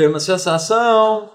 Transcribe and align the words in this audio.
Tenho 0.00 0.08
uma 0.08 0.18
sensação. 0.18 1.28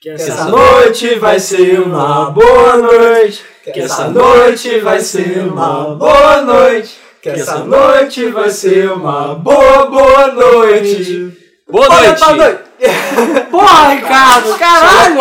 Que 0.00 0.08
essa 0.08 0.46
noite 0.46 1.16
vai 1.16 1.38
ser 1.38 1.80
uma 1.80 2.30
boa 2.30 2.78
noite. 2.78 3.44
Que 3.62 3.80
essa 3.80 4.08
noite 4.08 4.80
vai 4.80 5.00
ser 5.00 5.40
uma 5.40 5.94
boa 5.94 6.40
noite. 6.40 6.96
Que 7.20 7.28
essa 7.28 7.58
noite 7.58 8.24
vai 8.30 8.48
ser 8.48 8.90
uma 8.90 9.34
boa, 9.34 9.84
boa 9.84 10.28
noite. 10.28 11.36
Boa 11.70 11.88
noite! 11.88 12.20
Boa 12.20 12.36
noite. 12.36 12.58
Porra, 13.50 13.88
Ricardo, 13.90 14.58
caralho! 14.58 15.18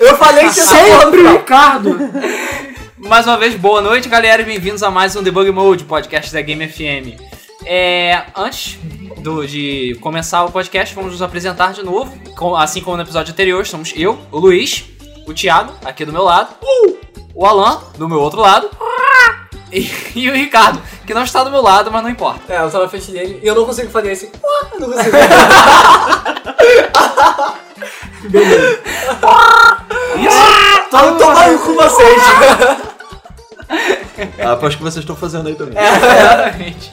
Eu 0.00 0.16
falei 0.16 0.48
que 0.48 0.60
essa 0.60 0.76
porra 0.76 1.00
Sempre. 1.02 1.28
Ricardo. 1.28 1.98
Mais 2.96 3.26
uma 3.26 3.36
vez, 3.36 3.54
boa 3.54 3.82
noite, 3.82 4.08
galera, 4.08 4.40
e 4.40 4.46
bem-vindos 4.46 4.82
a 4.82 4.90
mais 4.90 5.14
um 5.14 5.22
Debug 5.22 5.50
Mode, 5.50 5.84
podcast 5.84 6.32
da 6.32 6.40
Game 6.40 6.66
FM. 6.66 7.20
É, 7.64 8.22
antes 8.36 8.78
do- 9.18 9.46
de 9.46 9.96
começar 10.00 10.44
o 10.44 10.50
podcast, 10.50 10.94
vamos 10.94 11.12
nos 11.12 11.22
apresentar 11.22 11.72
de 11.72 11.82
novo. 11.82 12.12
Com- 12.36 12.56
assim 12.56 12.80
como 12.80 12.96
no 12.96 13.02
episódio 13.02 13.32
anterior, 13.32 13.66
somos 13.66 13.92
eu, 13.96 14.18
o 14.32 14.38
Luiz, 14.38 14.84
o 15.26 15.32
Thiago, 15.34 15.72
aqui 15.84 16.04
do 16.04 16.12
meu 16.12 16.22
lado, 16.24 16.48
o 17.34 17.46
Alan, 17.46 17.80
do 17.96 18.08
meu 18.08 18.18
outro 18.20 18.40
lado, 18.40 18.68
e, 19.72 19.88
e 20.14 20.30
o 20.30 20.34
Ricardo, 20.34 20.80
que 21.06 21.12
não 21.14 21.22
está 21.24 21.44
do 21.44 21.50
meu 21.50 21.60
lado, 21.62 21.90
mas 21.92 22.02
não 22.02 22.10
importa. 22.10 22.40
É, 22.52 22.60
eu 22.62 22.70
tava 22.70 22.84
na 22.84 22.90
frente 22.90 23.10
dele 23.12 23.40
e 23.42 23.46
eu 23.46 23.54
não 23.54 23.64
consigo 23.66 23.90
fazer 23.90 24.12
esse. 24.12 24.30
Eu 24.74 24.80
não 24.80 24.90
consigo. 24.92 25.16
Isso! 30.18 30.90
Tô 30.90 30.98
tomando 31.16 31.58
com 31.60 31.74
vocês. 31.74 32.22
Ah, 34.44 34.52
aposto 34.52 34.76
que 34.78 34.82
vocês 34.82 35.02
estão 35.02 35.16
fazendo 35.16 35.48
aí 35.48 35.54
também. 35.54 35.74
Exatamente. 35.78 36.92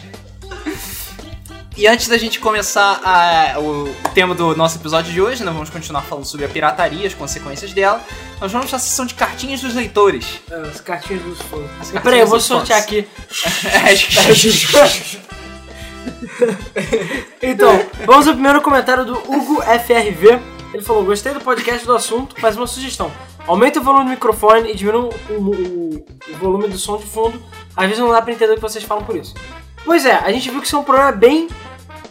E 1.77 1.85
antes 1.87 2.07
da 2.07 2.17
gente 2.17 2.39
começar 2.39 2.99
a- 3.03 3.59
o 3.59 3.93
tema 4.15 4.33
do 4.33 4.55
nosso 4.55 4.79
episódio 4.79 5.13
de 5.13 5.21
hoje, 5.21 5.43
nós 5.43 5.53
vamos 5.53 5.69
continuar 5.69 6.01
falando 6.01 6.25
sobre 6.25 6.43
a 6.45 6.49
pirataria, 6.49 7.05
as 7.05 7.13
consequências 7.13 7.71
dela. 7.71 8.01
Nós 8.41 8.51
vamos 8.51 8.67
para 8.67 8.77
a 8.77 8.79
sessão 8.79 9.05
de 9.05 9.13
cartinhas 9.13 9.61
dos 9.61 9.75
leitores. 9.75 10.25
É, 10.49 10.55
As 10.55 10.81
cartinhas 10.81 11.21
dos 11.21 11.37
fãs. 11.43 11.91
Peraí, 12.01 12.19
eu 12.21 12.27
vou 12.27 12.39
sortear 12.39 12.79
fãs. 12.81 12.87
aqui. 12.87 13.07
É, 17.41 17.47
Então, 17.51 17.79
vamos 18.05 18.27
ao 18.27 18.33
primeiro 18.33 18.61
comentário 18.61 19.05
do 19.05 19.13
Hugo 19.13 19.61
FRV. 19.61 20.39
Ele 20.73 20.81
falou: 20.83 21.03
Gostei 21.03 21.33
do 21.33 21.41
podcast 21.41 21.85
do 21.85 21.93
assunto, 21.95 22.35
mas 22.41 22.55
uma 22.57 22.65
sugestão. 22.65 23.11
Aumenta 23.45 23.79
o 23.79 23.83
volume 23.83 24.05
do 24.05 24.11
microfone 24.11 24.71
e 24.71 24.75
diminua 24.75 25.09
o, 25.29 25.33
o- 25.33 26.05
o 26.29 26.37
volume 26.39 26.67
do 26.69 26.77
som 26.77 26.97
de 26.97 27.05
fundo. 27.05 27.41
Às 27.75 27.85
vezes 27.87 27.99
não 27.99 28.11
dá 28.11 28.21
pra 28.21 28.33
entender 28.33 28.53
o 28.53 28.55
que 28.55 28.61
vocês 28.61 28.83
falam 28.83 29.03
por 29.03 29.15
isso. 29.15 29.33
Pois 29.87 30.05
é, 30.05 30.13
a 30.15 30.31
gente 30.31 30.49
viu 30.51 30.59
que 30.61 30.67
isso 30.67 30.75
é 30.75 30.79
um 30.79 30.83
problema 30.83 31.11
bem 31.11 31.47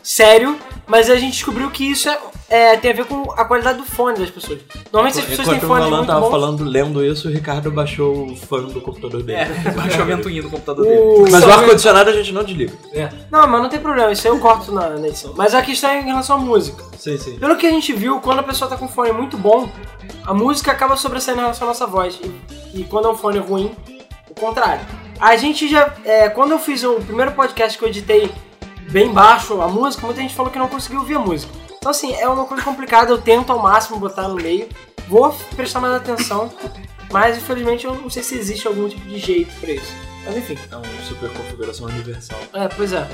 sério, 0.03 0.57
mas 0.87 1.09
a 1.11 1.17
gente 1.17 1.33
descobriu 1.35 1.71
que 1.71 1.85
isso 1.85 2.09
é, 2.09 2.19
é, 2.49 2.77
tem 2.77 2.91
a 2.93 2.95
ver 2.95 3.05
com 3.05 3.31
a 3.33 3.45
qualidade 3.45 3.77
do 3.79 3.85
fone 3.85 4.19
das 4.19 4.31
pessoas. 4.31 4.61
Normalmente 4.93 5.19
as 5.21 5.25
pessoas 5.27 5.49
têm 5.49 5.57
Enquanto 5.59 5.65
o 5.65 5.75
fones 5.75 5.87
Alan 5.87 5.97
muito 5.99 6.07
tava 6.07 6.21
bons. 6.21 6.31
falando, 6.31 6.65
lendo 6.65 7.05
isso, 7.05 7.29
o 7.29 7.31
Ricardo 7.31 7.71
baixou 7.71 8.29
o 8.31 8.37
fone 8.37 8.73
do 8.73 8.81
computador 8.81 9.23
dele. 9.23 9.41
é, 9.41 9.71
baixou 9.77 10.03
a 10.03 10.05
ventoinha 10.07 10.43
do 10.43 10.49
computador 10.49 10.85
dele. 10.87 10.99
O- 10.99 11.25
Mas 11.31 11.45
o 11.45 11.51
ar-condicionado 11.51 12.09
a 12.09 12.13
gente 12.15 12.33
não 12.33 12.45
desliga. 12.45 12.73
Não, 13.31 13.47
mas 13.47 13.63
não 13.63 13.69
tem 13.69 13.79
problema, 13.81 14.11
isso 14.13 14.27
aí 14.27 14.33
eu 14.33 14.39
corto 14.41 14.73
na, 14.73 14.89
na 14.91 15.07
edição. 15.09 15.35
Mas 15.37 15.55
a 15.55 15.61
questão 15.61 15.91
é 15.91 16.01
em 16.01 16.05
relação 16.07 16.37
à 16.37 16.39
música. 16.41 16.83
Sim, 16.99 17.19
sim. 17.19 17.37
Pelo 17.39 17.57
que 17.57 17.67
a 17.67 17.71
gente 17.71 17.93
viu, 17.93 18.21
quando 18.21 18.39
a 18.39 18.43
pessoa 18.43 18.71
tá 18.71 18.77
com 18.77 18.87
um 18.87 18.89
fone 18.89 19.13
muito 19.13 19.37
bom, 19.37 19.69
a 20.25 20.33
música 20.33 20.73
acaba 20.73 20.97
sobressaindo 20.97 21.41
em 21.41 21.43
relação 21.43 21.67
à 21.67 21.71
nossa 21.71 21.87
voz. 21.87 22.19
E, 22.73 22.81
e 22.81 22.85
quando 22.85 23.07
é 23.07 23.11
um 23.11 23.17
fone 23.17 23.39
ruim, 23.39 23.71
o 24.31 24.35
contrário. 24.41 24.81
A 25.21 25.37
gente 25.37 25.69
já. 25.69 25.93
é, 26.05 26.29
quando 26.29 26.53
eu 26.53 26.59
fiz 26.59 26.83
o 26.85 26.95
primeiro 26.97 27.33
podcast 27.33 27.77
que 27.79 27.85
eu 27.85 27.89
editei 27.89 28.31
bem 28.91 29.13
baixo 29.13 29.61
a 29.61 29.69
música, 29.69 30.05
muita 30.07 30.21
gente 30.21 30.35
falou 30.35 30.51
que 30.51 30.59
não 30.59 30.69
conseguiu 30.69 31.01
ouvir 31.01 31.17
a 31.17 31.19
música. 31.21 31.53
Então, 31.77 31.91
assim, 31.91 32.15
é 32.15 32.29
uma 32.29 32.45
coisa 32.45 32.63
complicada, 32.63 33.11
eu 33.11 33.19
tento 33.19 33.51
ao 33.53 33.59
máximo 33.61 33.99
botar 33.99 34.29
no 34.29 34.35
meio. 34.35 34.69
Vou 35.09 35.31
prestar 35.55 35.81
mais 35.81 35.95
atenção, 35.95 36.51
mas 37.13 37.37
infelizmente 37.37 37.85
eu 37.87 37.95
não 37.95 38.11
sei 38.11 38.23
se 38.25 38.37
existe 38.37 38.67
algum 38.67 38.89
tipo 38.89 39.07
de 39.07 39.19
jeito 39.19 39.55
pra 39.61 39.71
isso. 39.71 39.95
Mas 40.25 40.37
enfim. 40.37 40.59
É 40.71 40.75
uma 40.77 40.85
super 41.07 41.31
configuração 41.31 41.87
universal. 41.87 42.39
É, 42.53 42.67
pois 42.67 42.93
é. 42.93 43.07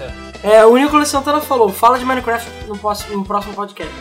é. 0.43 0.65
o 0.65 0.75
Nicolas 0.75 1.09
Santana 1.09 1.41
falou, 1.43 1.69
fala 1.69 1.99
de 1.99 2.05
Minecraft 2.07 2.49
no, 2.67 2.79
próximo- 2.79 3.19
no 3.19 3.25
próximo 3.25 3.53
podcast. 3.53 3.93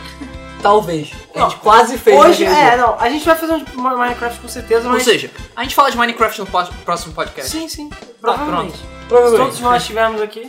Talvez. 0.62 1.10
A 1.34 1.38
gente 1.38 1.38
Não, 1.38 1.50
quase 1.58 1.98
fez. 1.98 2.16
Hoje, 2.18 2.44
naquele 2.44 2.66
é, 2.68 2.76
não, 2.76 2.96
a 2.98 3.08
gente 3.10 3.24
vai 3.26 3.34
fazer 3.34 3.52
um 3.54 3.64
Minecraft 3.76 4.40
com 4.40 4.48
certeza, 4.48 4.86
Ou 4.86 4.94
mas... 4.94 5.02
seja, 5.02 5.30
a 5.56 5.62
gente 5.64 5.74
fala 5.74 5.90
de 5.90 5.96
Minecraft 5.98 6.40
no 6.40 6.46
próximo 6.46 7.12
podcast. 7.12 7.50
Sim, 7.50 7.68
sim, 7.68 7.88
Tá, 7.88 7.96
provavelmente. 8.20 8.78
Provavelmente. 9.08 9.44
Todos 9.46 9.60
nós 9.60 9.82
estivermos 9.82 10.22
aqui. 10.22 10.48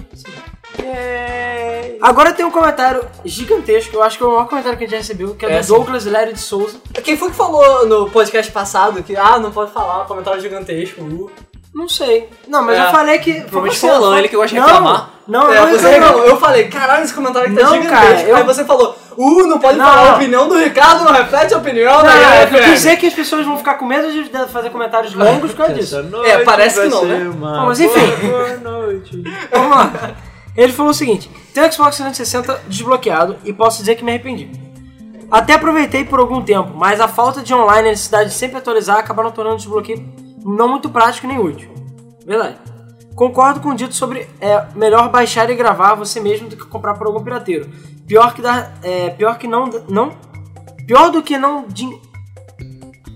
Agora 2.01 2.33
tem 2.33 2.45
um 2.45 2.51
comentário 2.51 3.05
gigantesco, 3.23 3.95
eu 3.95 4.03
acho 4.03 4.17
que 4.17 4.23
é 4.23 4.27
o 4.27 4.31
maior 4.31 4.47
comentário 4.47 4.77
que 4.77 4.83
a 4.83 4.87
gente 4.87 4.91
já 4.95 5.01
recebeu, 5.01 5.35
que 5.35 5.45
é, 5.45 5.53
É, 5.53 5.57
do 5.59 5.63
sim. 5.65 5.73
Douglas 5.73 6.05
Lério 6.05 6.33
de 6.33 6.39
Souza. 6.39 6.77
Quem 7.03 7.15
foi 7.17 7.29
que 7.29 7.35
falou 7.35 7.85
no 7.87 8.09
podcast 8.09 8.51
passado 8.51 9.01
que, 9.03 9.15
ah, 9.15 9.39
não 9.39 9.51
pode 9.51 9.71
falar, 9.71 10.05
comentário 10.05 10.41
gigantesco. 10.41 11.01
uh. 11.01 11.31
Não 11.73 11.89
sei. 11.89 12.29
Não, 12.47 12.61
mas 12.61 12.77
É, 12.77 12.85
eu 12.85 12.91
falei 12.91 13.17
que... 13.19 13.33
provavelmente 13.41 13.79
foi 13.79 13.89
o 13.89 13.93
Alan, 13.93 14.09
foi- 14.11 14.17
ele 14.19 14.27
que 14.29 14.35
gosta 14.35 14.49
de 14.49 14.59
não, 14.59 14.65
reclamar. 14.67 15.09
Não, 15.27 15.51
É, 15.51 15.59
não, 15.59 15.67
você 15.71 15.97
não. 15.97 16.19
Eu 16.19 16.37
falei, 16.37 16.67
caralho, 16.67 17.03
esse 17.03 17.13
comentário 17.13 17.47
aqui 17.47 17.57
tá 17.57 17.63
Não, 17.65 17.81
gigantesco. 17.81 18.07
cara, 18.07 18.21
eu- 18.21 18.35
Aí 18.35 18.43
você 18.43 18.63
falou, 18.65 18.95
uh, 19.17 19.47
não 19.47 19.59
pode 19.59 19.77
Não, 19.77 19.85
falar 19.85 20.03
não. 20.05 20.11
a 20.11 20.15
opinião 20.15 20.47
do 20.47 20.57
Ricardo, 20.57 21.03
não 21.03 21.11
reflete 21.11 21.53
a 21.53 21.57
opinião 21.57 21.97
Não, 21.97 22.03
da 22.03 22.47
quis 22.47 22.73
dizer 22.73 22.97
que 22.97 23.07
as 23.07 23.13
pessoas 23.13 23.45
vão 23.45 23.57
ficar 23.57 23.75
com 23.75 23.85
medo 23.85 24.11
de 24.11 24.29
fazer 24.51 24.69
comentários 24.69 25.13
longos 25.13 25.51
por 25.51 25.57
causa 25.57 25.73
disso. 25.73 25.97
É, 26.25 26.39
parece 26.39 26.81
que 26.81 26.87
não, 26.87 27.05
né? 27.05 27.31
Bom, 27.33 27.65
mas 27.65 27.79
enfim. 27.79 28.27
Boa 28.27 28.57
noite. 28.57 29.23
Vamos 29.51 29.69
lá. 29.69 30.15
Ele 30.55 30.71
falou 30.71 30.91
o 30.91 30.93
seguinte: 30.93 31.29
tenho 31.53 31.67
o 31.67 31.71
Xbox 31.71 31.97
360 31.97 32.61
desbloqueado 32.67 33.37
e 33.43 33.51
posso 33.51 33.79
dizer 33.79 33.95
que 33.95 34.03
me 34.03 34.11
arrependi. 34.11 34.49
Até 35.31 35.53
aproveitei 35.53 36.05
por 36.05 36.19
algum 36.19 36.41
tempo, 36.43 36.71
mas 36.75 36.99
a 36.99 37.07
falta 37.07 37.41
de 37.41 37.53
online 37.53 37.87
e 37.87 37.89
a 37.89 37.91
necessidade 37.91 38.29
de 38.29 38.35
sempre 38.35 38.57
atualizar 38.57 38.97
acabaram 38.97 39.31
tornando 39.31 39.55
o 39.55 39.57
desbloqueio 39.57 40.05
não 40.45 40.67
muito 40.67 40.89
prático 40.89 41.25
nem 41.25 41.39
útil. 41.39 41.73
Verdade. 42.25 42.57
Concordo 43.15 43.59
com 43.59 43.69
o 43.69 43.75
dito 43.75 43.93
sobre 43.93 44.27
é, 44.41 44.63
melhor 44.75 45.09
baixar 45.09 45.49
e 45.49 45.55
gravar 45.55 45.95
você 45.95 46.19
mesmo 46.19 46.49
do 46.49 46.57
que 46.57 46.65
comprar 46.65 46.95
por 46.95 47.07
algum 47.07 47.23
pirateiro. 47.23 47.69
Pior 48.07 48.33
que 48.33 48.41
dar, 48.41 48.77
é, 48.83 49.09
pior 49.11 49.37
que 49.37 49.47
não, 49.47 49.69
não, 49.87 50.11
pior 50.85 51.09
do 51.09 51.23
que 51.23 51.37
não 51.37 51.65
din... 51.67 51.99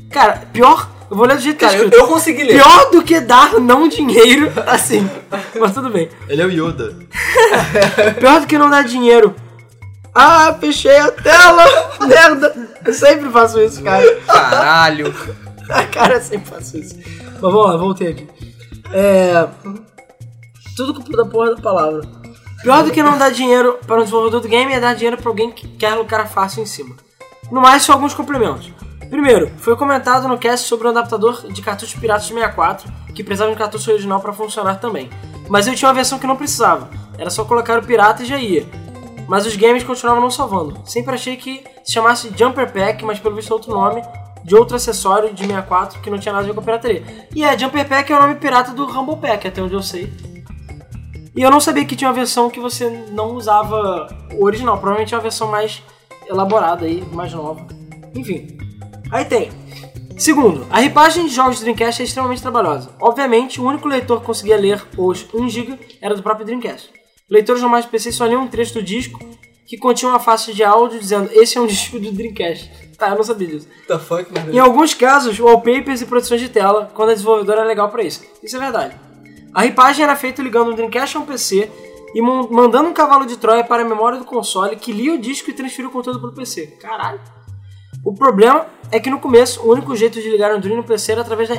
Cara, 0.09 0.43
pior, 0.53 0.89
eu 1.09 1.15
vou 1.15 1.25
ler 1.25 1.35
do 1.35 1.41
jeito 1.41 1.57
que 1.57 1.65
tá 1.65 1.71
Cara, 1.71 1.79
eu, 1.79 1.85
escrito. 1.85 2.03
eu 2.03 2.07
consegui 2.07 2.43
ler. 2.43 2.53
Pior 2.55 2.91
do 2.91 3.03
que 3.03 3.19
dar 3.19 3.59
não 3.59 3.87
dinheiro, 3.87 4.51
assim. 4.65 5.09
Mas 5.59 5.73
tudo 5.73 5.89
bem. 5.89 6.09
Ele 6.27 6.41
é 6.41 6.45
o 6.45 6.51
Yoda. 6.51 6.95
Pior 8.19 8.41
do 8.41 8.47
que 8.47 8.57
não 8.57 8.69
dar 8.69 8.83
dinheiro. 8.83 9.35
Ah, 10.13 10.55
fechei 10.59 10.97
a 10.97 11.11
tela! 11.11 11.63
Merda! 12.07 12.53
Eu 12.83 12.93
sempre 12.93 13.29
faço 13.29 13.61
isso, 13.61 13.83
cara. 13.83 14.15
Caralho. 14.25 15.13
Cara, 15.91 16.15
eu 16.15 16.21
sempre 16.21 16.49
faço 16.49 16.77
isso. 16.77 16.95
Mas 17.33 17.41
vamos 17.41 17.65
lá, 17.65 17.77
voltei 17.77 18.07
aqui. 18.09 18.27
É. 18.91 19.47
Tudo 20.75 20.93
culpa 20.95 21.17
da 21.17 21.25
porra 21.25 21.55
da 21.55 21.61
palavra. 21.61 22.01
Pior 22.61 22.83
do 22.83 22.91
que 22.91 23.03
não 23.03 23.17
dar 23.17 23.29
dinheiro 23.29 23.79
para 23.85 23.97
um 23.97 24.03
desenvolvedor 24.03 24.41
do 24.41 24.47
game 24.47 24.73
é 24.73 24.79
dar 24.79 24.95
dinheiro 24.95 25.17
para 25.17 25.29
alguém 25.29 25.51
que 25.51 25.67
quer 25.67 25.93
lucrar 25.93 26.27
fácil 26.27 26.63
em 26.63 26.65
cima. 26.65 26.95
No 27.51 27.61
mais, 27.61 27.83
só 27.83 27.93
alguns 27.93 28.13
complementos. 28.13 28.71
Primeiro, 29.09 29.51
foi 29.57 29.75
comentado 29.75 30.27
no 30.27 30.37
cast 30.37 30.67
sobre 30.67 30.87
um 30.87 30.89
adaptador 30.89 31.47
de 31.51 31.61
cartuchos 31.61 31.97
piratas 31.97 32.23
de 32.23 32.33
64 32.33 32.91
que 33.13 33.23
precisava 33.23 33.51
de 33.51 33.55
um 33.55 33.59
cartucho 33.59 33.91
original 33.91 34.19
para 34.19 34.33
funcionar 34.33 34.79
também. 34.79 35.09
Mas 35.47 35.65
eu 35.65 35.75
tinha 35.75 35.87
uma 35.87 35.93
versão 35.93 36.19
que 36.19 36.27
não 36.27 36.35
precisava. 36.35 36.89
Era 37.17 37.29
só 37.29 37.45
colocar 37.45 37.79
o 37.79 37.85
pirata 37.85 38.23
e 38.23 38.25
já 38.25 38.37
ia. 38.37 38.65
Mas 39.27 39.45
os 39.45 39.55
games 39.55 39.83
continuavam 39.83 40.21
não 40.21 40.31
salvando. 40.31 40.81
Sempre 40.85 41.15
achei 41.15 41.37
que 41.37 41.63
se 41.83 41.93
chamasse 41.93 42.31
Jumper 42.35 42.71
Pack, 42.71 43.05
mas 43.05 43.19
pelo 43.19 43.35
visto 43.35 43.51
é 43.51 43.53
outro 43.53 43.71
nome 43.71 44.01
de 44.43 44.55
outro 44.55 44.75
acessório 44.75 45.33
de 45.33 45.41
64 45.41 45.99
que 45.99 46.09
não 46.09 46.17
tinha 46.17 46.33
nada 46.33 46.45
a 46.45 46.47
ver 46.47 46.53
com 46.53 46.61
a 46.61 46.63
pirataria. 46.63 47.03
E 47.35 47.43
é, 47.43 47.57
Jumper 47.57 47.87
Pack 47.87 48.11
é 48.11 48.15
o 48.15 48.21
nome 48.21 48.35
pirata 48.35 48.71
do 48.71 48.85
Rumble 48.85 49.17
Pack, 49.17 49.47
até 49.47 49.61
onde 49.61 49.73
eu 49.73 49.81
sei. 49.81 50.11
E 51.37 51.41
eu 51.43 51.51
não 51.51 51.59
sabia 51.59 51.85
que 51.85 51.95
tinha 51.95 52.09
uma 52.09 52.15
versão 52.15 52.49
que 52.49 52.59
você 52.59 52.89
não 53.11 53.35
usava 53.35 54.07
o 54.33 54.43
original. 54.43 54.75
Provavelmente 54.77 55.13
é 55.13 55.17
uma 55.17 55.21
versão 55.21 55.47
mais 55.47 55.83
elaborada 56.27 56.83
aí, 56.83 57.05
mais 57.13 57.31
nova. 57.31 57.63
Enfim. 58.15 58.57
Aí 59.11 59.23
tem. 59.23 59.51
Segundo, 60.17 60.65
a 60.71 60.79
ripagem 60.79 61.27
de 61.27 61.35
jogos 61.35 61.57
de 61.57 61.61
Dreamcast 61.61 62.01
é 62.01 62.05
extremamente 62.05 62.41
trabalhosa. 62.41 62.89
Obviamente, 62.99 63.61
o 63.61 63.67
único 63.67 63.87
leitor 63.87 64.19
que 64.19 64.25
conseguia 64.25 64.57
ler 64.57 64.83
os 64.97 65.25
1GB 65.27 65.77
era 66.01 66.15
do 66.15 66.23
próprio 66.23 66.43
Dreamcast. 66.43 66.91
Leitores 67.29 67.61
normais 67.61 67.85
de 67.85 67.91
PC 67.91 68.13
só 68.13 68.25
liam 68.25 68.41
um 68.41 68.47
trecho 68.47 68.73
do 68.73 68.81
disco 68.81 69.19
que 69.67 69.77
continha 69.77 70.11
uma 70.11 70.19
faixa 70.19 70.51
de 70.51 70.63
áudio 70.63 70.99
dizendo 70.99 71.29
esse 71.33 71.55
é 71.55 71.61
um 71.61 71.67
disco 71.67 71.99
do 71.99 72.11
Dreamcast. 72.11 72.71
Tá, 72.97 73.09
eu 73.09 73.15
não 73.15 73.23
sabia 73.23 73.47
disso. 73.47 73.67
The 73.87 73.99
fuck, 73.99 74.25
meu 74.33 74.55
Em 74.55 74.57
alguns 74.57 74.95
casos, 74.95 75.39
wallpapers 75.39 76.01
e 76.01 76.05
proteções 76.07 76.41
de 76.41 76.49
tela, 76.49 76.89
quando 76.95 77.09
a 77.09 77.13
desenvolvedora 77.13 77.61
é 77.61 77.65
legal 77.65 77.89
pra 77.89 78.01
isso. 78.01 78.23
Isso 78.41 78.57
é 78.57 78.59
verdade. 78.59 79.06
A 79.53 79.61
ripagem 79.61 80.03
era 80.03 80.15
feita 80.15 80.41
ligando 80.41 80.71
um 80.71 80.75
Dreamcast 80.75 81.17
a 81.17 81.19
um 81.19 81.25
PC 81.25 81.71
e 82.13 82.21
mandando 82.21 82.89
um 82.89 82.93
cavalo 82.93 83.25
de 83.25 83.37
Troia 83.37 83.63
para 83.63 83.83
a 83.83 83.85
memória 83.85 84.17
do 84.17 84.25
console 84.25 84.75
que 84.75 84.91
lia 84.91 85.13
o 85.13 85.17
disco 85.17 85.49
e 85.49 85.53
transferia 85.53 85.89
o 85.89 85.91
conteúdo 85.91 86.19
para 86.19 86.29
o 86.29 86.33
PC. 86.33 86.67
Caralho. 86.79 87.19
O 88.03 88.13
problema 88.13 88.65
é 88.91 88.99
que 88.99 89.09
no 89.09 89.19
começo, 89.19 89.61
o 89.61 89.71
único 89.71 89.95
jeito 89.95 90.21
de 90.21 90.29
ligar 90.29 90.53
o 90.55 90.59
Dream 90.59 90.77
no 90.77 90.83
PC 90.83 91.11
era 91.11 91.21
através 91.21 91.49
da, 91.49 91.55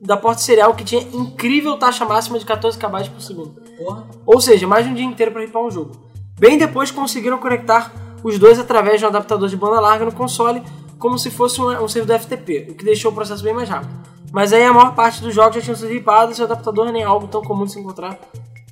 da 0.00 0.16
porta 0.16 0.40
serial 0.40 0.74
que 0.74 0.84
tinha 0.84 1.02
incrível 1.12 1.76
taxa 1.76 2.04
máxima 2.04 2.38
de 2.38 2.44
14 2.44 2.78
KB 2.78 3.10
por 3.10 3.20
segundo. 3.20 3.60
Porra. 3.76 4.06
Ou 4.24 4.40
seja, 4.40 4.66
mais 4.66 4.84
de 4.84 4.92
um 4.92 4.94
dia 4.94 5.04
inteiro 5.04 5.32
para 5.32 5.40
ripar 5.40 5.62
um 5.62 5.70
jogo. 5.70 5.92
Bem 6.38 6.56
depois 6.56 6.90
conseguiram 6.90 7.38
conectar 7.38 7.92
os 8.22 8.38
dois 8.38 8.58
através 8.58 9.00
de 9.00 9.04
um 9.04 9.08
adaptador 9.08 9.48
de 9.48 9.56
banda 9.56 9.80
larga 9.80 10.04
no 10.04 10.12
console, 10.12 10.62
como 10.98 11.18
se 11.18 11.30
fosse 11.30 11.60
um, 11.60 11.82
um 11.82 11.88
servidor 11.88 12.20
FTP, 12.20 12.68
o 12.70 12.74
que 12.74 12.84
deixou 12.84 13.10
o 13.10 13.14
processo 13.14 13.42
bem 13.42 13.54
mais 13.54 13.68
rápido. 13.68 13.92
Mas 14.32 14.52
aí 14.52 14.64
a 14.64 14.72
maior 14.72 14.94
parte 14.94 15.20
dos 15.22 15.34
jogos 15.34 15.56
já 15.56 15.60
tinham 15.62 15.76
sido 15.76 15.88
ripados 15.88 16.38
e 16.38 16.40
o 16.40 16.44
adaptador 16.44 16.90
nem 16.92 17.02
é 17.02 17.04
algo 17.06 17.26
tão 17.26 17.42
comum 17.42 17.64
de 17.64 17.72
se 17.72 17.80
encontrar, 17.80 18.18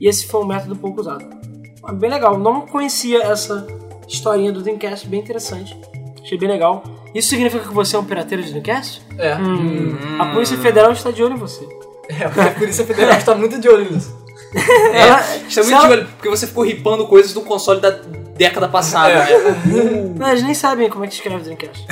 e 0.01 0.09
esse 0.09 0.27
foi 0.27 0.41
um 0.41 0.47
método 0.47 0.77
pouco 0.77 1.01
usado. 1.01 1.25
Ah, 1.83 1.93
Bem 1.93 2.09
legal, 2.11 2.39
não 2.39 2.61
conhecia 2.63 3.23
essa 3.25 3.67
historinha 4.07 4.53
do 4.53 4.63
Dreamcast, 4.63 5.07
bem 5.09 5.21
interessante. 5.21 5.77
Achei 6.23 6.39
bem 6.39 6.49
legal. 6.49 6.83
Isso 7.15 7.29
significa 7.31 7.65
que 7.67 7.75
você 7.75 7.97
é 7.97 7.99
um 7.99 8.05
pirateiro 8.05 8.43
de 8.43 8.51
Dreamcast? 8.51 9.03
É. 9.19 9.35
Hum, 9.37 9.97
A 10.19 10.27
Polícia 10.27 10.57
Federal 10.59 10.93
está 10.93 11.11
de 11.11 11.23
olho 11.23 11.35
em 11.35 11.39
você. 11.39 11.67
É, 12.11 12.27
porque 12.27 12.41
a 12.41 12.51
Polícia 12.55 12.87
Federal 12.87 13.19
está 13.19 13.35
muito 13.35 13.61
de 13.61 13.69
olho 13.69 13.91
nisso. 13.93 14.17
Ela- 14.95 15.21
Estamos 15.47 15.51
se 15.51 15.63
de 15.67 15.73
ela- 15.75 15.89
olho, 15.91 16.07
porque 16.07 16.31
você 16.31 16.47
ficou 16.47 16.65
ripando 16.65 17.07
coisas 17.07 17.35
do 17.35 17.43
console 17.43 17.81
da 17.83 17.91
década 18.39 18.69
passada. 18.69 19.13
É. 19.13 19.51
né? 19.67 20.15
Não, 20.17 20.29
eles 20.29 20.43
nem 20.43 20.55
sabem 20.55 20.89
como 20.89 21.05
é 21.05 21.09
que 21.09 21.15
escreve 21.15 21.43
Dreamcast. 21.43 21.87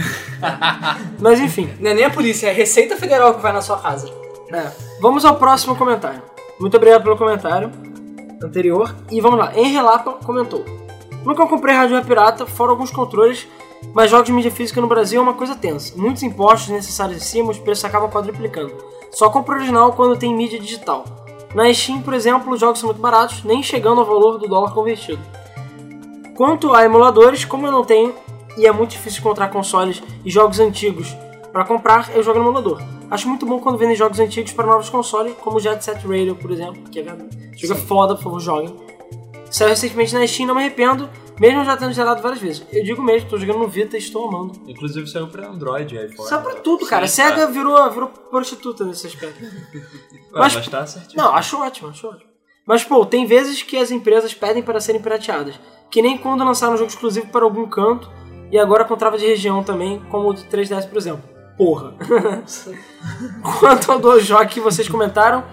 Mas 1.19 1.41
enfim, 1.41 1.69
Não 1.81 1.91
é 1.91 1.95
nem 1.95 2.05
a 2.05 2.11
polícia, 2.11 2.47
é 2.47 2.51
a 2.51 2.55
Receita 2.55 2.97
Federal 2.97 3.35
que 3.35 3.43
vai 3.43 3.53
na 3.53 3.61
sua 3.61 3.79
casa. 3.79 4.09
é. 4.53 4.71
vamos 5.01 5.25
ao 5.25 5.37
próximo 5.37 5.75
comentário. 5.77 6.23
Muito 6.59 6.77
obrigado 6.77 7.03
pelo 7.03 7.17
comentário 7.17 7.71
anterior. 8.43 8.95
E 9.11 9.21
vamos 9.21 9.39
lá, 9.39 9.53
Henry 9.55 9.81
Lapa 9.81 10.13
comentou. 10.25 10.65
Nunca 11.25 11.45
comprei 11.47 11.75
hardware 11.75 12.05
pirata, 12.05 12.47
fora 12.47 12.71
alguns 12.71 12.91
controles, 12.91 13.49
mas 13.93 14.11
jogos 14.11 14.27
de 14.27 14.33
mídia 14.33 14.51
física 14.51 14.81
no 14.81 14.87
Brasil 14.87 15.21
é 15.21 15.23
uma 15.23 15.35
coisa 15.35 15.57
tensa. 15.57 15.93
Muitos 15.97 16.23
impostos 16.23 16.69
necessários 16.69 17.17
em 17.19 17.25
cima, 17.25 17.51
os 17.51 17.59
preços 17.59 17.85
acabam 17.85 18.09
quadruplicando. 18.09 18.73
Só 19.11 19.29
compro 19.29 19.57
original 19.57 19.93
quando 19.95 20.17
tem 20.17 20.35
mídia 20.35 20.61
digital. 20.61 21.05
Na 21.55 21.73
Steam, 21.73 22.03
por 22.03 22.15
exemplo, 22.15 22.53
os 22.53 22.61
jogos 22.61 22.79
são 22.79 22.89
muito 22.89 23.01
baratos, 23.01 23.43
nem 23.43 23.63
chegando 23.63 24.01
ao 24.01 24.07
valor 24.07 24.39
do 24.39 24.47
dólar 24.47 24.73
convertido. 24.73 25.21
Quanto 26.37 26.75
a 26.75 26.85
emuladores, 26.85 27.45
como 27.45 27.67
eu 27.67 27.73
não 27.73 27.85
tenho 27.85 28.15
e 28.57 28.67
é 28.67 28.73
muito 28.73 28.91
difícil 28.91 29.21
encontrar 29.21 29.49
consoles 29.49 30.03
e 30.25 30.31
jogos 30.31 30.61
antigos 30.61 31.15
para 31.53 31.65
comprar, 31.65 32.15
eu 32.15 32.23
jogo 32.23 32.39
no 32.39 32.45
emulador. 32.47 32.81
Acho 33.11 33.29
muito 33.29 33.47
bom 33.47 33.59
quando 33.61 33.79
vendem 33.79 33.95
jogos 33.97 34.19
antigos 34.19 34.53
para 34.53 34.67
novos 34.67 34.91
consoles, 34.91 35.35
como 35.41 35.57
o 35.57 35.61
Jet 35.61 35.83
Set 35.85 36.05
Radio, 36.07 36.35
por 36.35 36.51
exemplo, 36.51 36.83
que 36.91 37.01
é. 37.01 37.05
Jogo 37.57 37.73
é 37.73 37.77
foda, 37.77 38.15
por 38.17 38.23
favor, 38.25 38.41
joguem. 38.41 38.77
Saiu 39.51 39.69
recentemente 39.71 40.13
na 40.13 40.27
Steam, 40.27 40.47
não 40.49 40.55
me 40.57 40.61
arrependo, 40.63 41.09
mesmo 41.39 41.65
já 41.65 41.77
tendo 41.77 41.93
zerado 41.95 42.21
várias 42.21 42.41
vezes. 42.43 42.67
Eu 42.73 42.83
digo 42.85 43.01
mesmo, 43.03 43.29
tô 43.31 43.39
jogando 43.39 43.61
no 43.61 43.69
Vita 43.69 43.97
e 43.97 44.01
estou 44.01 44.29
amando. 44.29 44.61
Inclusive 44.67 45.07
saiu 45.07 45.29
pra 45.29 45.47
Android 45.49 45.95
e 45.95 46.05
iPhone. 46.05 46.29
Saiu 46.29 46.43
pra 46.43 46.55
tudo, 46.57 46.85
cara. 46.85 47.07
Sim, 47.07 47.23
SEGA 47.23 47.47
virou, 47.47 47.91
virou 47.91 48.09
prostituta 48.09 48.85
nesse 48.85 49.07
aspecto. 49.07 49.41
Mas- 50.33 50.55
mas, 50.55 50.69
tá 50.69 50.85
certinho. 50.87 51.23
Não, 51.23 51.33
acho 51.35 51.59
ótimo, 51.63 51.89
acho 51.89 52.07
ótimo. 52.09 52.31
Mas, 52.67 52.83
pô, 52.85 53.07
tem 53.07 53.25
vezes 53.25 53.63
que 53.63 53.77
as 53.79 53.91
empresas 53.93 54.35
pedem 54.35 54.63
para 54.63 54.81
serem 54.81 55.01
pirateadas. 55.01 55.55
Que 55.91 56.03
nem 56.03 56.19
quando 56.19 56.45
lançaram 56.45 56.75
um 56.75 56.77
jogo 56.77 56.91
exclusivo 56.91 57.29
para 57.29 57.45
algum 57.45 57.67
canto 57.67 58.11
e 58.51 58.59
agora 58.59 58.85
com 58.85 58.97
trava 58.97 59.19
de 59.19 59.27
região 59.27 59.63
também, 59.63 60.03
como 60.11 60.29
o 60.29 60.33
do 60.33 60.43
3DS, 60.43 60.89
por 60.89 60.99
exemplo. 60.99 61.23
Porra. 61.57 61.95
Quanto 63.61 63.93
ao 63.93 63.99
DualShock 63.99 64.55
que 64.55 64.61
vocês 64.61 64.89
comentaram, 64.89 65.45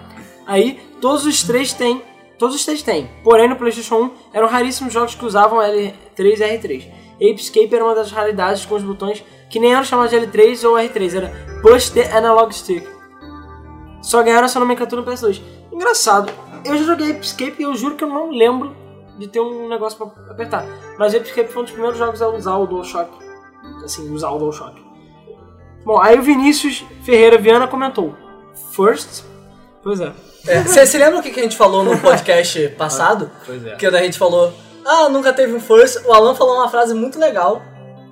aí 0.46 0.80
todos 1.00 1.24
os 1.24 1.42
três 1.42 1.72
têm. 1.72 2.02
Todos 2.38 2.56
os 2.56 2.64
três 2.64 2.82
têm. 2.82 3.08
Porém, 3.22 3.48
no 3.48 3.56
PlayStation 3.56 3.96
1 3.96 4.10
eram 4.32 4.48
raríssimos 4.48 4.92
jogos 4.92 5.14
que 5.14 5.24
usavam 5.24 5.58
L3 5.58 5.92
e 6.18 6.58
R3. 6.58 6.84
Apescape 7.16 7.74
era 7.74 7.84
uma 7.84 7.94
das 7.94 8.10
raridades 8.10 8.66
com 8.66 8.74
os 8.74 8.82
botões 8.82 9.24
que 9.48 9.60
nem 9.60 9.72
eram 9.72 9.84
chamados 9.84 10.10
de 10.10 10.16
L3 10.16 10.68
ou 10.68 10.74
R3, 10.74 11.14
era 11.14 11.60
Push 11.62 11.90
the 11.90 12.12
Analog 12.12 12.52
Stick. 12.52 12.84
Só 14.02 14.22
ganharam 14.22 14.44
essa 14.44 14.60
nomenclatura 14.60 15.00
no 15.00 15.10
PS2. 15.10 15.40
Engraçado, 15.72 16.30
eu 16.64 16.76
já 16.76 16.84
joguei 16.84 17.12
Escape 17.12 17.56
e 17.58 17.62
eu 17.62 17.74
juro 17.74 17.94
que 17.94 18.04
eu 18.04 18.08
não 18.08 18.30
lembro 18.30 18.74
de 19.18 19.28
ter 19.28 19.40
um 19.40 19.68
negócio 19.68 19.98
pra 19.98 20.06
apertar. 20.32 20.66
Mas 20.98 21.12
o 21.14 21.16
Escape 21.16 21.48
foi 21.52 21.62
um 21.62 21.64
dos 21.64 21.72
primeiros 21.72 21.98
jogos 21.98 22.20
a 22.22 22.28
usar 22.28 22.56
o 22.56 22.66
DualShock. 22.66 23.10
Assim, 23.84 24.10
usar 24.12 24.30
o 24.30 24.38
DualShock. 24.38 24.82
Bom, 25.84 26.00
aí 26.00 26.18
o 26.18 26.22
Vinícius 26.22 26.84
Ferreira 27.04 27.38
Viana 27.38 27.66
comentou: 27.66 28.14
First. 28.72 29.24
Pois 29.82 30.00
é. 30.00 30.12
Você 30.66 30.86
se 30.86 30.98
lembra 30.98 31.20
o 31.20 31.22
que 31.22 31.30
que 31.30 31.40
a 31.40 31.42
gente 31.42 31.56
falou 31.56 31.82
no 31.82 31.98
podcast 31.98 32.68
passado? 32.76 33.30
Pois 33.46 33.64
é. 33.64 33.76
Que 33.76 33.86
a 33.86 34.02
gente 34.02 34.18
falou, 34.18 34.52
ah, 34.84 35.08
nunca 35.08 35.32
teve 35.32 35.54
um 35.54 35.60
first. 35.60 36.04
O 36.06 36.12
Alan 36.12 36.34
falou 36.34 36.56
uma 36.56 36.68
frase 36.68 36.92
muito 36.94 37.18
legal. 37.18 37.62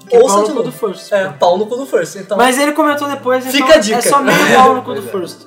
Que 0.09 0.17
é 0.17 0.19
Ouça 0.19 0.35
pau 0.37 0.43
no 0.43 0.49
cu 0.49 0.55
novo. 0.55 0.71
do 0.71 0.73
First. 0.73 1.13
É, 1.13 1.29
pau 1.29 1.59
no 1.59 1.67
cu 1.67 1.77
do 1.77 1.87
first. 1.87 2.17
Então, 2.17 2.37
Mas 2.37 2.59
ele 2.59 2.73
comentou 2.73 3.07
depois, 3.09 3.45
então 3.47 3.53
Fica 3.67 3.75
a 3.75 3.79
dica. 3.79 3.99
é 3.99 4.01
só 4.01 4.21
meio 4.23 4.39
pau 4.55 4.75
no 4.75 4.83
cu 4.83 4.95
do 4.95 5.03
First. 5.09 5.47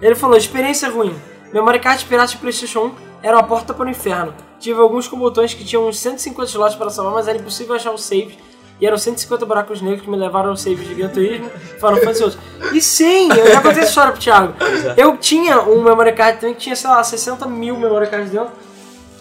Ele 0.00 0.14
falou, 0.14 0.36
experiência 0.36 0.88
ruim. 0.90 1.14
Memory 1.52 1.80
card 1.80 2.04
pirata 2.04 2.32
de 2.32 2.36
Playstation 2.36 2.86
1 2.86 3.07
era 3.22 3.36
uma 3.36 3.42
porta 3.42 3.74
para 3.74 3.86
o 3.86 3.88
inferno. 3.88 4.34
Tive 4.58 4.80
alguns 4.80 5.06
com 5.06 5.16
botões 5.16 5.54
que 5.54 5.64
tinham 5.64 5.86
uns 5.86 5.98
150 5.98 6.50
slots 6.50 6.76
para 6.76 6.90
salvar, 6.90 7.14
mas 7.14 7.28
era 7.28 7.38
impossível 7.38 7.74
achar 7.74 7.92
os 7.92 8.02
saves. 8.02 8.36
E 8.80 8.86
eram 8.86 8.96
150 8.96 9.44
buracos 9.44 9.82
negros 9.82 10.02
que 10.02 10.10
me 10.10 10.16
levaram 10.16 10.50
aos 10.50 10.60
saves 10.60 10.86
de 10.86 10.94
Gran 10.94 11.08
Turismo, 11.08 11.50
Final 11.50 11.96
Fantasy 11.96 12.20
e 12.20 12.24
outros. 12.24 12.42
E 12.72 12.80
sim, 12.80 13.28
eu 13.28 13.52
já 13.52 13.60
contei 13.60 13.80
essa 13.80 13.88
história 13.88 14.12
pro 14.12 14.20
Thiago. 14.20 14.54
Eu 14.96 15.16
tinha 15.16 15.60
um 15.62 15.82
memory 15.82 16.12
card 16.12 16.38
também 16.38 16.54
que 16.54 16.60
tinha, 16.60 16.76
sei 16.76 16.88
lá, 16.88 17.02
60 17.02 17.46
mil 17.46 17.76
memory 17.76 18.08
cards 18.08 18.30
dentro. 18.30 18.52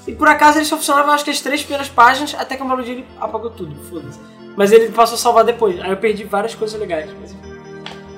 E 0.08 0.14
por 0.14 0.28
acaso 0.28 0.60
ele 0.60 0.66
só 0.66 0.78
funcionava, 0.78 1.12
acho 1.12 1.26
que 1.26 1.32
as 1.32 1.42
três 1.42 1.62
primeiras 1.62 1.90
páginas, 1.90 2.36
até 2.38 2.56
que 2.56 2.64
um 2.64 2.68
belo 2.68 2.84
dia 2.84 2.94
ele 2.94 3.06
apagou 3.20 3.50
tudo, 3.50 3.76
foda-se. 3.90 4.20
Mas 4.56 4.72
ele 4.72 4.90
passou 4.90 5.16
a 5.16 5.18
salvar 5.18 5.44
depois, 5.44 5.80
aí 5.82 5.90
eu 5.90 5.98
perdi 5.98 6.24
várias 6.24 6.56
coisas 6.56 6.80
legais. 6.80 7.10
mas. 7.20 7.36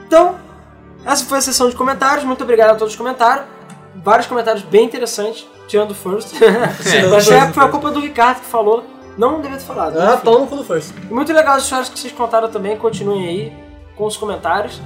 Então, 0.05 0.37
essa 1.05 1.25
foi 1.25 1.37
a 1.37 1.41
sessão 1.41 1.69
de 1.69 1.75
comentários, 1.75 2.23
muito 2.25 2.43
obrigado 2.43 2.71
a 2.71 2.75
todos 2.75 2.93
os 2.93 2.97
comentários. 2.97 3.45
Vários 3.95 4.27
comentários 4.27 4.63
bem 4.63 4.85
interessantes, 4.85 5.47
tirando 5.69 5.91
o 5.91 5.95
first. 5.95 6.33
Mas 7.11 7.29
é, 7.31 7.47
foi 7.53 7.63
a 7.63 7.67
culpa 7.69 7.91
do 7.91 7.99
Ricardo 8.01 8.39
que 8.41 8.47
falou, 8.47 8.83
não 9.17 9.39
devia 9.39 9.57
ter 9.57 9.63
falado. 9.63 9.97
ah, 9.99 10.15
enfim. 10.15 10.25
pau 10.25 10.39
no 10.39 10.47
cu 10.47 10.55
do 10.57 10.63
first. 10.63 10.91
Muito 11.09 11.31
legal 11.31 11.55
as 11.55 11.63
histórias 11.63 11.87
que 11.87 11.97
vocês 11.97 12.11
contaram 12.11 12.49
também, 12.49 12.75
continuem 12.75 13.27
aí 13.27 13.53
com 13.95 14.05
os 14.05 14.17
comentários. 14.17 14.81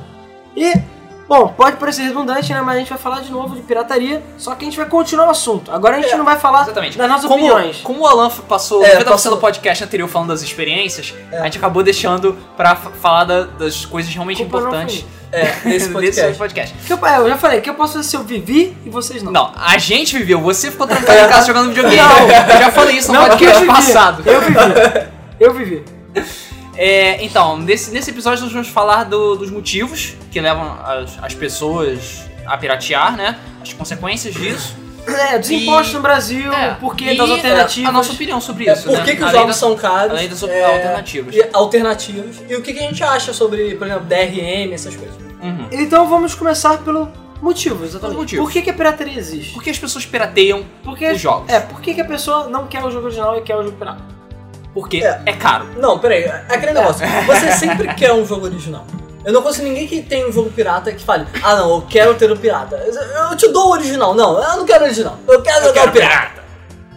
E, 0.56 0.74
bom, 1.27 1.47
pode 1.47 1.77
parecer 1.77 2.01
redundante, 2.03 2.51
né? 2.53 2.62
Mas 2.62 2.75
a 2.75 2.80
gente 2.80 2.89
vai 2.89 2.97
falar 2.97 3.21
de 3.21 3.31
novo 3.31 3.56
de 3.56 3.62
pirataria, 3.62 4.21
só 4.38 4.53
que 4.56 4.63
a 4.63 4.65
gente 4.65 4.77
vai 4.77 4.85
continuar 4.88 5.27
o 5.27 5.30
assunto. 5.31 5.71
Agora 5.71 5.97
a 5.97 6.01
gente 6.01 6.13
É, 6.13 6.18
não 6.18 6.25
vai 6.25 6.38
falar 6.38 6.63
Exatamente. 6.63 6.97
das 6.97 7.07
nossas 7.09 7.25
como, 7.27 7.45
opiniões. 7.45 7.77
como 7.81 8.01
o 8.01 8.07
Alan 8.07 8.30
passou 8.47 8.83
É, 8.83 8.95
90% 8.97 9.06
passou- 9.06 9.31
do 9.31 9.38
podcast 9.38 9.83
anterior 9.83 10.07
falando 10.09 10.30
das 10.30 10.41
experiências, 10.41 11.13
É. 11.31 11.39
a 11.39 11.44
gente 11.45 11.57
acabou 11.57 11.81
deixando 11.83 12.38
pra 12.57 12.75
falar 12.75 13.24
da- 13.24 13.44
das 13.44 13.85
coisas 13.85 14.13
realmente 14.13 14.41
Culpa 14.44 14.59
não 14.62 14.68
importantes 14.68 15.01
foi 15.01 15.23
É, 15.33 15.56
nesse 15.68 15.89
podcast. 15.89 16.38
podcast. 16.38 16.75
Que 16.85 16.94
eu, 16.94 17.06
é, 17.06 17.18
eu 17.18 17.30
já 17.30 17.38
falei 17.38 17.59
que 17.59 17.69
eu 17.69 17.74
posso 17.74 17.94
fazer 17.94 18.07
se 18.07 18.15
eu 18.15 18.24
vivi 18.24 18.77
e 18.85 18.89
vocês 18.89 19.24
não. 19.24 19.31
Não, 19.31 19.51
a 19.57 19.77
gente 19.77 20.15
viveu, 20.18 20.39
você 20.39 20.69
ficou 20.69 20.85
trancado 20.88 21.19
em 21.25 21.27
casa 21.30 21.47
jogando 21.47 21.69
videogame. 21.69 21.97
Não. 21.97 22.19
Eu 22.30 22.59
já 22.59 22.71
falei 22.71 22.97
isso 22.97 23.07
no 23.07 23.15
Não, 23.15 23.24
eu 23.24 23.30
podcast 23.31 23.59
vivi. 23.59 23.68
passado. 23.68 24.24
Eu 24.25 24.41
vivi. 24.41 24.59
Eu 25.39 25.53
vivi. 25.53 25.83
É, 26.75 27.24
então, 27.24 27.57
nesse, 27.57 27.91
nesse 27.91 28.09
episódio 28.12 28.44
nós 28.44 28.51
vamos 28.53 28.68
falar 28.68 29.04
do- 29.06 29.35
dos 29.35 29.52
motivos 29.52 30.13
que 30.31 30.40
levam 30.40 30.78
as, 30.83 31.18
as 31.21 31.33
pessoas 31.33 32.23
a 32.45 32.57
piratear, 32.57 33.16
né? 33.16 33.37
As 33.61 33.73
consequências 33.73 34.33
disso. 34.33 34.75
É, 35.06 35.38
dos 35.38 35.50
E- 35.50 35.66
no 35.94 36.00
Brasil, 36.02 36.52
É, 36.54 36.72
o 36.72 36.76
porquê 36.76 37.14
e 37.14 37.18
das 37.18 37.30
alternativas. 37.30 37.90
A 37.90 37.92
nossa 37.92 38.14
opinião 38.14 38.40
sobre 38.40 38.68
É, 38.69 38.74
isso, 38.74 38.83
por 38.83 38.94
né? 38.98 39.04
que, 39.04 39.16
que 39.16 39.24
os 39.24 39.30
Além 39.30 39.33
jogos 39.42 39.56
da- 39.56 39.60
são 39.60 39.76
caros? 39.76 40.12
além 40.12 40.30
das 40.30 40.44
é, 40.44 40.64
alternativas. 40.66 41.36
E 41.36 41.45
alternativas. 41.52 42.36
E 42.50 42.56
o 42.56 42.62
que, 42.62 42.74
que 42.74 42.80
a 42.80 42.83
gente 42.83 43.04
acha 43.04 43.33
sobre, 43.33 43.76
por 43.76 43.86
exemplo, 43.88 44.06
DRM, 44.06 44.74
essas 44.74 44.95
coisas. 44.95 45.16
Uhum. 45.42 45.68
Então 45.72 46.07
vamos 46.07 46.33
começar 46.36 46.78
pelo 46.80 47.10
motivo, 47.42 47.83
exatamente. 47.83 48.14
Os 48.16 48.22
motivos. 48.22 48.45
Por 48.45 48.52
que, 48.54 48.62
que 48.62 48.69
a 48.69 48.74
pirataria 48.74 49.18
existe? 49.19 49.54
Por 49.54 49.62
que 49.62 49.69
as 49.69 49.78
pessoas 49.78 50.06
pirateiam 50.06 50.64
Porque, 50.83 51.12
os 51.12 51.19
jogos? 51.19 51.52
É, 51.52 51.60
por 51.60 51.81
que, 51.81 51.94
que 51.94 52.02
a 52.02 52.06
pessoa 52.06 52.48
não 52.48 52.68
quer 52.68 52.83
o 52.83 52.90
jogo 52.90 53.07
original 53.07 53.38
e 53.38 53.42
quer 53.42 53.57
o 53.57 53.64
jogo 53.64 53.76
pirata? 53.78 54.02
Porque 54.74 55.04
É. 55.04 55.22
é, 55.26 55.33
caro. 55.33 55.68
Não, 55.78 56.00
peraí, 56.00 56.24
é 56.24 56.45
aquele 56.50 56.72
negócio. 56.74 57.06
Você 57.28 57.52
sempre 57.52 57.94
quer 57.94 58.14
um 58.14 58.26
jogo 58.26 58.45
original. 58.45 58.88
Eu 59.25 59.31
não 59.33 59.42
conheço 59.42 59.63
ninguém 59.63 59.87
que 59.87 60.01
tem 60.01 60.27
um 60.27 60.31
jogo 60.31 60.49
pirata 60.51 60.92
que 60.92 61.03
fale, 61.03 61.25
ah 61.44 61.56
não, 61.56 61.75
eu 61.75 61.81
quero 61.89 62.13
ter 62.15 62.30
o 62.31 62.37
pirata. 62.37 62.75
Eu 62.77 63.35
te 63.37 63.47
dou 63.49 63.68
o 63.68 63.71
original. 63.71 64.13
Não, 64.13 64.42
eu 64.42 64.57
não 64.57 64.65
quero 64.65 64.83
o 64.83 64.87
original. 64.87 65.18
Eu 65.27 65.42
quero 65.42 65.65
jogar 65.65 65.87
o 65.87 65.92
pirata. 65.92 66.44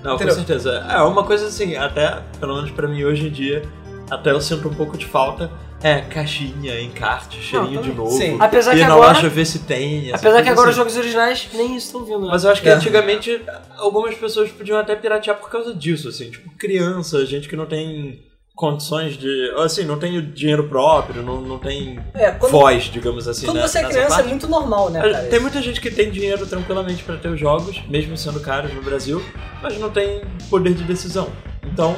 Não, 0.03 0.15
Entendeu? 0.15 0.35
com 0.35 0.41
certeza. 0.45 0.87
É 0.91 1.01
uma 1.03 1.25
coisa 1.25 1.47
assim, 1.47 1.77
até, 1.77 2.21
pelo 2.39 2.55
menos 2.57 2.71
pra 2.71 2.87
mim 2.89 3.05
hoje 3.05 3.27
em 3.29 3.31
dia, 3.31 3.63
até 4.11 4.31
eu 4.31 4.41
sinto 4.41 4.69
um 4.69 4.75
pouco 4.75 4.97
de 4.99 5.07
falta. 5.07 5.51
É, 5.83 6.01
caixinha, 6.01 6.81
encarte, 6.81 7.41
cheirinho 7.41 7.83
de 7.83 7.91
também. 7.91 7.95
novo. 7.97 8.11
Sim. 8.17 8.37
Apesar 8.41 8.75
ir 8.75 8.79
que 8.81 8.87
na 8.87 8.95
agora- 8.95 9.13
loja 9.13 9.29
ver 9.29 9.45
se 9.45 9.59
tem. 9.61 10.11
Apesar 10.13 10.43
que 10.43 10.49
agora 10.49 10.71
os 10.71 10.75
assim. 10.75 10.77
jogos 10.79 10.97
originais 10.97 11.49
nem 11.53 11.77
estão 11.77 12.03
vindo, 12.05 12.21
né? 12.23 12.29
Mas 12.31 12.45
eu 12.45 12.51
acho 12.51 12.63
que 12.63 12.69
É. 12.69 12.73
antigamente 12.73 13.43
algumas 13.77 14.15
pessoas 14.15 14.51
podiam 14.51 14.79
até 14.79 14.97
piratear 14.97 15.37
por 15.37 15.51
causa 15.51 15.75
disso, 15.75 16.09
assim, 16.09 16.31
tipo 16.31 16.51
criança, 16.57 17.25
gente 17.27 17.47
que 17.47 17.55
não 17.55 17.67
tem 17.67 18.23
condições 18.57 19.17
de. 19.19 19.53
Assim, 19.59 19.85
não 19.85 19.99
tem 19.99 20.17
o 20.17 20.23
dinheiro 20.23 20.67
próprio, 20.69 21.23
não, 21.23 21.41
não 21.43 21.59
tem 21.59 22.01
É, 22.15 22.31
quando, 22.33 22.51
voz, 22.51 22.85
digamos 22.85 23.29
assim. 23.29 23.45
quando 23.45 23.59
né, 23.59 23.69
você 23.69 23.79
é 23.81 23.85
criança 23.85 24.07
é 24.07 24.09
parte. 24.09 24.29
muito 24.29 24.49
normal, 24.49 24.91
né, 24.91 25.01
cara? 25.01 25.25
Tem 25.25 25.39
muita 25.39 25.61
gente 25.63 25.81
que 25.81 25.91
tem 25.91 26.11
dinheiro 26.11 26.47
tranquilamente 26.47 27.05
pra 27.05 27.17
ter 27.19 27.29
os 27.29 27.39
jogos, 27.39 27.81
mesmo 27.89 28.17
sendo 28.17 28.41
caros 28.41 28.73
no 28.75 28.83
Brasil, 28.83 29.23
mas 29.63 29.79
não 29.79 29.91
tem 29.91 30.23
poder 30.49 30.73
de 30.75 30.83
decisão. 30.85 31.29
Então, 31.63 31.95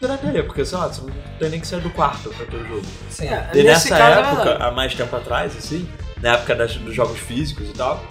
pirateia, 0.00 0.42
porque 0.44 0.64
sei 0.64 0.78
lá, 0.78 0.88
você 0.88 1.02
não 1.02 1.12
tem 1.38 1.50
nem 1.50 1.60
que 1.60 1.66
sair 1.66 1.80
do 1.82 1.90
quarto 1.90 2.30
pra 2.30 2.46
ter 2.46 2.56
o 2.56 2.66
jogo. 2.66 2.82
Sim. 3.10 3.26
É, 3.28 3.50
E 3.54 3.62
nessa 3.62 3.94
é 3.94 4.00
época, 4.12 4.36
verdade. 4.44 4.62
há 4.62 4.70
mais 4.70 4.94
tempo 4.94 5.14
atrás, 5.14 5.54
assim, 5.56 5.86
na 6.22 6.32
época 6.34 6.54
das- 6.54 6.76
dos 6.76 6.94
jogos 6.94 7.18
físicos 7.18 7.68
e 7.68 7.72
tal, 7.72 8.02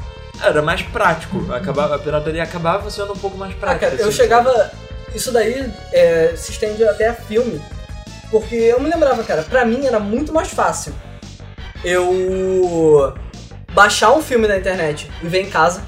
era 0.44 0.62
mais 0.62 0.84
prático. 0.84 1.51
Acabava, 1.51 1.96
a 1.96 2.00
pirataria 2.00 2.44
acabava 2.44 2.92
sendo 2.92 3.13
um 3.13 3.18
pouco 3.18 3.38
mais 3.39 3.54
Ah, 3.54 3.58
prática. 3.60 3.89
cara, 3.89 4.00
eu 4.01 4.10
assim. 4.10 4.18
chegava. 4.18 4.72
isso 5.16 5.32
daí 5.32 5.68
é, 5.94 6.34
se 6.36 6.51
estende 6.51 6.84
até 6.84 7.08
a 7.08 7.13
filme. 7.16 7.60
Porque 8.31 8.55
eu 8.55 8.79
me 8.79 8.89
lembrava, 8.89 9.24
cara, 9.24 9.43
pra 9.43 9.63
mim 9.65 9.86
era 9.86 10.00
muito 10.00 10.34
mais 10.34 10.50
fácil 10.50 10.93
eu 11.84 13.13
baixar 13.74 14.12
um 14.12 14.22
filme 14.22 14.48
na 14.48 14.57
internet 14.57 15.10
e 15.22 15.27
ver 15.27 15.41
em 15.43 15.50
casa. 15.50 15.84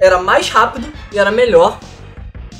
Era 0.00 0.18
mais 0.18 0.48
rápido 0.48 0.92
e 1.12 1.18
era 1.18 1.30
melhor 1.30 1.78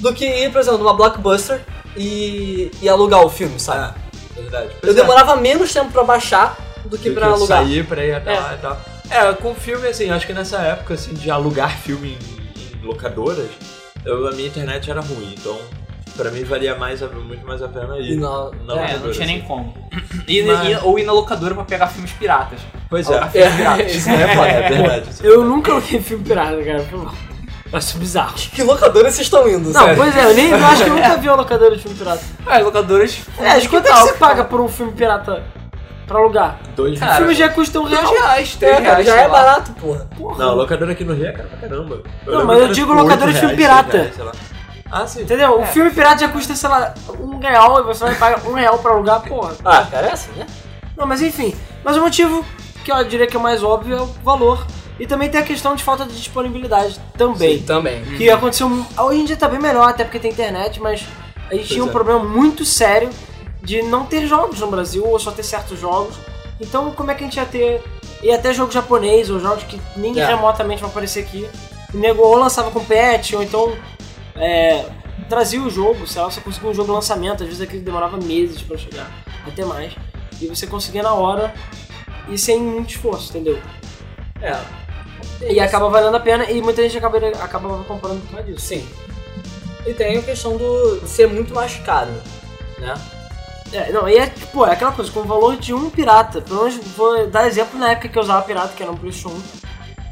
do 0.00 0.12
que 0.12 0.24
ir, 0.26 0.50
por 0.52 0.60
exemplo, 0.60 0.78
numa 0.78 0.94
blockbuster 0.94 1.60
e, 1.96 2.70
e 2.82 2.88
alugar 2.88 3.24
o 3.24 3.30
filme, 3.30 3.58
sabe? 3.58 3.94
É, 4.36 4.40
verdade. 4.40 4.66
Eu 4.74 4.78
Pois 4.80 4.96
é. 4.96 5.00
demorava 5.00 5.36
menos 5.36 5.72
tempo 5.72 5.90
pra 5.90 6.02
baixar 6.04 6.56
do 6.84 6.98
que 6.98 7.08
do 7.10 7.14
pra 7.14 7.28
alugar. 7.28 7.62
sair 7.64 7.84
pra 7.86 8.04
ir 8.04 8.14
até 8.14 8.34
É. 8.34 8.40
lá 8.40 8.54
e 8.54 8.58
tal. 8.58 8.80
É, 9.10 9.32
com 9.34 9.54
filme, 9.54 9.86
assim, 9.88 10.10
acho 10.10 10.26
que 10.26 10.32
nessa 10.32 10.58
época, 10.58 10.94
assim, 10.94 11.14
de 11.14 11.30
alugar 11.30 11.76
filme 11.80 12.16
em, 12.20 12.76
em 12.82 12.86
locadoras, 12.86 13.48
eu, 14.04 14.26
a 14.28 14.32
minha 14.32 14.48
internet 14.48 14.90
era 14.90 15.00
ruim, 15.00 15.34
então 15.38 15.58
pra 16.16 16.30
mim 16.30 16.44
valia 16.44 16.74
mais, 16.76 17.02
a- 17.02 17.08
muito 17.08 17.46
mais 17.46 17.62
a 17.62 17.68
pena 17.68 17.98
ir 17.98 18.12
E 18.12 18.16
na- 18.16 18.50
na 18.66 18.74
é, 18.80 18.92
É, 18.94 18.98
não 18.98 19.10
tinha 19.10 19.26
nem 19.26 19.36
assim. 19.38 19.46
como. 19.46 19.74
E- 20.28 20.42
Mas- 20.42 20.68
e- 20.68 20.78
ou 20.84 20.98
ir 20.98 21.04
na 21.04 21.12
locadora 21.12 21.54
pra 21.54 21.64
pegar 21.64 21.86
filmes 21.88 22.12
piratas. 22.12 22.60
Pois 22.88 23.08
é, 23.10 23.14
É, 23.34 23.86
isso 23.90 24.08
é 24.10 24.34
foda, 24.34 24.48
é 24.48 24.68
verdade. 24.68 25.08
é 25.22 25.26
Eu 25.26 25.44
nunca 25.44 25.72
aluguei 25.72 26.00
filme 26.00 26.24
pirata, 26.24 26.62
cara. 26.62 26.84
Pô, 26.90 27.06
Acho 27.76 27.98
bizarro. 27.98 28.34
Que 28.34 28.62
locadora 28.62 29.10
vocês 29.10 29.26
estão 29.26 29.48
indo? 29.48 29.70
Não, 29.72 29.80
sério? 29.80 29.96
pois 29.96 30.16
é, 30.16 30.24
eu 30.26 30.34
nem 30.34 30.50
eu 30.50 30.64
acho 30.64 30.84
que 30.84 30.90
eu 30.90 30.94
nunca 30.96 31.16
vi 31.16 31.28
uma 31.28 31.36
locadora 31.36 31.74
de 31.76 31.82
filme 31.82 31.96
pirata. 31.98 32.20
É, 32.46 32.58
locadoras. 32.58 33.20
É, 33.38 33.50
acho 33.50 33.68
quanto 33.68 33.86
é 33.88 33.92
que 33.92 33.98
você 33.98 34.12
paga 34.12 34.44
por 34.44 34.60
um 34.60 34.68
filme 34.68 34.92
pirata 34.92 35.42
pra 36.06 36.18
alugar? 36.20 36.60
Dois 36.76 37.00
Cara, 37.00 37.16
filme 37.16 37.34
já 37.34 37.48
custa 37.48 37.80
um 37.80 37.88
Dois 37.88 37.98
real. 37.98 38.12
reais, 38.12 38.54
É, 38.54 38.58
três 38.60 38.74
cara, 38.76 38.88
reais. 38.90 39.06
já 39.06 39.16
é 39.16 39.26
lá. 39.26 39.32
barato, 39.32 39.72
porra. 39.72 40.08
Porra. 40.16 40.38
Não, 40.44 40.54
locadora 40.54 40.92
aqui 40.92 41.04
no 41.04 41.14
Rio 41.14 41.26
é 41.26 41.32
caro 41.32 41.48
pra 41.48 41.58
caramba. 41.68 42.02
Não, 42.26 42.32
lembro 42.32 42.46
mas 42.46 42.58
eu 42.60 42.68
que 42.68 42.74
digo 42.74 42.90
tipo, 42.92 43.02
locadora 43.02 43.32
de 43.32 43.40
filme 43.40 43.56
pirata. 43.56 43.96
reais, 43.96 44.14
sei 44.14 44.24
lá. 44.24 44.32
Ah, 44.96 45.08
sim. 45.08 45.22
Entendeu? 45.22 45.60
O 45.60 45.66
filme 45.66 45.90
pirata 45.90 46.20
já 46.20 46.28
custa, 46.28 46.54
sei 46.54 46.68
lá, 46.68 46.94
um 47.18 47.36
real 47.38 47.80
e 47.80 47.82
você 47.82 48.04
vai 48.04 48.14
pagar 48.14 48.46
um 48.46 48.54
real 48.54 48.78
pra 48.78 48.92
alugar, 48.92 49.22
porra. 49.22 49.56
Ah, 49.64 49.84
cara, 49.90 50.06
é 50.06 50.12
assim, 50.12 50.30
né? 50.36 50.46
Não, 50.96 51.04
mas 51.04 51.20
enfim. 51.20 51.52
Mas 51.82 51.96
o 51.96 52.00
motivo 52.00 52.44
que 52.84 52.92
eu 52.92 53.02
diria 53.02 53.26
que 53.26 53.36
é 53.36 53.40
mais 53.40 53.64
óbvio 53.64 53.96
é 53.96 54.00
o 54.02 54.06
valor. 54.22 54.64
E 55.00 55.04
também 55.04 55.28
tem 55.28 55.40
a 55.40 55.44
questão 55.44 55.74
de 55.74 55.82
falta 55.82 56.04
de 56.04 56.14
disponibilidade 56.14 57.00
também. 57.18 57.60
também. 57.62 58.04
Que 58.16 58.30
aconteceu. 58.30 58.70
Hoje 58.96 59.20
em 59.20 59.24
dia 59.24 59.36
tá 59.36 59.48
bem 59.48 59.58
melhor, 59.58 59.88
até 59.88 60.04
porque 60.04 60.20
tem 60.20 60.30
internet, 60.30 60.80
mas 60.80 61.04
a 61.50 61.54
gente 61.56 61.70
tinha 61.70 61.84
um 61.84 61.88
é. 61.88 61.92
problema 61.92 62.22
muito 62.22 62.64
sério 62.64 63.10
de 63.62 63.82
não 63.82 64.04
ter 64.04 64.28
jogos 64.28 64.60
no 64.60 64.68
Brasil, 64.68 65.04
ou 65.04 65.18
só 65.18 65.32
ter 65.32 65.42
certos 65.42 65.80
jogos. 65.80 66.14
Então, 66.60 66.92
como 66.92 67.10
é 67.10 67.14
que 67.14 67.24
a 67.24 67.26
gente 67.26 67.36
ia 67.36 67.46
ter. 67.46 67.82
E 68.22 68.30
até 68.30 68.54
jogo 68.54 68.70
japonês, 68.70 69.28
ou 69.28 69.40
jogos 69.40 69.64
que 69.64 69.80
nem 69.96 70.16
É. 70.16 70.24
remotamente 70.24 70.80
vão 70.80 70.90
aparecer 70.90 71.24
aqui. 71.24 71.48
O 71.92 71.98
nego 71.98 72.22
ou 72.22 72.36
lançava 72.36 72.70
com 72.70 72.84
patch, 72.84 73.32
ou 73.32 73.42
então. 73.42 73.72
É, 74.36 74.86
trazia 75.28 75.60
o 75.60 75.70
jogo, 75.70 76.06
sei 76.06 76.22
lá, 76.22 76.30
você 76.30 76.40
conseguia 76.40 76.70
um 76.70 76.74
jogo 76.74 76.92
lançamento, 76.92 77.42
às 77.42 77.48
vezes 77.48 77.62
aquilo 77.62 77.82
demorava 77.82 78.16
meses 78.16 78.62
pra 78.62 78.76
chegar, 78.76 79.10
até 79.46 79.64
mais. 79.64 79.94
E 80.40 80.46
você 80.46 80.66
conseguia 80.66 81.02
na 81.02 81.14
hora 81.14 81.54
e 82.28 82.36
sem 82.36 82.60
muito 82.60 82.90
esforço, 82.90 83.30
entendeu? 83.30 83.60
É. 84.40 84.58
E 85.50 85.60
acaba 85.60 85.88
valendo 85.88 86.16
a 86.16 86.20
pena 86.20 86.50
e 86.50 86.60
muita 86.60 86.82
gente 86.82 86.96
acaba, 86.98 87.18
acabava 87.42 87.84
comprando 87.84 88.20
por 88.22 88.36
causa 88.36 88.52
disso. 88.52 88.66
Sim. 88.66 88.88
E 89.86 89.92
tem 89.92 90.18
a 90.18 90.22
questão 90.22 90.56
do 90.56 91.06
ser 91.06 91.28
muito 91.28 91.54
mais 91.54 91.76
caro, 91.76 92.10
né? 92.78 92.94
É, 93.72 93.90
não, 93.90 94.08
e 94.08 94.16
é 94.16 94.26
tipo, 94.28 94.64
é 94.64 94.72
aquela 94.72 94.92
coisa, 94.92 95.10
com 95.10 95.20
o 95.20 95.24
valor 95.24 95.56
de 95.56 95.74
um 95.74 95.90
pirata. 95.90 96.40
Pelo 96.40 96.64
menos 96.64 96.76
vou 96.96 97.26
dar 97.26 97.46
exemplo 97.46 97.78
na 97.78 97.90
época 97.90 98.08
que 98.08 98.16
eu 98.16 98.22
usava 98.22 98.42
pirata, 98.42 98.74
que 98.74 98.82
era 98.82 98.92
no 98.92 98.98
PlayStation 98.98 99.36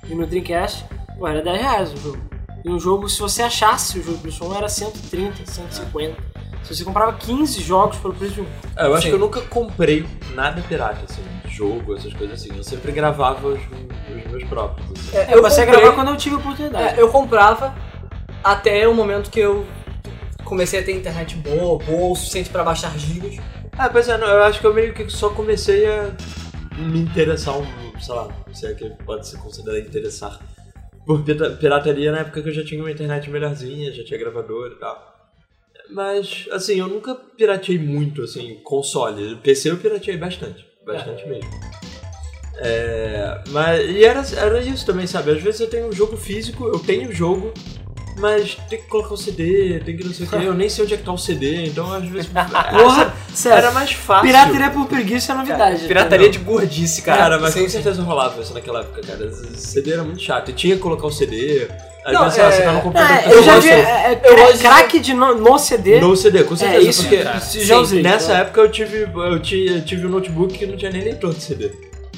1 0.05 0.11
e 0.11 0.15
no 0.15 0.27
Dreamcast, 0.27 0.85
pô, 1.17 1.29
era 1.29 1.41
10 1.41 1.61
reais 1.61 1.93
o 1.93 1.97
jogo. 1.97 2.32
E 2.65 2.71
um 2.71 2.79
jogo, 2.79 3.09
se 3.09 3.19
você 3.19 3.43
achasse 3.43 3.99
o 3.99 4.03
jogo 4.03 4.19
do 4.19 4.23
PlayStation 4.23 4.53
1, 4.53 4.57
era 4.57 4.69
130, 4.69 5.47
150. 5.47 6.17
Se 6.63 6.77
você 6.77 6.85
comprava 6.85 7.13
15 7.15 7.61
jogos 7.61 7.99
pelo 7.99 8.15
preço 8.15 8.35
de 8.35 8.41
um. 8.43 8.47
É, 8.77 8.87
eu 8.87 8.95
acho 8.95 9.03
Sim. 9.03 9.09
que 9.09 9.15
eu 9.15 9.19
nunca 9.19 9.41
comprei 9.43 10.07
nada 10.35 10.63
pirata, 10.63 11.01
assim, 11.11 11.23
jogo, 11.49 11.97
essas 11.97 12.13
coisas 12.15 12.41
assim. 12.41 12.57
Eu 12.57 12.63
sempre 12.63 12.93
gravava 12.93 13.49
os, 13.49 13.61
os 13.61 14.31
meus 14.31 14.45
próprios. 14.45 14.89
assim. 14.93 15.17
É, 15.17 15.35
Eu 15.35 15.43
passei 15.43 15.65
a 15.65 15.67
gravar 15.67 15.93
quando 15.93 16.09
eu 16.09 16.17
tive 16.17 16.37
a 16.37 16.39
oportunidade. 16.39 16.99
É, 16.99 17.03
eu 17.03 17.09
comprava 17.09 17.75
até 18.45 18.87
o 18.87 18.95
momento 18.95 19.29
que 19.29 19.41
eu 19.41 19.67
comecei 20.45 20.79
a 20.81 20.85
ter 20.85 20.93
internet 20.93 21.35
boa, 21.37 21.79
boa 21.79 22.13
o 22.13 22.15
suficiente 22.15 22.49
pra 22.51 22.63
baixar 22.63 22.97
gigas. 22.97 23.37
Ah, 23.77 23.89
pois 23.89 24.09
é, 24.09 24.17
não, 24.17 24.27
eu 24.29 24.45
acho 24.45 24.61
que 24.61 24.67
eu 24.67 24.75
meio 24.75 24.93
que 24.93 25.09
só 25.11 25.31
comecei 25.31 25.87
a 25.87 26.13
me 26.77 27.01
interessar, 27.01 27.57
um, 27.59 27.67
sei 28.01 28.15
lá, 28.15 28.29
se 28.53 28.67
é 28.67 28.75
que 28.75 28.89
pode 29.05 29.27
se 29.27 29.37
considerar 29.39 29.79
interessar 29.81 30.39
por 31.07 31.23
pira- 31.25 31.51
pirataria 31.51 32.13
na 32.13 32.19
época 32.21 32.43
que 32.43 32.49
eu 32.49 32.55
já 32.55 32.65
tinha 32.65 32.81
uma 32.81 32.91
internet 32.91 33.29
melhorzinha, 33.31 33.93
já 33.93 34.05
tinha 34.05 34.19
gravador 34.19 34.73
e 34.73 34.79
tal. 34.79 35.13
Mas, 35.91 36.49
assim, 36.53 36.79
eu 36.79 36.89
nunca 36.89 37.15
pirateei 37.15 37.79
muito, 37.79 38.23
assim, 38.23 38.55
console. 38.63 39.37
PC 39.37 39.71
eu 39.71 39.77
pirateei 39.77 40.17
bastante, 40.17 40.65
bastante 40.87 41.27
mesmo. 41.29 41.51
É, 42.59 43.43
mas, 43.49 43.91
e 43.91 44.05
era, 44.05 44.23
era 44.37 44.61
isso 44.61 44.87
também, 44.87 45.07
sabe? 45.07 45.33
Às 45.33 45.43
vezes 45.43 45.61
eu 45.61 45.69
tenho 45.69 45.89
um 45.89 45.93
jogo 45.93 46.17
físico, 46.17 46.67
eu 46.67 46.79
tenho 46.79 47.09
o 47.09 47.13
jogo, 47.13 47.53
mas 48.19 48.57
tem 48.69 48.79
que 48.81 48.87
colocar 48.89 49.15
o 49.15 49.17
CD, 49.17 49.81
tem 49.85 49.97
que 49.97 50.05
não 50.05 50.13
sei 50.13 50.27
o 50.27 50.29
que, 50.29 50.37
eu 50.37 50.55
nem 50.55 50.69
sei 50.69 50.85
onde 50.85 50.95
é 50.95 50.97
que 50.97 51.03
tá 51.03 51.13
o 51.13 51.19
CD, 51.19 51.67
então 51.67 51.93
às 51.93 52.05
vezes. 52.07 52.31
Porra, 52.71 53.15
sério. 53.35 53.59
Era 53.59 53.71
mais 53.73 53.93
fácil. 53.93 54.27
Pirataria 54.27 54.71
por 54.71 54.87
preguiça 54.87 55.33
é 55.33 55.35
novidade. 55.37 55.85
Pirataria 55.87 56.29
entendeu? 56.29 56.45
de 56.45 56.51
gordice, 56.51 57.03
Cara, 57.03 57.19
cara. 57.19 57.39
mas 57.41 57.55
sim, 57.55 57.63
com 57.63 57.69
certeza 57.69 58.03
rolava 58.03 58.41
isso 58.41 58.55
naquela 58.55 58.81
época, 58.81 59.01
cara. 59.03 59.31
CD 59.57 59.93
era 59.93 60.05
muito 60.05 60.23
chato. 60.23 60.51
E 60.51 60.55
tinha 60.55 60.77
que 60.77 60.83
colocar 60.83 61.07
o 61.07 61.11
CD. 61.13 61.69
Às 62.05 62.13
Não, 62.13 62.21
lá, 62.23 62.27
é- 62.27 62.31
você 62.31 62.63
tá 62.63 62.73
no 62.73 62.81
computador. 62.83 63.17
É, 63.17 63.23
tá 63.23 63.31
eu 63.31 63.43
já 63.45 63.59
vi 63.61 63.69
é, 63.69 63.75
é, 63.75 64.21
Eu 64.25 64.53
de- 64.53 64.59
crack 64.59 64.99
de 64.99 65.15
no, 65.15 65.35
no 65.37 65.57
CD. 65.59 66.01
No 66.01 66.17
CD, 66.17 66.43
com 66.43 66.57
certeza. 66.57 66.85
é, 66.85 66.89
isso, 66.89 67.03
porque 67.03 67.61
já 67.65 67.79
usei. 67.79 68.03
nessa 68.03 68.33
época 68.39 68.61
eu 68.61 68.69
tive, 68.71 69.03
eu 69.15 69.39
tinha, 69.41 69.81
tive 69.83 70.07
um 70.07 70.11
notebook 70.11 70.59
que 70.59 70.67
não 70.67 70.77
tinha 70.77 70.91
nem 70.91 71.03
leitor 71.03 71.33
de 71.33 71.43
CD. 71.43 71.71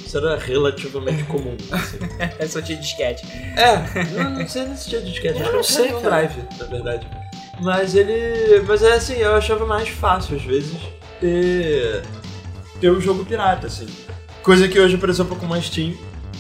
Isso 0.05 0.19
era 0.19 0.37
relativamente 0.37 1.25
comum. 1.25 1.57
Assim. 1.71 1.99
Só 2.49 2.61
tinha 2.61 2.79
disquete. 2.79 3.27
É, 3.57 4.23
não, 4.23 4.31
não 4.31 4.49
sei 4.49 4.65
nem 4.65 4.77
se 4.77 4.89
tinha 4.91 5.01
disquete, 5.01 5.41
acho 5.41 5.51
que 5.51 5.57
não 5.57 5.63
sei, 5.63 5.95
um 5.95 6.03
drive, 6.03 6.37
na 6.59 6.65
verdade. 6.67 7.07
Mas 7.61 7.95
ele. 7.95 8.63
Mas 8.67 8.83
é 8.83 8.95
assim, 8.95 9.15
eu 9.15 9.35
achava 9.35 9.65
mais 9.67 9.89
fácil, 9.89 10.37
às 10.37 10.43
vezes, 10.43 10.77
ter. 11.21 12.03
ter 12.81 12.91
o 12.91 13.01
jogo 13.01 13.25
pirata, 13.25 13.67
assim. 13.67 13.87
Coisa 14.43 14.69
que 14.69 14.79
hoje, 14.79 14.99
por 14.99 15.09
exemplo, 15.09 15.37
com 15.37 15.47
uma 15.47 15.61
Steam. 15.61 15.95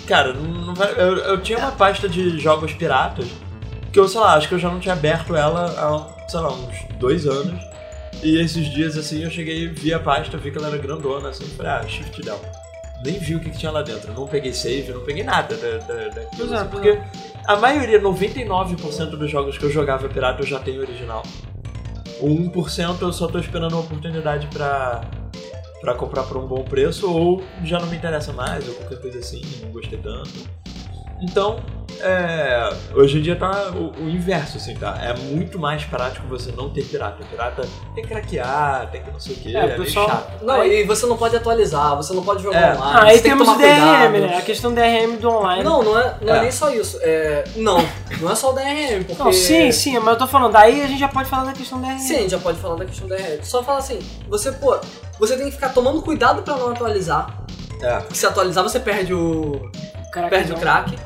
Cara, 0.06 0.35
não, 0.35 0.42
não 0.42 0.75
vai, 0.75 0.92
eu, 0.92 1.16
eu 1.16 1.40
tinha 1.40 1.59
uma 1.59 1.73
pasta 1.73 2.09
de 2.09 2.38
jogos 2.38 2.73
piratas 2.75 3.26
que 3.90 3.99
eu, 3.99 4.09
sei 4.09 4.21
lá, 4.21 4.35
acho 4.35 4.49
que 4.49 4.54
eu 4.54 4.59
já 4.59 4.68
não 4.68 4.80
tinha 4.80 4.92
aberto 4.92 5.37
ela 5.37 5.66
há, 5.66 6.28
sei 6.28 6.40
lá, 6.40 6.52
uns 6.52 6.76
dois 6.99 7.26
anos. 7.26 7.59
E 8.23 8.40
esses 8.40 8.68
dias, 8.73 8.97
assim, 8.97 9.23
eu 9.23 9.30
cheguei, 9.30 9.68
vi 9.68 9.94
a 9.94 10.00
pasta, 10.00 10.37
vi 10.37 10.50
que 10.50 10.59
ela 10.59 10.68
era 10.68 10.78
grandona, 10.78 11.28
assim, 11.28 11.44
falei, 11.56 11.73
ah, 11.73 11.87
shift 11.87 12.21
down. 12.23 12.40
Nem 13.04 13.18
vi 13.18 13.34
o 13.34 13.40
que, 13.40 13.50
que 13.50 13.58
tinha 13.58 13.70
lá 13.70 13.82
dentro. 13.82 14.12
Não 14.14 14.26
peguei 14.26 14.54
save, 14.54 14.90
não 14.92 15.02
peguei 15.02 15.23
nada 15.23 15.54
da, 15.56 15.78
da, 15.78 16.08
daquilo, 16.08 16.54
é, 16.54 16.56
assim, 16.56 16.68
porque 16.68 16.99
a 17.46 17.56
maioria, 17.56 18.00
99% 18.00 19.11
dos 19.11 19.30
jogos 19.30 19.58
que 19.58 19.64
eu 19.64 19.70
jogava 19.70 20.08
pirata 20.08 20.42
eu 20.42 20.46
já 20.46 20.58
tenho 20.58 20.80
original. 20.80 21.23
O 22.20 22.28
1% 22.28 23.02
eu 23.02 23.12
só 23.12 23.26
tô 23.26 23.38
esperando 23.38 23.73
uma 23.73 23.82
oportunidade 23.82 24.46
pra, 24.46 25.02
pra 25.82 25.94
comprar 25.94 26.23
por 26.23 26.38
um 26.38 26.46
bom 26.46 26.64
preço, 26.64 27.11
ou 27.11 27.42
já 27.62 27.78
não 27.78 27.87
me 27.88 27.96
interessa 27.96 28.32
mais, 28.32 28.66
ou 28.66 28.75
qualquer 28.76 29.00
coisa 29.00 29.18
assim, 29.18 29.42
não 29.62 29.70
gostei 29.70 29.99
tanto. 29.99 30.30
Então, 31.20 31.61
é, 32.00 32.70
hoje 32.94 33.18
em 33.18 33.22
dia 33.22 33.36
tá 33.36 33.70
o, 33.74 33.92
o 34.02 34.08
inverso, 34.08 34.56
assim, 34.56 34.74
tá? 34.74 34.96
É 35.02 35.14
muito 35.14 35.58
mais 35.58 35.84
prático 35.84 36.26
você 36.28 36.52
não 36.52 36.68
ter 36.70 36.84
pirata. 36.84 37.24
Pirata 37.30 37.62
tem 37.94 38.02
que 38.04 38.10
craquear, 38.10 38.88
tem 38.90 39.02
que 39.02 39.10
não 39.10 39.20
sei 39.20 39.34
o 39.34 39.36
que, 39.36 39.56
É, 39.56 39.60
é, 39.60 39.64
o 39.78 39.82
pessoal- 39.84 40.08
chato. 40.08 40.44
Não, 40.44 40.64
e 40.64 40.84
você 40.84 41.06
não 41.06 41.16
pode 41.16 41.36
atualizar, 41.36 41.96
você 41.96 42.12
não 42.12 42.22
pode 42.22 42.42
jogar 42.42 42.60
É. 42.60 42.74
online. 42.76 42.96
Ah, 42.98 43.04
aí 43.04 43.20
tem 43.20 43.30
temos 43.32 43.48
o 43.48 43.56
DRM, 43.56 44.10
cuidado. 44.10 44.12
né? 44.32 44.36
A 44.38 44.42
questão 44.42 44.72
DRM 44.74 45.16
do 45.16 45.28
online. 45.30 45.62
Não, 45.64 45.82
não 45.82 45.98
é, 45.98 46.14
não 46.20 46.34
é. 46.34 46.38
É. 46.38 46.40
nem 46.42 46.50
só 46.50 46.70
isso. 46.70 46.98
É, 47.02 47.44
não, 47.56 47.78
não 48.20 48.30
é 48.30 48.34
só 48.34 48.50
o 48.50 48.52
DRM, 48.54 49.04
porque... 49.04 49.22
Não, 49.22 49.32
sim, 49.32 49.70
sim, 49.72 49.98
mas 49.98 50.08
eu 50.14 50.18
tô 50.18 50.26
falando, 50.26 50.52
daí 50.52 50.82
a 50.82 50.86
gente 50.86 51.00
já 51.00 51.08
pode 51.08 51.28
falar 51.28 51.44
da 51.44 51.52
questão 51.52 51.80
DRM. 51.80 51.98
Sim, 51.98 52.16
a 52.16 52.18
gente 52.20 52.30
já 52.30 52.38
pode 52.38 52.58
falar 52.58 52.76
da 52.76 52.84
questão 52.84 53.08
da 53.08 53.16
DRM. 53.16 53.42
Só 53.42 53.62
fala 53.62 53.78
assim, 53.78 53.98
você, 54.28 54.52
pô, 54.52 54.78
você 55.18 55.36
tem 55.36 55.46
que 55.46 55.52
ficar 55.52 55.70
tomando 55.70 56.00
cuidado 56.02 56.42
pra 56.42 56.56
não 56.56 56.70
atualizar. 56.70 57.26
É. 57.82 57.96
Porque 57.98 58.14
se 58.14 58.24
atualizar, 58.26 58.62
você 58.64 58.78
perde 58.80 59.12
o, 59.12 59.70
Caraca, 60.12 60.30
perde 60.36 60.52
o 60.52 60.54
não. 60.54 60.60
crack. 60.60 60.96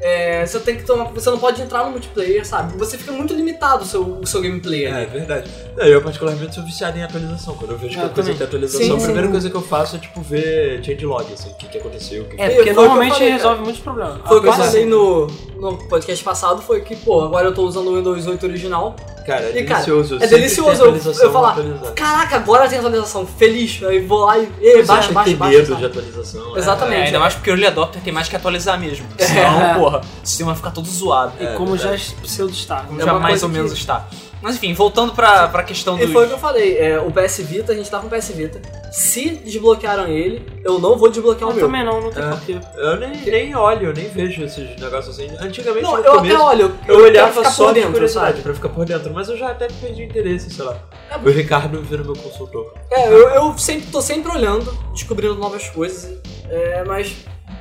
É, 0.00 0.46
você 0.46 0.60
tem 0.60 0.76
que 0.76 0.84
tomar, 0.84 1.04
você 1.06 1.28
não 1.30 1.38
pode 1.38 1.60
entrar 1.60 1.84
no 1.84 1.90
multiplayer, 1.90 2.46
sabe? 2.46 2.76
Você 2.78 2.96
fica 2.96 3.10
muito 3.12 3.34
limitado 3.34 3.82
o 3.82 3.86
seu, 3.86 4.02
o 4.02 4.26
seu 4.26 4.40
gameplay 4.40 4.84
É, 4.86 4.88
é 4.90 4.94
ali. 4.94 5.06
verdade. 5.06 5.50
Eu, 5.76 6.00
particularmente, 6.02 6.54
sou 6.54 6.64
viciado 6.64 6.96
em 6.98 7.02
atualização. 7.02 7.54
Quando 7.54 7.72
eu 7.72 7.78
vejo 7.78 7.94
que 7.94 8.00
Eu 8.00 8.06
a 8.06 8.08
coisa 8.08 8.34
tem 8.34 8.46
atualização, 8.46 8.86
Sim, 8.86 8.92
a 8.96 8.96
primeira 9.04 9.26
sim. 9.26 9.32
coisa 9.32 9.50
que 9.50 9.56
eu 9.56 9.62
faço 9.62 9.96
é, 9.96 9.98
tipo, 9.98 10.20
ver 10.20 10.82
changelog, 10.84 11.32
assim, 11.32 11.50
o 11.50 11.54
que, 11.54 11.66
que 11.68 11.78
aconteceu, 11.78 12.22
o 12.22 12.24
que 12.26 12.40
É, 12.40 12.50
porque 12.50 12.72
normalmente 12.72 13.14
falei, 13.14 13.30
resolve 13.32 13.62
muitos 13.62 13.80
problemas. 13.80 14.18
Foi 14.26 14.38
o 14.38 14.42
que 14.42 14.48
eu 14.48 14.52
falei 14.52 14.86
no, 14.86 15.26
no 15.56 15.76
podcast 15.88 16.24
passado, 16.24 16.62
foi 16.62 16.80
que, 16.82 16.94
pô, 16.96 17.22
agora 17.22 17.46
eu 17.48 17.54
tô 17.54 17.62
usando 17.62 17.88
o 17.88 17.96
Windows 17.96 18.26
8 18.26 18.44
original. 18.46 18.94
Cara, 19.26 19.42
é 19.44 19.58
E, 19.60 19.64
cara, 19.64 19.84
delicioso. 19.84 20.16
é 20.22 20.26
delicioso 20.26 20.70
eu- 20.70 20.74
atualização 20.86 21.24
eu 21.26 21.32
falar, 21.32 21.50
atualizada. 21.50 21.90
Caraca, 21.92 22.36
agora 22.36 22.66
tem 22.68 22.78
atualização, 22.78 23.26
feliz. 23.26 23.82
Aí 23.84 24.00
vou 24.00 24.24
lá 24.24 24.38
e, 24.38 24.48
e 24.60 24.68
é, 24.70 24.82
baixa, 24.82 25.02
tem 25.08 25.12
baixa, 25.14 25.36
baixa. 25.36 25.56
medo 25.58 25.66
sabe? 25.68 25.80
de 25.80 25.86
atualização. 25.86 26.56
é. 26.56 26.58
Exatamente. 26.58 27.00
É, 27.00 27.04
ainda 27.04 27.16
é. 27.16 27.20
mais 27.20 27.34
porque 27.34 27.50
o 27.50 27.52
early 27.52 27.66
adopter 27.66 28.00
tem 28.02 28.10
mais 28.12 28.26
que 28.26 28.36
atualizar 28.36 28.80
mesmo. 28.80 29.06
Senão, 29.18 29.87
porra, 29.90 30.00
o 30.22 30.26
sistema 30.26 30.50
vai 30.50 30.56
ficar 30.56 30.70
todo 30.70 30.86
zoado. 30.88 31.32
E 31.40 31.44
É, 31.46 31.52
como 31.54 31.76
já 31.76 31.94
é 31.94 31.98
pseudo 32.22 32.52
está. 32.52 32.80
Como 32.82 33.00
É 33.00 33.04
já 33.04 33.14
mais 33.14 33.42
ou 33.42 33.48
menos 33.48 33.72
que- 33.72 33.78
está. 33.78 34.06
Mas 34.40 34.54
enfim, 34.54 34.72
voltando 34.72 35.12
pra, 35.14 35.48
pra 35.48 35.64
questão 35.64 35.98
E 36.00 36.06
do. 36.06 36.12
foi 36.12 36.24
o 36.26 36.28
que 36.28 36.34
eu 36.34 36.38
falei, 36.38 36.78
é, 36.78 37.00
o 37.00 37.10
PS 37.10 37.38
Vita, 37.42 37.72
a 37.72 37.74
gente 37.74 37.90
tá 37.90 37.98
com 37.98 38.06
o 38.06 38.10
PS 38.10 38.30
Vita. 38.30 38.62
Se 38.92 39.30
desbloquearam 39.30 40.06
ele, 40.06 40.46
eu 40.64 40.78
não 40.78 40.96
vou 40.96 41.10
desbloquear 41.10 41.48
o 41.48 41.52
Eu 41.52 41.56
meu. 41.56 41.66
também 41.66 41.84
não, 41.84 42.00
não 42.00 42.12
tem 42.12 42.22
É. 42.22 42.28
porquê. 42.30 42.60
Eu 42.76 42.96
nem, 42.98 43.16
nem 43.16 43.56
olho, 43.56 43.88
eu 43.88 43.92
nem 43.92 44.08
vejo 44.08 44.44
esses 44.44 44.80
negócios 44.80 45.18
assim. 45.18 45.28
Antigamente, 45.40 45.82
Não, 45.82 45.98
eu 45.98 46.14
começo, 46.18 46.36
até 46.36 46.44
olho, 46.44 46.62
eu 46.66 46.70
quero 46.86 47.02
olhava 47.02 47.50
só 47.50 47.64
por 47.64 47.74
de 47.74 47.80
dentro, 47.80 47.92
curiosidade, 47.94 48.30
sabe? 48.30 48.42
pra 48.42 48.54
ficar 48.54 48.68
por 48.68 48.84
dentro, 48.84 49.12
mas 49.12 49.28
eu 49.28 49.36
já 49.36 49.50
até 49.50 49.66
perdi 49.66 50.02
o 50.02 50.04
interesse, 50.04 50.50
sei 50.52 50.64
lá. 50.64 50.76
O 51.20 51.28
Ricardo 51.30 51.82
vira 51.82 52.04
meu 52.04 52.14
consultor. 52.14 52.72
É, 52.92 53.08
eu, 53.08 53.28
eu 53.30 53.58
sempre, 53.58 53.88
tô 53.90 54.00
sempre 54.00 54.30
olhando, 54.30 54.72
descobrindo 54.92 55.34
novas 55.34 55.68
coisas, 55.68 56.16
é, 56.48 56.84
mas, 56.86 57.12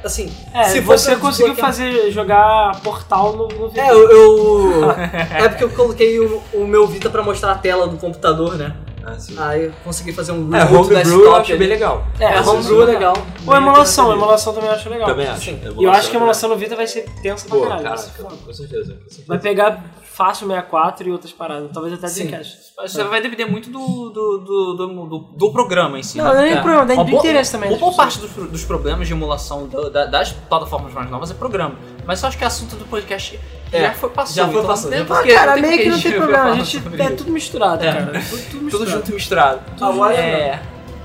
assim, 0.04 0.32
É, 0.54 0.64
se 0.66 0.80
você 0.80 1.16
conseguiu 1.16 1.54
desbloquear- 1.54 1.66
fazer 1.68 2.12
jogar 2.12 2.80
Portal 2.82 3.34
no, 3.36 3.48
no 3.48 3.70
Vita. 3.70 3.82
É, 3.82 3.92
eu, 3.92 4.10
eu- 4.12 4.92
É 5.36 5.50
porque 5.50 5.64
eu 5.64 5.70
coloquei 5.70 6.20
o, 6.20 6.42
o 6.54 6.66
meu 6.68 6.88
Vita 6.88 7.10
pra 7.10 7.22
mostrar 7.24 7.52
a 7.52 7.56
tela 7.56 7.88
do 7.88 7.98
computador, 7.98 8.56
né? 8.56 8.76
Ah, 9.10 9.18
sim. 9.18 9.36
Aí 9.38 9.66
eu 9.66 9.72
consegui 9.86 10.12
fazer 10.12 10.34
um 10.34 10.54
É, 10.54 10.66
homebrew 10.66 10.82
eu 10.84 11.04
desktop 11.04 11.38
acho 11.40 11.52
ali. 11.52 11.60
bem 11.60 11.68
legal. 11.70 12.06
É, 12.20 12.26
É, 12.26 12.42
homebrew 12.42 12.80
é 12.82 12.84
é 12.84 12.86
legal. 12.94 13.14
Ou 13.46 13.56
emulação, 13.56 14.12
emulação 14.12 14.54
também 14.54 14.70
eu 14.70 14.76
acho 14.76 14.90
legal. 14.90 15.08
Também 15.08 15.28
acho. 15.28 15.50
E 15.52 15.84
eu 15.84 15.92
acho 15.92 16.10
que 16.10 16.16
a 16.18 16.20
emulação 16.20 16.50
no 16.50 16.58
Vita 16.58 16.76
vai 16.76 16.88
ser 16.88 17.06
tensa 17.24 17.48
pra 17.48 17.58
Pô, 17.58 17.68
caralho. 17.68 17.98
certeza. 17.98 18.30
Com 18.46 18.54
certeza. 18.54 18.98
Vai 19.26 19.40
pegar 19.40 19.82
fácil 20.18 20.48
64 20.48 21.08
e 21.08 21.12
outras 21.12 21.32
paradas, 21.32 21.70
talvez 21.72 21.94
até. 21.94 22.08
Dreamcast. 22.12 22.58
Isso 22.86 23.10
vai 23.10 23.22
depender 23.22 23.46
muito 23.46 23.70
do, 23.70 24.10
do, 24.10 24.38
do, 24.40 24.74
do, 24.76 25.06
do- 25.06 25.20
do 25.38 25.52
programa 25.52 26.00
em 26.00 26.04
si. 26.04 26.18
Não, 26.18 26.26
né? 26.26 26.34
não 26.34 26.42
é 26.42 26.62
problema, 26.62 26.86
dá 26.86 26.96
do 27.04 27.10
interesse 27.12 27.52
também 27.52 27.70
Uma 27.70 27.76
das 27.78 27.80
boa 27.82 27.96
parte 27.96 28.20
dos, 28.20 28.32
dos 28.32 28.66
problemas 28.66 29.08
de 29.08 29.14
emulação 29.14 29.68
da- 29.68 29.90
da- 29.90 30.06
das 30.06 30.32
plataformas 30.32 30.92
mais 30.94 31.10
novas 31.10 31.30
é 31.32 31.34
programa. 31.36 31.76
Mas 32.06 32.22
eu 32.22 32.28
acho 32.30 32.38
que 32.38 32.44
o 32.44 32.48
assunto 32.48 32.76
do 32.76 32.86
podcast 32.86 33.40
É, 33.72 33.82
já 33.82 33.94
foi 33.94 34.10
passado. 34.10 34.36
já 34.36 34.46
foi 34.46 34.54
então 34.56 34.66
passado, 34.68 34.92
já 34.94 35.06
Ah, 35.16 35.24
que- 35.24 35.34
cara, 35.34 35.58
meio 35.58 35.78
que 35.78 35.90
não 35.90 36.02
tem 36.02 36.12
problema, 36.14 36.44
a 36.46 36.56
gente 36.56 36.78
é 36.78 37.04
isso. 37.06 37.16
tudo 37.18 37.32
misturado, 37.32 37.84
É. 37.86 37.94
cara. 37.94 38.06
Tudo, 38.06 38.22
tudo 38.22 38.64
misturado. 38.64 38.70
Tudo 38.72 38.86
junto 38.90 39.12
e 39.12 39.14
misturado. 39.14 39.62
Agora, 39.82 40.14
É. 40.16 40.62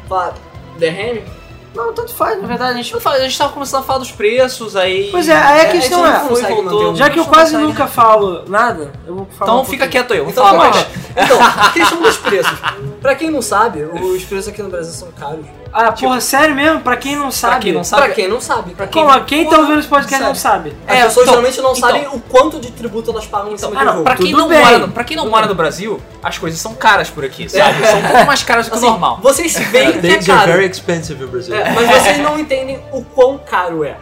Fala, 0.08 0.34
The 0.78 0.88
Ham? 0.88 1.41
Não, 1.74 1.92
tanto 1.94 2.14
faz, 2.14 2.40
na 2.40 2.46
verdade, 2.46 2.72
a 2.72 2.82
gente... 2.82 3.00
Falar, 3.00 3.16
A 3.16 3.20
gente 3.20 3.38
tava 3.38 3.52
começando 3.52 3.80
a 3.80 3.84
falar 3.84 3.98
dos 4.00 4.10
preços, 4.12 4.76
aí. 4.76 5.08
Pois 5.10 5.26
é, 5.28 5.34
aí 5.34 5.60
a 5.62 5.70
questão 5.70 6.04
a 6.04 6.08
é, 6.08 6.12
não 6.18 6.28
consegue 6.28 6.54
voltou. 6.54 6.90
um- 6.92 6.96
já 6.96 7.08
que 7.10 7.18
eu 7.18 7.24
não 7.24 7.30
quase 7.30 7.52
consegue, 7.52 7.66
nunca 7.72 7.86
falo 7.86 8.44
nada, 8.46 8.92
eu 9.06 9.14
vou 9.16 9.26
falar 9.38 9.50
Então 9.52 9.62
um 9.62 9.64
fica 9.64 9.88
quieto 9.88 10.12
aí, 10.12 10.18
eu 10.18 10.24
vou 10.24 10.32
Então, 10.32 10.44
falar 10.44 10.58
mais. 10.58 10.86
Então, 11.16 11.38
questão 11.72 12.02
dos 12.02 12.16
preços. 12.18 12.58
Pra 13.00 13.14
quem 13.14 13.30
não 13.30 13.40
sabe, 13.42 13.82
os 13.84 14.22
preços 14.24 14.48
aqui 14.48 14.62
no 14.62 14.68
Brasil 14.68 14.92
são 14.92 15.08
caros. 15.12 15.46
Ah, 15.74 15.90
porra, 15.90 16.20
sério 16.20 16.54
mesmo? 16.54 16.80
Pra 16.80 16.96
quem 16.96 17.16
não 17.16 17.30
sabe... 17.30 17.60
quem 17.62 17.72
não 17.72 17.82
sabe- 17.82 18.02
Pra 18.02 18.12
quem 18.14 18.28
não 18.28 18.40
sabe. 18.40 18.74
Pra 18.74 18.86
Como, 18.86 19.24
quem 19.24 19.48
tá 19.48 19.58
ouvindo 19.58 19.78
esse 19.78 19.88
podcast 19.88 20.22
não 20.22 20.34
sabe. 20.34 20.76
As 20.86 20.94
É, 20.96 21.02
pessoas 21.04 21.24
então, 21.26 21.34
geralmente 21.42 21.60
não 21.62 21.72
então. 21.74 21.88
sabem 21.88 22.06
o 22.08 22.20
quanto 22.20 22.60
de 22.60 22.70
tributo 22.72 23.10
elas 23.10 23.24
pagam 23.26 23.52
em 23.52 23.56
cima 23.56 23.72
Ah, 23.74 23.78
do 23.78 23.84
não, 23.86 23.92
jogo. 23.94 24.04
pra 24.04 24.16
quem 24.16 24.26
Tudo 24.26 24.36
não, 24.36 24.48
bem. 24.48 24.58
mora, 24.62 24.78
no- 24.78 24.88
pra 24.88 25.04
quem 25.04 25.16
não 25.16 25.24
Tudo 25.24 25.30
mora 25.30 25.42
bem. 25.46 25.48
no 25.50 25.54
Brasil, 25.54 26.02
as 26.22 26.36
coisas 26.36 26.60
são 26.60 26.74
caras 26.74 27.08
por 27.08 27.24
aqui, 27.24 27.48
sabe? 27.48 27.86
São 27.86 27.98
um 28.00 28.02
pouco 28.02 28.26
mais 28.26 28.42
caras 28.42 28.66
do 28.66 28.70
que 28.70 28.76
o 28.76 28.78
Assim, 28.78 28.86
normal. 28.90 29.18
Vocês 29.22 29.54
veem 29.56 29.92
que 30.00 30.06
é 30.08 30.22
caro. 30.22 30.52
very 30.52 30.66
expensive 30.70 31.24
in 31.24 31.26
Brazil. 31.26 31.54
É, 31.56 31.70
mas 31.70 31.88
vocês 31.88 32.18
não 32.18 32.38
entendem 32.38 32.78
o 32.92 33.02
quão 33.02 33.38
caro 33.38 33.82
é. 33.82 33.96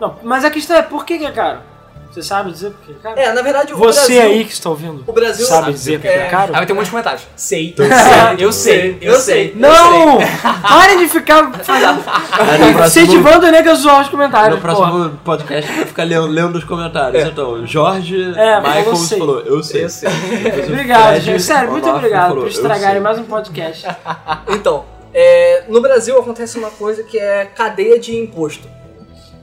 Não, 0.00 0.16
mas 0.24 0.44
a 0.44 0.50
questão 0.50 0.76
é, 0.76 0.82
por 0.82 1.04
que 1.06 1.18
que 1.18 1.26
é 1.26 1.30
caro? 1.30 1.60
Você 2.14 2.22
sabe 2.22 2.52
dizer 2.52 2.70
por 2.70 2.80
que 2.86 2.92
é 2.92 2.94
caro? 3.02 3.18
É, 3.18 3.32
na 3.32 3.42
verdade, 3.42 3.74
o 3.74 3.76
Você 3.76 3.98
Brasil... 3.98 4.22
aí 4.22 4.44
que 4.44 4.52
está 4.52 4.70
ouvindo, 4.70 5.02
O 5.04 5.12
Brasil 5.12 5.44
sabe 5.44 5.72
dizer 5.72 5.98
por 5.98 6.02
que 6.02 6.08
é 6.08 6.18
é, 6.18 6.28
caro? 6.28 6.52
Aí 6.52 6.58
vai 6.58 6.66
ter 6.66 6.72
um 6.72 6.76
monte 6.76 6.84
de 6.84 6.90
comentários. 6.92 7.26
Sei, 7.34 7.74
eu 8.38 8.52
sei, 8.52 8.98
eu 9.00 9.18
sei. 9.18 9.52
Não! 9.56 10.18
Parem 10.62 10.98
de 10.98 11.08
ficar 11.08 11.50
incentivando 12.86 13.48
o 13.48 13.50
nego 13.50 13.68
a 13.68 13.74
zoar 13.74 14.02
os 14.02 14.08
comentários. 14.08 14.54
no 14.54 14.62
próximo 14.62 15.10
podcast 15.24 15.72
vai 15.72 15.86
ficar 15.86 16.04
lendo, 16.04 16.28
lendo 16.28 16.56
os 16.56 16.62
comentários. 16.62 17.24
Então, 17.24 17.66
Jorge 17.66 18.32
É, 18.36 18.60
Michael 18.60 18.84
eu 18.86 18.96
sei. 18.96 19.18
falou, 19.18 19.40
eu 19.40 19.62
sei. 19.64 19.84
Eu 19.84 19.90
sei. 19.90 20.08
Obrigado, 20.68 21.18
gente. 21.20 21.42
Sério, 21.42 21.72
muito 21.72 21.88
obrigado 21.88 22.36
por 22.36 22.46
estragarem 22.46 23.00
mais 23.00 23.18
um 23.18 23.24
podcast. 23.24 23.84
Então, 24.48 24.84
é, 25.12 25.64
no 25.68 25.80
Brasil 25.80 26.16
acontece 26.18 26.58
uma 26.58 26.70
coisa 26.70 27.02
que 27.02 27.18
é 27.18 27.44
cadeia 27.44 27.98
de 27.98 28.16
imposto. 28.16 28.68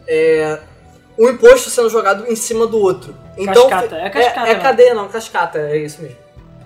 É, 0.07 0.59
um 1.17 1.29
imposto 1.29 1.69
sendo 1.69 1.89
jogado 1.89 2.25
em 2.31 2.35
cima 2.35 2.65
do 2.67 2.79
outro. 2.79 3.15
Então, 3.37 3.67
Cascata, 3.69 3.95
é 3.95 4.09
cascata, 4.09 4.47
É, 4.47 4.51
é 4.51 4.53
né? 4.55 4.59
cadeia, 4.61 4.93
não, 4.93 5.07
cascata, 5.07 5.59
é 5.59 5.77
isso 5.77 6.01
mesmo. 6.01 6.17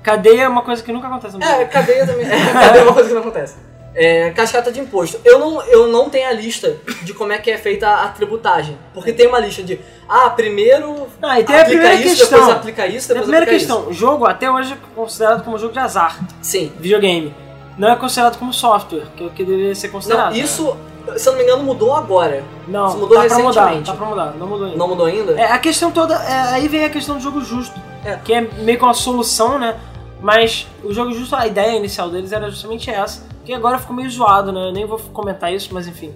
Cadeia 0.03 0.43
é 0.43 0.47
uma 0.47 0.62
coisa 0.62 0.84
que 0.84 0.91
nunca 0.91 1.08
acontece 1.08 1.38
no 1.38 1.43
É, 1.43 1.65
cadeia 1.65 2.05
também. 2.05 2.25
É, 2.27 2.53
cadeia 2.53 2.81
é 2.81 2.84
uma 2.84 2.93
coisa 2.93 3.08
que 3.10 3.15
não 3.15 3.21
acontece. 3.21 3.55
É, 3.97 4.29
cascata 4.31 4.71
de 4.73 4.79
imposto. 4.81 5.19
Eu 5.23 5.39
não, 5.39 5.62
eu 5.63 5.88
não 5.88 6.10
tenho 6.10 6.27
a 6.27 6.34
lista 6.34 6.75
de 7.03 7.13
como 7.13 7.31
é 7.31 7.38
que 7.38 7.49
é 7.49 7.58
feita 7.58 7.88
a, 7.88 8.03
a 8.03 8.08
tributagem. 8.10 8.77
Porque 8.93 9.13
tem 9.13 9.25
uma 9.25 9.39
lista 9.39 9.63
de, 9.63 9.79
ah, 10.08 10.29
primeiro 10.29 11.08
Ah, 11.21 11.39
e 11.39 11.45
tem 11.45 11.55
a 11.55 11.62
aplica 11.62 11.79
primeira 11.81 12.05
isso, 12.05 12.17
questão. 12.17 12.39
depois 12.39 12.58
aplica 12.58 12.88
isso, 12.88 13.08
Tem 13.08 13.17
a 13.17 13.21
depois 13.21 13.23
primeira 13.23 13.45
aplica 13.45 13.58
questão. 13.60 13.88
O 13.89 13.93
jogo 13.93 14.25
até 14.25 14.51
hoje 14.51 14.73
é 14.73 14.77
considerado 14.95 15.43
como 15.45 15.58
jogo 15.58 15.71
de 15.73 15.79
azar. 15.79 16.17
isso. 16.21 16.36
Sim. 16.41 16.73
Videogame. 16.77 17.34
Não 17.77 17.89
é 17.89 17.95
considerado 17.95 18.38
como 18.38 18.53
software, 18.53 19.05
que 19.15 19.23
é 19.23 19.27
o 19.27 19.29
que 19.29 19.43
deveria 19.45 19.73
ser 19.73 19.88
considerado. 19.88 20.31
Não, 20.34 20.38
isso, 20.41 20.77
se 21.18 21.28
eu 21.28 21.34
não 21.34 21.39
me 21.39 21.46
engano, 21.46 21.63
mudou 21.63 21.96
agora. 21.96 22.44
Não, 22.68 22.88
isso 22.88 22.98
mudou 22.98 23.18
tá 23.18 23.26
pra 23.26 23.38
mudar, 23.39 23.62
recentemente. 23.65 23.91
tá 23.91 23.98
pra 23.98 24.06
mudar, 24.08 24.34
não 24.38 24.48
mudou 24.48 24.65
ainda. 24.65 24.78
Não 24.78 24.88
mudou 24.88 25.06
ainda? 25.06 25.32
É, 25.34 25.52
a 25.52 25.60
questão 25.60 25.91
toda, 25.91 26.15
é, 26.15 26.34
aí 26.54 26.68
vem 26.68 26.84
a 26.86 26.89
questão 26.89 27.15
do 27.15 27.22
jogo 27.22 27.41
justo, 27.41 27.80
É. 28.04 28.15
que 28.18 28.34
é 28.34 28.41
meio 28.41 28.78
que 28.78 28.84
uma 28.84 28.94
solução, 28.94 29.58
né? 29.60 29.76
Mas 30.22 30.68
o 30.84 30.94
jogo 30.94 31.12
justo, 31.13 31.36
a 31.36 31.46
ideia 31.46 31.78
inicial 31.78 32.10
deles 32.10 32.32
era 32.32 32.50
justamente 32.50 32.89
essa, 32.89 33.24
que 33.44 33.54
agora 33.54 33.78
ficou 33.78 33.96
meio 33.96 34.10
zoado, 34.10 34.52
né? 34.52 34.70
Eu 34.70 34.72
nem 34.74 34.86
vou 34.86 34.98
comentar 35.13 35.54
isso, 35.54 35.70
mas 35.74 35.88
enfim. 35.88 36.13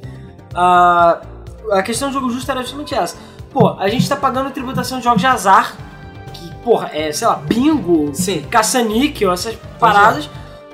Ah, 0.55 1.19
a 1.71 1.83
questão 1.83 2.09
do 2.09 2.13
jogo 2.13 2.29
justo 2.31 2.49
era 2.49 2.61
justamente 2.61 2.95
essa. 2.95 3.17
Pô, 3.51 3.75
a 3.79 3.87
gente 3.87 4.07
tá 4.07 4.15
pagando 4.15 4.49
tributação 4.51 4.97
de 4.99 5.03
jogos 5.03 5.21
de 5.21 5.27
azar, 5.27 5.75
que, 6.33 6.53
porra, 6.63 6.89
é, 6.93 7.11
sei 7.11 7.27
lá, 7.27 7.35
bingo, 7.35 8.11
caça-níquel, 8.49 9.31
essas 9.31 9.55
paradas, 9.79 10.29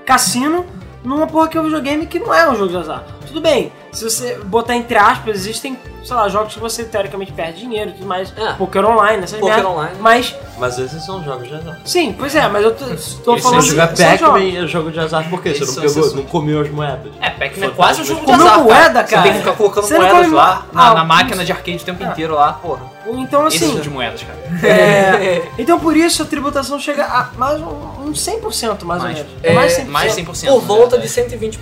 cassino, 0.05 0.65
numa 1.03 1.27
porra 1.27 1.47
que 1.47 1.57
é 1.57 1.61
um 1.61 1.65
videogame 1.65 2.05
que 2.05 2.19
não 2.19 2.33
é 2.33 2.49
um 2.49 2.55
jogo 2.55 2.69
de 2.69 2.77
azar. 2.77 3.03
Tudo 3.27 3.41
bem, 3.41 3.71
se 3.95 4.03
você 4.03 4.37
botar 4.39 4.75
entre 4.75 4.97
aspas, 4.97 5.35
existem, 5.35 5.77
sei 6.05 6.15
lá, 6.15 6.29
jogos 6.29 6.53
que 6.53 6.59
você 6.59 6.83
teoricamente 6.83 7.31
perde 7.31 7.59
dinheiro 7.61 7.89
e 7.89 7.93
tudo 7.93 8.05
mais, 8.05 8.31
É. 8.37 8.53
poker 8.53 8.85
online, 8.85 9.23
essas 9.23 9.39
Poker 9.39 9.55
merda. 9.55 9.69
online. 9.69 9.95
Mas, 9.99 10.35
Mas 10.57 10.77
esses 10.77 11.03
são 11.05 11.23
jogos 11.23 11.47
de 11.47 11.55
azar. 11.55 11.79
sim, 11.83 12.13
pois 12.17 12.35
é, 12.35 12.47
mas 12.47 12.63
eu 12.63 12.73
tô, 12.75 12.85
tô 12.85 12.95
Se 12.97 13.19
falando 13.41 13.55
eu 13.55 13.61
jogar 13.61 13.87
jogos. 13.87 13.99
Pac-Man, 14.21 14.63
é 14.63 14.67
jogo 14.67 14.91
de 14.91 14.99
azar 14.99 15.29
por 15.29 15.41
quê? 15.41 15.53
Você 15.53 15.65
não 15.65 15.93
pegou, 15.93 16.15
não 16.15 16.23
comeu 16.23 16.61
as 16.61 16.69
moedas. 16.69 17.11
É, 17.19 17.29
Pac-Man 17.31 17.65
é 17.65 17.69
quase 17.71 18.01
um 18.01 18.05
jogo 18.05 18.19
de 18.21 18.25
Comeu 18.27 18.45
azar. 18.47 18.63
moeda, 18.63 19.03
cara. 19.03 19.07
Você 19.07 19.21
tem 19.23 19.31
que 19.33 19.39
ficar 19.39 19.53
colocando 19.53 19.83
Você 19.85 19.97
moedas 19.97 20.21
come 20.21 20.35
lá 20.35 20.65
Ah, 20.75 20.93
na 20.93 21.03
máquina 21.03 21.43
de 21.43 21.51
arcade 21.51 21.77
o 21.77 21.85
tempo 21.85 22.03
inteiro 22.03 22.35
lá, 22.35 22.53
porra. 22.53 22.81
Então, 23.07 23.47
Esse 23.47 23.57
assim, 23.57 23.69
tipo 23.69 23.81
de 23.81 23.89
moedas, 23.89 24.21
cara. 24.23 24.39
é, 24.67 25.43
então 25.59 25.79
por 25.79 25.95
isso 25.95 26.23
a 26.23 26.25
tributação 26.25 26.79
chega 26.79 27.03
a 27.05 27.29
mais 27.37 27.59
um, 27.61 27.65
um 28.07 28.11
100% 28.13 28.83
mais 28.83 29.01
Mais. 29.01 29.17
ou 29.19 29.25
menos. 29.25 29.31
É, 29.43 29.53
mais 29.53 29.73
100%. 29.77 29.85
Mais 29.89 30.15
100%. 30.15 30.47
Por 30.47 30.61
volta 30.61 30.97
né? 30.97 31.03
de 31.03 31.09
120%. 31.09 31.57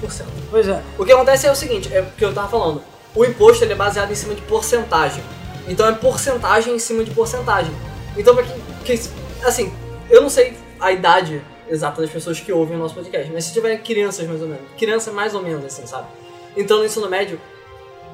Pois 0.49 0.67
é. 0.67 0.81
O 0.97 1.03
que 1.05 1.11
acontece 1.11 1.47
é 1.47 1.51
o 1.51 1.55
seguinte, 1.55 1.89
é 1.93 2.01
o 2.01 2.05
que 2.17 2.23
eu 2.23 2.33
tava 2.33 2.47
falando. 2.47 2.81
O 3.15 3.23
imposto 3.23 3.63
ele 3.63 3.73
é 3.73 3.75
baseado 3.75 4.11
em 4.11 4.15
cima 4.15 4.33
de 4.33 4.41
porcentagem. 4.43 5.23
Então 5.67 5.87
é 5.87 5.91
porcentagem 5.93 6.75
em 6.75 6.79
cima 6.79 7.03
de 7.03 7.11
porcentagem. 7.11 7.73
Então 8.17 8.35
pra 8.35 8.43
quem, 8.43 8.59
que, 8.97 9.09
assim, 9.43 9.73
eu 10.09 10.21
não 10.21 10.29
sei 10.29 10.57
a 10.79 10.91
idade 10.91 11.41
exata 11.67 12.01
das 12.01 12.11
pessoas 12.11 12.39
que 12.39 12.51
ouvem 12.51 12.75
o 12.75 12.79
nosso 12.79 12.95
podcast, 12.95 13.31
mas 13.31 13.45
se 13.45 13.53
tiver 13.53 13.77
crianças 13.77 14.27
mais 14.27 14.41
ou 14.41 14.47
menos, 14.47 14.63
criança 14.77 15.11
mais 15.11 15.33
ou 15.33 15.41
menos 15.41 15.65
assim, 15.65 15.85
sabe? 15.87 16.07
Então 16.55 16.79
no 16.79 16.85
ensino 16.85 17.09
médio, 17.09 17.39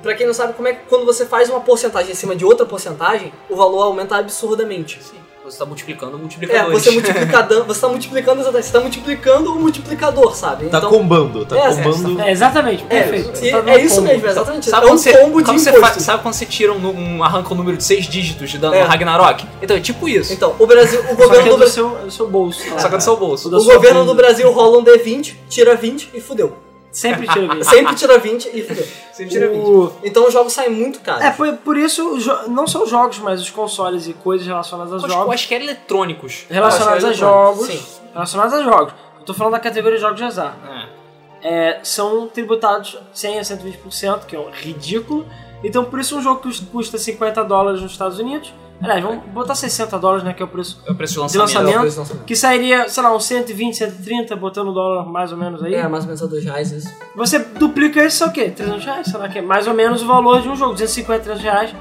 pra 0.01 0.13
quem 0.13 0.27
não 0.27 0.33
sabe 0.33 0.53
como 0.53 0.67
é 0.67 0.73
que 0.73 0.85
quando 0.87 1.05
você 1.05 1.25
faz 1.25 1.49
uma 1.49 1.59
porcentagem 1.59 2.11
em 2.11 2.15
cima 2.15 2.35
de 2.35 2.45
outra 2.45 2.65
porcentagem, 2.65 3.33
o 3.49 3.55
valor 3.55 3.81
aumenta 3.81 4.15
absurdamente. 4.17 5.03
Sim, 5.03 5.17
você 5.51 5.57
tá 5.57 5.65
multiplicando 5.65 6.13
o 6.13 6.15
É, 6.15 6.19
multiplicador. 6.21 6.71
você 6.71 6.91
multiplicando, 6.91 7.63
você 7.67 7.81
tá 7.81 7.87
multiplicando 7.87 8.41
exatamente, 8.41 8.65
você 8.65 8.71
tá 8.73 8.79
multiplicando 8.79 9.51
o 9.53 9.59
multiplicador, 9.59 10.35
sabe? 10.35 10.67
Tá 10.67 10.81
combando, 10.81 11.45
tá 11.45 11.57
É, 11.57 11.75
combando. 11.75 12.21
É, 12.21 12.31
exatamente, 12.31 12.85
É, 12.89 13.01
perfeito. 13.01 13.37
Você 13.37 13.47
e- 13.47 13.51
tá 13.51 13.63
é 13.71 13.81
isso 13.81 13.95
combo. 13.95 14.07
mesmo, 14.07 14.27
exatamente. 14.27 14.69
Sabe 14.69 14.83
é 14.83 14.85
um 14.85 14.89
quando 14.91 14.99
você, 14.99 15.17
combo 15.17 15.41
de 15.41 15.51
você 15.51 15.69
imposto. 15.69 15.93
fa- 15.95 15.99
sabe 15.99 16.23
quando 16.23 16.33
você 16.33 16.45
tira 16.45 16.73
um, 16.73 17.17
um 17.17 17.23
arranca 17.23 17.53
um 17.53 17.57
número 17.57 17.77
de 17.77 17.83
seis 17.83 18.05
dígitos 18.05 18.53
dando 18.55 18.75
É. 18.75 18.83
no 18.83 18.87
Ragnarok? 18.87 19.45
Então 19.61 19.75
é 19.75 19.79
tipo 19.79 20.07
isso. 20.07 20.33
Então, 20.33 20.55
o 20.59 20.65
Brasil, 20.67 20.99
o 20.99 21.03
Só 21.03 21.09
que 21.09 21.15
governo 21.15 21.39
é 21.41 21.43
do 21.45 21.49
do 21.51 21.57
Brasil, 21.57 21.89
seu, 21.89 22.05
do 22.05 22.11
seu 22.11 22.27
bolso. 22.27 22.63
tá? 22.69 22.79
Só 22.79 22.87
que 22.89 22.95
é 22.95 22.97
do 22.97 23.03
seu 23.03 23.17
bolso. 23.17 23.55
o 23.55 23.59
sua 23.61 23.73
governo 23.75 24.05
do 24.05 24.13
Brasil 24.15 24.51
rola 24.51 24.77
um 24.77 24.83
D20, 24.83 25.35
tira 25.49 25.75
20 25.75 26.09
e 26.13 26.21
fudeu. 26.21 26.55
Sempre 26.91 27.27
tira 27.27 27.55
isso. 27.59 27.69
Sempre 27.69 27.95
tira 27.95 28.17
20 28.17 28.49
e 28.53 28.63
fudeu. 28.63 28.87
Você 29.13 29.25
tira 29.27 29.47
20. 29.49 29.59
O- 29.63 29.93
Então 30.03 30.27
os 30.27 30.33
jogos 30.33 30.53
saem 30.53 30.71
muito 30.71 30.99
caros. 31.01 31.23
É, 31.23 31.31
por, 31.31 31.51
por 31.57 31.77
isso, 31.77 32.17
não 32.49 32.65
só 32.67 32.83
os 32.83 32.89
jogos, 32.89 33.19
mas 33.19 33.39
os 33.41 33.49
consoles 33.49 34.07
e 34.07 34.13
coisas 34.13 34.45
relacionadas 34.47 34.91
aos 34.93 35.01
Mas 35.03 35.11
jogos. 35.11 35.25
quaisquer 35.27 35.61
eletrônicos. 35.61 36.45
Relacionados 36.49 37.05
a 37.05 37.13
jogos. 37.13 37.67
Sim. 37.67 37.85
Relacionados 38.13 38.53
a 38.55 38.63
jogos. 38.63 38.93
Eu 39.19 39.25
tô 39.25 39.33
falando 39.33 39.53
da 39.53 39.59
categoria 39.59 39.97
de 39.97 40.01
jogos 40.01 40.17
de 40.17 40.23
azar. 40.23 40.57
É. 40.67 40.99
É, 41.41 41.79
são 41.83 42.27
tributados 42.27 42.97
100 43.13 43.39
a 43.39 43.41
120%, 43.43 44.25
que 44.25 44.35
é 44.35 44.39
um 44.39 44.49
ridículo. 44.51 45.25
Então, 45.63 45.85
por 45.85 45.99
isso, 45.99 46.17
um 46.17 46.21
jogo 46.21 46.41
que 46.41 46.65
custa 46.65 46.97
50 46.97 47.43
dólares 47.43 47.81
nos 47.81 47.91
Estados 47.91 48.17
Unidos. 48.19 48.51
Aliás, 48.81 49.03
vamos 49.03 49.25
botar 49.25 49.55
60 49.55 49.99
dólares, 49.99 50.23
né? 50.23 50.33
Que 50.33 50.41
é 50.41 50.45
o 50.45 50.47
preço 50.47 50.81
É 50.87 50.91
o 50.91 50.95
preço 50.95 51.13
de 51.13 51.31
de 51.31 51.37
lançamento. 51.37 51.55
lançamento. 51.65 51.79
preço 51.81 51.93
de 51.95 51.99
lançamento. 51.99 52.25
Que 52.25 52.35
sairia, 52.35 52.87
sei 52.87 53.03
lá, 53.03 53.13
uns 53.13 53.25
120, 53.25 53.75
130, 53.77 54.35
botando 54.37 54.69
o 54.69 54.71
dólar 54.71 55.05
mais 55.05 55.31
ou 55.33 55.37
menos 55.37 55.61
aí. 55.63 55.75
É, 55.75 55.85
mais 55.87 56.03
ou 56.05 56.07
menos 56.07 56.23
a 56.23 56.27
2 56.27 56.43
reais 56.45 56.71
isso. 56.71 56.93
Você 57.15 57.39
duplica 57.39 58.03
isso, 58.05 58.23
é 58.23 58.27
o 58.27 58.31
quê? 58.31 58.49
300 58.49 58.85
reais? 58.85 59.07
Sei 59.07 59.19
lá, 59.19 59.27
que 59.27 59.39
é 59.39 59.41
mais 59.41 59.67
ou 59.67 59.73
menos 59.73 60.01
o 60.01 60.07
valor 60.07 60.41
de 60.41 60.47
um 60.47 60.55
jogo. 60.55 60.71
250, 60.73 61.23
300 61.23 61.43
reais. 61.43 61.75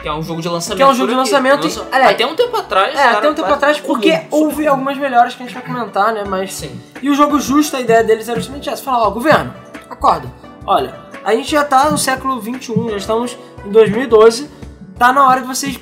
Que 0.00 0.08
é 0.08 0.12
um 0.12 0.22
jogo 0.22 0.40
de 0.40 0.48
lançamento. 0.48 0.76
Que 0.78 0.82
é 0.82 0.86
um 0.86 0.94
jogo 0.94 1.10
de 1.10 1.14
lançamento 1.16 1.62
Lança- 1.64 1.86
aliás, 1.92 2.14
Até 2.14 2.26
um 2.26 2.34
tempo 2.34 2.56
atrás. 2.56 2.92
É, 2.94 2.96
cara, 3.02 3.18
até 3.18 3.30
um 3.30 3.34
tempo 3.34 3.52
atrás, 3.52 3.78
comum. 3.80 3.92
porque 3.94 4.20
houve 4.32 4.66
algumas 4.66 4.96
melhoras 4.96 5.34
que 5.34 5.42
a 5.42 5.46
gente 5.46 5.54
vai 5.54 5.62
comentar, 5.62 6.12
né? 6.14 6.24
Mas. 6.26 6.54
Sim. 6.54 6.80
E 7.00 7.08
o 7.10 7.14
jogo 7.14 7.38
justo, 7.38 7.76
a 7.76 7.80
ideia 7.80 8.02
deles 8.02 8.28
era 8.28 8.40
justamente 8.40 8.68
essa: 8.68 8.82
falar, 8.82 9.06
ó, 9.06 9.10
governo, 9.10 9.54
acorda. 9.88 10.26
Olha, 10.66 10.94
a 11.24 11.34
gente 11.34 11.50
já 11.50 11.62
tá 11.62 11.88
no 11.90 11.98
século 11.98 12.40
XXI, 12.42 12.74
já 12.90 12.96
estamos 12.96 13.38
em 13.64 13.70
2012, 13.70 14.50
tá 15.02 15.12
na 15.12 15.26
hora 15.26 15.40
de 15.40 15.46
vocês 15.48 15.76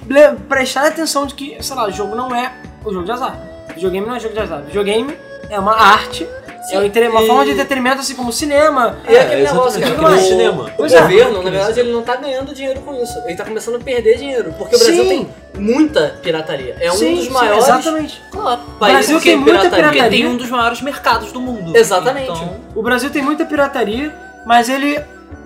prestarem 0.49 0.89
atenção 0.89 1.27
de 1.27 1.35
que, 1.35 1.57
sei 1.63 1.77
lá, 1.77 1.87
o 1.87 1.91
jogo 1.93 2.15
não 2.17 2.35
é 2.35 2.51
o 2.85 2.91
jogo 2.91 3.05
de 3.05 3.13
azar. 3.13 3.39
Videogame 3.75 4.07
não 4.07 4.15
é 4.17 4.21
jogo 4.21 4.33
de 4.33 4.41
azar. 4.41 4.63
Videogame 4.63 5.15
é 5.51 5.59
uma 5.61 5.75
arte, 5.77 6.27
é 6.73 6.79
um 6.79 6.85
entre- 6.85 7.07
uma 7.09 7.23
e- 7.23 7.27
forma 7.27 7.45
de 7.45 7.51
entretenimento, 7.51 8.01
assim 8.01 8.15
como 8.15 8.31
o 8.31 8.33
cinema. 8.33 8.97
E 9.07 9.15
é 9.15 9.21
aquele 9.21 9.43
negócio, 9.43 9.79
cara, 9.79 9.95
que 9.95 10.05
o- 10.05 10.19
cinema. 10.27 10.63
O 10.65 10.71
Pois 10.77 10.93
é. 10.95 11.01
governo, 11.03 11.43
na 11.43 11.51
verdade, 11.51 11.81
ele 11.81 11.93
não 11.93 12.01
tá 12.03 12.17
ganhando 12.17 12.55
dinheiro 12.55 12.81
com 12.81 12.95
isso. 12.95 13.19
Ele 13.27 13.35
tá 13.37 13.45
começando 13.45 13.75
a 13.77 13.79
perder 13.79 14.17
dinheiro. 14.17 14.55
Porque 14.57 14.75
o 14.75 14.79
Brasil 14.79 15.03
Sim. 15.05 15.09
tem 15.55 15.63
muita 15.63 16.19
pirataria. 16.23 16.77
É 16.81 16.91
um 16.91 16.95
Sim, 16.97 17.15
dos 17.17 17.25
sim, 17.27 17.31
maiores 17.31 17.65
Exatamente. 17.65 18.23
claro, 18.31 18.61
Brasil 18.79 19.17
países 19.19 19.23
tem 19.23 19.37
muita 19.37 19.59
Porque 19.61 19.77
pirataria. 19.77 20.09
tem 20.11 20.27
um 20.27 20.37
dos 20.39 20.49
maiores 20.49 20.81
mercados 20.81 21.31
do 21.31 21.41
mundo. 21.41 21.77
Exatamente. 21.77 22.31
Então, 22.31 22.57
O 22.75 22.83
Brasil 22.83 23.11
tem 23.11 23.21
muita 23.23 23.45
pirataria, 23.45 24.15
mas 24.47 24.71
ele. 24.71 24.99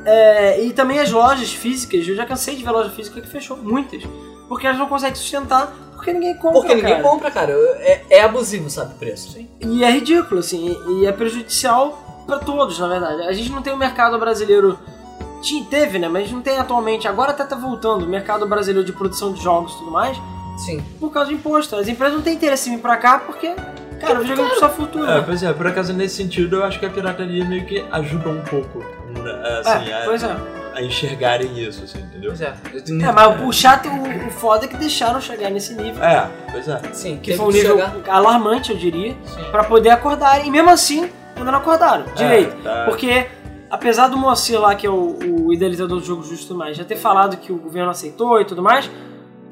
É, 0.04 0.62
e 0.62 0.72
também 0.72 0.98
as 0.98 1.10
lojas 1.10 1.52
físicas, 1.52 2.06
eu 2.06 2.14
já 2.14 2.26
cansei 2.26 2.56
de 2.56 2.64
ver 2.64 2.70
loja 2.70 2.90
física 2.90 3.20
que 3.20 3.28
fechou, 3.28 3.56
muitas. 3.56 4.02
Porque 4.48 4.66
elas 4.66 4.78
não 4.78 4.86
conseguem 4.86 5.14
sustentar, 5.14 5.72
porque 5.94 6.12
ninguém 6.12 6.36
compra. 6.36 6.60
Porque 6.60 6.74
ninguém 6.74 6.96
cara. 6.96 7.02
compra, 7.02 7.30
cara. 7.30 7.52
É, 7.52 8.04
é 8.10 8.22
abusivo, 8.22 8.68
sabe, 8.68 8.94
o 8.94 8.98
preço. 8.98 9.38
E 9.60 9.82
é 9.84 9.90
ridículo, 9.90 10.40
assim, 10.40 10.76
e 10.88 11.06
é 11.06 11.12
prejudicial 11.12 12.24
pra 12.26 12.38
todos, 12.38 12.78
na 12.78 12.88
verdade. 12.88 13.22
A 13.22 13.32
gente 13.32 13.50
não 13.50 13.62
tem 13.62 13.72
o 13.72 13.76
mercado 13.76 14.18
brasileiro. 14.18 14.78
Teve, 15.68 15.98
né? 15.98 16.08
Mas 16.08 16.32
não 16.32 16.40
tem 16.40 16.56
atualmente. 16.56 17.06
Agora 17.06 17.32
até 17.32 17.44
tá 17.44 17.54
voltando 17.54 18.06
o 18.06 18.08
mercado 18.08 18.46
brasileiro 18.46 18.82
de 18.82 18.94
produção 18.94 19.30
de 19.30 19.42
jogos 19.42 19.74
e 19.74 19.76
tudo 19.76 19.90
mais, 19.90 20.16
Sim. 20.56 20.82
por 20.98 21.12
causa 21.12 21.28
de 21.28 21.34
imposto. 21.34 21.76
As 21.76 21.86
empresas 21.86 22.16
não 22.16 22.22
têm 22.22 22.32
interesse 22.32 22.70
em 22.70 22.76
vir 22.76 22.80
pra 22.80 22.96
cá 22.96 23.18
porque, 23.18 23.54
cara, 24.04 24.18
o 24.18 24.22
videogame 24.22 24.50
custa 24.50 24.68
fortuna. 24.68 25.16
É, 25.16 25.20
pois 25.20 25.42
é, 25.42 25.52
por 25.52 25.66
acaso 25.66 25.92
nesse 25.92 26.16
sentido 26.16 26.56
eu 26.56 26.64
acho 26.64 26.78
que 26.78 26.86
a 26.86 26.90
pirataria 26.90 27.44
meio 27.44 27.64
que 27.64 27.84
ajudou 27.92 28.32
um 28.32 28.42
pouco 28.42 28.78
né, 28.78 29.60
assim, 29.60 29.90
É, 29.90 30.02
a, 30.02 30.04
pois 30.04 30.22
é. 30.22 30.36
a 30.74 30.82
enxergarem 30.82 31.58
isso, 31.58 31.84
assim, 31.84 31.98
entendeu? 32.00 32.30
pois 32.30 32.40
é. 32.40 32.54
É, 33.08 33.12
mas 33.12 33.42
o 33.42 33.52
chato, 33.52 33.88
o, 33.88 34.26
o 34.26 34.30
foda 34.30 34.64
é 34.64 34.68
que 34.68 34.76
deixaram 34.76 35.20
chegar 35.20 35.50
nesse 35.50 35.74
nível. 35.74 36.02
É, 36.02 36.28
pois 36.50 36.68
é. 36.68 36.80
Sim, 36.92 37.18
Que 37.22 37.36
foi 37.36 37.46
um 37.46 37.50
nível 37.50 37.76
chegar- 37.78 37.94
alarmante, 38.08 38.70
eu 38.72 38.76
diria, 38.76 39.14
Sim. 39.24 39.44
pra 39.50 39.64
poder 39.64 39.90
acordar. 39.90 40.44
E 40.46 40.50
mesmo 40.50 40.70
assim, 40.70 41.10
ainda 41.36 41.50
não 41.50 41.58
acordaram 41.58 42.04
direito. 42.16 42.56
É, 42.60 42.62
tá. 42.62 42.84
Porque, 42.86 43.26
apesar 43.70 44.08
do 44.08 44.16
Moacir 44.16 44.60
lá, 44.60 44.74
que 44.74 44.86
é 44.86 44.90
o, 44.90 45.16
o 45.46 45.52
idealizador 45.52 45.98
do 46.00 46.04
jogo 46.04 46.22
justo 46.24 46.54
e 46.54 46.56
mais, 46.56 46.76
já 46.76 46.84
ter 46.84 46.96
falado 46.96 47.36
que 47.36 47.52
o 47.52 47.56
governo 47.56 47.90
aceitou 47.90 48.40
e 48.40 48.44
tudo 48.44 48.62
mais, 48.62 48.90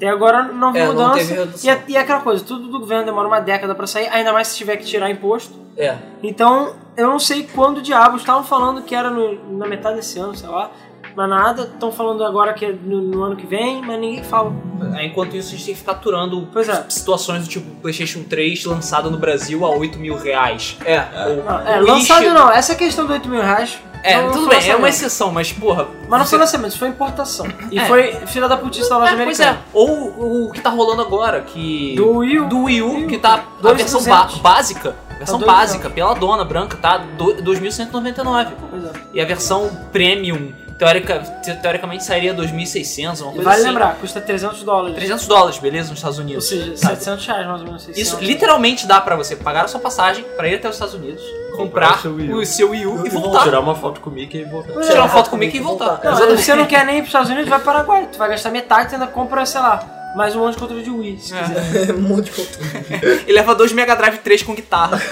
até 0.02 0.08
agora 0.12 0.42
não 0.44 0.68
houve 0.68 0.78
É, 0.80 0.86
não 0.86 0.92
mudança. 0.94 1.14
teve 1.18 1.34
redução. 1.34 1.70
e, 1.70 1.74
é, 1.74 1.84
e 1.88 1.96
é 1.96 2.00
aquela 2.00 2.20
coisa, 2.20 2.44
tudo 2.44 2.68
do 2.68 2.80
governo 2.80 3.04
demora 3.04 3.28
uma 3.28 3.40
década 3.40 3.74
pra 3.74 3.86
sair, 3.86 4.08
ainda 4.08 4.32
mais 4.32 4.48
se 4.48 4.56
tiver 4.56 4.76
que 4.76 4.84
tirar 4.84 5.08
imposto. 5.10 5.54
É. 5.76 5.96
Então, 6.22 6.74
eu 6.96 7.06
não 7.08 7.18
sei 7.18 7.48
quando 7.54 7.80
diabos 7.80 8.20
estavam 8.22 8.42
falando 8.44 8.82
que 8.82 8.94
era 8.94 9.10
no- 9.10 9.56
na 9.58 9.66
metade 9.66 9.96
desse 9.96 10.18
ano, 10.18 10.34
sei 10.34 10.48
lá. 10.48 10.70
Mas 11.14 11.28
nada, 11.28 11.62
estão 11.64 11.92
falando 11.92 12.24
agora 12.24 12.54
que 12.54 12.64
é 12.64 12.72
no, 12.72 13.02
no 13.02 13.22
ano 13.22 13.36
que 13.36 13.46
vem, 13.46 13.82
mas 13.82 14.00
ninguém 14.00 14.24
fala. 14.24 14.50
Aí, 14.94 15.06
Enquanto 15.08 15.36
isso, 15.36 15.48
a 15.48 15.50
gente 15.52 15.64
tem 15.66 15.74
que 15.74 15.80
ficar 15.80 15.92
aturando 15.92 16.48
Pois 16.52 16.68
é. 16.68 16.86
situações 16.88 17.42
do 17.42 17.48
tipo 17.50 17.70
PlayStation 17.82 18.22
3 18.22 18.64
lançado 18.64 19.10
no 19.10 19.18
Brasil 19.18 19.64
a 19.66 19.68
8 19.70 19.98
mil 19.98 20.16
reais. 20.16 20.78
É. 20.86 21.00
Ou- 21.28 21.44
Não, 21.44 21.60
é, 21.68 21.80
lançado 21.80 22.24
não, 22.30 22.50
essa 22.50 22.74
questão 22.74 23.06
do 23.06 23.12
8 23.12 23.28
mil 23.28 23.42
reais. 23.42 23.78
É, 24.02 24.20
não 24.20 24.32
tudo 24.32 24.48
bem, 24.48 24.68
é 24.68 24.74
uma 24.76 24.88
exceção, 24.88 25.30
mas 25.30 25.52
porra. 25.52 25.86
Mas 26.08 26.18
não 26.20 26.26
foi 26.26 26.38
lançamento, 26.38 26.76
foi 26.78 26.88
importação. 26.88 27.46
E 27.70 27.78
É. 27.78 27.84
foi 27.86 28.12
filha 28.26 28.48
da 28.48 28.56
putice 28.56 28.88
da 28.88 28.98
loja 28.98 29.12
É, 29.12 29.14
pois 29.24 29.38
americana. 29.40 29.64
é. 29.64 29.70
Ou 29.72 30.46
o 30.48 30.50
que 30.52 30.60
tá 30.60 30.70
rolando 30.70 31.02
agora, 31.02 31.40
que. 31.42 31.94
Do 31.96 32.18
Wii 32.18 32.40
U. 32.40 32.44
Do 32.46 32.62
Wii 32.64 32.82
U, 32.82 32.94
Wii 32.94 33.04
U. 33.04 33.08
que 33.08 33.18
tá. 33.18 33.44
A 33.62 33.72
versão 33.72 34.02
ba- 34.04 34.28
básica. 34.42 34.96
Versão 35.18 35.38
dois 35.38 35.52
básica, 35.52 35.88
pela 35.88 36.14
dona 36.14 36.44
branca, 36.44 36.76
tá? 36.76 36.96
Do- 36.98 37.34
2.199. 37.42 38.52
Pois 38.70 38.84
é. 38.84 38.90
E 39.14 39.20
a 39.20 39.24
versão 39.24 39.70
premium, 39.92 40.52
teórica, 40.82 41.20
te- 41.42 41.54
teoricamente 41.56 42.04
sairia 42.04 42.34
2.600, 42.34 43.20
uma 43.20 43.30
E 43.30 43.34
coisa 43.34 43.42
vale 43.42 43.56
assim. 43.60 43.68
lembrar, 43.68 43.94
custa 44.00 44.20
300 44.20 44.62
dólares. 44.64 44.96
300 44.96 45.26
dólares, 45.26 45.58
beleza, 45.58 45.90
nos 45.90 45.98
Estados 45.98 46.18
Ou 46.18 46.24
Unidos. 46.24 46.48
seja, 46.48 46.76
sabe? 46.76 46.96
700 46.96 47.26
reais 47.26 47.46
mais 47.46 47.60
ou 47.60 47.66
menos. 47.66 47.82
600. 47.84 48.02
Isso 48.02 48.18
literalmente 48.20 48.86
dá 48.86 49.00
pra 49.00 49.14
você 49.16 49.36
pagar 49.36 49.64
a 49.64 49.68
sua 49.68 49.80
passagem 49.80 50.24
pra 50.36 50.48
ir 50.48 50.56
até 50.56 50.68
os 50.68 50.74
Estados 50.74 50.94
Unidos, 50.94 51.22
comprar 51.56 51.98
o 51.98 52.02
seu 52.02 52.14
Wii 52.16 52.32
U. 52.32 52.36
o 52.38 52.46
seu 52.46 52.70
Wii 52.70 52.86
U 52.86 53.04
e 53.04 53.06
E 53.06 53.10
voltar. 53.10 53.42
Tirar 53.44 53.60
uma 53.60 53.74
foto 53.74 54.00
com 54.00 54.10
o 54.10 54.12
Mickey 54.12 54.38
e 54.38 54.44
voltar. 54.44 54.80
Tirar 54.82 55.00
uma 55.02 55.08
foto 55.08 55.30
comigo 55.30 55.56
e 55.56 55.60
voltar. 55.60 56.00
Não, 56.02 56.36
você 56.36 56.54
não 56.54 56.66
quer 56.66 56.84
nem 56.84 56.96
ir 56.96 57.02
pros 57.02 57.08
Estados 57.10 57.30
Unidos, 57.30 57.48
vai 57.48 57.60
para 57.60 57.70
o 57.70 57.74
Paraguai. 57.84 58.08
Tu 58.10 58.18
vai 58.18 58.28
gastar 58.28 58.50
metade, 58.50 58.88
tu 58.90 58.94
ainda 58.94 59.06
compra, 59.06 59.46
sei 59.46 59.60
lá, 59.60 60.12
mais 60.16 60.34
um 60.34 60.40
monte 60.40 60.54
de 60.54 60.60
controle 60.60 60.82
de 60.82 60.90
Wii, 60.90 61.18
se 61.20 61.34
É. 61.34 61.42
quiser. 61.42 61.94
um 61.94 62.00
monte 62.00 62.24
de 62.24 62.30
conteúdo. 62.32 63.22
E 63.28 63.32
leva 63.32 63.54
dois 63.54 63.72
Mega 63.72 63.94
Drive 63.94 64.18
3 64.18 64.42
com 64.42 64.54
guitarra. 64.54 65.00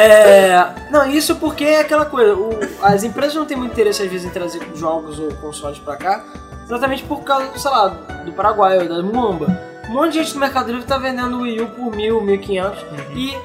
É, 0.00 0.74
não, 0.90 1.06
isso 1.10 1.36
porque 1.36 1.64
é 1.64 1.80
aquela 1.80 2.06
coisa, 2.06 2.34
o- 2.34 2.58
as 2.82 3.02
empresas 3.04 3.34
não 3.34 3.44
têm 3.44 3.56
muito 3.56 3.72
interesse 3.72 4.02
às 4.02 4.10
vezes 4.10 4.26
em 4.26 4.30
trazer 4.30 4.60
jogos 4.74 5.18
ou 5.18 5.32
consoles 5.36 5.78
pra 5.78 5.96
cá, 5.96 6.24
exatamente 6.64 7.02
por 7.04 7.22
causa, 7.22 7.56
sei 7.58 7.70
lá, 7.70 7.88
do 8.24 8.32
Paraguai 8.32 8.78
ou 8.78 8.88
da 8.88 9.02
Muamba. 9.02 9.46
Um 9.88 9.92
monte 9.94 10.12
de 10.12 10.18
gente 10.22 10.34
no 10.34 10.40
Mercado 10.40 10.70
Livre 10.70 10.86
tá 10.86 10.96
vendendo 10.98 11.36
o 11.38 11.42
Wii 11.42 11.60
U 11.62 11.66
por 11.68 11.94
mil, 11.94 12.20
mil 12.22 12.34
e 12.34 12.38
quinhentos, 12.38 12.78
e 13.14 13.36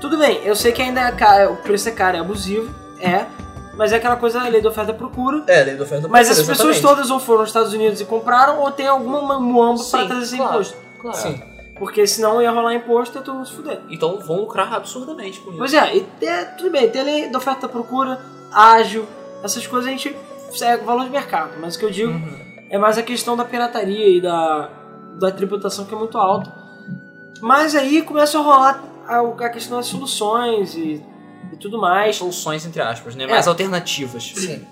tudo 0.00 0.18
bem, 0.18 0.40
eu 0.44 0.54
sei 0.56 0.72
que 0.72 0.82
ainda 0.82 1.00
é 1.00 1.12
caro, 1.12 1.52
o 1.52 1.56
preço 1.56 1.88
é 1.88 1.92
caro, 1.92 2.16
é 2.16 2.20
abusivo, 2.20 2.68
é, 3.00 3.24
mas 3.74 3.92
é 3.92 3.96
aquela 3.96 4.16
coisa, 4.16 4.40
a 4.40 4.48
lei 4.48 4.60
da 4.60 4.68
oferta 4.68 4.92
procura, 4.92 5.42
É, 5.46 5.62
lei 5.62 5.76
da 5.76 5.84
oferta 5.84 6.08
mas 6.08 6.26
procura, 6.26 6.32
essas 6.32 6.38
pessoas 6.46 6.76
exatamente. 6.76 6.82
todas 6.82 7.10
ou 7.12 7.20
foram 7.20 7.40
nos 7.40 7.48
Estados 7.50 7.72
Unidos 7.72 8.00
e 8.00 8.04
compraram, 8.04 8.58
ou 8.60 8.70
tem 8.72 8.86
alguma 8.88 9.38
Muamba 9.38 9.82
pra 9.84 10.00
Sim, 10.00 10.06
trazer 10.08 10.22
esse 10.24 10.36
claro. 10.36 10.52
imposto. 10.54 10.76
Claro. 11.00 11.16
Sim. 11.16 11.42
Porque 11.78 12.06
senão 12.06 12.42
ia 12.42 12.50
rolar 12.50 12.74
imposto 12.74 13.18
e 13.18 13.22
todo 13.22 13.36
mundo 13.36 13.46
se 13.46 13.52
fuder. 13.54 13.80
Então 13.88 14.18
vão 14.20 14.40
lucrar 14.40 14.72
absurdamente 14.72 15.40
com 15.40 15.50
isso. 15.50 15.58
Pois 15.58 15.74
é, 15.74 15.96
e 15.96 16.00
tem- 16.18 16.44
tudo 16.56 16.70
bem, 16.70 16.90
tem 16.90 17.00
a 17.00 17.04
lei 17.04 17.30
da 17.30 17.38
oferta 17.38 17.66
e 17.66 17.68
procura, 17.68 18.20
ágil, 18.52 19.06
essas 19.44 19.66
coisas 19.66 19.88
a 19.88 19.92
gente 19.92 20.14
segue 20.50 20.82
o 20.82 20.86
valor 20.86 21.04
de 21.04 21.10
mercado, 21.10 21.52
mas 21.60 21.76
o 21.76 21.78
que 21.78 21.84
eu 21.84 21.90
digo 21.90 22.10
Uhum. 22.12 22.66
é 22.70 22.78
mais 22.78 22.98
a 22.98 23.02
questão 23.02 23.36
da 23.36 23.44
pirataria 23.44 24.08
e 24.16 24.20
da, 24.20 24.70
da 25.20 25.30
tributação 25.30 25.84
que 25.84 25.94
é 25.94 25.98
muito 25.98 26.18
alta. 26.18 26.52
Mas 27.40 27.76
aí 27.76 28.02
começa 28.02 28.38
a 28.38 28.42
rolar 28.42 28.82
a, 29.06 29.20
a 29.20 29.48
questão 29.50 29.76
das 29.76 29.86
soluções 29.86 30.74
e, 30.74 31.00
e 31.52 31.56
tudo 31.60 31.78
mais. 31.80 32.16
Soluções, 32.16 32.66
entre 32.66 32.82
aspas, 32.82 33.14
né? 33.14 33.24
É. 33.24 33.26
Mais 33.28 33.46
alternativas. 33.46 34.24
Sim. 34.34 34.66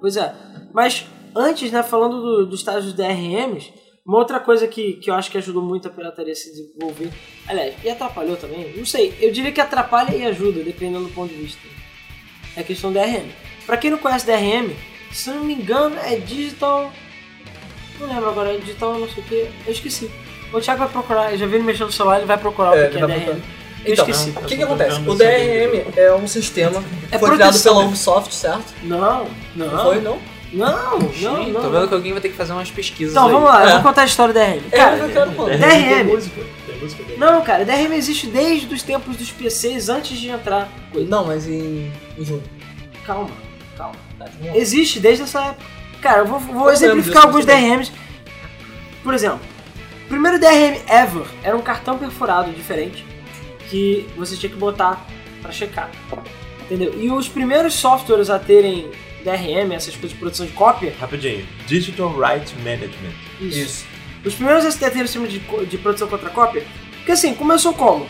Pois 0.00 0.16
é. 0.18 0.34
Mas 0.74 1.06
antes, 1.34 1.72
né, 1.72 1.82
falando 1.82 2.20
do, 2.20 2.46
dos 2.46 2.60
estágios 2.60 2.92
DRMs, 2.92 3.72
uma 4.06 4.18
outra 4.18 4.38
coisa 4.40 4.66
que, 4.68 4.94
que 4.94 5.10
eu 5.10 5.14
acho 5.14 5.30
que 5.30 5.38
ajudou 5.38 5.62
muito 5.62 5.88
a 5.88 5.90
pirataria 5.90 6.32
a 6.32 6.36
se 6.36 6.50
desenvolver, 6.50 7.10
aliás, 7.48 7.74
e 7.82 7.88
atrapalhou 7.88 8.36
também, 8.36 8.72
não 8.76 8.84
sei, 8.84 9.14
eu 9.20 9.32
diria 9.32 9.50
que 9.52 9.60
atrapalha 9.60 10.14
e 10.14 10.24
ajuda, 10.26 10.62
dependendo 10.62 11.04
do 11.06 11.10
ponto 11.14 11.32
de 11.32 11.40
vista. 11.40 11.60
É 12.56 12.60
a 12.60 12.64
questão 12.64 12.92
do 12.92 12.98
DRM. 13.00 13.28
Pra 13.66 13.76
quem 13.76 13.90
não 13.90 13.98
conhece 13.98 14.26
DRM, 14.26 14.70
se 15.12 15.30
não 15.30 15.42
me 15.44 15.54
engano, 15.54 15.96
é 15.98 16.16
Digital. 16.16 16.92
Não 17.98 18.06
lembro 18.08 18.28
agora, 18.28 18.52
é 18.54 18.58
Digital 18.58 18.98
não 18.98 19.08
sei 19.08 19.22
o 19.22 19.26
que, 19.26 19.50
eu 19.66 19.72
esqueci. 19.72 20.10
O 20.52 20.60
Thiago 20.60 20.80
vai 20.80 20.88
procurar, 20.88 21.32
eu 21.32 21.38
já 21.38 21.46
vi 21.46 21.54
ele 21.56 21.64
mexendo 21.64 21.86
no 21.86 21.92
celular, 21.92 22.18
ele 22.18 22.26
vai 22.26 22.38
procurar 22.38 22.76
É, 22.76 22.86
o 22.86 22.90
que 22.90 22.96
é 22.98 23.00
DRM. 23.00 23.14
procurar. 23.24 23.36
Eu 23.86 23.92
Então, 23.92 24.08
esqueci. 24.08 24.30
o 24.30 24.44
que, 24.46 24.56
que 24.56 24.62
acontece? 24.62 25.00
O. 25.00 25.14
DRM 25.14 25.92
é 25.96 26.14
um 26.14 26.26
sistema 26.28 26.82
que 26.82 27.14
É 27.14 27.18
foi 27.18 27.28
criado 27.30 27.48
proteção. 27.50 27.74
pela 27.74 27.86
Ubisoft, 27.86 28.34
certo? 28.34 28.72
Não, 28.82 29.28
não. 29.56 29.66
Não 29.72 29.82
foi, 29.84 30.00
não? 30.00 30.18
Não, 30.54 30.98
não, 30.98 31.48
não. 31.48 31.60
tô 31.62 31.70
vendo 31.70 31.88
que 31.88 31.94
alguém 31.94 32.12
vai 32.12 32.20
ter 32.20 32.28
que 32.28 32.36
fazer 32.36 32.52
umas 32.52 32.70
pesquisas 32.70 33.12
Então, 33.12 33.26
aí. 33.26 33.32
vamos 33.32 33.48
lá, 33.48 33.62
eu 33.64 33.68
É. 33.68 33.72
vou 33.74 33.82
contar 33.82 34.02
a 34.02 34.04
história 34.04 34.32
do 34.32 34.38
DRM. 34.38 34.62
É, 34.70 34.76
Cara, 34.76 34.96
eu 34.96 35.08
quero 35.10 35.32
quando. 35.32 35.48
DRM 35.50 35.58
DRM. 35.60 35.94
Tem 35.94 36.04
música. 36.04 36.40
Tem 36.66 36.78
música 36.80 37.02
dele. 37.04 37.18
Não, 37.18 37.42
cara, 37.42 37.64
DRM 37.64 37.92
existe 37.94 38.26
desde 38.28 38.72
os 38.72 38.82
tempos 38.82 39.16
dos 39.16 39.30
PCs 39.30 39.88
antes 39.88 40.18
de 40.18 40.28
entrar. 40.28 40.68
Não, 40.94 41.24
mas 41.26 41.48
em, 41.48 41.92
em 42.18 42.24
jogo. 42.24 42.42
Calma, 43.06 43.30
calma. 43.76 43.94
Tá. 44.18 44.26
Existe 44.54 45.00
desde 45.00 45.24
essa 45.24 45.42
época. 45.42 45.62
Cara, 46.00 46.18
eu 46.20 46.26
vou, 46.26 46.38
vou 46.38 46.54
lembro 46.66 46.72
exemplificar 46.72 47.24
alguns 47.24 47.44
DRMs. 47.44 47.90
Por 49.02 49.12
exemplo, 49.14 49.40
o 50.04 50.08
primeiro 50.08 50.38
DRM 50.38 50.76
ever 50.88 51.26
era 51.42 51.56
um 51.56 51.60
cartão 51.62 51.98
perfurado 51.98 52.50
diferente 52.52 53.04
que 53.68 54.06
você 54.16 54.36
tinha 54.36 54.50
que 54.50 54.56
botar 54.56 55.04
pra 55.42 55.50
checar. 55.50 55.90
Entendeu? 56.60 56.94
E 56.98 57.10
os 57.10 57.28
primeiros 57.28 57.74
softwares 57.74 58.30
a 58.30 58.38
terem 58.38 58.90
DRM, 59.24 59.72
essas 59.72 59.94
coisas 59.94 60.10
de 60.10 60.16
produção 60.16 60.46
de 60.46 60.52
cópia, 60.52 60.94
Rapidinho. 61.00 61.46
Digital 61.66 62.14
Rights 62.16 62.52
Management. 62.62 63.14
isso. 63.40 63.58
Isso. 63.58 63.94
Os 64.24 64.34
primeiros 64.34 64.64
a 64.64 64.78
terem 64.78 65.06
sistema 65.06 65.26
de, 65.26 65.38
de 65.66 65.78
produção 65.78 66.08
contra 66.08 66.30
cópia, 66.30 66.64
porque 66.96 67.12
assim, 67.12 67.34
começou 67.34 67.74
como? 67.74 68.06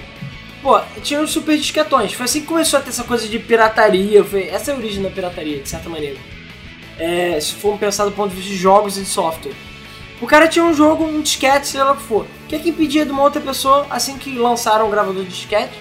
Pô, 0.63 0.81
tinha 1.03 1.21
os 1.21 1.31
super 1.31 1.57
disquetões. 1.57 2.13
Foi 2.13 2.25
assim 2.25 2.41
que 2.41 2.47
começou 2.47 2.79
a 2.79 2.83
ter 2.83 2.91
essa 2.91 3.05
coisa 3.05 3.29
de 3.29 3.39
pirataria. 3.39 4.25
Foi, 4.25 4.45
essa 4.49 4.71
é 4.71 4.75
a 4.75 4.77
origem 4.79 5.03
da 5.03 5.11
pirataria, 5.11 5.59
de 5.59 5.69
certa 5.69 5.91
maneira. 5.91 6.17
É, 6.99 7.39
se 7.41 7.55
for 7.55 7.77
pensar 7.77 8.05
do 8.05 8.13
ponto 8.13 8.31
de 8.31 8.37
vista 8.37 8.51
de 8.51 8.57
jogos 8.57 8.97
e 8.97 9.01
de 9.01 9.09
software. 9.09 9.53
O 10.23 10.27
cara 10.27 10.47
tinha 10.47 10.65
um 10.65 10.73
jogo, 10.73 11.05
um 11.05 11.21
disquete, 11.21 11.67
sei 11.67 11.83
lá 11.83 11.93
o 11.93 11.97
que 11.97 12.03
for. 12.05 12.25
O 12.25 12.49
que 12.49 12.57
é 12.57 12.59
que 12.59 12.71
impedia 12.71 13.05
de 13.05 13.11
uma 13.11 13.23
outra 13.23 13.43
pessoa, 13.43 13.87
assim 13.91 14.17
que 14.17 14.39
lançaram 14.39 14.87
um 14.87 14.91
gravador 14.91 15.25
de 15.25 15.31
disquete, 15.31 15.75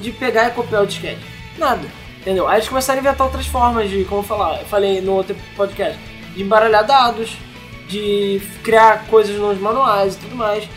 de 0.00 0.10
pegar 0.10 0.48
e 0.48 0.50
copiar 0.50 0.82
o 0.82 0.86
disquete? 0.86 1.20
Nada. 1.56 1.88
Entendeu? 2.26 2.48
Aí 2.48 2.56
eles 2.56 2.68
começaram 2.68 2.98
a 2.98 3.02
inventar 3.02 3.24
outras 3.24 3.46
formas 3.46 3.88
de, 3.88 4.04
como 4.04 4.18
eu 4.18 4.24
falar, 4.24 4.58
eu 4.58 4.66
falei 4.66 5.00
no 5.00 5.12
outro 5.12 5.36
podcast, 5.54 5.96
de 6.34 6.42
embaralhar 6.42 6.84
dados, 6.84 7.36
de 7.86 8.42
criar 8.64 9.06
coisas 9.06 9.36
nos 9.36 9.60
manuais 9.60 10.16
e 10.16 10.18
tudo 10.18 10.34
mais. 10.34 10.68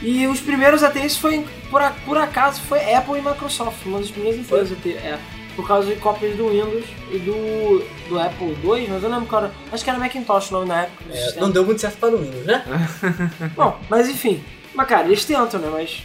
E 0.00 0.28
os 0.28 0.38
primeiros 0.38 0.84
a 0.84 0.90
ter 0.90 1.04
isso 1.04 1.18
foi, 1.18 1.44
por, 1.72 1.82
por 2.04 2.16
acaso, 2.16 2.60
foi 2.60 2.94
Apple 2.94 3.18
e 3.18 3.20
Microsoft, 3.20 3.84
uma 3.84 3.98
das 3.98 4.12
primeiras 4.12 4.38
empresas 4.38 4.78
a 4.78 4.80
ter, 4.80 4.94
é. 4.98 5.18
Por 5.56 5.66
causa 5.66 5.92
de 5.92 5.96
cópias 5.96 6.36
do 6.36 6.50
Windows 6.50 6.84
e 7.10 7.18
do, 7.18 7.84
do 8.08 8.20
Apple 8.20 8.56
II, 8.62 8.86
mas 8.88 9.02
eu 9.02 9.10
lembro 9.10 9.26
que 9.26 9.34
era, 9.34 9.50
acho 9.72 9.82
que 9.82 9.90
era 9.90 9.98
Macintosh 9.98 10.50
o 10.50 10.52
nome 10.52 10.68
na 10.68 10.82
época. 10.82 11.04
É, 11.10 11.40
não 11.40 11.50
deu 11.50 11.64
muito 11.64 11.80
certo 11.80 11.98
para 11.98 12.14
o 12.14 12.18
Windows, 12.18 12.46
né? 12.46 12.64
Bom, 13.56 13.76
mas 13.90 14.08
enfim. 14.08 14.40
Mas 14.72 14.86
cara, 14.86 15.08
eles 15.08 15.24
tentam, 15.24 15.58
né? 15.58 15.68
Mas. 15.72 16.04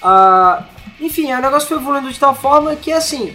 ah, 0.00 0.62
enfim, 1.00 1.32
o 1.32 1.40
negócio 1.40 1.66
foi 1.66 1.78
evoluindo 1.78 2.12
de 2.12 2.20
tal 2.20 2.32
forma 2.32 2.76
que 2.76 2.92
assim. 2.92 3.34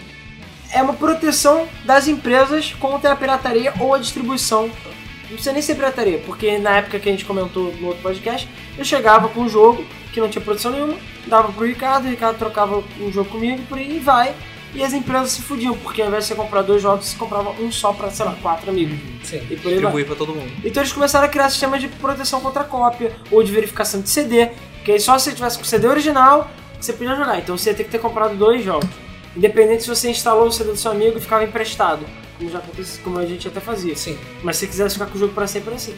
É 0.76 0.82
uma 0.82 0.94
proteção 0.94 1.70
das 1.86 2.06
empresas 2.06 2.74
contra 2.74 3.14
a 3.14 3.16
pirataria 3.16 3.74
ou 3.80 3.94
a 3.94 3.98
distribuição. 3.98 4.64
Não 4.64 5.30
precisa 5.30 5.54
nem 5.54 5.62
ser 5.62 5.76
pirataria, 5.76 6.20
porque 6.26 6.58
na 6.58 6.72
época 6.72 7.00
que 7.00 7.08
a 7.08 7.12
gente 7.14 7.24
comentou 7.24 7.74
no 7.76 7.88
outro 7.88 8.04
podcast, 8.04 8.46
eu 8.78 8.84
chegava 8.84 9.30
com 9.30 9.40
um 9.40 9.48
jogo 9.48 9.86
que 10.12 10.20
não 10.20 10.28
tinha 10.28 10.44
produção 10.44 10.74
nenhuma, 10.74 10.98
dava 11.28 11.54
pro 11.54 11.66
Ricardo, 11.66 12.08
o 12.08 12.10
Ricardo 12.10 12.38
trocava 12.38 12.84
um 13.00 13.10
jogo 13.10 13.30
comigo, 13.30 13.64
por 13.70 13.78
aí 13.78 14.00
vai. 14.00 14.36
E 14.74 14.84
as 14.84 14.92
empresas 14.92 15.32
se 15.32 15.42
fudiam, 15.44 15.78
porque 15.78 16.02
ao 16.02 16.10
invés 16.10 16.26
de 16.26 16.28
você 16.28 16.36
comprar 16.36 16.62
dois 16.62 16.82
jogos, 16.82 17.06
você 17.06 17.18
comprava 17.18 17.52
um 17.52 17.72
só 17.72 17.94
pra, 17.94 18.12
sei 18.12 18.26
lá, 18.26 18.36
quatro 18.42 18.70
amigos. 18.70 19.00
Sim. 19.24 19.38
E 19.50 19.56
por 19.56 19.70
aí. 19.70 19.76
Distribuir 19.76 20.06
pra 20.06 20.16
todo 20.18 20.36
mundo. 20.36 20.52
Então 20.62 20.84
eles 20.84 20.92
começaram 20.92 21.26
a 21.26 21.30
criar 21.30 21.50
sistemas 21.50 21.80
de 21.80 21.88
proteção 21.88 22.42
contra 22.42 22.66
cópia 22.66 23.16
ou 23.32 23.42
de 23.42 23.50
verificação 23.50 24.02
de 24.02 24.10
CD, 24.10 24.50
porque 24.76 24.92
aí 24.92 25.00
só 25.00 25.18
se 25.18 25.30
você 25.30 25.36
tivesse 25.36 25.58
com 25.58 25.64
o 25.64 25.66
CD 25.66 25.88
original 25.88 26.52
que 26.78 26.86
você 26.86 26.92
podia 26.92 27.16
jogar. 27.16 27.40
Então 27.40 27.58
você 27.58 27.70
ia 27.70 27.76
ter 27.76 27.86
que 27.86 27.92
ter 27.92 28.00
comprado 28.00 28.36
dois 28.36 28.62
jogos. 28.62 29.05
Independente 29.36 29.84
se 29.84 29.90
você 29.90 30.10
instalou 30.10 30.48
o 30.48 30.52
CD 30.52 30.72
do 30.72 30.78
seu 30.78 30.92
amigo 30.92 31.18
e 31.18 31.22
ficava 31.22 31.44
emprestado, 31.44 32.06
como 32.38 32.50
já 32.50 32.60
acontece, 32.60 33.00
como 33.00 33.20
a 33.20 33.26
gente 33.26 33.48
até 33.48 33.60
fazia. 33.60 33.96
Sim. 33.96 34.18
Mas 34.42 34.56
se 34.56 34.62
você 34.62 34.68
quisesse 34.68 34.96
ficar 34.96 35.08
com 35.08 35.18
o 35.18 35.20
jogo 35.20 35.34
para 35.34 35.46
sempre 35.48 35.70
era 35.70 35.76
assim. 35.76 35.96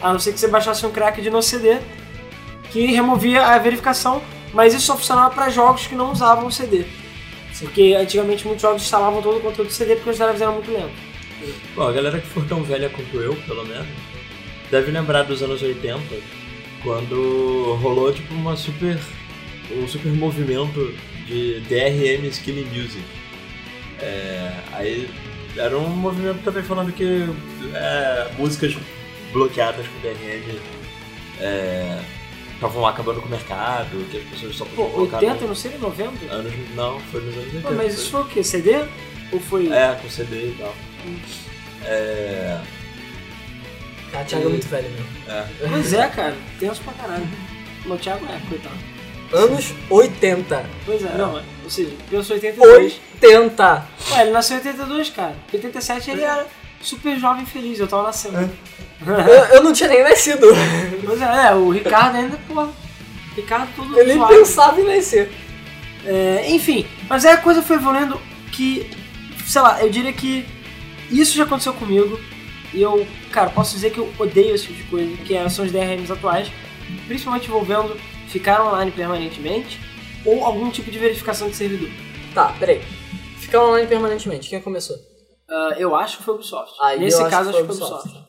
A 0.00 0.12
não 0.12 0.18
ser 0.18 0.32
que 0.32 0.38
você 0.38 0.48
baixasse 0.48 0.84
um 0.84 0.90
crack 0.90 1.22
de 1.22 1.30
no 1.30 1.42
CD 1.42 1.78
que 2.70 2.86
removia 2.86 3.46
a 3.46 3.58
verificação, 3.58 4.22
mas 4.52 4.74
isso 4.74 4.86
só 4.86 4.96
funcionava 4.96 5.34
para 5.34 5.48
jogos 5.48 5.86
que 5.86 5.94
não 5.94 6.12
usavam 6.12 6.46
o 6.46 6.52
CD. 6.52 6.84
Porque 7.58 7.96
antigamente 7.98 8.46
muitos 8.46 8.60
jogos 8.60 8.82
instalavam 8.82 9.22
todo 9.22 9.38
o 9.38 9.40
conteúdo 9.40 9.68
do 9.68 9.72
CD 9.72 9.96
porque 9.96 10.10
os 10.10 10.18
drivers 10.18 10.42
eram 10.42 10.54
muito 10.54 10.70
lentos. 10.70 10.96
Bom, 11.74 11.88
a 11.88 11.92
galera 11.92 12.20
que 12.20 12.26
for 12.26 12.46
tão 12.46 12.62
velha 12.62 12.90
quanto 12.90 13.16
eu, 13.18 13.34
pelo 13.46 13.64
menos, 13.64 13.86
deve 14.70 14.90
lembrar 14.90 15.22
dos 15.22 15.42
anos 15.42 15.62
80, 15.62 16.02
quando 16.82 17.78
rolou 17.80 18.12
tipo 18.12 18.34
uma 18.34 18.56
super. 18.56 18.98
um 19.70 19.88
super 19.88 20.12
movimento 20.12 20.94
de 21.26 21.60
DRM 21.60 22.26
Skinny 22.28 22.64
Music. 22.64 23.02
É, 24.00 24.52
aí 24.72 25.08
era 25.56 25.76
um 25.76 25.88
movimento 25.88 26.42
também 26.44 26.62
falando 26.62 26.92
que 26.92 27.26
é, 27.74 28.28
músicas 28.38 28.76
bloqueadas 29.32 29.86
com 29.86 30.00
DRM 30.00 30.58
estavam 32.54 32.86
acabando 32.86 33.20
com 33.20 33.26
o 33.28 33.30
mercado, 33.30 34.08
que 34.10 34.16
as 34.18 34.24
pessoas 34.24 34.56
só 34.56 34.64
Pô, 34.64 34.70
podiam 34.86 34.90
colocar 34.92 35.16
80, 35.18 35.40
no- 35.42 35.48
não 35.48 35.54
sei, 35.54 35.78
90? 35.78 36.32
anos. 36.32 36.52
Não, 36.74 37.00
foi 37.00 37.20
nos 37.22 37.34
anos 37.34 37.46
80. 37.54 37.68
Pô, 37.68 37.74
mas 37.74 37.94
isso 37.94 38.10
foi 38.10 38.20
o 38.22 38.24
quê? 38.26 38.42
CD? 38.42 38.84
Ou 39.32 39.40
foi. 39.40 39.70
É, 39.72 39.98
com 40.00 40.08
CD 40.08 40.36
e 40.50 40.56
tal. 40.58 40.74
É. 41.84 42.60
A 44.14 44.24
Thiago 44.24 44.46
é 44.46 44.48
muito 44.50 44.68
velho 44.68 44.88
mesmo. 44.90 45.06
é. 45.28 45.46
Pois 45.68 45.92
é, 45.92 46.08
cara. 46.08 46.36
Tenso 46.58 46.80
pra 46.82 46.92
caralho. 46.94 47.28
Meu 47.84 47.98
Thiago 47.98 48.24
é, 48.26 48.40
coitado. 48.48 48.95
Anos 49.32 49.74
80. 49.90 50.64
Pois 50.84 51.04
é, 51.04 51.16
não, 51.16 51.42
ou 51.64 51.70
seja, 51.70 51.90
eu 52.12 52.22
sou 52.22 52.34
82. 52.36 53.00
80! 53.22 53.86
Ué, 54.12 54.22
ele 54.22 54.30
nasceu 54.30 54.56
em 54.56 54.60
82, 54.60 55.10
cara. 55.10 55.34
Em 55.52 55.56
87 55.56 56.10
ele 56.10 56.22
era 56.22 56.46
super 56.80 57.18
jovem 57.18 57.42
e 57.42 57.46
feliz, 57.46 57.78
eu 57.80 57.88
tava 57.88 58.04
nascendo. 58.04 58.48
Eu, 59.06 59.56
eu 59.56 59.62
não 59.64 59.72
tinha 59.72 59.88
nem 59.88 60.02
nascido. 60.02 60.46
Pois 61.04 61.20
é, 61.20 61.48
é, 61.48 61.54
o 61.54 61.70
Ricardo 61.70 62.16
ainda, 62.16 62.38
porra. 62.48 62.70
Ricardo 63.34 63.68
todo 63.76 63.98
Eu 63.98 64.06
nem 64.06 64.16
zoado. 64.16 64.34
pensava 64.34 64.80
em 64.80 64.84
nascer. 64.96 65.30
É, 66.04 66.46
enfim, 66.50 66.86
mas 67.08 67.24
aí 67.26 67.32
a 67.32 67.36
coisa 67.38 67.60
foi 67.62 67.76
evoluindo 67.76 68.20
que, 68.52 68.88
sei 69.44 69.60
lá, 69.60 69.82
eu 69.82 69.90
diria 69.90 70.12
que 70.12 70.46
isso 71.10 71.36
já 71.36 71.44
aconteceu 71.44 71.72
comigo. 71.74 72.18
E 72.72 72.80
eu, 72.82 73.06
cara, 73.32 73.50
posso 73.50 73.74
dizer 73.74 73.90
que 73.90 73.98
eu 73.98 74.10
odeio 74.18 74.54
esse 74.54 74.66
tipo 74.66 74.76
de 74.78 74.84
coisa, 74.84 75.16
que 75.18 75.34
é- 75.36 75.48
são 75.48 75.64
os 75.64 75.72
DRMs 75.72 76.10
atuais, 76.12 76.48
principalmente 77.06 77.46
envolvendo 77.48 77.96
ficar 78.28 78.64
online 78.64 78.90
permanentemente 78.90 79.80
ou 80.24 80.44
algum 80.44 80.70
tipo 80.70 80.90
de 80.90 80.98
verificação 80.98 81.48
de 81.48 81.56
servidor. 81.56 81.88
Tá, 82.34 82.54
peraí. 82.58 82.82
Ficar 83.38 83.64
online 83.64 83.86
permanentemente, 83.88 84.48
quem 84.48 84.60
começou? 84.60 84.96
Ah, 85.48 85.74
eu 85.78 85.94
acho 85.94 86.18
que 86.18 86.24
foi 86.24 86.34
o 86.34 86.36
Ubisoft. 86.36 86.74
Aí 86.82 86.98
Nesse 86.98 87.22
eu 87.22 87.28
caso, 87.30 87.50
acho 87.50 87.58
que 87.60 87.64
foi 87.66 87.76
o 87.76 87.78
o 87.80 87.86
Ubisoft. 87.86 88.26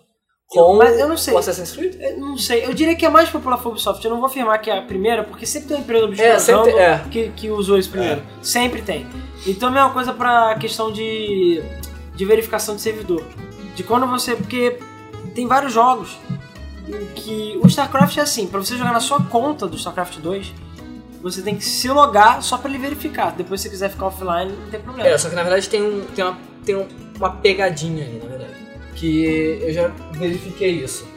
Com 0.49 0.77
mas 0.77 0.97
eu 0.97 1.10
não 1.10 1.17
sei. 1.17 1.33
o 1.33 1.38
Assassin's 1.38 1.73
Creed? 1.73 1.95
Eu 1.99 2.17
não 2.19 2.38
sei, 2.38 2.63
eu 2.65 2.73
diria 2.73 2.95
que 2.95 3.05
é 3.05 3.10
mais 3.10 3.29
popular 3.29 3.57
foi 3.57 3.71
o 3.71 3.71
Ubisoft. 3.73 4.03
Eu 4.05 4.12
não 4.12 4.17
vou 4.19 4.27
afirmar 4.27 4.57
que 4.60 4.69
é 4.69 4.77
a 4.77 4.81
primeira, 4.81 5.23
porque 5.23 5.45
sempre 5.45 5.67
tem 5.67 5.77
uma 5.77 5.83
empresa 5.83 6.07
do 6.07 6.21
É, 6.21 6.81
é. 6.83 6.99
que, 7.12 7.29
que 7.31 7.49
usou 7.49 7.77
isso 7.77 7.89
primeiro. 7.89 8.23
Sempre 8.41 8.81
tem. 8.81 9.05
Então, 9.45 9.67
a 9.67 9.71
mesma 9.71 9.89
coisa 9.89 10.13
pra 10.13 10.55
questão 10.55 10.89
de, 10.91 11.62
de 12.15 12.25
verificação 12.25 12.75
de 12.75 12.81
servidor. 12.81 13.23
De 13.75 13.83
quando 13.83 14.07
você. 14.07 14.36
Porque 14.36 14.79
tem 15.36 15.47
vários 15.47 15.73
jogos 15.73 16.17
em 16.88 17.06
que. 17.15 17.60
O 17.63 17.67
StarCraft 17.67 18.17
é 18.17 18.21
assim: 18.21 18.47
pra 18.47 18.60
você 18.60 18.78
jogar 18.78 18.93
na 18.93 19.00
sua 19.00 19.21
conta 19.23 19.67
do 19.67 19.76
StarCraft 19.78 20.17
2, 20.19 20.54
você 21.21 21.41
tem 21.41 21.56
que 21.56 21.63
se 21.65 21.88
logar 21.89 22.41
só 22.43 22.58
pra 22.58 22.69
ele 22.69 22.80
verificar. 22.80 23.32
Depois, 23.36 23.62
se 23.62 23.67
você 23.67 23.71
quiser 23.71 23.89
ficar 23.89 24.08
offline, 24.08 24.52
não 24.52 24.69
tem 24.69 24.80
problema. 24.80 25.10
É, 25.10 25.17
só 25.17 25.30
que 25.30 25.36
na 25.36 25.43
verdade 25.43 25.67
tem, 25.69 25.82
um, 25.82 26.06
tem, 26.15 26.23
uma, 26.26 26.38
tem 26.65 26.76
um- 26.76 26.88
uma 27.17 27.32
pegadinha 27.38 28.06
ali, 28.06 28.19
na 28.21 28.30
verdade. 28.30 28.52
Que 28.95 29.60
eu 29.62 29.73
já 29.73 29.88
verifiquei 30.13 30.71
isso. 30.71 31.08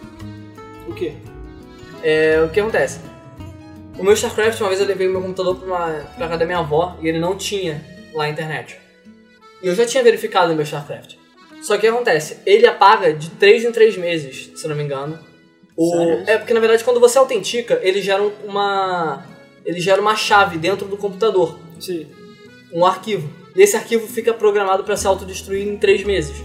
O 0.88 0.92
quê? 0.94 1.14
É, 2.02 2.42
o 2.42 2.48
que 2.48 2.58
acontece? 2.60 3.00
O 3.98 4.02
meu 4.02 4.14
StarCraft, 4.14 4.58
uma 4.60 4.68
vez 4.68 4.80
eu 4.80 4.86
levei 4.86 5.06
o 5.08 5.12
meu 5.12 5.20
computador 5.22 5.56
pra, 5.56 5.66
uma, 5.66 5.86
pra 6.16 6.26
casa 6.28 6.38
da 6.38 6.46
minha 6.46 6.58
avó 6.58 6.96
e 7.02 7.08
ele 7.08 7.18
não 7.18 7.36
tinha 7.36 7.84
lá 8.14 8.24
a 8.24 8.28
internet. 8.28 8.78
E 9.62 9.66
eu 9.66 9.74
já 9.74 9.84
tinha 9.84 10.02
verificado 10.02 10.52
o 10.52 10.54
meu 10.56 10.64
StarCraft. 10.64 11.16
Só 11.62 11.74
que 11.74 11.78
o 11.80 11.80
que 11.82 11.86
acontece? 11.88 12.38
Ele 12.46 12.66
apaga 12.66 13.12
de 13.12 13.28
3 13.30 13.64
em 13.64 13.72
3 13.72 13.98
meses, 13.98 14.50
se 14.58 14.64
eu 14.64 14.70
não 14.70 14.76
me 14.76 14.82
engano. 14.82 15.18
O, 15.76 15.94
é 16.26 16.36
porque 16.38 16.52
na 16.52 16.60
verdade 16.60 16.84
quando 16.84 17.00
você 17.00 17.16
autentica, 17.18 17.78
ele 17.82 18.02
gera 18.02 18.22
um- 18.22 18.32
uma. 18.46 19.24
Ele 19.64 19.80
gera 19.80 20.00
uma 20.00 20.16
chave 20.16 20.58
dentro 20.58 20.86
do 20.88 20.96
computador, 20.96 21.58
Sim. 21.78 22.06
um 22.72 22.84
arquivo. 22.84 23.28
E 23.54 23.62
esse 23.62 23.76
arquivo 23.76 24.06
fica 24.06 24.32
programado 24.32 24.84
pra 24.84 24.96
se 24.96 25.06
autodestruir 25.06 25.66
em 25.66 25.76
3 25.76 26.04
meses. 26.04 26.36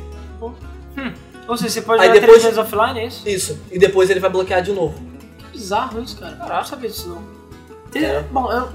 Ou 1.47 1.55
seja, 1.57 1.69
você 1.69 1.81
pode 1.83 2.01
Aí 2.01 2.07
jogar 2.07 2.19
depois- 2.21 2.41
três 2.41 2.55
vezes 2.55 2.57
offline, 2.73 2.99
é 2.99 3.05
isso? 3.05 3.29
Isso. 3.29 3.59
E 3.71 3.77
depois 3.77 4.09
ele 4.09 4.19
vai 4.19 4.29
bloquear 4.29 4.61
de 4.63 4.71
novo. 4.71 4.99
Que 5.37 5.45
bizarro 5.57 6.01
isso, 6.01 6.17
cara. 6.17 6.37
Eu 6.41 6.49
não 6.55 6.63
sabia 6.63 6.89
disso, 6.89 7.07
não. 7.09 8.01
É. 8.01 8.21
Bom, 8.23 8.51
eu, 8.51 8.67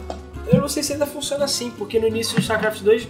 eu 0.52 0.60
não 0.60 0.68
sei 0.68 0.82
se 0.82 0.92
ainda 0.92 1.04
funciona 1.06 1.44
assim, 1.44 1.70
porque 1.76 1.98
no 1.98 2.06
início 2.06 2.36
do 2.36 2.40
StarCraft 2.40 2.80
2 2.82 3.08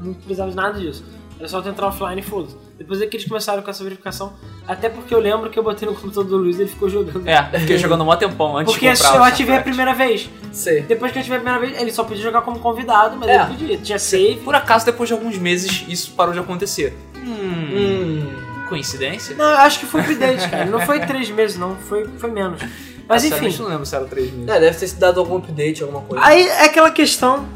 não 0.00 0.14
precisava 0.14 0.50
de 0.50 0.56
nada 0.56 0.78
disso. 0.80 1.04
Era 1.38 1.46
só 1.48 1.60
tu 1.60 1.68
entrar 1.68 1.88
offline 1.88 2.20
e 2.20 2.24
foda-se. 2.24 2.56
Depois 2.78 3.02
é 3.02 3.06
que 3.06 3.16
eles 3.16 3.26
começaram 3.26 3.60
com 3.60 3.68
essa 3.70 3.82
verificação, 3.82 4.32
até 4.66 4.88
porque 4.88 5.12
eu 5.12 5.18
lembro 5.18 5.50
que 5.50 5.58
eu 5.58 5.64
botei 5.64 5.88
no 5.88 5.94
computador 5.94 6.24
do 6.24 6.36
Luiz 6.36 6.58
e 6.58 6.62
ele 6.62 6.70
ficou 6.70 6.88
jogando. 6.88 7.28
É, 7.28 7.48
eu 7.52 7.60
fiquei 7.60 7.76
jogando 7.76 8.04
mó 8.04 8.14
tempão 8.14 8.56
antes 8.56 8.72
Porque 8.72 8.88
de 8.90 8.96
comprar 9.02 9.16
eu 9.16 9.24
ativei 9.24 9.56
a 9.56 9.60
primeira 9.62 9.92
vez. 9.94 10.30
Sei. 10.52 10.82
Depois 10.82 11.10
que 11.10 11.18
eu 11.18 11.20
ativei 11.20 11.38
a 11.38 11.40
primeira 11.42 11.60
vez, 11.66 11.80
ele 11.82 11.90
só 11.90 12.04
podia 12.04 12.22
jogar 12.22 12.42
como 12.42 12.60
convidado, 12.60 13.16
mas 13.16 13.28
É. 13.28 13.34
ele 13.34 13.44
podia. 13.46 13.78
Tinha 13.78 13.98
save. 13.98 14.36
Por 14.44 14.54
acaso, 14.54 14.86
depois 14.86 15.08
de 15.08 15.12
alguns 15.12 15.36
meses, 15.36 15.84
isso 15.88 16.12
parou 16.12 16.32
de 16.32 16.38
acontecer. 16.38 16.96
Hum, 17.16 17.26
Hum. 17.72 18.32
coincidência? 18.68 19.34
Não, 19.34 19.44
eu 19.50 19.56
acho 19.58 19.80
que 19.80 19.86
foi 19.86 20.00
update, 20.02 20.48
cara. 20.48 20.64
Não 20.66 20.80
foi 20.80 21.00
três 21.00 21.28
meses, 21.30 21.58
não. 21.58 21.74
Foi, 21.76 22.06
foi 22.18 22.30
menos. 22.30 22.60
Mas 23.08 23.24
enfim. 23.24 23.34
Sinceramente, 23.34 23.62
não 23.62 23.68
lembro 23.70 23.86
se 23.86 23.96
era 23.96 24.04
3 24.04 24.30
meses. 24.32 24.48
É, 24.48 24.60
deve 24.60 24.78
ter 24.78 24.86
se 24.86 24.96
dado 24.96 25.18
algum 25.18 25.38
update, 25.38 25.82
alguma 25.82 26.02
coisa. 26.02 26.24
Aí 26.24 26.46
é 26.46 26.64
aquela 26.66 26.90
questão 26.90 27.48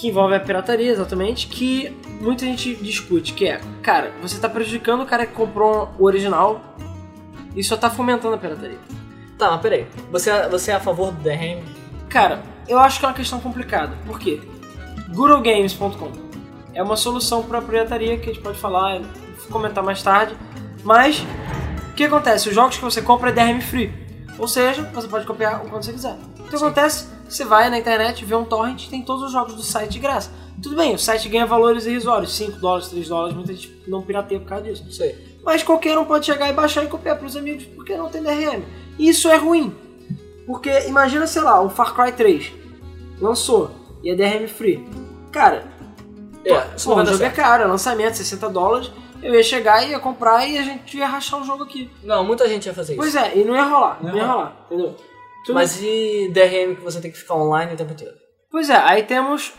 que 0.00 0.08
envolve 0.08 0.34
a 0.34 0.40
pirataria, 0.40 0.90
exatamente, 0.90 1.46
que 1.46 1.94
muita 2.22 2.46
gente 2.46 2.74
discute, 2.76 3.34
que 3.34 3.46
é, 3.46 3.60
cara, 3.82 4.12
você 4.22 4.38
tá 4.40 4.48
prejudicando 4.48 5.02
o 5.02 5.06
cara 5.06 5.26
que 5.26 5.34
comprou 5.34 5.90
o 5.98 6.04
original 6.06 6.74
e 7.54 7.62
só 7.62 7.76
tá 7.76 7.90
fomentando 7.90 8.34
a 8.34 8.38
pirataria. 8.38 8.78
Tá, 9.36 9.50
mas 9.50 9.60
peraí. 9.60 9.86
Você, 10.10 10.30
é- 10.30 10.48
você 10.48 10.70
é 10.70 10.74
a 10.74 10.80
favor 10.80 11.12
do 11.12 11.20
DRM? 11.22 11.62
Cara, 12.08 12.42
eu 12.66 12.78
acho 12.78 12.98
que 12.98 13.04
é 13.04 13.08
uma 13.08 13.14
questão 13.14 13.40
complicada. 13.40 13.94
Por 14.06 14.18
quê? 14.18 14.40
GuruGames.com 15.14 16.10
é 16.72 16.82
uma 16.82 16.96
solução 16.96 17.42
para 17.42 17.60
pirataria 17.60 18.16
que 18.16 18.30
a 18.30 18.32
gente 18.32 18.42
pode 18.42 18.58
falar, 18.58 19.02
comentar 19.50 19.84
mais 19.84 20.02
tarde. 20.02 20.34
Mas 20.82 21.22
o 21.90 21.94
que 21.94 22.04
acontece? 22.04 22.48
Os 22.48 22.54
jogos 22.54 22.76
que 22.78 22.84
você 22.84 23.02
compra 23.02 23.28
é 23.28 23.32
DRM 23.32 23.60
free. 23.60 23.92
Ou 24.38 24.48
seja, 24.48 24.82
você 24.94 25.08
pode 25.08 25.26
copiar 25.26 25.62
o 25.62 25.68
quanto 25.68 25.84
você 25.84 25.92
quiser. 25.92 26.16
Então 26.50 26.58
o 26.58 26.72
que 26.72 26.78
acontece? 26.80 27.06
Você 27.28 27.44
vai 27.44 27.70
na 27.70 27.78
internet, 27.78 28.24
vê 28.24 28.34
um 28.34 28.44
torrent, 28.44 28.88
tem 28.88 29.02
todos 29.02 29.22
os 29.22 29.30
jogos 29.30 29.54
do 29.54 29.62
site 29.62 29.92
de 29.92 29.98
graça. 30.00 30.32
Tudo 30.60 30.74
bem, 30.74 30.92
o 30.94 30.98
site 30.98 31.28
ganha 31.28 31.46
valores 31.46 31.86
irrisórios, 31.86 32.34
5 32.34 32.58
dólares, 32.58 32.88
3 32.88 33.08
dólares, 33.08 33.36
muita 33.36 33.54
gente 33.54 33.80
não 33.86 34.02
pirateia 34.02 34.40
por 34.40 34.48
causa 34.48 34.64
disso. 34.64 34.82
Não 34.84 34.90
sei. 34.90 35.38
Mas 35.44 35.62
qualquer 35.62 35.96
um 35.96 36.04
pode 36.04 36.26
chegar 36.26 36.48
e 36.48 36.52
baixar 36.52 36.82
e 36.84 36.88
copiar 36.88 37.16
pros 37.16 37.36
amigos 37.36 37.64
porque 37.66 37.96
não 37.96 38.08
tem 38.08 38.20
DRM. 38.20 38.64
E 38.98 39.08
isso 39.08 39.28
é 39.28 39.36
ruim. 39.36 39.72
Porque 40.44 40.88
imagina, 40.88 41.24
sei 41.24 41.42
lá, 41.42 41.62
um 41.62 41.70
Far 41.70 41.94
Cry 41.94 42.10
3 42.12 42.52
lançou 43.20 43.70
e 44.02 44.10
é 44.10 44.16
DRM 44.16 44.48
free. 44.48 44.84
Cara, 45.30 45.68
É, 46.44 46.54
Pô, 46.82 46.96
o 46.96 47.06
jogo 47.06 47.22
é 47.22 47.30
caro, 47.30 47.62
é 47.62 47.66
lançamento, 47.66 48.14
60 48.16 48.48
dólares. 48.50 48.90
Eu 49.22 49.34
ia 49.34 49.42
chegar, 49.42 49.86
ia 49.86 50.00
comprar 50.00 50.46
e 50.48 50.58
a 50.58 50.62
gente 50.62 50.96
ia 50.96 51.06
rachar 51.06 51.40
o 51.40 51.44
jogo 51.44 51.62
aqui. 51.62 51.88
Não, 52.02 52.24
muita 52.24 52.48
gente 52.48 52.66
ia 52.66 52.74
fazer 52.74 52.94
isso. 52.94 53.00
Pois 53.00 53.14
é, 53.14 53.38
e 53.38 53.44
não 53.44 53.54
ia 53.54 53.62
rolar, 53.64 53.98
não, 54.02 54.10
Não 54.10 54.16
ia 54.16 54.26
rolar, 54.26 54.56
entendeu? 54.66 54.96
Tudo- 55.44 55.54
Mas 55.54 55.80
e 55.82 56.30
DRM 56.32 56.76
que 56.76 56.82
você 56.82 57.00
tem 57.00 57.10
que 57.10 57.18
ficar 57.18 57.34
online 57.34 57.72
o 57.72 57.76
tempo 57.76 57.92
inteiro? 57.92 58.14
Pois 58.50 58.68
é, 58.68 58.76
aí 58.76 59.02
temos. 59.04 59.52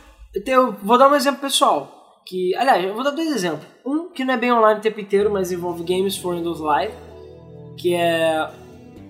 Eu 0.45 0.73
vou 0.83 0.97
dar 0.97 1.09
um 1.09 1.15
exemplo 1.15 1.41
pessoal. 1.41 1.97
Que, 2.25 2.55
aliás, 2.55 2.85
eu 2.85 2.93
vou 2.93 3.03
dar 3.03 3.09
dois 3.11 3.29
exemplos. 3.31 3.65
Um 3.85 4.09
que 4.09 4.23
não 4.23 4.33
é 4.33 4.37
bem 4.37 4.53
online 4.53 4.79
o 4.79 4.83
tempo 4.83 4.99
inteiro, 4.99 5.31
mas 5.31 5.51
envolve 5.51 5.83
Games 5.83 6.15
for 6.17 6.35
Windows 6.35 6.59
Live, 6.59 6.93
que 7.77 7.95
é. 7.95 8.47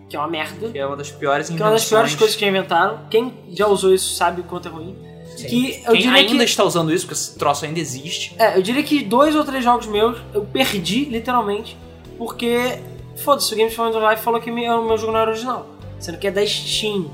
que 0.09 0.15
é 0.15 0.19
uma 0.19 0.27
merda. 0.29 0.69
Que 0.69 0.79
é 0.79 0.85
uma 0.85 0.95
das 0.95 1.11
piores 1.11 1.49
Que 1.49 1.61
é 1.61 1.65
uma 1.65 1.71
das 1.71 1.87
piores 1.87 2.15
coisas 2.15 2.35
que 2.35 2.45
inventaram. 2.45 3.01
Quem 3.09 3.33
já 3.51 3.67
usou 3.67 3.93
isso 3.93 4.15
sabe 4.15 4.41
o 4.41 4.43
quanto 4.45 4.67
é 4.67 4.71
ruim. 4.71 4.95
Que 5.37 5.81
eu 5.85 5.91
Quem 5.93 6.01
diria 6.01 6.11
ainda 6.19 6.37
que. 6.37 6.43
está 6.43 6.63
usando 6.63 6.91
isso, 6.93 7.05
porque 7.05 7.19
esse 7.19 7.37
troço 7.37 7.65
ainda 7.65 7.79
existe. 7.79 8.35
É, 8.39 8.57
eu 8.57 8.61
diria 8.61 8.83
que 8.83 9.03
dois 9.03 9.35
ou 9.35 9.43
três 9.43 9.63
jogos 9.63 9.87
meus 9.87 10.17
eu 10.33 10.43
perdi, 10.45 11.05
literalmente, 11.05 11.77
porque. 12.17 12.79
Foda-se, 13.17 13.53
o 13.53 13.57
Games 13.57 13.73
for 13.75 13.85
Windows 13.87 14.01
Live 14.03 14.21
falou 14.21 14.39
que 14.41 14.49
me- 14.49 14.67
o 14.69 14.83
meu 14.87 14.97
jogo 14.97 15.11
não 15.11 15.19
era 15.19 15.31
original. 15.31 15.65
Sendo 16.01 16.17
que 16.17 16.27
é 16.27 16.31
da 16.31 16.45
Steam. 16.45 17.09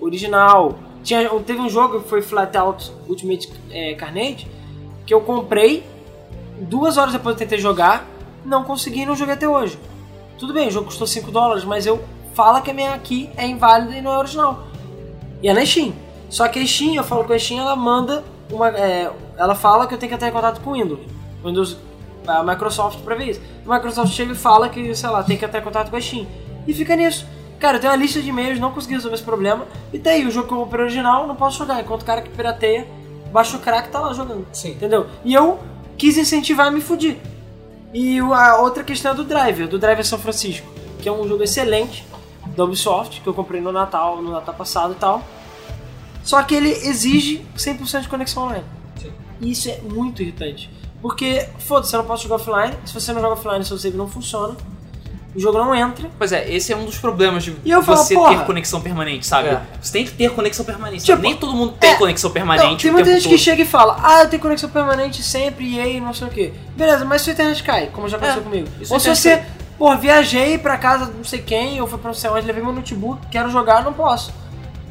Original. 0.00 0.78
Tinha, 1.04 1.28
teve 1.40 1.60
um 1.60 1.68
jogo 1.68 2.00
que 2.00 2.08
foi 2.08 2.22
Flatout 2.22 2.92
Ultimate 3.08 3.52
é, 3.70 3.94
Carnage, 3.94 4.48
que 5.06 5.14
eu 5.14 5.20
comprei, 5.20 5.84
duas 6.60 6.96
horas 6.96 7.12
depois 7.12 7.34
eu 7.34 7.38
tentei 7.38 7.58
jogar, 7.58 8.06
não 8.44 8.64
consegui 8.64 9.02
e 9.02 9.06
não 9.06 9.14
joguei 9.14 9.34
até 9.34 9.48
hoje. 9.48 9.78
Tudo 10.38 10.52
bem, 10.52 10.68
o 10.68 10.70
jogo 10.70 10.86
custou 10.86 11.06
5 11.06 11.30
dólares, 11.30 11.64
mas 11.64 11.86
eu 11.86 12.02
falo 12.34 12.60
que 12.62 12.70
a 12.70 12.74
minha 12.74 12.94
aqui 12.94 13.30
é 13.36 13.46
inválida 13.46 13.96
e 13.96 14.02
não 14.02 14.12
é 14.12 14.18
original. 14.18 14.64
E 15.42 15.48
é 15.48 15.54
na 15.54 15.64
Steam. 15.64 15.92
Só 16.28 16.46
que 16.48 16.58
a 16.58 16.66
Steam, 16.66 16.94
eu 16.94 17.04
falo 17.04 17.24
que 17.24 17.32
a 17.32 17.38
Steam 17.38 17.60
ela 17.60 17.74
manda 17.76 18.24
uma. 18.50 18.68
é, 18.68 19.10
ela 19.36 19.54
fala 19.54 19.86
que 19.86 19.94
eu 19.94 19.98
tenho 19.98 20.10
que 20.10 20.14
entrar 20.14 20.28
em 20.28 20.32
contato 20.32 20.60
com 20.60 20.70
o 20.70 20.72
Windows. 20.74 21.00
Windows. 21.44 21.76
A 22.26 22.42
Microsoft 22.42 23.00
pra 23.00 23.14
ver 23.14 23.30
isso. 23.30 23.40
A 23.66 23.74
Microsoft 23.74 24.12
chega 24.12 24.32
e 24.32 24.34
fala 24.34 24.68
que, 24.68 24.94
sei 24.94 25.08
lá, 25.08 25.22
tem 25.22 25.36
que 25.38 25.44
entrar 25.44 25.60
em 25.60 25.64
contato 25.64 25.90
com 25.90 25.96
a 25.96 26.00
Steam. 26.00 26.26
E 26.66 26.74
fica 26.74 26.94
nisso. 26.94 27.26
Cara, 27.58 27.76
eu 27.76 27.80
tenho 27.80 27.92
uma 27.92 27.98
lista 27.98 28.22
de 28.22 28.28
e-mails, 28.28 28.60
não 28.60 28.70
consegui 28.70 28.94
resolver 28.94 29.16
esse 29.16 29.24
problema. 29.24 29.66
E 29.92 29.98
tá 29.98 30.10
aí, 30.10 30.24
o 30.26 30.30
jogo 30.30 30.46
que 30.46 30.54
eu 30.54 30.58
comprei 30.58 30.84
original, 30.84 31.26
não 31.26 31.34
posso 31.34 31.58
jogar. 31.58 31.80
Enquanto 31.80 32.02
o 32.02 32.04
cara 32.04 32.22
que 32.22 32.30
pirateia, 32.30 32.86
baixa 33.32 33.56
o 33.56 33.60
crack 33.60 33.88
tá 33.90 34.00
lá 34.00 34.12
jogando. 34.12 34.46
Sim. 34.52 34.72
Entendeu? 34.72 35.06
E 35.24 35.34
eu 35.34 35.58
quis 35.96 36.16
incentivar 36.16 36.68
a 36.68 36.70
me 36.70 36.80
fudir. 36.80 37.18
E 37.92 38.18
a 38.20 38.58
outra 38.58 38.84
questão 38.84 39.12
é 39.12 39.14
do 39.14 39.24
Driver, 39.24 39.66
do 39.66 39.78
Driver 39.78 40.04
São 40.04 40.18
Francisco, 40.18 40.66
que 41.00 41.08
é 41.08 41.12
um 41.12 41.26
jogo 41.26 41.42
excelente 41.42 42.06
da 42.56 42.64
Ubisoft, 42.64 43.20
que 43.20 43.26
eu 43.26 43.34
comprei 43.34 43.60
no 43.60 43.72
Natal, 43.72 44.22
no 44.22 44.30
Natal 44.30 44.54
passado 44.54 44.92
e 44.92 44.96
tal. 44.96 45.22
Só 46.22 46.42
que 46.42 46.54
ele 46.54 46.70
exige 46.70 47.44
100% 47.56 48.02
de 48.02 48.08
conexão 48.08 48.44
online. 48.44 48.64
Sim. 49.00 49.12
E 49.40 49.50
isso 49.50 49.70
é 49.70 49.80
muito 49.80 50.22
irritante. 50.22 50.70
Porque, 51.00 51.48
foda-se, 51.60 51.94
eu 51.94 52.00
não 52.00 52.06
posso 52.06 52.24
jogar 52.24 52.36
offline. 52.36 52.76
Se 52.84 52.92
você 52.92 53.12
não 53.12 53.20
joga 53.20 53.34
offline, 53.34 53.64
seu 53.64 53.78
save 53.78 53.96
não 53.96 54.08
funciona. 54.08 54.56
O 55.38 55.40
jogo 55.40 55.56
não 55.56 55.72
entra. 55.72 56.10
Pois 56.18 56.32
é, 56.32 56.52
esse 56.52 56.72
é 56.72 56.76
um 56.76 56.84
dos 56.84 56.98
problemas 56.98 57.44
de 57.44 57.54
E 57.64 57.70
eu 57.70 57.80
você 57.80 58.16
ter 58.16 58.44
conexão 58.44 58.80
permanente, 58.80 59.24
sabe? 59.24 59.50
É. 59.50 59.62
Você 59.80 59.92
tem 59.92 60.04
que 60.04 60.10
ter 60.10 60.30
conexão 60.32 60.64
permanente. 60.64 61.04
Tipo, 61.04 61.22
Nem 61.22 61.36
todo 61.36 61.52
mundo 61.52 61.74
tem 61.78 61.90
é, 61.90 61.94
conexão 61.94 62.28
Não, 62.28 62.34
permanente 62.34 62.82
tem 62.82 62.90
o 62.90 62.94
muita 62.94 63.12
gente 63.12 63.22
que 63.22 63.28
todo. 63.28 63.38
chega 63.38 63.62
e 63.62 63.64
fala, 63.64 64.00
ah, 64.02 64.22
eu 64.24 64.28
tenho 64.28 64.42
conexão 64.42 64.68
permanente 64.68 65.22
sempre, 65.22 65.64
e 65.64 65.80
aí, 65.80 66.00
não 66.00 66.12
sei 66.12 66.26
o 66.26 66.30
que. 66.30 66.52
Beleza, 66.76 67.04
mas 67.04 67.22
se 67.22 67.30
a 67.30 67.32
internet 67.34 67.62
cai, 67.62 67.88
como 67.92 68.08
já 68.08 68.16
aconteceu 68.16 68.40
É, 68.40 68.44
comigo. 68.44 68.68
Ou 68.90 68.98
se 68.98 69.08
é 69.08 69.14
você, 69.14 69.42
pô, 69.78 69.96
viajei 69.96 70.58
pra 70.58 70.76
casa 70.76 71.06
de 71.06 71.12
não 71.12 71.22
sei 71.22 71.38
quem, 71.40 71.80
ou 71.80 71.86
foi 71.86 72.00
pra 72.00 72.08
não 72.08 72.14
sei 72.16 72.28
onde, 72.30 72.44
levei 72.44 72.60
meu 72.60 72.72
notebook, 72.72 73.24
quero 73.30 73.48
jogar, 73.48 73.84
não 73.84 73.92
posso. 73.92 74.32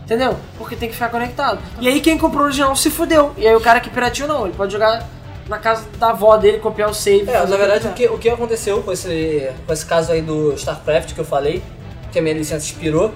Entendeu? 0.05 0.37
Porque 0.57 0.77
tem 0.77 0.87
que 0.87 0.93
ficar 0.95 1.09
conectado. 1.09 1.59
E 1.81 1.89
aí 1.89 1.99
quem 1.99 2.17
comprou 2.17 2.43
o 2.43 2.45
original 2.45 2.73
se 2.73 2.89
fudeu. 2.89 3.33
E 3.37 3.45
aí 3.45 3.53
o 3.53 3.59
cara 3.59 3.81
que 3.81 3.89
pirateou 3.89 4.29
não, 4.29 4.45
ele 4.45 4.55
pode 4.55 4.71
jogar 4.71 5.05
na 5.47 5.57
casa 5.57 5.85
da 5.97 6.09
avó 6.09 6.35
dele, 6.37 6.59
copiar 6.59 6.89
o 6.89 6.93
save. 6.93 7.29
É, 7.29 7.45
na 7.45 7.57
verdade, 7.57 7.87
o 7.87 7.93
que, 7.93 8.07
o 8.07 8.17
que 8.17 8.29
aconteceu 8.29 8.81
com 8.83 8.91
esse, 8.91 9.49
com 9.65 9.73
esse 9.73 9.85
caso 9.85 10.11
aí 10.11 10.21
do 10.21 10.53
StarCraft 10.53 11.13
que 11.13 11.19
eu 11.19 11.25
falei, 11.25 11.63
que 12.11 12.19
a 12.19 12.21
minha 12.21 12.35
licença 12.35 12.65
expirou, 12.65 13.13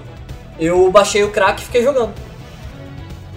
eu 0.58 0.90
baixei 0.90 1.22
o 1.24 1.30
crack 1.30 1.60
e 1.62 1.64
fiquei 1.66 1.82
jogando. 1.82 2.12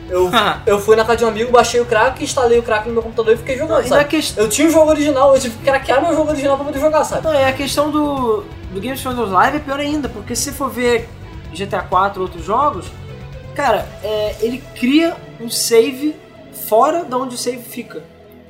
Eu, 0.09 0.29
eu 0.65 0.79
fui 0.79 0.95
na 0.95 1.03
casa 1.03 1.17
de 1.17 1.25
um 1.25 1.27
amigo, 1.27 1.51
baixei 1.51 1.79
o 1.81 1.85
crack, 1.85 2.23
instalei 2.23 2.59
o 2.59 2.63
crack 2.63 2.87
no 2.87 2.93
meu 2.93 3.03
computador 3.03 3.33
e 3.33 3.37
fiquei 3.37 3.57
jogando, 3.57 3.85
E 3.85 3.89
sabe? 3.89 4.05
questão. 4.05 4.43
Eu 4.43 4.49
tinha 4.49 4.67
o 4.67 4.71
jogo 4.71 4.89
original, 4.89 5.33
eu 5.35 5.41
tive 5.41 5.57
que 5.57 5.63
craquear 5.63 6.01
meu 6.01 6.13
jogo 6.15 6.29
original 6.29 6.55
pra 6.55 6.65
poder 6.65 6.79
jogar, 6.79 7.03
sabe? 7.03 7.23
Não, 7.23 7.33
é 7.33 7.45
a 7.45 7.53
questão 7.53 7.89
do, 7.89 8.43
do 8.71 8.79
Games 8.81 9.01
for 9.01 9.09
Windows 9.09 9.31
Live 9.31 9.57
é 9.57 9.59
pior 9.59 9.79
ainda, 9.79 10.07
porque 10.07 10.35
se 10.35 10.51
for 10.51 10.69
ver 10.69 11.09
GTA 11.53 11.81
4 11.81 12.21
outros 12.21 12.45
jogos, 12.45 12.85
cara, 13.55 13.87
é, 14.03 14.35
ele 14.41 14.63
cria 14.75 15.15
um 15.41 15.49
save 15.49 16.15
fora 16.67 17.03
de 17.03 17.15
onde 17.15 17.35
o 17.35 17.37
save 17.37 17.63
fica. 17.63 18.03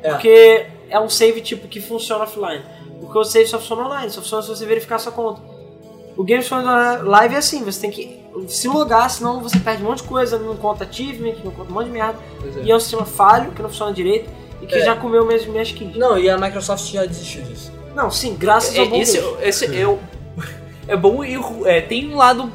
É. 0.03 0.09
Porque 0.11 0.65
é 0.89 0.99
um 0.99 1.09
save 1.09 1.41
tipo 1.41 1.67
que 1.67 1.79
funciona 1.81 2.23
offline. 2.23 2.63
Porque 2.99 3.17
o 3.17 3.23
save 3.23 3.47
só 3.47 3.59
funciona 3.59 3.85
online, 3.85 4.09
só 4.09 4.21
funciona 4.21 4.43
se 4.43 4.49
você 4.49 4.65
verificar 4.65 4.99
sua 4.99 5.11
conta. 5.11 5.41
O 6.17 6.23
Games 6.23 6.47
for 6.47 6.61
Live 7.03 7.35
é 7.35 7.37
assim, 7.37 7.63
você 7.63 7.81
tem 7.81 7.91
que 7.91 8.23
se 8.47 8.67
logar, 8.67 9.09
senão 9.09 9.41
você 9.41 9.59
perde 9.59 9.83
um 9.83 9.87
monte 9.87 10.01
de 10.01 10.07
coisa, 10.07 10.39
não 10.39 10.55
conta 10.55 10.85
achievement, 10.85 11.35
não 11.43 11.51
conta 11.51 11.69
um 11.71 11.73
monte 11.73 11.85
de 11.87 11.91
merda. 11.91 12.17
É. 12.57 12.63
E 12.63 12.71
é 12.71 12.75
um 12.75 12.79
sistema 12.79 13.05
falho, 13.05 13.51
que 13.51 13.61
não 13.61 13.69
funciona 13.69 13.91
direito, 13.93 14.29
e 14.61 14.65
que 14.65 14.75
É. 14.75 14.85
já 14.85 14.95
comeu 14.95 15.25
minhas, 15.25 15.45
minhas 15.45 15.71
keys. 15.71 15.95
Não, 15.95 16.17
e 16.17 16.29
a 16.29 16.37
Microsoft 16.37 16.85
já 16.91 17.05
desistiu 17.05 17.43
disso. 17.43 17.71
Não, 17.93 18.09
sim, 18.11 18.35
graças 18.37 18.77
ao 18.77 18.85
bom 18.87 18.95
É, 18.95 18.99
esse, 18.99 19.17
Deus. 19.19 19.37
esse 19.41 19.77
é 19.77 19.87
o. 19.87 19.99
É 20.87 20.95
bom 20.95 21.23
e 21.23 21.35
é, 21.65 21.81
tem 21.81 22.13
um 22.13 22.15
lado. 22.15 22.51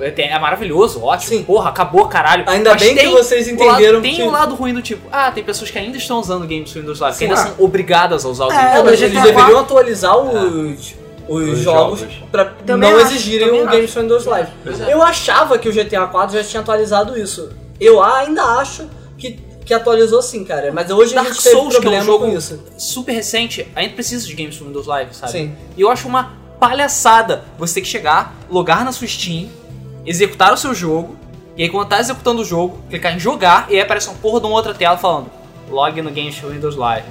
É, 0.00 0.22
é 0.22 0.38
maravilhoso, 0.38 1.02
ótimo. 1.02 1.28
Sim. 1.38 1.42
Porra, 1.44 1.70
acabou, 1.70 2.06
caralho. 2.06 2.44
Ainda 2.46 2.70
Mas 2.70 2.82
bem 2.82 2.94
que 2.96 3.08
vocês 3.08 3.46
entenderam 3.48 3.94
lado- 3.94 4.02
Tem 4.02 4.14
que- 4.16 4.22
um 4.22 4.30
lado 4.30 4.54
ruim 4.54 4.74
do 4.74 4.82
tipo, 4.82 5.08
ah, 5.12 5.30
tem 5.30 5.42
pessoas 5.44 5.70
que 5.70 5.78
ainda 5.78 5.96
estão 5.96 6.18
usando 6.18 6.42
games 6.46 6.72
Windows 6.72 6.98
Live, 7.00 7.18
que 7.18 7.24
ainda 7.24 7.36
Ah. 7.36 7.46
são 7.46 7.54
obrigadas 7.58 8.24
a 8.24 8.28
usar 8.28 8.46
o 8.46 8.52
É, 8.52 8.54
Games 8.54 8.66
É, 8.70 8.74
mas 8.76 8.84
mas 8.84 8.98
GTA 9.00 9.06
eles 9.06 9.22
deveriam 9.22 9.44
4 9.52 9.58
atualizar 9.58 10.16
os, 10.18 10.34
os, 10.34 10.94
Os 11.28 11.58
jogos, 11.60 12.00
jogos. 12.00 12.14
pra 12.30 12.44
Também 12.66 12.90
não 12.90 12.98
acho, 12.98 13.06
exigirem 13.14 13.62
o 13.62 13.66
Games 13.66 13.92
for 13.92 14.02
Windows 14.02 14.24
Live. 14.26 14.50
É. 14.86 14.92
Eu 14.92 15.02
achava 15.02 15.56
que 15.58 15.68
o 15.68 15.72
GTA 15.72 16.06
4 16.06 16.36
já 16.36 16.44
tinha 16.44 16.60
atualizado 16.60 17.18
isso. 17.18 17.50
Eu 17.80 18.02
ainda 18.02 18.42
acho 18.58 18.88
que, 19.16 19.38
que 19.64 19.72
atualizou 19.72 20.20
sim, 20.20 20.44
cara. 20.44 20.70
Mas 20.72 20.90
hoje 20.90 21.12
a 21.12 21.22
Dark 21.22 21.32
gente 21.32 21.42
teve 21.42 21.56
Souls, 21.56 21.70
que 21.70 21.76
é 21.76 21.78
um 21.78 21.82
problema 21.82 22.04
jogo 22.04 22.26
com 22.26 22.36
isso. 22.36 22.62
super 22.76 23.12
recente, 23.12 23.66
ainda 23.74 23.94
precisa 23.94 24.26
de 24.26 24.34
games 24.34 24.58
Windows 24.58 24.86
Live, 24.86 25.14
sabe? 25.14 25.32
Sim. 25.32 25.54
E 25.76 25.80
eu 25.80 25.90
acho 25.90 26.06
uma 26.06 26.32
palhaçada 26.60 27.44
você 27.58 27.74
ter 27.74 27.80
que 27.82 27.88
chegar, 27.88 28.34
logar 28.50 28.84
na 28.84 28.92
sua 28.92 29.06
Steam, 29.06 29.48
executar 30.06 30.52
o 30.52 30.56
seu 30.56 30.74
jogo, 30.74 31.16
e 31.56 31.62
aí 31.62 31.68
quando 31.68 31.88
tá 31.88 32.00
executando 32.00 32.42
o 32.42 32.44
jogo, 32.44 32.78
clicar 32.90 33.14
em 33.14 33.18
jogar, 33.18 33.66
e 33.70 33.74
aí 33.74 33.80
aparece 33.80 34.08
uma 34.08 34.16
porra 34.16 34.40
de 34.40 34.46
uma 34.46 34.56
outra 34.56 34.74
tela 34.74 34.96
falando 34.96 35.30
log 35.70 36.00
no 36.02 36.10
Games 36.10 36.38
Windows 36.40 36.76
Live. 36.76 37.06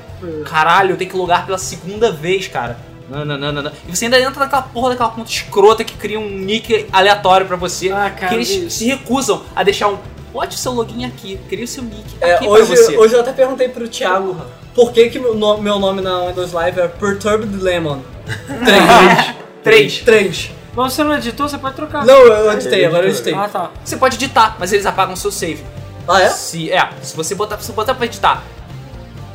Caralho, 0.45 0.91
eu 0.91 0.97
tenho 0.97 1.09
que 1.09 1.17
logar 1.17 1.45
pela 1.45 1.57
segunda 1.57 2.11
vez, 2.11 2.47
cara. 2.47 2.77
Não, 3.09 3.25
não, 3.25 3.37
não, 3.37 3.51
não, 3.51 3.61
não. 3.63 3.71
E 3.87 3.95
você 3.95 4.05
ainda 4.05 4.19
entra 4.19 4.39
naquela 4.39 4.61
porra 4.61 4.91
daquela 4.91 5.09
conta 5.09 5.29
escrota 5.29 5.83
que 5.83 5.95
cria 5.95 6.19
um 6.19 6.29
nick 6.29 6.87
aleatório 6.91 7.45
pra 7.45 7.57
você. 7.57 7.91
Ah, 7.91 8.09
cara, 8.09 8.29
que 8.29 8.35
eles 8.35 8.49
isso. 8.49 8.69
se 8.69 8.85
recusam 8.85 9.43
a 9.55 9.63
deixar 9.63 9.89
um. 9.89 9.97
Bote 10.31 10.55
o 10.55 10.59
seu 10.59 10.71
login 10.71 11.05
aqui, 11.05 11.39
cria 11.47 11.63
o 11.63 11.67
seu 11.67 11.83
nick 11.83 12.15
É, 12.19 12.33
aqui 12.35 12.47
hoje, 12.47 12.65
pra 12.65 12.75
você. 12.75 12.97
hoje 12.97 13.13
eu 13.13 13.19
até 13.19 13.31
perguntei 13.31 13.69
pro 13.69 13.87
Thiago 13.87 14.35
por 14.73 14.91
que, 14.91 15.09
que 15.09 15.19
meu, 15.19 15.35
nome, 15.35 15.61
meu 15.61 15.77
nome 15.77 16.01
na 16.01 16.25
Windows 16.25 16.51
Live 16.53 16.79
é 16.79 16.87
Perturbed 16.87 17.55
Lemon. 17.55 17.99
Três. 19.63 19.99
Três. 19.99 19.99
3. 19.99 20.51
Mas 20.75 20.93
você 20.93 21.03
não 21.03 21.15
editou, 21.15 21.47
você 21.47 21.57
pode 21.57 21.75
trocar. 21.75 22.05
Não, 22.05 22.15
eu 22.15 22.51
editei, 22.53 22.85
agora 22.85 23.05
eu 23.05 23.09
editei. 23.11 23.33
Ah, 23.33 23.47
tá. 23.47 23.71
Você 23.83 23.95
pode 23.97 24.15
editar, 24.15 24.55
mas 24.59 24.73
eles 24.73 24.85
apagam 24.85 25.13
o 25.13 25.17
seu 25.17 25.31
save. 25.31 25.63
Ah, 26.07 26.21
é? 26.21 26.29
Se, 26.29 26.71
é, 26.71 26.89
se 27.01 27.15
você 27.15 27.35
botar, 27.35 27.57
se 27.59 27.67
você 27.67 27.73
botar 27.73 27.93
pra 27.93 28.05
editar 28.05 28.43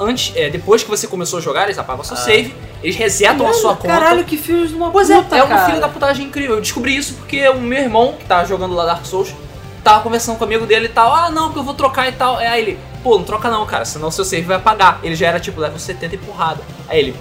antes, 0.00 0.32
é, 0.36 0.50
depois 0.50 0.82
que 0.82 0.90
você 0.90 1.06
começou 1.06 1.38
a 1.38 1.42
jogar, 1.42 1.64
eles 1.64 1.78
apagam 1.78 2.02
o 2.02 2.04
seu 2.04 2.16
save, 2.16 2.54
eles 2.82 2.96
resetam 2.96 3.46
a 3.46 3.52
sua 3.52 3.74
conta. 3.74 3.88
Caralho, 3.88 4.24
que 4.24 4.36
filhos 4.36 4.70
de 4.70 4.74
uma 4.74 4.90
Pois 4.90 5.08
puta, 5.08 5.36
é, 5.36 5.38
é 5.38 5.42
uma 5.42 5.54
cara. 5.54 5.66
filha 5.66 5.80
da 5.80 5.88
putagem 5.88 6.26
incrível. 6.26 6.56
Eu 6.56 6.60
descobri 6.60 6.96
isso 6.96 7.14
porque 7.14 7.48
o 7.48 7.60
meu 7.60 7.80
irmão, 7.80 8.14
que 8.18 8.24
tava 8.24 8.46
jogando 8.46 8.74
lá 8.74 8.84
Dark 8.84 9.06
Souls, 9.06 9.34
tava 9.82 10.02
conversando 10.02 10.36
com 10.38 10.44
o 10.44 10.46
amigo 10.46 10.66
dele 10.66 10.86
e 10.86 10.90
tal. 10.90 11.14
Ah, 11.14 11.30
não, 11.30 11.52
que 11.52 11.58
eu 11.58 11.62
vou 11.62 11.74
trocar 11.74 12.08
e 12.08 12.12
tal. 12.12 12.36
Aí 12.36 12.60
ele, 12.60 12.78
pô, 13.02 13.16
não 13.16 13.24
troca 13.24 13.48
não, 13.50 13.64
cara, 13.64 13.84
senão 13.84 14.10
seu 14.10 14.24
save 14.24 14.42
vai 14.42 14.56
apagar. 14.56 14.98
Ele 15.02 15.14
já 15.14 15.28
era 15.28 15.40
tipo 15.40 15.60
level 15.60 15.78
70 15.78 16.14
e 16.14 16.18
porrada. 16.18 16.60
Aí 16.88 16.98
ele, 16.98 17.16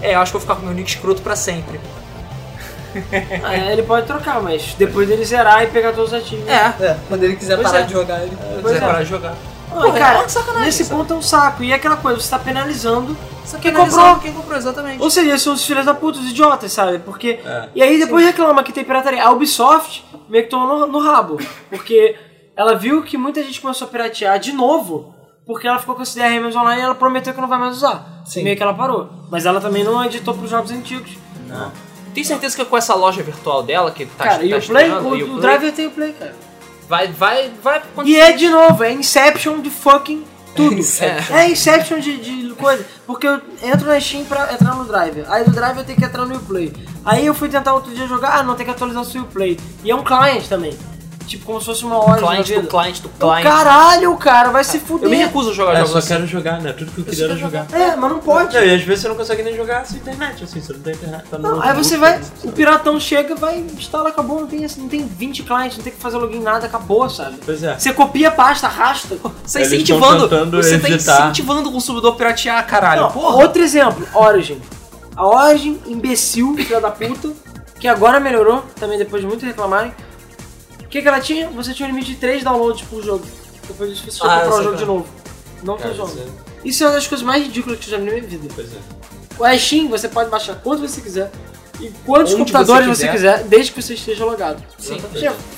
é, 0.00 0.14
eu 0.14 0.20
acho 0.20 0.30
que 0.30 0.36
eu 0.36 0.40
vou 0.40 0.48
ficar 0.48 0.60
com 0.60 0.66
meu 0.66 0.74
nick 0.74 0.90
escroto 0.90 1.20
pra 1.22 1.36
sempre. 1.36 1.80
Ah, 3.42 3.56
é, 3.56 3.72
ele 3.72 3.82
pode 3.82 4.06
trocar, 4.06 4.40
mas 4.42 4.74
depois 4.74 5.08
dele 5.08 5.24
zerar 5.24 5.62
e 5.62 5.66
pegar 5.68 5.92
todos 5.92 6.12
os 6.12 6.18
ativos. 6.18 6.46
É, 6.48 6.74
É, 6.80 6.96
quando 7.08 7.22
ele 7.24 7.36
quiser 7.36 7.56
Pois 7.56 7.68
parar 7.68 7.80
é. 7.80 7.86
de 7.86 7.92
jogar, 7.92 8.22
ele. 8.22 8.36
Pois 8.36 8.74
quiser 8.74 8.76
é. 8.76 8.80
parar 8.80 9.02
de 9.02 9.08
jogar. 9.08 9.34
Não, 9.74 9.92
cara, 9.92 10.22
é 10.22 10.28
sacanagem, 10.28 10.66
nesse 10.66 10.84
sabe? 10.84 11.00
ponto 11.00 11.14
é 11.14 11.16
um 11.16 11.22
saco. 11.22 11.62
E 11.64 11.72
é 11.72 11.74
aquela 11.74 11.96
coisa, 11.96 12.20
você 12.20 12.30
tá 12.30 12.38
penalizando 12.38 13.16
quem 13.60 13.72
Penalizando 13.72 14.06
comprou. 14.06 14.22
Quem 14.22 14.32
comprou, 14.32 14.56
exatamente. 14.56 15.02
Ou 15.02 15.10
seja, 15.10 15.38
são 15.38 15.54
os 15.54 15.64
filhos 15.64 15.84
da 15.84 15.94
puta, 15.94 16.18
os 16.18 16.30
idiotas, 16.30 16.72
sabe? 16.72 16.98
Porque. 17.00 17.40
É. 17.44 17.68
E 17.74 17.82
aí 17.82 17.98
depois 17.98 18.24
reclama 18.24 18.62
que 18.62 18.72
tem 18.72 18.84
pirataria. 18.84 19.22
A 19.22 19.30
Ubisoft 19.30 20.04
meio 20.28 20.44
que 20.44 20.50
tomou 20.50 20.78
no, 20.78 20.86
no 20.86 20.98
rabo. 21.00 21.38
Porque 21.68 22.16
ela 22.56 22.74
viu 22.74 23.02
que 23.02 23.18
muita 23.18 23.42
gente 23.42 23.60
começou 23.60 23.88
a 23.88 23.90
piratear 23.90 24.38
de 24.38 24.52
novo. 24.52 25.14
Porque 25.44 25.66
ela 25.66 25.78
ficou 25.78 25.96
com 25.96 26.02
esse 26.02 26.16
DRM 26.16 26.46
online 26.56 26.80
e 26.80 26.84
ela 26.84 26.94
prometeu 26.94 27.34
que 27.34 27.40
não 27.40 27.48
vai 27.48 27.58
mais 27.58 27.76
usar. 27.76 28.22
Sim. 28.24 28.44
Meio 28.44 28.56
que 28.56 28.62
ela 28.62 28.74
parou. 28.74 29.10
Mas 29.28 29.44
ela 29.44 29.60
também 29.60 29.82
não 29.82 30.02
editou 30.04 30.34
pros 30.34 30.48
jogos 30.48 30.70
antigos. 30.70 31.10
Tem 32.14 32.22
certeza 32.24 32.56
que 32.56 32.64
com 32.64 32.76
essa 32.76 32.94
loja 32.94 33.22
virtual 33.22 33.62
dela, 33.62 33.90
que 33.90 34.06
tá, 34.06 34.24
cara, 34.24 34.38
tá 34.38 34.44
e 34.44 34.54
o 34.54 34.62
Play, 34.62 34.84
estreando, 34.84 35.08
o, 35.08 35.16
e 35.16 35.22
o 35.22 35.26
Play, 35.26 35.40
Driver 35.40 35.72
tem 35.72 35.86
o 35.86 35.90
Play, 35.90 36.12
cara. 36.12 36.34
vai, 36.88 37.08
vai, 37.08 37.50
vai 37.62 37.82
E 38.04 38.16
é 38.20 38.32
de 38.32 38.48
novo, 38.48 38.84
é 38.84 38.92
Inception 38.92 39.60
de 39.60 39.70
fucking 39.70 40.24
Tudo. 40.54 40.74
Inception. 40.74 41.36
É 41.36 41.48
Inception 41.48 41.98
de, 42.00 42.18
de 42.18 42.54
coisa. 42.54 42.84
Porque 43.06 43.26
eu 43.26 43.40
entro 43.62 43.86
na 43.86 44.00
Steam 44.00 44.24
pra 44.24 44.52
entrar 44.52 44.74
no 44.74 44.84
Drive. 44.84 45.24
Aí 45.28 45.44
do 45.44 45.50
Drive 45.50 45.78
eu 45.78 45.84
tenho 45.84 45.98
que 45.98 46.04
entrar 46.04 46.26
no 46.26 46.36
Uplay. 46.36 46.72
Aí 47.04 47.26
eu 47.26 47.34
fui 47.34 47.48
tentar 47.48 47.72
outro 47.74 47.92
dia 47.94 48.06
jogar, 48.06 48.38
ah, 48.38 48.42
não, 48.42 48.54
tem 48.54 48.64
que 48.64 48.72
atualizar 48.72 49.02
o 49.02 49.06
seu 49.06 49.22
Uplay. 49.22 49.58
E 49.82 49.90
é 49.90 49.94
um 49.94 50.04
client 50.04 50.46
também. 50.48 50.76
Tipo, 51.32 51.46
como 51.46 51.58
se 51.60 51.64
fosse 51.66 51.82
uma 51.82 51.96
loja 51.96 52.18
Client 52.18 52.48
da 52.48 52.54
do 52.56 52.60
vida. 52.60 52.68
client 52.68 53.00
do 53.00 53.10
Então, 53.16 53.30
client. 53.30 53.42
Caralho, 53.46 54.14
cara, 54.18 54.50
vai 54.50 54.62
se 54.62 54.78
fuder. 54.78 55.06
Eu 55.06 55.10
me 55.10 55.16
recuso 55.16 55.50
a 55.50 55.54
jogar 55.54 55.72
É, 55.72 55.76
jogos 55.76 55.90
só 55.92 55.98
assim. 55.98 56.08
quero 56.08 56.26
jogar, 56.26 56.60
né? 56.60 56.72
Tudo 56.74 56.92
que 56.92 56.98
eu 57.00 57.04
queria 57.04 57.24
era 57.24 57.36
jogar. 57.36 57.66
É, 57.72 57.96
mas 57.96 58.10
não 58.10 58.18
pode. 58.18 58.54
Não, 58.54 58.62
e 58.62 58.74
às 58.74 58.82
vezes 58.82 59.00
você 59.02 59.08
não 59.08 59.16
consegue 59.16 59.42
nem 59.42 59.56
jogar 59.56 59.86
sem 59.86 59.96
internet, 59.98 60.44
assim, 60.44 60.60
você 60.60 60.74
não 60.74 60.80
tem 60.80 60.92
internet. 60.92 61.24
Tá 61.30 61.38
no 61.38 61.42
Não, 61.56 61.62
aí 61.62 61.74
você 61.74 61.96
vai, 61.96 62.18
no- 62.18 62.50
o 62.50 62.52
piratão 62.52 63.00
chega, 63.00 63.34
vai, 63.34 63.58
instala, 63.60 64.10
acabou, 64.10 64.40
não 64.42 64.46
tem, 64.46 64.60
não 64.76 64.88
tem 64.88 65.06
20 65.06 65.42
clientes, 65.42 65.78
não 65.78 65.84
tem 65.84 65.92
que 65.94 65.98
fazer 65.98 66.18
login 66.18 66.40
nada, 66.40 66.66
acabou, 66.66 67.08
sabe? 67.08 67.38
Pois 67.42 67.62
é. 67.62 67.78
Você 67.78 67.94
copia 67.94 68.28
a 68.28 68.30
pasta, 68.30 68.66
arrasta. 68.66 69.16
Você 69.42 69.58
tá 69.60 69.64
incentivando, 69.64 70.28
você 70.50 70.78
tá 70.78 70.88
incentivando 70.90 71.70
o 71.70 71.72
consumidor 71.72 72.12
a 72.12 72.16
piratear, 72.16 72.66
caralho. 72.66 73.02
Não, 73.02 73.10
Porra. 73.10 73.36
outro 73.42 73.62
exemplo, 73.62 74.06
Origin. 74.14 74.60
A 75.16 75.26
Origin, 75.26 75.80
imbecil, 75.86 76.54
filha 76.56 76.78
da 76.80 76.90
puta, 76.90 77.30
que 77.80 77.88
agora 77.88 78.20
melhorou, 78.20 78.62
também 78.78 78.98
depois 78.98 79.22
de 79.22 79.26
muito 79.28 79.46
reclamarem. 79.46 79.94
O 80.92 80.94
que, 80.94 81.00
que 81.00 81.08
ela 81.08 81.20
tinha? 81.20 81.48
Você 81.48 81.72
tinha 81.72 81.88
um 81.88 81.90
limite 81.90 82.10
de 82.10 82.16
3 82.18 82.44
downloads 82.44 82.82
por 82.82 83.02
jogo. 83.02 83.24
Depois 83.66 83.88
disso 83.88 84.04
você 84.10 84.20
tinha 84.20 84.30
Ah, 84.30 84.40
comprar 84.40 84.56
o 84.60 84.62
jogo 84.62 84.76
de 84.76 84.84
qual 84.84 84.96
novo. 84.98 85.08
Não 85.62 85.74
tem 85.76 85.82
Cara, 85.84 85.94
jogo. 85.94 86.08
você- 86.10 86.26
Isso 86.62 86.84
é 86.84 86.86
uma 86.86 86.92
das 86.92 87.06
coisas 87.06 87.26
mais 87.26 87.42
ridículas 87.42 87.78
que 87.78 87.86
eu 87.86 87.92
já 87.92 87.96
vi 87.96 88.04
na 88.04 88.10
minha 88.12 88.22
vida. 88.28 88.46
Pois 88.54 88.68
é. 88.74 88.78
O 89.54 89.58
Steam 89.58 89.88
você 89.88 90.06
pode 90.06 90.28
baixar 90.28 90.56
quanto 90.56 90.86
você 90.86 91.00
quiser. 91.00 91.32
E 91.80 91.90
quantos 92.04 92.32
Onde 92.34 92.40
computadores 92.42 92.86
você 92.88 93.06
você 93.06 93.08
quiser. 93.10 93.36
quiser, 93.38 93.48
desde 93.48 93.72
que 93.72 93.80
você 93.82 93.94
esteja 93.94 94.22
logado. 94.26 94.62
Sim. 94.78 95.00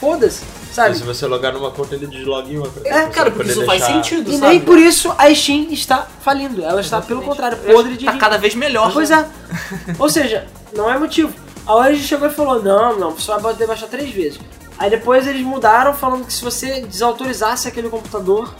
Foda-se, 0.01 0.45
sabe? 0.72 0.97
se 0.97 1.03
você 1.03 1.26
logar 1.26 1.53
numa 1.53 1.72
conta, 1.72 1.97
ele 1.97 2.07
desloga 2.07 2.49
em 2.49 2.57
outra. 2.59 2.80
É, 2.89 3.03
Você 3.03 3.11
cara, 3.11 3.30
porque 3.32 3.51
isso 3.51 3.64
faz 3.66 3.80
deixar- 3.82 4.05
sentido, 4.05 4.30
E 4.30 4.39
sabe? 4.39 4.47
nem 4.53 4.61
por 4.61 4.78
isso 4.78 5.12
a 5.18 5.35
Steam 5.35 5.66
está 5.72 6.07
falindo. 6.20 6.62
Ela 6.64 6.80
está, 6.80 7.03
pelo 7.03 7.22
contrário, 7.22 7.59
podre 7.59 7.97
de 7.97 8.05
Tá 8.05 8.12
rir. 8.12 8.18
cada 8.18 8.39
vez 8.39 8.55
melhor. 8.55 8.93
Pois 8.93 9.11
é. 9.11 9.26
Ou 9.99 10.09
seja, 10.09 10.47
não 10.76 10.89
é 10.89 10.97
motivo. 10.97 11.35
A 11.66 11.74
Origin 11.74 12.03
chegou 12.07 12.28
e 12.28 12.30
falou, 12.30 12.62
não, 12.62 12.97
não, 12.99 13.11
você 13.11 13.26
vai 13.32 13.41
poder 13.41 13.66
baixar 13.66 13.89
três 13.89 14.11
vezes. 14.14 14.39
Aí 14.78 14.90
depois 14.90 15.26
eles 15.26 15.42
mudaram 15.42 15.94
falando 15.94 16.26
que 16.26 16.32
se 16.32 16.42
você 16.44 16.80
desautorizasse 16.80 17.68
aquele 17.68 17.88
computador 17.88 18.52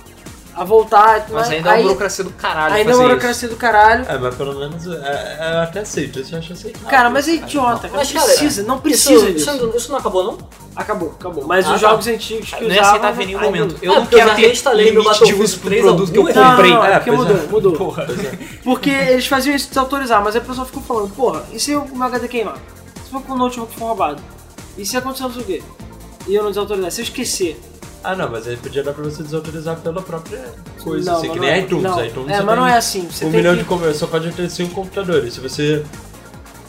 a 0.55 0.63
voltar... 0.63 1.27
Mas 1.31 1.51
ainda 1.51 1.69
é 1.71 1.73
uma 1.73 1.77
aí, 1.79 1.83
burocracia 1.83 2.23
do 2.25 2.31
caralho 2.31 2.75
ainda 2.75 2.91
é 2.93 2.95
uma 2.95 3.03
isso. 3.03 3.09
burocracia 3.09 3.49
do 3.49 3.57
caralho. 3.57 4.07
É, 4.09 4.17
mas 4.19 4.35
pelo 4.37 4.55
menos 4.55 4.87
é, 4.87 5.37
é, 5.41 5.53
eu 5.57 5.61
até 5.63 5.81
aceito, 5.81 6.21
isso 6.21 6.33
eu 6.33 6.39
acho 6.39 6.53
aceitável. 6.53 6.89
Cara, 6.89 7.11
mas 7.11 7.27
é 7.27 7.33
idiota, 7.33 7.89
cara. 7.89 7.93
Mas, 7.97 8.13
não 8.15 8.21
cara, 8.23 8.33
precisa, 8.33 8.63
não 8.63 8.79
precisa 8.79 9.15
isso, 9.15 9.27
disso. 9.33 9.51
Isso, 9.51 9.67
não- 9.67 9.75
isso 9.77 9.97
acabou, 9.97 10.23
não? 10.25 10.39
Acabou, 10.77 11.15
acabou. 11.19 11.45
Mas 11.45 11.67
Ah, 11.67 11.75
os 11.75 11.81
tá. 11.81 11.89
jogos 11.89 12.07
antigos 12.07 12.49
que 12.51 12.55
Eu 12.65 12.69
não 12.69 12.75
ia 12.75 12.81
usavam... 12.83 12.91
aceitar 12.91 13.11
ver 13.13 13.23
em 13.23 13.27
nenhum 13.27 13.41
momento. 13.41 13.77
Eu 13.83 13.95
não 13.97 14.07
quero 14.07 14.35
ter 14.37 14.75
limite 14.75 15.25
de 15.25 15.35
uso 15.35 15.59
pro 15.59 15.69
3 15.71 15.83
produto 15.83 16.13
que 16.13 16.19
eu 16.19 16.23
comprei. 16.25 16.71
não, 16.71 16.77
não, 16.79 16.85
é 16.85 16.93
É, 16.93 16.95
porque 16.99 17.11
mudou, 17.11 17.37
é. 17.37 17.41
mudou. 17.47 17.73
Porra. 17.73 18.07
Porque 18.63 18.91
eles 18.91 19.27
faziam 19.27 19.55
isso 19.55 19.71
de 19.73 19.79
autorizar, 19.79 20.23
mas 20.23 20.35
aí 20.37 20.41
o 20.41 20.45
pessoal 20.45 20.67
ficou 20.67 20.83
falando, 20.83 21.11
porra, 21.15 21.45
e 21.53 21.59
se 21.61 21.75
o 21.75 21.85
meu 21.85 22.03
HD 22.07 22.29
queimar? 22.29 22.57
Se 23.05 23.11
for 23.11 23.21
com 23.23 23.33
o 23.33 23.37
notebook 23.37 23.75
for 23.75 23.87
roubado? 23.87 24.23
E 24.79 24.87
se 24.87 24.99
não 25.01 25.15
sei 25.15 25.27
o 25.27 25.31
quê? 25.45 25.63
E 26.27 26.35
eu 26.35 26.43
não 26.43 26.51
desautorizar? 26.51 26.91
Se 26.91 27.01
eu 27.01 27.05
esquecer? 27.05 27.61
Ah, 28.03 28.15
não, 28.15 28.31
mas 28.31 28.47
aí 28.47 28.57
podia 28.57 28.83
dar 28.83 28.93
pra 28.93 29.03
você 29.05 29.23
desautorizar 29.23 29.77
pela 29.77 30.03
própria 30.03 30.45
coisa, 30.83 31.11
Não, 31.11 31.19
assim, 31.19 31.31
que 31.31 31.39
nem 31.41 31.51
é- 31.51 31.61
iTunes. 31.61 31.83
não. 31.85 32.05
iTunes 32.05 32.31
É, 32.31 32.43
mas 32.43 32.57
não 32.57 32.67
é 32.67 32.77
assim, 32.77 33.09
você 33.11 33.25
um 33.25 33.31
tem 33.31 33.39
milhão 33.41 33.55
que- 33.55 33.63
de 33.63 33.65
computadores, 33.65 33.99
só 33.99 34.07
pode 34.07 34.31
ter 34.33 34.51
cinco 34.51 34.75
computadores. 34.75 35.35
Se 35.35 35.41
você 35.41 35.83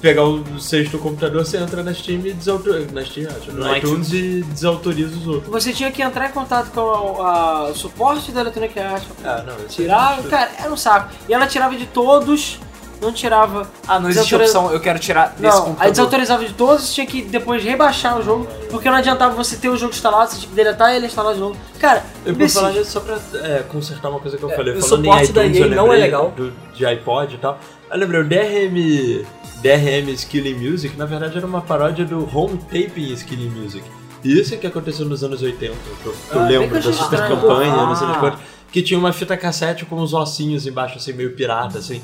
pegar 0.01 0.23
o 0.23 0.59
sexto 0.59 0.97
computador, 0.97 1.45
você 1.45 1.57
entra 1.57 1.83
na 1.83 1.93
Steam 1.93 2.19
e 2.25 2.31
desautoriza. 2.33 2.87
Na 2.93 3.03
Steam, 3.03 3.27
acho, 3.29 3.51
no, 3.51 3.65
No 3.65 3.75
iTunes 3.75 4.13
e 4.13 4.43
desautoriza 4.43 5.17
os 5.17 5.27
outros. 5.27 5.51
Você 5.51 5.73
tinha 5.73 5.91
que 5.91 6.01
entrar 6.01 6.29
em 6.29 6.31
contato 6.31 6.71
com 6.71 6.79
a- 7.21 7.27
a- 7.29 7.63
o 7.71 7.75
suporte 7.75 8.31
da 8.31 8.41
Electronic 8.41 8.79
Arts 8.79 9.07
Ah, 9.23 9.43
não, 9.45 9.55
isso 9.65 9.75
tirar. 9.81 10.19
é- 10.19 10.29
Cara, 10.29 10.51
era 10.59 10.71
um 10.71 10.77
saco. 10.77 11.09
E 11.27 11.33
ela 11.33 11.47
tirava 11.47 11.75
de 11.75 11.85
todos, 11.87 12.59
não 13.05 13.13
tirava. 13.13 13.69
Ah, 13.87 13.99
não 13.99 14.09
existe 14.09 14.25
desautoriza- 14.31 14.59
opção, 14.59 14.73
eu 14.73 14.79
quero 14.81 14.99
tirar 14.99 15.29
desse 15.29 15.41
Não, 15.43 15.49
aí 15.51 15.61
computador. 15.63 15.91
desautorizava 15.91 16.45
de 16.45 16.53
todos, 16.53 16.93
tinha 16.93 17.05
que 17.05 17.21
depois 17.21 17.63
rebaixar 17.63 18.17
o 18.19 18.23
jogo, 18.23 18.47
porque 18.69 18.89
não 18.89 18.97
adiantava 18.97 19.33
você 19.35 19.55
ter 19.55 19.69
o 19.69 19.77
jogo 19.77 19.93
instalado, 19.93 20.31
você 20.31 20.37
tinha 20.39 20.49
que 20.49 20.55
deletar 20.55 20.91
e 20.93 20.97
ele 20.97 21.05
instalar 21.05 21.33
de 21.33 21.39
novo. 21.39 21.55
Cara, 21.79 22.03
Eu 22.25 22.33
imbecil. 22.33 22.61
falar 22.61 22.73
nisso, 22.73 22.91
só 22.91 22.99
pra 22.99 23.17
é, 23.41 23.63
consertar 23.69 24.09
uma 24.09 24.19
coisa 24.19 24.37
que 24.37 24.43
eu 24.43 24.51
É, 24.51 24.55
falei, 24.55 24.73
o 24.75 24.81
falando 24.81 25.03
da 25.09 25.23
iTunes, 25.23 25.57
EA 25.57 25.65
eu 25.65 25.69
não 25.75 25.93
é 25.93 25.97
legal. 25.97 26.31
Do, 26.35 26.51
de 26.73 26.85
iPod 26.85 27.35
e 27.35 27.37
tal. 27.37 27.59
Eu 27.91 27.97
lembrei, 27.99 28.21
o 28.21 28.23
DRM, 28.27 29.25
DRM 29.61 30.09
Skilling 30.13 30.55
Music, 30.55 30.97
na 30.97 31.05
verdade 31.05 31.37
era 31.37 31.45
uma 31.45 31.61
paródia 31.61 32.03
do 32.05 32.27
Home 32.37 32.57
Taping 32.57 33.13
Skilling 33.13 33.49
Music. 33.49 33.83
E 34.23 34.39
isso 34.39 34.53
é 34.55 34.57
que 34.57 34.65
aconteceu 34.65 35.05
nos 35.05 35.23
anos 35.23 35.41
80, 35.43 35.73
que 36.01 36.05
eu, 36.07 36.13
que 36.13 36.35
eu 36.35 36.41
Ah, 36.41 36.45
lembro 36.47 36.77
eu 36.77 36.81
da 36.83 36.91
super 36.93 37.27
campanha, 37.27 37.71
Ah. 37.73 37.85
não 37.85 37.95
sei 37.95 38.07
das 38.07 38.17
quantas, 38.17 38.39
que 38.71 38.81
tinha 38.81 38.99
uma 38.99 39.13
fita 39.13 39.37
cassete 39.37 39.85
com 39.85 39.95
uns 39.97 40.13
ossinhos 40.13 40.65
embaixo, 40.65 40.97
assim, 40.97 41.13
meio 41.13 41.33
pirata, 41.35 41.77
assim. 41.77 42.01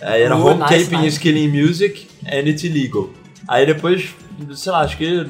Aí 0.00 0.22
era 0.22 0.36
Home 0.36 0.60
nice, 0.60 0.84
Taping 0.84 1.02
nice. 1.02 1.16
Skilling 1.16 1.48
Music 1.48 2.08
and 2.26 2.48
It's 2.48 2.64
Illegal. 2.64 3.10
Aí 3.46 3.66
depois, 3.66 4.14
sei 4.54 4.72
lá, 4.72 4.80
acho 4.80 4.96
que 4.96 5.24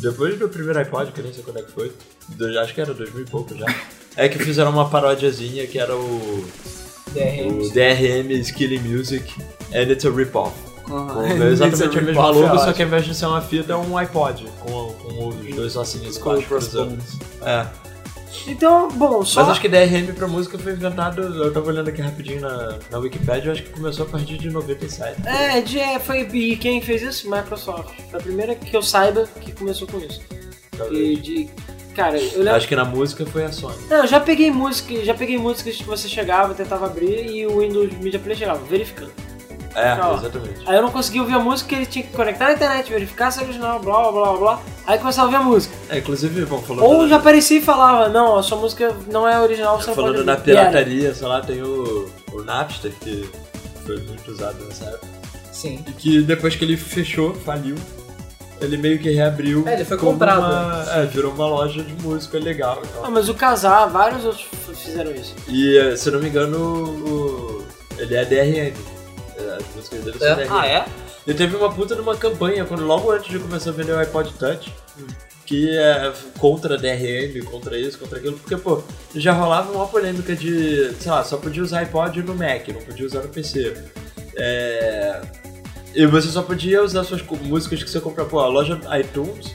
depois 0.00 0.38
do 0.38 0.48
primeiro 0.48 0.78
iPod, 0.78 1.12
que 1.12 1.20
eu 1.20 1.24
nem 1.24 1.32
sei 1.32 1.42
quando 1.42 1.58
é 1.58 1.62
que 1.62 1.72
foi, 1.72 1.92
acho 2.60 2.74
que 2.74 2.80
era 2.80 2.94
2000 2.94 3.22
e 3.22 3.26
pouco 3.26 3.56
já, 3.56 3.66
é 4.16 4.28
que 4.28 4.38
fizeram 4.38 4.70
uma 4.70 4.88
paródiazinha 4.88 5.66
que 5.66 5.78
era 5.78 5.96
o, 5.96 6.44
DRM. 7.12 7.62
o 7.62 7.70
DRM 7.70 8.30
Skilling 8.42 8.80
Music 8.80 9.24
and 9.72 9.90
It's 9.90 10.04
a 10.04 10.10
Rip-Off. 10.10 10.52
Aham. 10.90 11.14
Com 11.14 11.26
exatamente 11.44 11.96
mesma 11.96 12.10
Rip-off, 12.10 12.38
logo, 12.38 12.58
só 12.58 12.72
que 12.72 12.82
ao 12.82 12.88
invés 12.88 13.04
de 13.04 13.14
ser 13.14 13.26
uma 13.26 13.40
fita, 13.40 13.72
é 13.72 13.76
um 13.76 13.96
iPod 13.96 14.46
com, 14.60 14.92
com 14.92 15.28
os 15.28 15.54
dois 15.54 15.76
ossinhos 15.76 16.18
Com 16.18 16.34
o 16.34 16.42
crossbones. 16.42 17.18
É. 17.42 17.66
Então, 18.46 18.88
bom, 18.88 19.24
só. 19.24 19.40
Mas 19.40 19.50
acho 19.52 19.60
que 19.60 19.68
DRM 19.68 20.12
pra 20.14 20.28
música 20.28 20.58
foi 20.58 20.72
inventado, 20.72 21.22
eu 21.22 21.52
tava 21.52 21.68
olhando 21.68 21.88
aqui 21.88 22.00
rapidinho 22.00 22.40
na, 22.40 22.78
na 22.90 22.98
Wikipedia, 22.98 23.46
eu 23.46 23.52
acho 23.52 23.62
que 23.62 23.70
começou 23.70 24.06
a 24.06 24.08
partir 24.08 24.38
de 24.38 24.50
97. 24.50 25.26
É, 25.26 25.60
de, 25.60 25.78
é, 25.78 25.98
foi. 25.98 26.20
E 26.32 26.56
quem 26.56 26.80
fez 26.80 27.02
isso? 27.02 27.30
Microsoft. 27.30 27.94
Foi 28.10 28.20
a 28.20 28.22
primeira 28.22 28.54
que 28.54 28.76
eu 28.76 28.82
saiba 28.82 29.26
que 29.40 29.52
começou 29.52 29.86
com 29.88 29.98
isso. 29.98 30.20
E 30.90 31.16
de. 31.16 31.50
Cara, 31.94 32.16
eu 32.16 32.38
lembro. 32.38 32.54
Acho 32.54 32.68
que 32.68 32.76
na 32.76 32.84
música 32.84 33.26
foi 33.26 33.44
a 33.44 33.50
Sony. 33.50 33.76
Não, 33.90 33.98
eu 33.98 34.06
já 34.06 34.20
peguei 34.20 34.52
música, 34.52 35.04
já 35.04 35.14
peguei 35.14 35.36
músicas 35.36 35.76
que 35.76 35.84
você 35.84 36.08
chegava, 36.08 36.54
tentava 36.54 36.86
abrir 36.86 37.26
e 37.28 37.44
o 37.44 37.58
Windows 37.58 37.92
Media 37.98 38.20
Player 38.20 38.38
chegava, 38.38 38.64
verificando. 38.64 39.27
É, 39.78 39.98
Ó. 40.02 40.16
exatamente. 40.16 40.62
Aí 40.66 40.76
eu 40.76 40.82
não 40.82 40.90
conseguia 40.90 41.22
ouvir 41.22 41.34
a 41.34 41.38
música, 41.38 41.74
ele 41.74 41.86
tinha 41.86 42.04
que 42.04 42.12
conectar 42.12 42.46
na 42.46 42.52
internet, 42.54 42.90
verificar 42.90 43.30
se 43.30 43.38
era 43.38 43.48
original, 43.48 43.78
blá 43.80 44.02
blá 44.02 44.12
blá 44.12 44.32
blá. 44.36 44.60
Aí 44.86 44.98
começava 44.98 45.28
a 45.28 45.30
ouvir 45.30 45.36
a 45.36 45.48
música. 45.48 45.74
É, 45.88 45.98
inclusive, 45.98 46.44
bom, 46.46 46.58
falando, 46.62 46.84
Ou 46.84 47.02
na, 47.02 47.08
já 47.08 47.16
aparecia 47.16 47.58
e 47.58 47.62
falava, 47.62 48.08
não, 48.08 48.36
a 48.36 48.42
sua 48.42 48.58
música 48.58 48.94
não 49.10 49.28
é 49.28 49.38
original, 49.40 49.80
você 49.80 49.88
não 49.88 49.94
pode 49.94 50.08
falando 50.12 50.28
era. 50.30 50.40
pirataria, 50.40 51.14
sei 51.14 51.26
lá, 51.28 51.40
tem 51.40 51.62
o, 51.62 52.08
o 52.32 52.42
Napster, 52.42 52.92
que 53.00 53.28
foi 53.84 53.98
muito 54.02 54.30
usado 54.30 54.56
nessa 54.64 54.84
época. 54.86 55.06
Sim. 55.52 55.84
E 55.86 55.92
que 55.92 56.22
depois 56.22 56.54
que 56.56 56.64
ele 56.64 56.76
fechou, 56.76 57.34
faliu, 57.34 57.74
ele 58.60 58.76
meio 58.76 58.98
que 58.98 59.10
reabriu. 59.10 59.62
É, 59.66 59.74
ele 59.74 59.84
foi 59.84 59.96
comprado. 59.98 60.40
Uma, 60.40 60.84
é, 61.00 61.06
virou 61.06 61.32
uma 61.32 61.46
loja 61.46 61.82
de 61.82 61.92
música 62.02 62.38
legal 62.38 62.80
e 62.82 62.86
Ah, 62.86 63.00
tal. 63.02 63.10
mas 63.10 63.28
o 63.28 63.34
Casar, 63.34 63.86
vários 63.88 64.24
outros 64.24 64.46
fizeram 64.82 65.12
isso. 65.12 65.34
E, 65.48 65.76
eh, 65.76 65.96
se 65.96 66.08
eu 66.08 66.12
não 66.14 66.20
me 66.20 66.28
engano, 66.28 66.58
o- 66.58 67.64
ele 67.98 68.14
é 68.16 68.24
DRM. 68.24 68.72
As 69.38 69.74
músicas 69.74 70.04
dele 70.04 70.18
É? 70.24 70.46
Ah, 70.50 70.66
é? 70.66 70.86
E 71.26 71.34
teve 71.34 71.56
uma 71.56 71.72
puta 71.72 71.94
de 71.94 72.00
uma 72.00 72.16
campanha, 72.16 72.64
quando, 72.64 72.84
logo 72.84 73.10
antes 73.10 73.30
de 73.30 73.38
começar 73.38 73.70
a 73.70 73.72
vender 73.72 73.92
o 73.92 73.98
iPod 73.98 74.32
Touch, 74.34 74.72
que 75.44 75.76
é 75.76 76.12
contra 76.38 76.76
DRM, 76.76 77.42
contra 77.44 77.78
isso, 77.78 77.98
contra 77.98 78.18
aquilo, 78.18 78.38
porque, 78.38 78.56
pô, 78.56 78.82
já 79.14 79.32
rolava 79.32 79.70
uma 79.72 79.86
polêmica 79.86 80.34
de, 80.34 80.92
sei 81.00 81.10
lá, 81.10 81.22
só 81.24 81.36
podia 81.36 81.62
usar 81.62 81.80
iPod 81.80 82.22
no 82.22 82.34
Mac, 82.34 82.68
não 82.68 82.82
podia 82.82 83.06
usar 83.06 83.22
no 83.22 83.28
PC. 83.28 83.74
É... 84.36 85.20
E 85.94 86.06
você 86.06 86.28
só 86.28 86.42
podia 86.42 86.82
usar 86.82 87.04
suas 87.04 87.22
músicas 87.22 87.82
que 87.82 87.90
você 87.90 88.00
compra, 88.00 88.24
pô, 88.24 88.40
a 88.40 88.46
loja 88.46 88.78
iTunes 89.00 89.54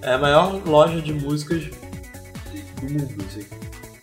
é 0.00 0.12
a 0.14 0.18
maior 0.18 0.60
loja 0.66 1.00
de 1.00 1.12
músicas 1.12 1.64
do 2.80 2.90
mundo, 2.90 3.24
assim. 3.28 3.46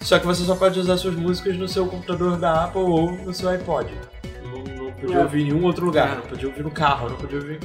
Só 0.01 0.17
que 0.17 0.25
você 0.25 0.43
só 0.43 0.55
pode 0.55 0.79
usar 0.79 0.97
suas 0.97 1.15
músicas 1.15 1.55
no 1.57 1.67
seu 1.67 1.85
computador 1.85 2.37
da 2.37 2.65
Apple 2.65 2.81
ou 2.81 3.11
no 3.11 3.33
seu 3.33 3.49
iPod. 3.49 3.93
Podia 4.99 5.17
É. 5.17 5.21
ouvir 5.21 5.41
em 5.41 5.45
nenhum 5.45 5.63
outro 5.63 5.85
lugar, 5.85 6.15
não 6.17 6.23
podia 6.23 6.47
ouvir 6.47 6.63
no 6.63 6.71
carro, 6.71 7.09
não 7.09 7.15
podia 7.17 7.37
ouvir. 7.39 7.59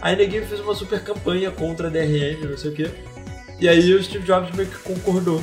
Aí 0.00 0.16
ninguém 0.16 0.44
fez 0.44 0.60
uma 0.60 0.74
super 0.74 1.00
campanha 1.02 1.50
contra 1.50 1.88
a 1.88 1.90
DRM, 1.90 2.46
não 2.48 2.58
sei 2.58 2.70
o 2.70 2.74
quê. 2.74 2.90
E 3.58 3.68
aí 3.68 3.94
o 3.94 4.02
Steve 4.02 4.24
Jobs 4.24 4.54
meio 4.54 4.68
que 4.68 4.78
concordou 4.80 5.42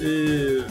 e, 0.00 0.62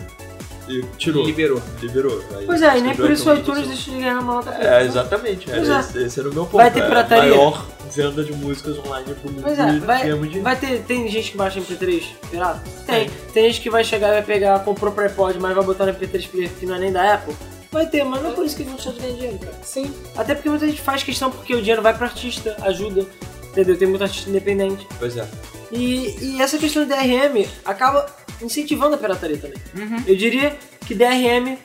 e 0.67 0.81
tirou. 0.97 1.25
Liberou. 1.25 1.61
Liberou. 1.81 2.23
Aí 2.35 2.45
Pois 2.45 2.61
é, 2.61 2.77
e 2.77 2.81
nem 2.81 2.95
por 2.95 3.11
isso 3.11 3.29
o 3.29 3.35
iTunes 3.35 3.67
deixa 3.67 3.91
de 3.91 3.97
ganhar 3.97 4.19
uma 4.19 4.35
nota 4.35 4.51
É, 4.51 4.83
exatamente. 4.83 5.51
Era 5.51 5.59
é. 5.75 5.79
esse, 5.79 6.01
esse 6.03 6.19
era 6.19 6.29
o 6.29 6.33
meu 6.33 6.45
ponto. 6.45 6.57
Vai 6.57 6.71
ter 6.71 6.79
é 6.81 6.87
pirataria. 6.87 7.29
maior 7.35 7.65
venda 7.93 8.23
de 8.23 8.33
músicas 8.33 8.77
online 8.79 9.05
do 9.13 9.29
mundo 9.31 9.41
Pois 9.43 9.57
é, 9.59 9.79
vai, 9.79 10.01
dinheiro. 10.11 10.41
vai 10.41 10.55
ter. 10.55 10.81
Tem 10.83 11.07
gente 11.09 11.31
que 11.31 11.37
baixa 11.37 11.59
MP3 11.59 12.03
pirata? 12.31 12.61
Tem. 12.85 13.09
Tem 13.33 13.43
gente 13.47 13.61
que 13.61 13.69
vai 13.69 13.83
chegar 13.83 14.09
e 14.09 14.11
vai 14.13 14.23
pegar, 14.23 14.59
comprou 14.59 14.91
pro 14.91 15.03
iPod, 15.05 15.37
mas 15.39 15.53
vai 15.55 15.63
botar 15.63 15.85
no 15.85 15.93
MP3 15.93 16.27
player 16.29 16.49
que 16.49 16.65
não 16.65 16.75
é 16.75 16.79
nem 16.79 16.91
da 16.91 17.13
Apple. 17.15 17.35
Vai 17.71 17.85
ter, 17.87 18.03
mas 18.03 18.21
não 18.23 18.31
é 18.31 18.33
por 18.33 18.45
isso 18.45 18.55
que 18.55 18.63
eles 18.63 18.73
deixar 18.75 18.91
de 18.91 18.99
ganhar 18.99 19.13
dinheiro, 19.13 19.39
cara. 19.39 19.57
Sim. 19.63 19.93
Até 20.15 20.33
porque 20.35 20.49
muita 20.49 20.67
gente 20.67 20.81
faz 20.81 21.03
questão 21.03 21.29
porque 21.29 21.53
o 21.53 21.59
dinheiro 21.59 21.81
vai 21.81 21.93
pro 21.93 22.05
artista, 22.05 22.55
ajuda. 22.61 23.05
Entendeu? 23.51 23.77
Tem 23.77 23.87
muito 23.87 24.03
artista 24.03 24.29
independente. 24.29 24.87
Pois 24.99 25.17
é. 25.17 25.27
E, 25.71 26.15
e 26.35 26.41
essa 26.41 26.57
questão 26.57 26.83
de 26.85 26.89
DRM 26.89 27.45
acaba 27.65 28.05
incentivando 28.41 28.95
a 28.95 28.97
pirataria 28.97 29.37
também. 29.37 29.57
Uhum. 29.75 30.03
Eu 30.07 30.15
diria 30.15 30.55
que 30.85 30.93
DRM 30.95 31.57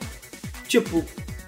tipo, 0.67 1.05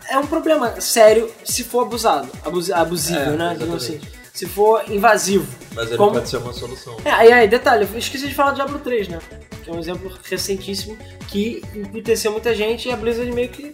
é 0.08 0.18
um 0.18 0.26
problema 0.26 0.80
sério 0.80 1.30
se 1.44 1.64
for 1.64 1.80
abusado. 1.82 2.28
Abus, 2.44 2.70
abusível, 2.70 3.32
É, 3.32 3.36
né? 3.36 3.56
Digamos 3.58 3.82
assim. 3.82 3.94
exatamente. 3.94 4.24
Se 4.34 4.46
for 4.46 4.84
invasivo. 4.90 5.46
Mas 5.74 5.88
ele 5.88 5.96
Como- 5.96 6.12
pode 6.12 6.28
ser 6.28 6.36
uma 6.38 6.52
solução. 6.52 6.96
É, 7.04 7.10
aí, 7.10 7.32
aí, 7.32 7.48
detalhe, 7.48 7.88
eu 7.90 7.98
esqueci 7.98 8.26
de 8.28 8.34
falar 8.34 8.50
do 8.50 8.56
Diablo 8.56 8.78
3, 8.80 9.08
né? 9.08 9.18
Que 9.62 9.70
é 9.70 9.72
um 9.72 9.78
exemplo 9.78 10.12
recentíssimo 10.24 10.98
que 11.28 11.62
emputeceu 11.74 12.32
muita 12.32 12.54
gente 12.54 12.88
e 12.88 12.92
a 12.92 12.96
Blizzard 12.96 13.30
meio 13.32 13.48
que 13.48 13.72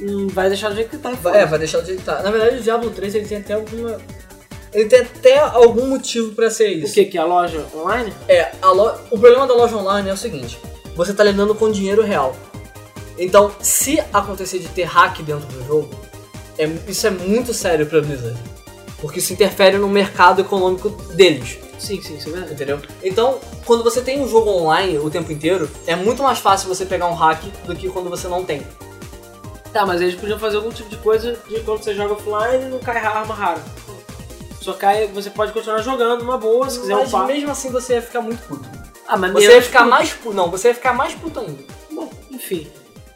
hum, 0.00 0.28
vai 0.28 0.48
deixar 0.48 0.68
do 0.70 0.74
jeito 0.76 0.90
que 0.90 0.98
tá. 0.98 1.12
e 1.12 1.28
É, 1.36 1.46
vai 1.46 1.58
deixar 1.58 1.80
do 1.80 1.86
jeito 1.86 1.98
que 2.00 2.04
tá. 2.04 2.22
Na 2.22 2.30
verdade, 2.30 2.58
o 2.58 2.62
Diablo 2.62 2.90
3 2.90 3.14
ele 3.14 3.26
tem 3.26 3.38
até 3.38 3.54
alguma. 3.54 3.98
Ele 4.72 4.88
tem 4.88 5.00
até 5.00 5.38
algum 5.38 5.86
motivo 5.86 6.32
pra 6.32 6.50
ser 6.50 6.68
isso. 6.68 6.90
O 6.90 6.94
que? 6.94 7.04
Que 7.04 7.18
é 7.18 7.20
a 7.20 7.24
loja 7.24 7.64
online? 7.74 8.12
É, 8.28 8.52
a 8.60 8.70
lo- 8.72 8.94
o 9.10 9.18
problema 9.18 9.46
da 9.46 9.54
loja 9.54 9.76
online 9.76 10.08
é 10.10 10.12
o 10.12 10.16
seguinte: 10.16 10.58
você 10.96 11.12
tá 11.12 11.22
lidando 11.22 11.54
com 11.54 11.70
dinheiro 11.70 12.02
real. 12.02 12.34
Então, 13.16 13.52
se 13.60 14.02
acontecer 14.12 14.58
de 14.58 14.66
ter 14.68 14.82
hack 14.84 15.20
dentro 15.22 15.46
do 15.46 15.64
jogo, 15.66 15.90
é- 16.58 16.68
isso 16.88 17.06
é 17.06 17.10
muito 17.10 17.54
sério 17.54 17.86
pra 17.86 18.00
Blizzard. 18.00 18.36
Porque 19.00 19.18
isso 19.20 19.32
interfere 19.32 19.76
no 19.78 19.86
mercado 19.88 20.40
econômico 20.40 20.88
deles, 21.12 21.58
Sim, 21.78 22.00
sim, 22.00 22.16
isso 22.16 22.28
é 22.28 22.32
verdade. 22.32 22.54
entendeu? 22.54 22.80
Então, 23.02 23.38
quando 23.66 23.84
você 23.84 24.00
tem 24.00 24.20
um 24.20 24.26
jogo 24.28 24.48
online 24.50 24.98
o 24.98 25.10
tempo 25.10 25.30
inteiro, 25.30 25.70
é 25.86 25.94
muito 25.94 26.22
mais 26.22 26.38
fácil 26.38 26.68
você 26.68 26.86
pegar 26.86 27.06
um 27.06 27.14
hack 27.14 27.42
do 27.66 27.76
que 27.76 27.88
quando 27.90 28.08
você 28.08 28.26
não 28.28 28.44
tem. 28.44 28.62
Tá, 29.74 29.84
mas 29.84 30.00
eles 30.00 30.14
podiam 30.14 30.38
fazer 30.38 30.56
algum 30.56 30.70
tipo 30.70 30.88
de 30.88 30.96
coisa 30.96 31.36
de 31.48 31.60
quando 31.60 31.82
você 31.82 31.94
joga 31.94 32.14
offline 32.14 32.64
não 32.70 32.78
cai 32.78 32.96
arma 33.04 33.34
rara. 33.34 33.60
Só 34.62 34.72
cai, 34.72 35.08
você 35.08 35.28
pode 35.28 35.52
continuar 35.52 35.82
jogando 35.82 36.22
uma 36.22 36.38
boa, 36.38 36.70
se 36.70 36.80
quiser 36.80 36.94
Mas 36.94 37.08
upar. 37.12 37.26
mesmo 37.26 37.50
assim 37.50 37.70
você 37.70 37.94
ia 37.96 38.02
ficar 38.02 38.22
muito 38.22 38.40
puto. 38.48 38.66
Ah, 39.06 39.16
mas 39.18 39.32
Você 39.32 39.42
ia 39.42 39.48
menos 39.50 39.66
ficar 39.66 39.80
puto. 39.80 39.90
mais 39.90 40.12
puto. 40.12 40.34
Não, 40.36 40.50
você 40.50 40.68
ia 40.68 40.74
ficar 40.74 40.94
mais 40.94 41.12
puto 41.14 41.40
ainda. 41.40 41.62
Bom, 41.92 42.08
enfim. 42.30 42.70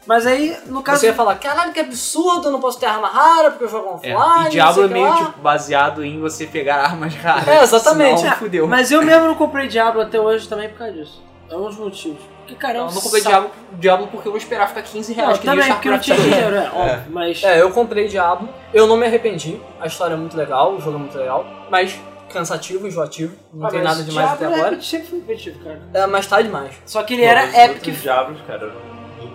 Mas 0.05 0.27
aí, 0.27 0.55
no 0.67 0.83
caso. 0.83 0.99
Você 1.01 1.07
ia 1.07 1.13
falar, 1.13 1.35
caralho, 1.35 1.71
que 1.71 1.79
absurdo, 1.79 2.47
eu 2.49 2.51
não 2.51 2.59
posso 2.59 2.79
ter 2.79 2.85
arma 2.87 3.07
rara 3.07 3.51
porque 3.51 3.63
eu 3.63 3.69
jogo 3.69 3.99
É, 4.03 4.15
offline. 4.15 4.47
e 4.47 4.49
Diablo 4.49 4.83
é 4.83 4.87
não 4.87 4.93
sei 4.93 4.99
o 4.99 5.03
meio 5.03 5.15
que 5.15 5.21
lá." 5.21 5.27
tipo 5.29 5.39
baseado 5.41 6.03
em 6.03 6.19
você 6.19 6.45
pegar 6.45 6.75
armas 6.83 7.15
raras. 7.15 7.47
É, 7.47 7.63
exatamente. 7.63 8.19
Senão, 8.19 8.33
É, 8.33 8.35
fudeu. 8.35 8.67
Mas 8.67 8.91
eu 8.91 9.01
mesmo 9.01 9.27
não 9.27 9.35
comprei 9.35 9.67
Diablo 9.67 10.01
até 10.01 10.19
hoje 10.19 10.47
também 10.47 10.67
por 10.69 10.77
causa 10.79 10.93
disso. 10.93 11.23
É 11.49 11.55
um 11.55 11.65
dos 11.67 11.77
motivos. 11.77 12.19
Porque, 12.49 12.55
cara, 12.55 12.77
é 12.77 12.81
Eu 12.81 12.85
não 12.85 13.01
comprei 13.01 13.21
saco. 13.21 13.29
Diablo, 13.35 13.51
Diablo 13.73 14.07
porque 14.07 14.27
eu 14.27 14.31
vou 14.31 14.37
esperar 14.39 14.67
ficar 14.67 14.81
15 14.81 15.13
reais. 15.13 15.29
Não, 15.31 15.37
que 15.39 15.47
nem 15.47 15.55
também, 15.57 15.73
porque 15.73 15.89
não 15.89 15.99
tinha 15.99 16.17
dinheiro, 16.17 16.55
é, 16.55 16.71
óbvio. 16.73 17.03
Mas. 17.11 17.43
É, 17.43 17.61
eu 17.61 17.71
comprei 17.71 18.07
Diablo, 18.07 18.49
eu 18.73 18.87
não 18.87 18.97
me 18.97 19.05
arrependi, 19.05 19.59
a 19.79 19.87
história 19.87 20.13
é 20.15 20.17
muito 20.17 20.35
legal, 20.35 20.73
o 20.75 20.81
jogo 20.81 20.97
é 20.97 20.99
muito 20.99 21.17
legal, 21.17 21.45
mas 21.69 21.99
cansativo, 22.31 22.87
enjoativo, 22.87 23.35
não 23.53 23.65
Ah, 23.65 23.69
tem 23.71 23.81
nada 23.81 24.03
demais 24.03 24.29
até 24.29 24.37
Diablo 24.45 24.55
é- 24.55 24.59
agora. 24.67 24.81
sempre 24.81 25.07
foi 25.07 25.19
cara. 25.63 25.81
É, 25.93 26.05
mas 26.07 26.27
tá 26.27 26.41
demais. 26.41 26.75
Só 26.85 27.01
que 27.03 27.15
ele 27.15 27.23
era 27.23 27.45
Os 27.45 27.53
Epic. 27.55 27.75
outros 27.77 28.01
Diablos, 28.01 28.39
cara, 28.45 28.65
eram- 28.65 28.73
Não, 28.75 28.88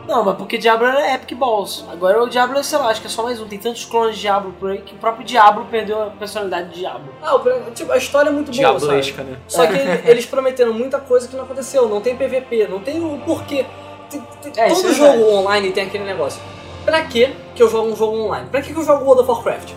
mas 0.07 0.37
porque 0.37 0.59
Diablo 0.59 0.87
era 0.87 1.15
Epic 1.15 1.37
Balls. 1.37 1.85
Agora 1.91 2.23
o 2.23 2.29
Diablo, 2.29 2.63
sei 2.63 2.79
lá, 2.79 2.89
acho 2.89 3.01
que 3.01 3.07
é 3.07 3.11
só 3.11 3.23
mais 3.23 3.41
um. 3.41 3.47
Tem 3.47 3.59
tantos 3.59 3.85
clones 3.85 4.17
de 4.17 4.23
Diablo 4.23 4.55
por 4.61 4.71
aí 4.71 4.79
que 4.79 4.95
o 4.95 4.99
próprio 4.99 5.25
Diablo 5.25 5.67
perdeu 5.71 6.03
a 6.03 6.07
personalidade 6.11 6.71
de 6.71 6.81
Diablo. 6.81 7.13
Ah, 7.23 7.35
o 7.37 7.71
tipo, 7.73 7.91
a 7.93 7.97
história 7.97 8.29
é 8.29 8.33
muito 8.33 8.53
boa, 8.53 8.67
sabe? 8.73 8.79
Diablesca, 8.81 9.23
né? 9.23 9.39
Só 9.49 9.67
que 9.67 9.73
ele- 9.75 10.03
eles 10.11 10.27
prometeram 10.27 10.73
muita 10.73 10.99
coisa 11.01 11.27
que 11.29 11.37
não 11.37 11.45
aconteceu, 11.45 11.89
não 11.89 12.01
tem 12.01 12.17
PVP, 12.17 12.67
não 12.69 12.81
tem 12.81 13.03
o 13.05 13.19
porquê. 13.25 13.65
Tem- 14.11 14.23
tem- 14.43 14.53
É, 14.65 14.69
todo 14.69 14.89
é 14.89 14.93
jogo 14.93 15.13
verdade. 15.13 15.35
online 15.37 15.73
tem 15.73 15.85
aquele 15.87 16.05
negócio. 16.05 16.41
Pra 16.85 17.03
que 17.05 17.35
que 17.55 17.63
eu 17.63 17.71
jogo 17.71 17.89
um 17.91 17.97
jogo 17.97 18.17
online? 18.19 18.49
Pra 18.51 18.61
que 18.61 18.73
que 18.75 18.79
eu 18.79 18.85
jogo 18.85 19.05
World 19.05 19.23
of 19.23 19.31
Warcraft? 19.31 19.73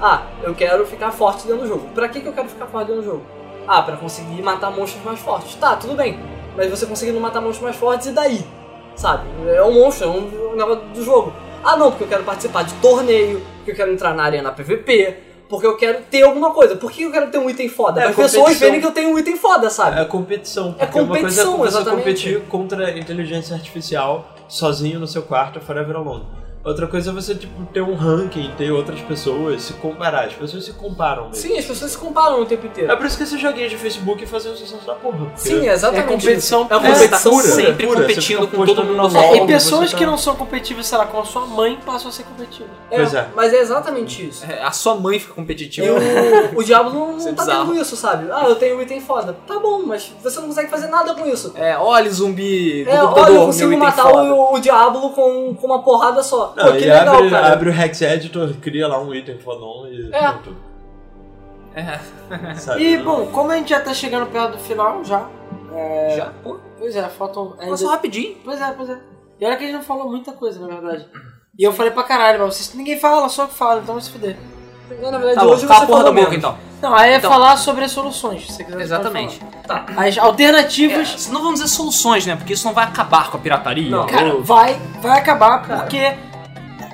Ah, 0.00 0.22
eu 0.42 0.54
quero 0.54 0.84
ficar 0.86 1.12
forte 1.12 1.46
dentro 1.46 1.62
do 1.62 1.68
jogo. 1.68 1.88
Pra 1.94 2.08
que 2.08 2.20
que 2.20 2.26
eu 2.26 2.32
quero 2.32 2.48
ficar 2.48 2.66
forte 2.66 2.88
dentro 2.88 3.02
do 3.02 3.06
jogo? 3.06 3.22
Ah, 3.68 3.82
pra 3.82 3.96
conseguir 3.96 4.42
matar 4.42 4.70
monstros 4.70 5.04
mais 5.04 5.20
fortes. 5.20 5.54
Tá, 5.54 5.76
tudo 5.76 5.94
bem. 5.94 6.18
Mas 6.56 6.68
você 6.68 6.86
conseguindo 6.86 7.20
matar 7.20 7.40
monstros 7.40 7.62
mais 7.62 7.76
fortes, 7.76 8.08
e 8.08 8.10
daí? 8.12 8.44
Sabe? 9.00 9.26
É 9.48 9.62
um 9.62 9.72
monstro, 9.72 10.08
é 10.08 10.10
um 10.10 10.56
negócio 10.56 10.84
do 10.92 11.02
jogo. 11.02 11.32
Ah, 11.64 11.74
não, 11.74 11.90
porque 11.90 12.04
eu 12.04 12.08
quero 12.08 12.22
participar 12.22 12.64
de 12.64 12.74
torneio, 12.74 13.40
porque 13.56 13.70
eu 13.70 13.74
quero 13.74 13.90
entrar 13.92 14.14
na 14.14 14.24
arena 14.24 14.52
PVP, 14.52 15.16
porque 15.48 15.66
eu 15.66 15.74
quero 15.74 16.02
ter 16.10 16.22
alguma 16.22 16.50
coisa. 16.52 16.76
Por 16.76 16.92
que 16.92 17.04
eu 17.04 17.10
quero 17.10 17.30
ter 17.30 17.38
um 17.38 17.48
item 17.48 17.66
foda? 17.66 18.02
É, 18.02 18.04
As 18.08 18.10
pessoas 18.14 18.34
competição. 18.34 18.60
verem 18.68 18.80
que 18.80 18.86
eu 18.86 18.90
tenho 18.92 19.14
um 19.14 19.18
item 19.18 19.36
foda, 19.38 19.70
sabe? 19.70 19.98
É 19.98 20.04
competição. 20.04 20.74
É 20.78 20.84
Porque 20.84 21.00
uma 21.00 21.08
coisa 21.08 21.22
competição, 21.22 21.54
é 21.54 21.56
você 21.56 21.76
exatamente. 21.78 21.96
competir 22.04 22.40
contra 22.50 22.86
a 22.88 22.98
inteligência 22.98 23.56
artificial 23.56 24.28
sozinho 24.46 25.00
no 25.00 25.06
seu 25.06 25.22
quarto, 25.22 25.60
forever 25.62 25.96
alone. 25.96 26.26
Outra 26.62 26.86
coisa 26.86 27.10
é 27.10 27.14
você, 27.14 27.34
tipo, 27.34 27.64
ter 27.72 27.80
um 27.80 27.94
ranking, 27.94 28.52
ter 28.58 28.70
outras 28.70 29.00
pessoas, 29.00 29.62
se 29.62 29.72
comparar. 29.74 30.26
As 30.26 30.34
pessoas 30.34 30.64
se 30.66 30.72
comparam 30.74 31.30
mesmo. 31.30 31.36
Sim, 31.36 31.58
as 31.58 31.64
pessoas 31.64 31.92
se 31.92 31.96
comparam 31.98 32.42
o 32.42 32.44
tempo 32.44 32.66
inteiro. 32.66 32.92
É 32.92 32.96
por 32.96 33.06
isso 33.06 33.16
que 33.16 33.22
esses 33.22 33.40
joguinhos 33.40 33.70
de 33.70 33.78
Facebook 33.78 34.26
fazem 34.26 34.52
um 34.52 34.56
sucesso 34.56 34.86
da 34.86 34.94
porra. 34.94 35.32
Sim, 35.36 35.66
exatamente. 35.66 36.04
É 36.04 36.12
competição. 36.12 36.62
É 36.62 36.78
pura. 36.78 36.80
competição 36.92 37.32
pura. 37.32 37.42
pura. 37.44 37.54
Sempre 37.54 37.86
pura, 37.86 38.00
competindo 38.02 38.48
com 38.48 38.66
todo 38.66 38.84
no 38.84 39.02
mundo. 39.02 39.16
É, 39.16 39.36
e 39.38 39.46
pessoas 39.46 39.90
tá- 39.92 39.96
que 39.96 40.04
não 40.04 40.18
são 40.18 40.36
competitivas, 40.36 40.86
sei 40.86 40.98
lá, 40.98 41.06
com 41.06 41.18
a 41.20 41.24
sua 41.24 41.46
mãe 41.46 41.78
passam 41.86 42.10
a 42.10 42.12
ser 42.12 42.24
competitivas. 42.24 42.70
É, 42.90 42.96
Pois 42.96 43.14
é. 43.14 43.28
Mas 43.34 43.54
é 43.54 43.60
exatamente 43.60 44.28
isso. 44.28 44.44
É, 44.44 44.62
A 44.62 44.70
sua 44.70 44.94
mãe 44.96 45.18
fica 45.18 45.32
competitiva. 45.32 45.86
E 45.86 45.90
o, 46.56 46.58
o 46.58 46.62
Diablo 46.62 46.92
não, 46.92 47.16
Isso 47.16 47.26
é 47.28 47.30
não 47.30 47.36
tá 47.36 47.44
bizarro. 47.44 47.66
tendo 47.70 47.80
isso, 47.80 47.96
sabe? 47.96 48.26
Ah, 48.30 48.44
eu 48.46 48.56
tenho 48.56 48.76
um 48.76 48.82
item 48.82 49.00
foda. 49.00 49.34
Tá 49.46 49.58
bom, 49.58 49.82
mas 49.86 50.12
você 50.22 50.38
não 50.38 50.48
consegue 50.48 50.68
fazer 50.68 50.88
nada 50.88 51.14
com 51.14 51.26
isso. 51.26 51.52
É, 51.56 51.74
olha 51.78 52.10
zumbi 52.10 52.84
do 52.84 52.90
É, 52.90 52.98
computador, 52.98 53.22
olha, 53.24 53.30
eu 53.30 53.34
meu 53.38 53.46
consigo 53.46 53.72
item 53.72 53.78
matar 53.78 54.02
foda. 54.02 54.34
o, 54.34 54.54
o 54.54 54.60
Diablo 54.60 55.10
com, 55.10 55.54
com 55.54 55.66
uma 55.66 55.82
porrada 55.82 56.22
só. 56.22 56.49
Não, 56.56 56.64
Pô, 56.66 56.72
que 56.72 56.78
e 56.84 56.88
legal, 56.88 57.16
abre, 57.16 57.30
cara. 57.30 57.52
abre 57.52 57.70
o 57.70 57.72
Hex 57.72 58.02
Editor, 58.02 58.54
cria 58.60 58.86
lá 58.88 59.00
um 59.00 59.14
item 59.14 59.38
fodão 59.38 59.86
e 59.88 60.10
É. 60.12 60.28
pronto. 60.32 60.56
É, 61.74 62.54
Sabe? 62.54 62.82
E, 62.82 62.98
bom, 62.98 63.26
como 63.26 63.50
a 63.52 63.56
gente 63.56 63.70
já 63.70 63.80
tá 63.80 63.94
chegando 63.94 64.26
perto 64.26 64.52
do 64.52 64.58
final, 64.58 65.04
já. 65.04 65.28
É... 65.72 66.14
já, 66.16 66.26
pô. 66.42 66.58
Pois 66.78 66.96
é, 66.96 67.02
faltam. 67.08 67.54
ainda- 67.58 67.70
Passou 67.72 67.88
rapidinho. 67.90 68.36
Pois 68.44 68.60
é, 68.60 68.72
pois 68.72 68.90
é. 68.90 68.98
E 69.40 69.44
olha 69.46 69.56
que 69.56 69.64
a 69.64 69.66
gente 69.66 69.76
não 69.76 69.82
falou 69.84 70.10
muita 70.10 70.32
coisa, 70.32 70.58
na 70.60 70.66
verdade. 70.66 71.06
E 71.58 71.62
eu 71.62 71.72
falei 71.72 71.92
pra 71.92 72.02
caralho, 72.02 72.40
mas 72.40 72.54
vocês, 72.56 72.74
ninguém 72.74 72.98
fala, 72.98 73.28
só 73.28 73.46
que 73.46 73.54
fala, 73.54 73.80
então 73.80 73.94
vai 73.94 74.02
se 74.02 74.10
fuder. 74.10 74.36
Na 75.00 75.10
verdade, 75.18 75.34
Tá 75.36 75.44
bom, 75.44 75.50
hoje 75.52 75.66
cala 75.68 75.78
você 75.80 75.84
a 75.84 75.86
porra 75.86 75.98
falou 76.00 76.04
da 76.04 76.10
boca 76.10 76.30
menos. 76.30 76.36
então. 76.36 76.58
Não, 76.82 76.94
aí 76.96 77.12
é 77.12 77.16
Então. 77.18 77.30
falar 77.30 77.56
sobre 77.56 77.84
as 77.84 77.92
soluções. 77.92 78.46
Se 78.46 78.52
você 78.54 78.64
quiser, 78.64 78.64
você 78.64 78.72
pode 78.72 78.82
Exatamente. 78.82 79.40
falar. 79.66 79.86
As 80.08 80.18
alternativas. 80.18 81.28
É, 81.28 81.32
não 81.32 81.42
vamos 81.42 81.60
dizer 81.60 81.68
soluções, 81.72 82.26
né? 82.26 82.34
Porque 82.34 82.54
isso 82.54 82.66
não 82.66 82.74
vai 82.74 82.84
acabar 82.84 83.30
com 83.30 83.36
a 83.36 83.40
pirataria. 83.40 83.90
Não. 83.90 84.06
Cara, 84.06 84.34
vai, 84.40 84.80
vai 85.00 85.18
acabar 85.18 85.62
porque 85.62 85.98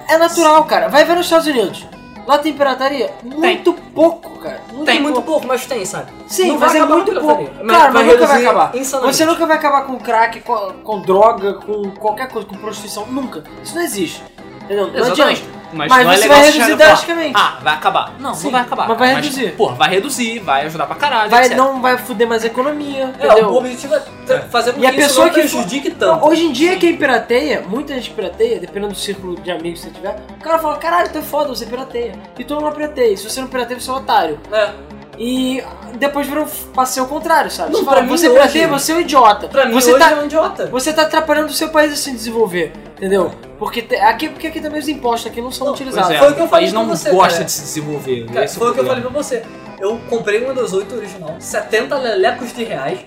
é 0.09 0.19
natural, 0.19 0.65
cara. 0.65 0.89
Vai 0.89 1.05
ver 1.05 1.17
nos 1.17 1.27
Estados 1.27 1.47
Unidos. 1.47 1.87
Lá 2.27 2.39
tem 2.39 2.53
pirataria? 2.55 3.15
Muito 3.23 3.73
pouco, 3.73 4.31
cara. 4.41 4.61
Muito 4.73 4.85
Tem 4.85 5.01
muito 5.01 5.15
pouco. 5.15 5.31
pouco, 5.31 5.47
mas 5.47 5.65
tem, 5.65 5.85
sabe? 5.85 6.11
Sim, 6.27 6.49
Não 6.49 6.59
mas 6.59 6.73
vai 6.73 6.81
é 6.81 6.83
acabar 6.85 6.97
muito 6.97 7.21
pouco. 7.21 7.51
mas 7.63 7.77
Cara, 7.79 7.93
mas 7.93 8.07
nunca 8.07 8.27
vai 8.27 8.41
acabar. 8.45 8.77
insanamente. 8.77 9.17
Você 9.17 9.25
nunca 9.25 9.47
vai 9.47 9.57
acabar 9.57 9.83
com 9.87 9.97
crack, 9.99 10.41
com, 10.41 10.57
com 10.83 11.01
droga, 11.03 11.55
com 11.55 11.91
qualquer 11.93 12.29
coisa, 12.29 12.49
com 12.49 12.57
prostituição. 12.57 13.07
Nunca. 13.07 13.45
Isso 13.63 13.77
não 13.77 13.83
existe. 13.83 14.25
Entendeu? 14.65 14.91
Não 14.93 15.07
adianta. 15.07 15.41
Mas, 15.77 15.89
Mas 15.89 16.05
não 16.05 16.13
é 16.13 16.17
você 16.17 16.23
legal 16.23 16.37
vai 16.39 16.47
reduzir 16.47 16.63
chegar 16.65 16.75
e 16.75 16.79
falar, 16.79 16.89
drasticamente. 16.91 17.33
Ah, 17.37 17.59
vai 17.63 17.75
acabar. 17.75 18.13
Não, 18.19 18.35
Sim, 18.35 18.45
não 18.45 18.51
vai 18.53 18.61
acabar. 18.63 18.89
mas 18.89 18.99
vai 18.99 19.15
reduzir. 19.15 19.53
Pô, 19.57 19.69
vai 19.75 19.89
reduzir, 19.91 20.39
vai 20.41 20.67
ajudar 20.67 20.87
pra 20.87 20.97
caralho. 20.97 21.31
Vai, 21.31 21.45
etc. 21.45 21.57
não 21.57 21.81
vai 21.83 21.99
fuder 21.99 22.27
mais 22.29 22.43
a 22.45 22.47
economia, 22.47 23.15
É, 23.19 23.27
entendeu? 23.27 23.49
o 23.51 23.57
objetivo 23.59 23.95
é 23.95 24.03
tra- 24.27 24.41
fazer 24.51 24.73
com 24.73 24.81
E 24.81 24.87
a 24.87 24.91
que 24.93 24.99
isso 24.99 25.09
pessoa 25.09 25.27
não 25.27 25.33
que 25.35 25.41
prejudique 25.41 25.89
Não, 25.91 25.97
tanto. 25.99 26.27
hoje 26.27 26.45
em 26.47 26.53
dia, 26.53 26.77
quem 26.77 26.97
pirateia, 26.97 27.63
muita 27.67 27.95
gente 27.95 28.11
pirateia, 28.11 28.59
dependendo 28.59 28.93
do 28.93 28.99
círculo 28.99 29.37
de 29.41 29.51
amigos 29.51 29.81
que 29.81 29.87
você 29.89 29.93
tiver, 29.95 30.17
o 30.39 30.43
cara 30.43 30.59
fala, 30.59 30.77
caralho, 30.77 31.11
tu 31.11 31.19
é 31.19 31.23
foda, 31.23 31.49
você 31.49 31.67
pirateia. 31.67 32.15
E 32.39 32.45
todo 32.45 32.61
mundo 32.63 32.75
pirateia. 32.75 33.17
Se 33.17 33.29
você 33.29 33.41
não 33.41 33.49
pirateia, 33.49 33.79
você 33.79 33.91
é 33.91 33.93
um 33.93 33.97
otário. 33.97 34.41
É. 34.53 34.71
E 35.19 35.63
depois 35.95 36.27
virou 36.27 36.47
passei 36.75 37.03
o 37.03 37.07
contrário, 37.07 37.51
sabe? 37.51 37.71
Não, 37.73 37.79
você 37.81 37.85
pra 37.85 37.95
fala, 37.95 38.03
mim 38.07 38.09
você 38.17 38.29
hoje- 38.29 38.39
pirateia, 38.39 38.69
você 38.69 38.93
é 38.93 38.95
um 38.97 39.01
idiota. 39.01 39.49
Pra 39.49 39.65
mim, 39.67 39.73
você 39.73 39.91
hoje 39.91 39.99
tá, 39.99 40.11
é 40.11 40.15
um 40.17 40.25
idiota. 40.27 40.67
você 40.67 40.93
tá 40.93 41.03
atrapalhando 41.03 41.49
o 41.49 41.53
seu 41.55 41.69
país 41.71 41.93
a 41.93 41.97
se 41.97 42.11
desenvolver, 42.11 42.73
entendeu? 42.97 43.35
Porque 43.59 43.81
te- 43.81 43.97
aqui, 43.97 44.29
porque 44.29 44.47
aqui 44.49 44.61
também 44.61 44.79
os 44.79 44.89
impostos 44.89 45.31
aqui 45.31 45.41
não 45.41 45.51
são 45.51 45.69
Não, 45.69 45.73
utilizados. 45.75 46.11
é, 46.11 46.19
Foi 46.19 46.33
o 46.33 46.35
que 46.35 46.41
eu 46.43 46.45
o 46.45 46.49
país 46.49 46.71
falei 46.71 46.85
não 46.85 46.89
pra 46.91 46.97
você, 46.99 47.11
gosta 47.11 47.33
cara. 47.33 47.45
de 47.45 47.53
se 47.53 47.63
desenvolver. 47.63 48.27
Cara, 48.27 48.45
esse 48.45 48.57
é 48.57 48.59
foi 48.59 48.71
o 48.71 48.75
que 48.75 48.81
eu 48.81 48.87
falei 48.87 49.03
pra 49.03 49.11
você. 49.11 49.43
Eu 49.81 49.99
comprei 50.11 50.45
o 50.45 50.49
Windows 50.51 50.73
8 50.75 50.95
original, 50.95 51.37
70 51.39 51.97
lelecos 51.97 52.53
de 52.55 52.65
reais. 52.65 52.99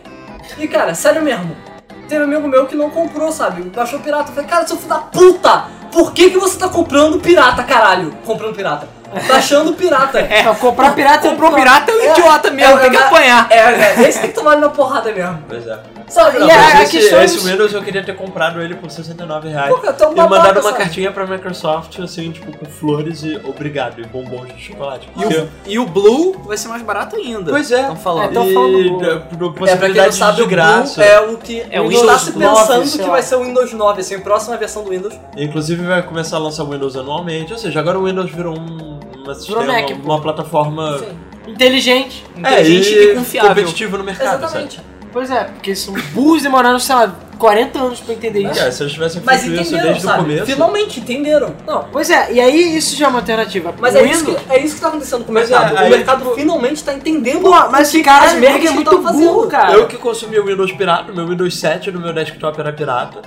E 0.57 0.67
cara, 0.67 0.95
sério 0.95 1.21
mesmo, 1.21 1.55
teve 2.07 2.21
um 2.21 2.27
amigo 2.27 2.47
meu 2.47 2.65
que 2.65 2.75
não 2.75 2.89
comprou, 2.89 3.31
sabe? 3.31 3.61
Baixou 3.63 3.99
pirata. 3.99 4.31
Eu 4.31 4.35
falei, 4.35 4.49
cara, 4.49 4.65
seu 4.65 4.77
filho 4.77 4.89
da 4.89 4.97
puta! 4.97 5.65
Por 5.91 6.11
que, 6.13 6.29
que 6.31 6.37
você 6.37 6.57
tá 6.57 6.67
comprando 6.69 7.19
pirata, 7.19 7.63
caralho? 7.63 8.11
Comprando 8.25 8.55
pirata. 8.55 8.87
Baixando 9.27 9.73
pirata. 9.73 10.19
É, 10.19 10.41
Então, 10.41 10.55
comprar 10.55 10.93
pirata 10.93 11.27
é 11.27 11.31
Comprou 11.31 11.51
pirata 11.53 11.91
é 11.91 11.95
um 11.95 11.99
É, 12.01 12.11
idiota 12.11 12.51
mesmo, 12.51 12.77
é, 12.77 12.81
tem 12.81 12.91
que 12.91 12.97
é, 12.97 13.01
apanhar. 13.03 13.47
É, 13.49 13.57
é, 13.57 14.09
esse 14.09 14.19
tem 14.19 14.29
que 14.29 14.35
tomar 14.35 14.53
ele 14.53 14.61
na 14.61 14.69
porrada 14.69 15.11
mesmo. 15.11 15.43
Pois 15.47 15.65
é. 15.67 15.79
Sabe? 16.09 16.37
E 16.37 16.39
Não, 16.39 16.47
mas 16.47 16.75
a 16.75 16.83
esse, 16.83 16.91
questão 16.97 17.19
é 17.19 17.25
esse 17.25 17.37
isso. 17.37 17.47
Windows 17.47 17.73
eu 17.73 17.81
queria 17.83 18.03
ter 18.03 18.15
comprado 18.15 18.61
ele 18.61 18.75
por 18.75 18.89
69 18.89 19.49
reais. 19.49 19.69
É 19.71 20.07
um 20.07 20.13
E 20.13 20.15
mandado 20.15 20.53
uma 20.59 20.63
sabe? 20.63 20.77
cartinha 20.77 21.11
pra 21.11 21.25
Microsoft, 21.27 21.99
assim, 21.99 22.31
tipo, 22.31 22.51
com 22.57 22.65
flores 22.65 23.23
e 23.23 23.39
obrigado, 23.43 23.99
e 24.01 24.05
bombons 24.05 24.47
de 24.55 24.61
chocolate. 24.61 25.07
E 25.15 25.21
Porque- 25.21 25.37
o, 25.37 25.49
e 25.67 25.79
o 25.79 25.85
Blue 25.85 26.41
vai 26.45 26.57
ser 26.57 26.67
mais 26.67 26.81
barato 26.81 27.15
ainda. 27.15 27.51
Pois 27.51 27.71
é. 27.71 27.81
Estão 27.81 27.95
falando. 27.95 28.31
É, 28.31 28.53
falando 28.53 28.81
e 28.81 28.89
do- 29.37 29.53
por 29.53 29.67
É, 29.67 29.75
pra 29.75 29.89
quem 29.89 30.01
não 30.01 30.11
sabe, 30.11 30.33
o 30.33 30.35
Blue 30.45 30.47
graça. 30.47 31.03
é 31.03 31.19
o 31.21 31.37
que 31.37 31.63
É 31.69 31.79
o 31.79 31.87
Windows 31.87 32.05
tá 32.05 32.17
Windows 32.17 32.21
se 32.21 32.37
9, 32.39 32.55
pensando 32.67 32.85
sei 32.87 32.99
que 32.99 33.05
lá. 33.05 33.11
vai 33.13 33.21
ser 33.21 33.35
o 33.35 33.43
Windows 33.43 33.73
9, 33.73 34.01
assim, 34.01 34.15
a 34.15 34.19
próxima 34.21 34.57
versão 34.57 34.83
do 34.83 34.89
Windows. 34.89 35.13
Inclusive 35.37 35.85
vai 35.85 36.01
começar 36.01 36.37
a 36.37 36.39
lançar 36.39 36.63
o 36.63 36.69
Windows 36.71 36.95
anualmente, 36.95 37.53
ou 37.53 37.59
seja, 37.59 37.79
agora 37.79 37.99
o 37.99 38.05
Windows 38.05 38.31
virou 38.31 38.57
um, 38.57 38.99
uma, 39.23 39.35
sistema, 39.35 39.63
Mac, 39.63 39.89
uma, 39.91 40.15
pô. 40.17 40.21
plataforma 40.21 40.97
Sim, 40.97 41.51
Inteligente. 41.51 42.25
é, 42.37 42.39
Inteligente 42.61 42.89
e 42.93 43.03
e 43.11 43.15
confiável. 43.15 43.49
competitivo 43.49 43.97
no 43.97 44.03
mercado, 44.03 44.37
exatamente. 44.43 44.81
Pois 45.11 45.31
é, 45.31 45.43
porque 45.45 45.75
são 45.75 45.93
burros 46.13 46.43
demorando, 46.43 46.79
sei 46.79 46.93
lá, 46.95 47.13
40 47.39 47.79
anos 47.79 47.99
pra 48.01 48.13
entender 48.13 48.41
isso. 48.51 48.59
É, 48.59 48.69
se 48.69 48.83
eles 48.83 48.93
tivessem 48.93 49.21
Mas 49.25 49.41
feito 49.41 49.53
isso 49.55 49.61
entenderam, 49.71 49.85
desde 49.91 50.03
o 50.05 50.09
sabe? 50.09 50.23
começo. 50.23 50.45
Finalmente 50.45 50.99
entenderam. 50.99 51.55
Não, 51.65 51.85
pois 51.91 52.09
é, 52.09 52.31
e 52.33 52.39
aí 52.39 52.77
isso 52.77 52.95
já 52.95 53.05
é 53.05 53.09
uma 53.09 53.19
alternativa. 53.19 53.73
Mas 53.79 53.95
é 53.95 54.03
isso, 54.03 54.25
que, 54.25 54.37
é 54.53 54.59
isso 54.63 54.75
que 54.75 54.81
tá 54.81 54.89
acontecendo 54.89 55.23
com 55.25 55.31
o 55.31 55.33
Mas 55.33 55.49
mercado. 55.49 55.75
é, 55.75 55.79
aí, 55.79 55.87
o 55.87 55.89
mercado 55.89 56.19
tipo- 56.23 56.35
finalmente 56.35 56.83
tá 56.83 56.93
entendendo 56.93 57.41
Pô, 57.41 57.49
mas 57.69 57.79
o 57.79 57.81
esse 57.81 57.97
que 57.99 58.03
cara 58.03 58.25
as 58.25 58.33
é 58.33 58.39
merdas 58.39 58.61
que 58.61 58.69
muito 58.71 58.91
tão 58.91 59.01
fazendo. 59.01 59.23
burro, 59.33 59.47
cara. 59.47 59.71
Eu 59.73 59.87
que 59.87 59.97
consumi 59.97 60.37
o 60.37 60.45
Windows 60.45 60.71
pirata, 60.73 61.11
meu 61.11 61.27
Windows 61.27 61.57
7 61.57 61.91
no 61.91 61.99
meu 61.99 62.13
desktop 62.13 62.59
era 62.59 62.71
pirata. 62.73 63.21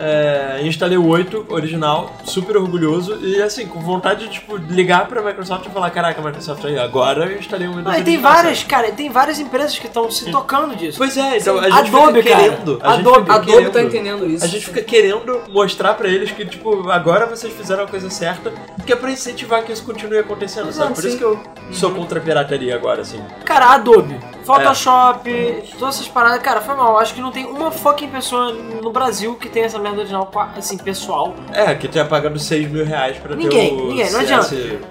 É, 0.00 0.60
instalei 0.62 0.96
o 0.96 1.06
8 1.06 1.46
original, 1.48 2.14
super 2.24 2.56
orgulhoso 2.56 3.18
e 3.20 3.42
assim, 3.42 3.66
com 3.66 3.80
vontade 3.80 4.26
de 4.26 4.34
tipo, 4.34 4.56
ligar 4.56 5.08
pra 5.08 5.20
Microsoft 5.20 5.66
e 5.66 5.70
falar: 5.70 5.90
Caraca, 5.90 6.22
Microsoft 6.22 6.64
aí, 6.64 6.78
agora 6.78 7.26
eu 7.26 7.38
instalei 7.38 7.66
um 7.66 7.76
Windows 7.76 7.96
e 7.96 8.02
tem 8.02 8.14
original, 8.14 8.32
várias, 8.32 8.64
cara, 8.64 8.92
tem 8.92 9.10
várias 9.10 9.40
empresas 9.40 9.76
que 9.76 9.86
estão 9.88 10.08
se 10.10 10.30
tocando 10.30 10.76
disso. 10.76 10.98
Pois 10.98 11.16
é, 11.16 11.38
então 11.38 11.58
Sim. 11.58 11.64
a 11.64 11.70
gente 11.70 11.88
Adobe, 11.88 12.22
fica 12.22 12.30
cara. 12.36 12.42
querendo. 12.48 12.78
A 12.80 12.92
gente 12.92 13.00
Adobe. 13.00 13.20
fica 13.20 13.34
Adobe 13.34 13.52
querendo, 13.52 13.72
tá 13.72 13.82
entendendo 13.82 14.26
isso. 14.26 14.44
A 14.44 14.48
gente 14.48 14.64
fica 14.66 14.82
querendo 14.82 15.40
mostrar 15.48 15.94
pra 15.94 16.08
eles 16.08 16.30
que, 16.30 16.46
tipo, 16.46 16.88
agora 16.90 17.26
vocês 17.26 17.52
fizeram 17.52 17.82
a 17.84 17.86
coisa 17.88 18.08
certa, 18.08 18.52
que 18.86 18.92
é 18.92 18.96
pra 18.96 19.10
incentivar 19.10 19.64
que 19.64 19.72
isso 19.72 19.82
continue 19.84 20.18
acontecendo, 20.18 20.72
sabe? 20.72 20.94
Por 20.94 21.02
sim. 21.02 21.08
isso 21.08 21.18
que 21.18 21.24
eu 21.24 21.40
sou 21.72 21.90
contra 21.90 22.20
a 22.20 22.22
pirataria 22.22 22.74
agora, 22.74 23.02
assim. 23.02 23.20
Cara, 23.44 23.74
Adobe, 23.74 24.18
Photoshop, 24.48 25.62
todas 25.78 25.96
essas 25.96 26.08
paradas, 26.08 26.40
cara, 26.42 26.60
foi 26.62 26.74
mal. 26.74 26.98
Acho 26.98 27.14
que 27.14 27.20
não 27.20 27.30
tem 27.30 27.44
uma 27.44 27.70
fucking 27.70 28.08
pessoa 28.08 28.52
no 28.52 28.90
Brasil 28.90 29.34
que 29.34 29.48
tenha 29.48 29.66
essa 29.66 29.78
merda 29.78 29.98
original, 29.98 30.30
assim, 30.56 30.78
pessoal. 30.78 31.34
É, 31.52 31.74
que 31.74 31.86
tenha 31.86 32.04
pagado 32.06 32.38
6 32.38 32.70
mil 32.70 32.84
reais 32.84 33.18
pra 33.18 33.36
Ninguém, 33.36 33.76
ter 33.76 33.82
o 33.82 33.86
ninguém, 33.88 34.10
não 34.10 34.20
adianta. 34.20 34.48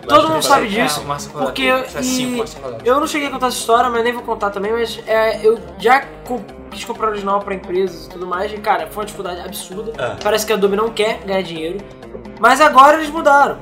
Todo 0.07 0.29
mundo 0.29 0.43
sabe 0.43 0.67
disso, 0.67 1.01
É, 1.01 1.39
porque 1.39 1.67
já 1.67 1.99
e- 2.01 2.41
eu 2.85 2.99
não 2.99 3.07
cheguei 3.07 3.27
a 3.27 3.31
contar 3.31 3.47
essa 3.47 3.57
história, 3.57 3.89
mas 3.89 4.03
nem 4.03 4.13
vou 4.13 4.21
contar 4.23 4.51
também, 4.51 4.71
mas 4.71 4.99
é, 5.07 5.45
eu 5.45 5.59
já 5.79 6.03
quis 6.69 6.85
comprar 6.85 7.09
original 7.09 7.39
pra 7.39 7.55
empresas 7.55 8.05
e 8.05 8.09
tudo 8.09 8.27
mais, 8.27 8.51
e 8.53 8.57
cara, 8.57 8.85
foi 8.87 8.97
uma 9.01 9.05
dificuldade 9.05 9.41
absurda. 9.41 9.91
É. 9.97 10.15
Parece 10.23 10.45
que 10.45 10.53
a 10.53 10.55
Adobe 10.55 10.75
não 10.75 10.89
quer 10.89 11.19
ganhar 11.25 11.41
dinheiro, 11.41 11.79
mas 12.39 12.61
agora 12.61 12.97
eles 12.97 13.09
mudaram. 13.09 13.57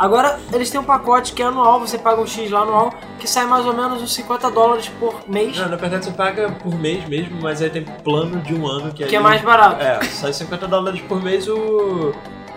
Agora 0.00 0.40
eles 0.50 0.70
têm 0.70 0.80
um 0.80 0.84
pacote 0.84 1.34
que 1.34 1.42
é 1.42 1.44
anual, 1.44 1.78
você 1.78 1.98
paga 1.98 2.22
um 2.22 2.26
X 2.26 2.50
lá 2.50 2.60
anual, 2.60 2.90
que 3.18 3.28
sai 3.28 3.44
mais 3.44 3.66
ou 3.66 3.74
menos 3.74 4.00
uns 4.00 4.14
50 4.14 4.50
dólares 4.50 4.88
por 4.98 5.14
mês, 5.28 5.58
Não, 5.58 5.68
na 5.68 5.76
verdade 5.76 6.06
você 6.06 6.10
paga 6.10 6.50
por 6.62 6.74
mês 6.74 7.06
mesmo, 7.06 7.38
mas 7.42 7.60
aí 7.60 7.68
tem 7.68 7.84
plano 7.84 8.40
de 8.40 8.54
um 8.54 8.66
ano 8.66 8.92
que, 8.94 9.04
que 9.04 9.14
é 9.14 9.18
aí- 9.18 9.22
mais 9.22 9.42
barato. 9.42 9.82
É, 9.82 10.02
sai 10.04 10.32
50 10.32 10.66
dólares 10.66 11.02
por 11.02 11.22
mês 11.22 11.46
o. 11.46 12.12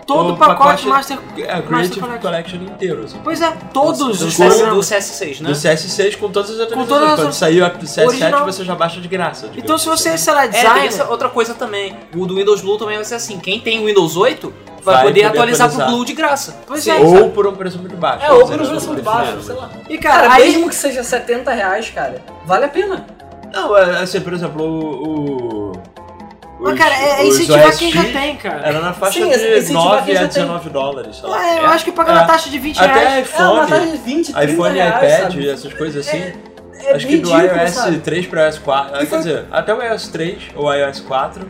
Todo 0.07 0.31
o 0.31 0.33
o 0.33 0.37
pacote, 0.37 0.85
Master. 0.85 1.17
É, 1.37 1.61
Master 1.61 1.63
Creative 1.65 1.99
Collection. 2.01 2.21
Collection 2.21 2.57
inteiro, 2.63 3.03
assim. 3.05 3.19
Pois 3.23 3.41
é, 3.41 3.51
todos 3.73 3.99
do, 3.99 4.09
os 4.09 4.19
CS, 4.33 4.35
programas. 4.57 4.75
do 4.75 4.95
CS6, 4.95 5.39
né? 5.41 5.49
Do 5.49 5.55
CS6 5.55 6.15
com 6.17 6.29
todas 6.29 6.49
as 6.51 6.59
atualizações. 6.59 6.87
todas 6.89 7.09
as- 7.13 7.19
Quando 7.21 7.33
sair 7.33 7.61
o 7.61 7.65
CS7 7.65 8.07
Original. 8.07 8.45
você 8.45 8.63
já 8.65 8.75
baixa 8.75 8.99
de 8.99 9.07
graça. 9.07 9.49
Então 9.55 9.77
se 9.77 9.87
você, 9.87 10.09
assim. 10.09 10.17
sei 10.25 10.33
lá, 10.33 10.43
É, 10.43 10.47
tem 10.49 10.61
designer. 10.61 10.87
essa 10.87 11.09
outra 11.09 11.29
coisa 11.29 11.53
também. 11.53 11.95
O 12.15 12.25
do 12.25 12.35
Windows 12.35 12.59
Blue 12.61 12.77
também 12.77 12.95
vai 12.97 13.05
ser 13.05 13.15
assim. 13.15 13.39
Quem 13.39 13.61
tem 13.61 13.85
Windows 13.85 14.17
8 14.17 14.53
vai, 14.83 14.95
Vai 14.95 15.03
poder, 15.05 15.21
poder 15.23 15.25
atualizar, 15.37 15.67
atualizar. 15.67 15.87
pro 15.87 15.95
Blue 15.95 16.05
de 16.05 16.13
graça. 16.13 16.57
Pois 16.67 16.87
é, 16.87 16.95
Ou 16.95 17.29
por 17.31 17.47
um 17.47 17.55
preço 17.55 17.79
muito 17.79 17.95
baixo. 17.95 18.25
É, 18.25 18.31
ou 18.31 18.45
por 18.47 18.61
um 18.61 18.67
preço 18.67 18.87
muito 18.87 19.03
baixo, 19.03 19.41
sei 19.41 19.55
lá. 19.55 19.69
E 19.89 19.97
cara, 19.97 20.27
Cara, 20.27 20.33
aí. 20.35 20.51
mesmo 20.51 20.69
que 20.69 20.75
seja 20.75 21.03
70 21.03 21.51
reais, 21.51 21.89
cara, 21.89 22.21
vale 22.45 22.65
a 22.65 22.69
pena. 22.69 23.05
Não, 23.53 23.77
é, 23.77 24.01
assim, 24.01 24.19
por 24.21 24.33
exemplo, 24.33 24.63
o. 24.65 25.71
o 25.71 25.81
Mas, 26.59 26.73
os- 26.73 26.79
cara, 26.79 26.95
é, 26.95 27.21
é 27.21 27.23
os 27.29 27.35
incentivar 27.35 27.67
OS 27.67 27.77
quem 27.77 27.91
já 27.91 28.01
X 28.03 28.13
tem, 28.13 28.35
cara. 28.37 28.61
Era 28.67 28.79
na 28.79 28.93
faixa 28.93 29.19
Sim, 29.19 29.29
de 29.29 29.35
incentivar 29.35 29.83
9 29.83 30.01
quem 30.05 30.15
a 30.17 30.21
já 30.21 30.27
tem. 30.27 30.43
19 30.43 30.69
dólares, 30.69 31.15
sei 31.17 31.29
lá. 31.29 31.45
É, 31.55 31.59
eu 31.59 31.67
acho 31.67 31.85
que 31.85 31.91
pagando 31.91 32.19
É. 32.19 32.23
a 32.23 32.25
taxa 32.25 32.49
de 32.49 32.57
20 32.59 32.77
reais. 32.77 32.91
Até 33.29 33.43
É, 33.43 33.47
uma 33.47 33.59
taxa 33.67 33.75
iPhone, 33.77 33.91
de 33.91 33.97
20, 33.97 34.33
30 34.33 34.51
iPhone 34.51 34.75
e 34.75 34.81
reais, 34.81 35.13
iPad, 35.13 35.31
sabe? 35.33 35.49
essas 35.49 35.73
coisas 35.73 36.07
assim. 36.07 36.17
É 36.85 36.95
Acho 36.95 37.07
que 37.07 37.17
do 37.17 37.29
ridículo, 37.31 37.61
iOS 37.61 37.71
sabe? 37.71 37.97
3 37.99 38.27
para 38.27 38.45
iOS 38.47 38.57
4, 38.59 38.95
E 38.95 38.99
quer 38.99 39.05
foi- 39.05 39.17
dizer, 39.19 39.45
até 39.51 39.73
o 39.73 39.81
iOS 39.83 40.07
3 40.09 40.43
ou 40.55 40.73
iOS 40.73 40.99
4, 41.01 41.47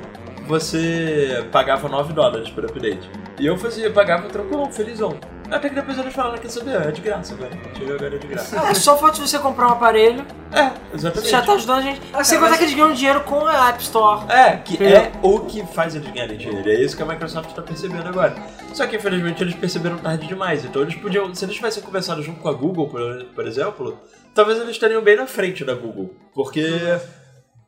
você 0.47 1.45
pagava 1.51 1.87
9 1.87 2.13
dólares 2.13 2.49
por 2.49 2.65
update. 2.65 3.09
E 3.39 3.45
eu 3.45 3.57
fazia, 3.57 3.89
pagava 3.91 4.29
tranquilo, 4.29 4.71
felizão. 4.71 5.17
Até 5.51 5.69
que 5.69 5.75
depois 5.75 5.97
eles 5.99 6.13
falaram, 6.13 6.37
quer 6.37 6.49
saber, 6.49 6.75
é 6.81 6.91
de 6.91 7.01
graça 7.01 7.33
agora. 7.33 7.51
Chega 7.77 7.93
agora 7.95 8.15
é 8.15 8.17
de 8.17 8.27
graça. 8.27 8.57
É 8.57 8.73
só 8.73 8.95
de 9.09 9.19
você 9.21 9.37
comprar 9.37 9.67
um 9.67 9.71
aparelho, 9.71 10.25
É, 10.51 10.71
exatamente. 10.95 11.29
já 11.29 11.41
tá 11.41 11.53
ajudando 11.53 11.77
a 11.79 11.81
gente. 11.81 12.01
Ah, 12.13 12.23
Sem 12.23 12.39
cara, 12.39 12.39
contar 12.39 12.49
mas- 12.49 12.57
que 12.57 12.63
eles 12.63 12.73
ganham 12.75 12.93
dinheiro 12.93 13.21
com 13.21 13.45
a 13.45 13.69
App 13.69 13.81
Store. 13.83 14.31
É, 14.31 14.57
que 14.57 14.75
Entendeu? 14.75 14.97
é 14.97 15.11
o 15.21 15.39
que 15.41 15.63
faz 15.67 15.95
eles 15.95 16.09
ganharem 16.11 16.37
dinheiro. 16.37 16.67
É 16.67 16.73
isso 16.75 16.95
que 16.95 17.03
a 17.03 17.05
Microsoft 17.05 17.49
está 17.49 17.61
percebendo 17.61 18.07
agora. 18.07 18.33
Só 18.73 18.87
que 18.87 18.95
infelizmente 18.95 19.43
eles 19.43 19.53
perceberam 19.55 19.97
tarde 19.97 20.25
demais. 20.27 20.63
Então 20.65 20.81
eles 20.81 20.95
podiam, 20.95 21.33
se 21.35 21.45
eles 21.45 21.55
tivessem 21.55 21.83
começado 21.83 22.23
junto 22.23 22.39
com 22.39 22.49
a 22.49 22.53
Google, 22.53 22.87
por, 22.89 23.23
por 23.35 23.45
exemplo, 23.45 23.99
talvez 24.33 24.57
eles 24.59 24.71
estariam 24.71 25.01
bem 25.03 25.17
na 25.17 25.27
frente 25.27 25.63
da 25.63 25.75
Google. 25.75 26.15
Porque 26.33 26.65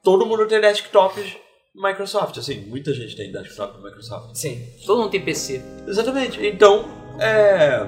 todo 0.04 0.26
mundo 0.26 0.48
tem 0.48 0.60
desktops 0.62 1.38
Microsoft. 1.76 2.38
Assim, 2.38 2.66
muita 2.68 2.94
gente 2.94 3.16
tem 3.16 3.32
desktop 3.32 3.84
Microsoft. 3.84 4.36
Sim. 4.36 4.66
Todo 4.86 5.02
mundo 5.02 5.12
tem 5.12 5.24
PC. 5.24 5.62
Exatamente. 5.88 6.46
Então, 6.46 6.86
é. 7.20 7.86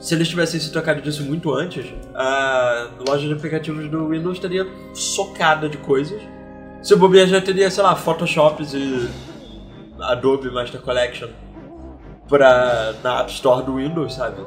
Se 0.00 0.14
eles 0.14 0.28
tivessem 0.28 0.60
se 0.60 0.72
tocado 0.72 1.00
disso 1.00 1.24
muito 1.24 1.52
antes, 1.52 1.84
a 2.14 2.90
loja 3.08 3.26
de 3.26 3.32
aplicativos 3.32 3.88
do 3.90 4.08
Windows 4.08 4.36
estaria 4.36 4.66
socada 4.94 5.68
de 5.68 5.76
coisas. 5.78 6.20
Se 6.82 6.94
o 6.94 6.96
bobear 6.96 7.26
já 7.26 7.40
teria, 7.40 7.70
sei 7.70 7.82
lá, 7.82 7.96
Photoshops 7.96 8.74
e 8.74 9.08
Adobe 10.00 10.50
Master 10.50 10.80
Collection 10.80 11.28
pra, 12.28 12.94
na 13.02 13.20
App 13.20 13.30
Store 13.32 13.64
do 13.64 13.76
Windows, 13.76 14.14
sabe? 14.14 14.44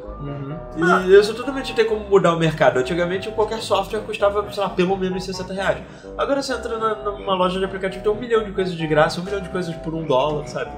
E 0.78 1.20
isso 1.20 1.34
totalmente 1.34 1.74
tem 1.74 1.86
como 1.86 2.02
mudar 2.08 2.34
o 2.34 2.40
mercado. 2.40 2.78
Antigamente 2.78 3.30
qualquer 3.32 3.60
software 3.62 4.02
custava, 4.02 4.46
sei 4.52 4.64
lá, 4.64 4.70
pelo 4.70 4.96
menos 4.98 5.24
60 5.26 5.54
reais. 5.54 5.78
Agora 6.18 6.42
você 6.42 6.54
entra 6.54 6.78
na- 6.78 6.96
numa 6.96 7.34
loja 7.34 7.60
de 7.60 7.66
aplicativo, 7.66 8.04
tem 8.04 8.12
um 8.12 8.16
milhão 8.16 8.44
de 8.44 8.52
coisas 8.52 8.74
de 8.76 8.88
graça, 8.88 9.20
um 9.20 9.24
milhão 9.24 9.42
de 9.42 9.50
coisas 9.50 9.76
por 9.78 9.94
um 9.94 10.04
dólar, 10.04 10.48
sabe? 10.48 10.72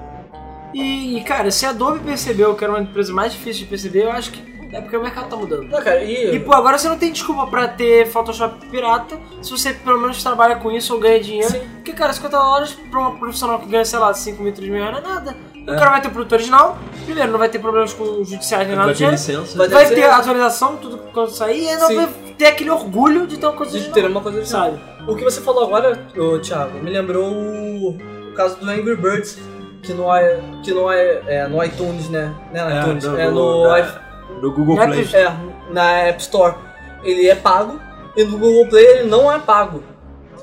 E, 0.74 1.18
e, 1.18 1.24
cara, 1.24 1.52
se 1.52 1.66
a 1.66 1.70
Adobe 1.70 2.00
percebeu 2.00 2.56
que 2.56 2.64
era 2.64 2.74
uma 2.74 2.82
empresa 2.82 3.14
mais 3.14 3.32
difícil 3.34 3.64
de 3.64 3.70
perceber, 3.70 4.06
eu 4.06 4.12
acho 4.12 4.32
que 4.32 4.54
é 4.74 4.82
porque 4.82 4.98
o 4.98 5.04
mercado 5.04 5.30
tá 5.30 5.36
mudando. 5.36 5.66
Não, 5.70 5.84
cara, 5.84 6.04
e... 6.04 6.34
E, 6.36 6.40
pô, 6.40 6.52
agora 6.54 6.80
você 6.80 6.90
não 6.90 6.98
tem 6.98 7.12
desculpa 7.12 7.46
pra 7.46 7.68
ter 7.68 8.08
Photoshop 8.08 8.66
pirata 8.72 9.20
se 9.40 9.52
você 9.52 9.72
pelo 9.72 10.00
menos 10.02 10.24
trabalha 10.24 10.56
com 10.56 10.72
isso 10.72 10.96
ou 10.96 11.00
ganha 11.00 11.20
dinheiro. 11.20 11.52
Sim. 11.52 11.62
Porque, 11.76 11.94
cara, 11.94 12.12
50 12.12 12.36
dólares 12.36 12.74
pra 12.90 13.08
um 13.08 13.18
profissional 13.20 13.60
que 13.60 13.68
ganha, 13.68 13.86
sei 13.86 14.00
lá, 14.00 14.12
5 14.16 14.42
mil, 14.42 14.52
3 14.52 14.68
mil 14.72 14.82
reais 14.82 14.94
não 15.04 15.12
é 15.12 15.14
nada. 15.14 15.36
O 15.64 15.76
cara 15.78 15.92
vai 15.92 16.02
ter 16.02 16.10
produto 16.10 16.34
original, 16.34 16.78
primeiro, 17.06 17.32
não 17.32 17.40
vai 17.40 17.48
ter 17.50 17.60
problemas 17.60 17.94
com 17.94 18.04
o 18.04 18.26
judiciário 18.26 18.68
nem 18.68 18.76
nada 18.76 18.88
Vai 18.88 18.94
do 18.96 18.98
ter 19.00 19.12
licença. 19.12 19.58
Vai 19.58 19.68
Vai 19.70 19.86
ter- 19.88 19.96
ter 19.96 20.04
atualização, 20.10 20.76
tudo 20.78 20.98
quando 21.14 21.30
sair, 21.30 21.64
e 21.64 21.70
ainda 21.70 21.86
Sim. 21.88 21.96
vai 21.96 22.10
ter 22.38 22.46
aquele 22.48 22.70
orgulho 22.70 23.26
de 23.26 23.38
ter 23.38 23.46
uma 23.46 23.54
coisa 23.56 23.72
de 23.72 23.78
original, 23.78 23.96
ter 23.96 24.08
uma 24.12 24.22
coisa 24.22 24.40
assim. 24.42 24.52
sabe? 24.52 24.80
O 25.08 25.16
que 25.16 25.24
você 25.24 25.40
falou 25.42 25.64
agora, 25.66 26.06
ô, 26.18 26.38
Thiago, 26.40 26.80
me 26.80 26.90
lembrou 26.92 27.26
o, 27.32 27.90
o 27.92 28.34
caso 28.36 28.58
do 28.58 28.70
Angry 28.70 28.96
Birds, 28.98 29.38
que 29.82 29.94
no, 29.94 30.04
i- 30.16 30.42
que 30.64 30.72
no, 30.74 30.92
é, 30.92 31.48
no 31.48 31.64
iTunes, 31.64 32.10
né? 32.10 32.34
Não 32.54 32.62
é 32.70 32.74
no 32.74 32.82
iTunes, 32.82 33.06
é 33.06 33.30
no- 33.32 33.64
no, 33.70 33.78
i- 33.78 34.42
No 34.42 34.52
Google 34.52 34.76
Play. 34.78 35.10
É, 35.14 35.32
na 35.72 35.92
App 35.92 36.22
Store. 36.22 36.56
Ele 37.04 37.28
é 37.30 37.36
pago 37.36 37.80
e 38.16 38.24
no 38.24 38.38
Google 38.38 38.68
Play 38.68 38.86
ele 38.86 39.10
não 39.10 39.32
é 39.32 39.40
pago. 39.40 39.84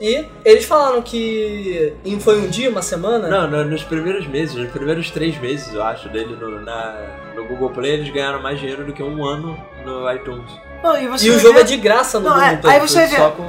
E 0.00 0.24
eles 0.44 0.64
falaram 0.64 1.02
que 1.02 1.92
foi 2.20 2.40
um 2.40 2.48
dia, 2.48 2.70
uma 2.70 2.80
semana. 2.80 3.28
Não, 3.28 3.46
no- 3.50 3.64
nos 3.70 3.82
primeiros 3.82 4.26
meses, 4.26 4.54
nos 4.54 4.70
primeiros 4.70 5.10
três 5.10 5.38
meses, 5.38 5.74
eu 5.74 5.82
acho, 5.82 6.08
dele 6.08 6.34
no, 6.40 6.60
na, 6.62 6.94
no 7.36 7.44
Google 7.44 7.68
Play, 7.70 7.92
eles 7.92 8.10
ganharam 8.10 8.40
mais 8.40 8.58
dinheiro 8.58 8.84
do 8.84 8.92
que 8.94 9.02
um 9.02 9.22
ano 9.24 9.58
no 9.84 10.10
iTunes. 10.12 10.50
Não, 10.82 10.96
e 10.98 11.06
você 11.06 11.26
e 11.26 11.30
o 11.30 11.38
jogo 11.38 11.54
ver- 11.54 11.60
é 11.60 11.64
de 11.64 11.76
graça 11.76 12.18
no 12.18 12.24
Não, 12.30 12.32
Google 12.34 12.48
é, 12.48 12.56
Play. 12.56 12.74
aí 12.74 12.80
você 12.80 13.06
vê, 13.06 13.16
Só 13.16 13.30
com... 13.32 13.44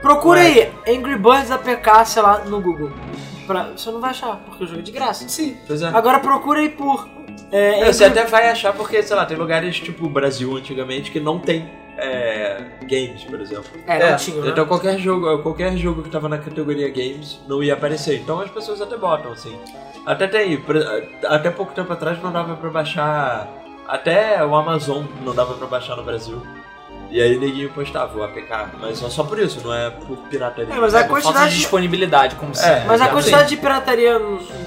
procura 0.00 0.40
aí, 0.42 0.70
Angry 0.88 1.16
Birds 1.18 1.50
APK, 1.50 2.04
sei 2.06 2.22
lá, 2.22 2.38
no 2.44 2.60
Google. 2.60 2.92
Pra, 3.44 3.64
você 3.76 3.90
não 3.90 4.00
vai 4.00 4.10
achar, 4.10 4.36
porque 4.46 4.62
o 4.62 4.66
jogo 4.66 4.78
é 4.78 4.82
de 4.82 4.92
graça. 4.92 5.28
Sim. 5.28 5.56
Pois 5.66 5.82
é. 5.82 5.86
Agora 5.88 6.20
procura 6.20 6.60
aí 6.60 6.68
por. 6.68 7.08
É, 7.52 7.80
É, 7.80 7.92
Você 7.92 8.04
Angry- 8.04 8.18
até 8.20 8.30
vai 8.30 8.48
achar 8.48 8.72
porque, 8.72 9.02
sei 9.02 9.14
lá, 9.16 9.24
tem 9.26 9.36
lugares 9.36 9.78
tipo 9.80 10.06
o 10.06 10.08
Brasil 10.08 10.56
antigamente 10.56 11.10
que 11.10 11.18
não 11.20 11.38
tem 11.38 11.68
é, 11.98 12.62
games, 12.82 13.24
por 13.24 13.40
exemplo. 13.40 13.64
É, 13.86 13.98
não 13.98 14.06
É, 14.06 14.14
tinha. 14.16 14.40
né? 14.40 14.48
Então 14.50 14.66
qualquer 14.66 14.98
jogo, 14.98 15.38
qualquer 15.42 15.76
jogo 15.76 16.02
que 16.02 16.10
tava 16.10 16.28
na 16.28 16.38
categoria 16.38 16.88
games 16.88 17.40
não 17.48 17.62
ia 17.62 17.74
aparecer. 17.74 18.20
Então 18.20 18.40
as 18.40 18.50
pessoas 18.50 18.80
até 18.80 18.96
botam, 18.96 19.32
assim. 19.32 19.58
Até 20.04 20.26
tem, 20.28 20.62
até 21.26 21.50
pouco 21.50 21.72
tempo 21.72 21.92
atrás 21.92 22.22
não 22.22 22.30
dava 22.32 22.54
pra 22.56 22.70
baixar. 22.70 23.48
Até 23.88 24.44
o 24.44 24.54
Amazon 24.54 25.04
não 25.24 25.34
dava 25.34 25.54
pra 25.54 25.66
baixar 25.66 25.96
no 25.96 26.02
Brasil. 26.04 26.40
E 27.08 27.22
aí 27.22 27.38
neguinho 27.38 27.70
postava 27.70 28.18
o 28.18 28.22
APK, 28.24 28.50
mas 28.80 28.98
só, 28.98 29.08
só 29.08 29.22
por 29.22 29.38
isso, 29.38 29.60
não 29.64 29.72
é 29.72 29.90
por 29.90 30.16
pirataria. 30.28 30.74
É, 30.74 30.78
mas 30.78 30.92
a 30.92 31.04
Por 31.04 31.08
falta 31.08 31.20
de 31.20 31.22
quantidade. 31.34 31.54
disponibilidade, 31.56 32.34
como 32.34 32.52
se. 32.52 32.66
É, 32.66 32.80
Mas 32.80 32.88
a 32.90 32.94
Exato. 33.04 33.12
quantidade 33.12 33.48
de 33.50 33.56
pirataria 33.58 34.18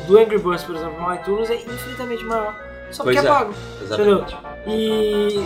do 0.07 0.17
Angry 0.17 0.37
Birds, 0.37 0.63
por 0.63 0.73
exemplo, 0.75 1.01
no 1.01 1.13
iTunes 1.13 1.49
é 1.49 1.55
infinitamente 1.55 2.23
maior. 2.23 2.55
Só 2.91 3.03
porque 3.03 3.19
Pois 3.19 3.25
é 3.25 3.27
é. 3.27 3.31
pago. 3.31 3.53
Exatamente. 3.81 4.37
E. 4.67 5.45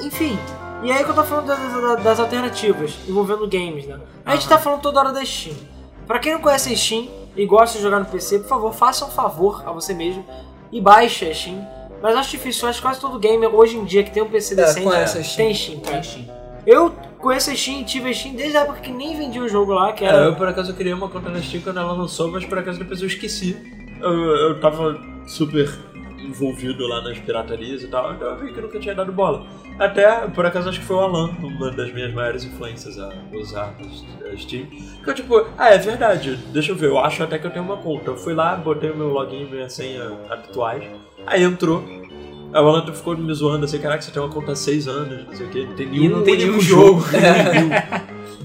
Enfim. 0.00 0.38
E 0.84 0.92
aí 0.92 1.02
que 1.02 1.10
eu 1.10 1.14
tô 1.14 1.24
falando 1.24 1.46
das, 1.46 1.58
das- 1.58 2.02
das 2.04 2.20
alternativas 2.20 2.98
envolvendo 3.08 3.48
games, 3.48 3.86
né? 3.86 3.98
A 4.24 4.34
gente 4.36 4.48
tá 4.48 4.58
falando 4.58 4.80
toda 4.82 5.00
hora 5.00 5.12
da 5.12 5.24
Steam. 5.24 5.56
Pra 6.06 6.18
quem 6.18 6.32
não 6.34 6.40
conhece 6.40 6.72
a 6.72 6.76
Steam 6.76 7.08
e 7.36 7.46
gosta 7.46 7.78
de 7.78 7.82
jogar 7.82 7.98
no 8.00 8.04
PC, 8.06 8.40
por 8.40 8.48
favor, 8.48 8.72
faça 8.74 9.04
um 9.06 9.10
favor 9.10 9.62
a 9.66 9.72
você 9.72 9.94
mesmo 9.94 10.24
e 10.70 10.80
baixe 10.80 11.24
a 11.26 11.34
Steam. 11.34 11.66
Mas 12.02 12.14
acho 12.16 12.32
difícil, 12.32 12.68
acho 12.68 12.78
que 12.80 12.86
quase 12.86 13.00
todo 13.00 13.18
gamer 13.18 13.54
hoje 13.54 13.78
em 13.78 13.84
dia 13.84 14.04
que 14.04 14.10
tem 14.10 14.22
um 14.22 14.28
PC 14.28 14.52
É, 14.52 14.56
decente 14.56 14.84
conhece 14.86 15.18
a 15.18 15.24
Steam. 15.24 15.46
tem 15.46 15.54
Steam, 15.54 15.80
cara. 15.80 16.02
Steam. 16.02 16.26
Eu 16.66 16.90
conheço 17.18 17.50
a 17.50 17.54
Steam, 17.54 17.82
tive 17.84 18.10
a 18.10 18.12
Steam 18.14 18.34
desde 18.34 18.56
a 18.58 18.60
época 18.60 18.80
que 18.80 18.92
nem 18.92 19.16
vendia 19.16 19.42
o 19.42 19.48
jogo 19.48 19.72
lá, 19.72 19.92
que 19.94 20.04
É, 20.04 20.08
era... 20.08 20.18
eu 20.26 20.36
por 20.36 20.46
acaso 20.46 20.72
eu 20.72 20.76
criei 20.76 20.92
uma 20.92 21.08
conta 21.08 21.30
na 21.30 21.40
Steam 21.40 21.62
quando 21.62 21.78
ela 21.80 21.92
lançou, 21.92 22.30
mas 22.30 22.44
por 22.44 22.58
acaso 22.58 22.78
depois 22.78 23.00
eu 23.00 23.06
esqueci. 23.06 23.56
Eu, 24.02 24.12
eu 24.12 24.60
tava 24.60 24.98
super 25.26 25.72
envolvido 26.24 26.86
lá 26.86 27.00
nas 27.00 27.18
piratarias 27.18 27.82
e 27.82 27.88
tal, 27.88 28.14
então 28.14 28.28
eu 28.28 28.36
vi 28.36 28.52
que 28.52 28.58
eu 28.58 28.62
nunca 28.64 28.78
tinha 28.78 28.94
dado 28.94 29.12
bola. 29.12 29.46
Até, 29.78 30.26
por 30.28 30.46
acaso, 30.46 30.68
acho 30.68 30.80
que 30.80 30.86
foi 30.86 30.96
o 30.96 31.00
Alan, 31.00 31.30
uma 31.40 31.70
das 31.70 31.92
minhas 31.92 32.12
maiores 32.12 32.44
influências 32.44 32.98
a 32.98 33.12
usar 33.32 33.74
a 34.32 34.36
Steam. 34.36 34.66
Que 35.02 35.10
eu 35.10 35.14
tipo, 35.14 35.46
ah, 35.58 35.70
é 35.70 35.78
verdade, 35.78 36.36
deixa 36.52 36.72
eu 36.72 36.76
ver, 36.76 36.88
eu 36.88 36.98
acho 36.98 37.22
até 37.22 37.38
que 37.38 37.46
eu 37.46 37.50
tenho 37.50 37.64
uma 37.64 37.76
conta. 37.76 38.10
Eu 38.10 38.16
fui 38.16 38.34
lá, 38.34 38.54
botei 38.56 38.90
o 38.90 38.96
meu 38.96 39.08
login 39.08 39.42
e 39.42 39.50
minha 39.50 39.68
senha 39.68 40.12
habituais, 40.30 40.84
aí 41.26 41.42
entrou. 41.42 41.84
Aí 42.52 42.62
o 42.62 42.68
Alan 42.68 42.86
ficou 42.92 43.16
me 43.16 43.34
zoando 43.34 43.64
assim, 43.64 43.78
caraca, 43.80 44.00
você 44.00 44.12
tem 44.12 44.22
uma 44.22 44.32
conta 44.32 44.52
há 44.52 44.56
seis 44.56 44.86
anos, 44.86 45.26
não 45.26 45.34
sei 45.34 45.46
o 45.46 45.50
que, 45.50 45.66
não 45.66 45.74
tem 45.74 45.86
nenhum 45.86 46.08
não 46.18 46.22
tem 46.22 46.36
nenhum 46.38 46.60
jogo. 46.60 47.04
nenhum. 47.10 47.70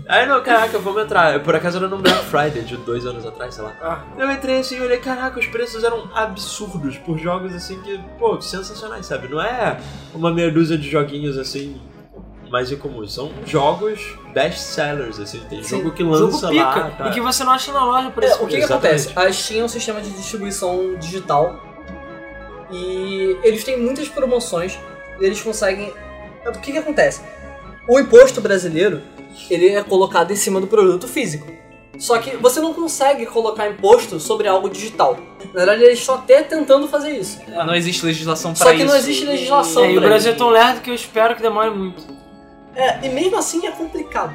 Aí 0.10 0.26
não, 0.26 0.42
caraca, 0.42 0.80
vamos 0.80 1.04
entrar. 1.04 1.40
Por 1.44 1.56
acaso 1.56 1.78
era 1.78 1.88
no 1.88 2.00
Black 2.00 2.26
Friday 2.26 2.64
de 2.64 2.76
dois 2.78 3.06
anos 3.06 3.28
atrás, 3.28 3.54
sei 3.54 3.64
lá. 3.64 3.76
Ah, 3.80 4.04
Eu 4.18 4.32
entrei 4.32 4.58
assim 4.58 4.78
e 4.78 4.82
olhei, 4.82 4.98
caraca, 4.98 5.40
os 5.40 5.46
preços 5.46 5.84
eram 5.84 6.10
absurdos 6.16 6.98
por 6.98 7.20
jogos 7.20 7.54
assim 7.54 7.80
que, 7.84 8.00
pô, 8.18 8.42
sensacionais, 8.42 9.06
sabe? 9.06 9.28
Não 9.28 9.40
é 9.40 9.78
uma 10.12 10.34
meia 10.34 10.52
dúzia 10.52 10.80
de 10.80 10.90
joguinhos 10.90 11.38
assim 11.38 11.80
mais 12.50 12.72
incomuns. 12.72 13.14
São 13.14 13.32
jogos 13.46 14.18
best 14.34 14.58
sellers, 14.60 15.20
assim. 15.20 15.42
Tem 15.48 15.62
sim, 15.62 15.78
jogo 15.78 15.92
que 15.92 16.02
jogo 16.04 16.16
lança 16.26 16.50
pica, 16.50 16.64
lá. 16.64 16.90
tá? 16.90 17.08
e 17.08 17.12
que 17.12 17.22
você 17.22 17.44
não 17.44 17.52
acha 17.52 17.72
na 17.72 17.86
loja 17.86 18.10
por 18.10 18.24
É, 18.24 18.34
o 18.34 18.48
que, 18.48 18.58
que 18.58 18.64
acontece? 18.64 19.12
A 19.16 19.32
Steam 19.32 19.62
é 19.62 19.64
um 19.66 19.68
sistema 19.68 20.02
de 20.02 20.10
distribuição 20.10 20.96
digital 20.96 21.56
e 22.72 23.38
eles 23.44 23.64
têm 23.64 23.80
muitas 23.80 24.08
promoções. 24.10 24.80
e 25.20 25.26
Eles 25.26 25.40
conseguem. 25.40 25.94
O 26.48 26.52
que, 26.54 26.72
que 26.72 26.78
acontece? 26.80 27.22
O 27.88 28.00
imposto 28.00 28.42
brasileiro 28.42 29.02
ele 29.50 29.70
é 29.70 29.84
colocado 29.84 30.32
em 30.32 30.36
cima 30.36 30.60
do 30.60 30.68
produto 30.68 31.08
físico. 31.08 31.48
Só 31.98 32.18
que 32.18 32.38
você 32.38 32.62
não 32.62 32.74
consegue 32.74 33.26
colocar 33.26 33.68
imposto 33.68 34.20
sobre 34.22 34.48
algo 34.48 34.70
digital. 34.70 35.18
Na 35.54 35.66
verdade, 35.66 35.84
eles 35.84 36.00
estão 36.00 36.16
até 36.16 36.42
tentando 36.42 36.88
fazer 36.88 37.12
isso. 37.12 37.40
Não 37.50 37.76
existe 37.76 38.06
legislação 38.06 38.54
pra 38.54 38.64
Só 38.68 38.72
que 38.72 38.78
isso. 38.78 38.86
não 38.86 38.96
existe 38.96 39.26
legislação 39.26 39.84
É, 39.84 39.92
e 39.92 39.98
o 39.98 40.02
Brasil 40.02 40.30
é 40.32 40.34
isso. 40.36 40.40
tão 40.44 40.50
lerdo 40.50 40.80
que 40.82 40.90
eu 40.90 40.96
espero 40.96 41.36
que 41.36 41.42
demore 41.42 41.72
muito. 41.72 42.02
É, 42.76 43.06
e 43.06 43.10
mesmo 43.10 43.38
assim 43.38 43.68
é 43.68 43.72
complicado. 43.72 44.34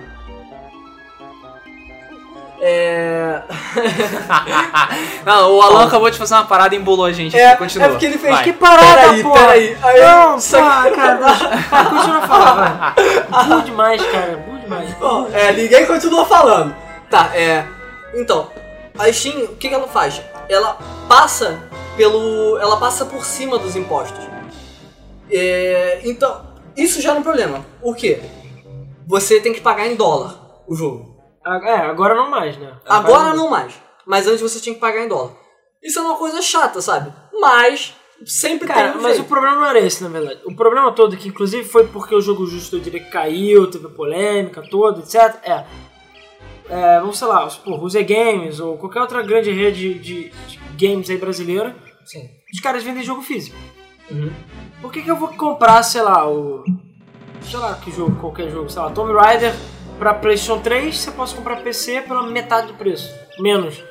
É. 2.61 3.43
não, 5.25 5.53
o 5.57 5.61
Alan 5.63 5.87
acabou 5.87 6.09
de 6.11 6.17
fazer 6.17 6.35
uma 6.35 6.45
parada 6.45 6.75
e 6.75 6.79
embolou 6.79 7.05
a 7.05 7.13
gente. 7.13 7.37
É, 7.37 7.49
aqui. 7.49 7.59
Continua. 7.59 7.87
é 7.87 7.91
porque 7.91 8.07
ele 8.07 8.19
fez 8.19 8.33
Vai. 8.35 8.45
Que 8.45 8.53
parada, 8.53 9.01
Peraí, 9.03 9.23
porra! 9.23 9.41
peraí. 9.41 9.77
Aí, 9.83 10.01
Não, 10.01 10.41
só 10.41 10.61
pá, 10.61 10.91
cara, 10.91 11.15
deixa... 11.17 11.49
Continua 11.91 12.17
a 12.19 12.29
falar, 12.29 12.95
vai. 12.97 13.45
Burro 13.49 13.63
demais, 13.63 14.03
cara, 14.03 14.37
demais. 14.65 14.93
Bom, 14.95 15.29
é, 15.33 15.53
ninguém 15.53 15.87
continua 15.87 16.25
falando. 16.25 16.75
Tá, 17.09 17.31
é. 17.37 17.67
Então, 18.15 18.51
a 18.99 19.13
Steam, 19.13 19.45
o 19.45 19.57
que, 19.57 19.69
que 19.69 19.75
ela 19.75 19.89
faz? 19.89 20.21
Ela 20.49 20.79
passa 21.09 21.69
pelo. 21.97 22.59
Ela 22.59 22.77
passa 22.77 23.05
por 23.05 23.25
cima 23.25 23.59
dos 23.59 23.77
impostos. 23.77 24.25
É, 25.31 26.01
então, 26.05 26.45
isso 26.77 27.01
já 27.01 27.15
é 27.15 27.19
um 27.19 27.23
problema. 27.23 27.65
O 27.83 27.95
quê? 27.95 28.21
Você 29.07 29.41
tem 29.41 29.53
que 29.53 29.61
pagar 29.61 29.87
em 29.87 29.97
dólar 29.97 30.63
o 30.67 30.75
jogo. 30.75 31.15
É, 31.47 31.77
agora 31.77 32.15
não 32.15 32.31
mais, 32.31 32.57
né? 32.57 32.73
Agora 32.87 33.35
não 33.35 33.51
mais. 33.51 33.75
Mas 34.07 34.27
antes 34.27 34.41
você 34.41 34.61
tinha 34.61 34.75
que 34.75 34.81
pagar 34.81 35.05
em 35.05 35.09
dólar. 35.09 35.33
Isso 35.83 35.99
é 35.99 36.03
uma 36.03 36.17
coisa 36.17 36.41
chata, 36.41 36.81
sabe? 36.81 37.13
Mas 37.39 37.95
sempre 38.25 38.67
Cara, 38.69 38.91
tem 38.91 38.99
um 38.99 39.03
mas 39.03 39.13
o 39.13 39.17
jeito. 39.17 39.29
problema 39.29 39.57
não 39.57 39.67
era 39.67 39.79
esse, 39.81 40.03
na 40.03 40.09
verdade. 40.09 40.41
O 40.45 40.55
problema 40.55 40.93
todo, 40.93 41.17
que 41.17 41.29
inclusive 41.29 41.65
foi 41.69 41.87
porque 41.87 42.15
o 42.15 42.21
jogo 42.21 42.47
justo 42.47 42.77
eu 42.77 42.81
diria 42.81 43.01
que 43.01 43.11
caiu, 43.11 43.71
teve 43.71 43.89
polêmica 43.89 44.63
toda, 44.63 45.01
etc. 45.01 45.37
É. 45.43 45.65
é 46.69 47.01
vamos 47.01 47.19
sei 47.19 47.29
lá, 47.29 47.47
porra, 47.47 47.83
o 47.83 47.89
Z 47.89 48.03
Games 48.05 48.61
ou 48.61 48.77
qualquer 48.79 49.01
outra 49.01 49.23
grande 49.23 49.51
rede 49.51 49.95
de, 49.95 50.31
de 50.31 50.61
games 50.79 51.11
aí 51.11 51.17
brasileira, 51.19 51.75
Sim. 52.05 52.29
os 52.53 52.61
caras 52.61 52.83
vendem 52.83 53.03
jogo 53.03 53.23
físico. 53.23 53.57
Uhum. 54.11 54.31
Por 54.81 54.93
que, 54.93 55.03
que 55.03 55.11
eu 55.11 55.17
vou 55.17 55.29
comprar, 55.29 55.83
sei 55.83 56.03
lá, 56.03 56.29
o. 56.29 56.63
Sei 57.43 57.59
lá 57.59 57.75
que 57.75 57.91
jogo, 57.91 58.17
qualquer 58.21 58.51
jogo, 58.51 58.71
sei 58.71 58.81
lá, 58.81 58.91
Tomb 58.91 59.13
Raider 59.13 59.55
pra 59.99 60.15
PlayStation 60.15 60.61
3, 60.61 60.97
você 60.97 61.11
pode 61.11 61.35
comprar 61.35 61.57
PC 61.63 62.03
pela 62.03 62.23
metade 62.27 62.69
do 62.69 62.75
preço. 62.75 63.11
Menos. 63.39 63.83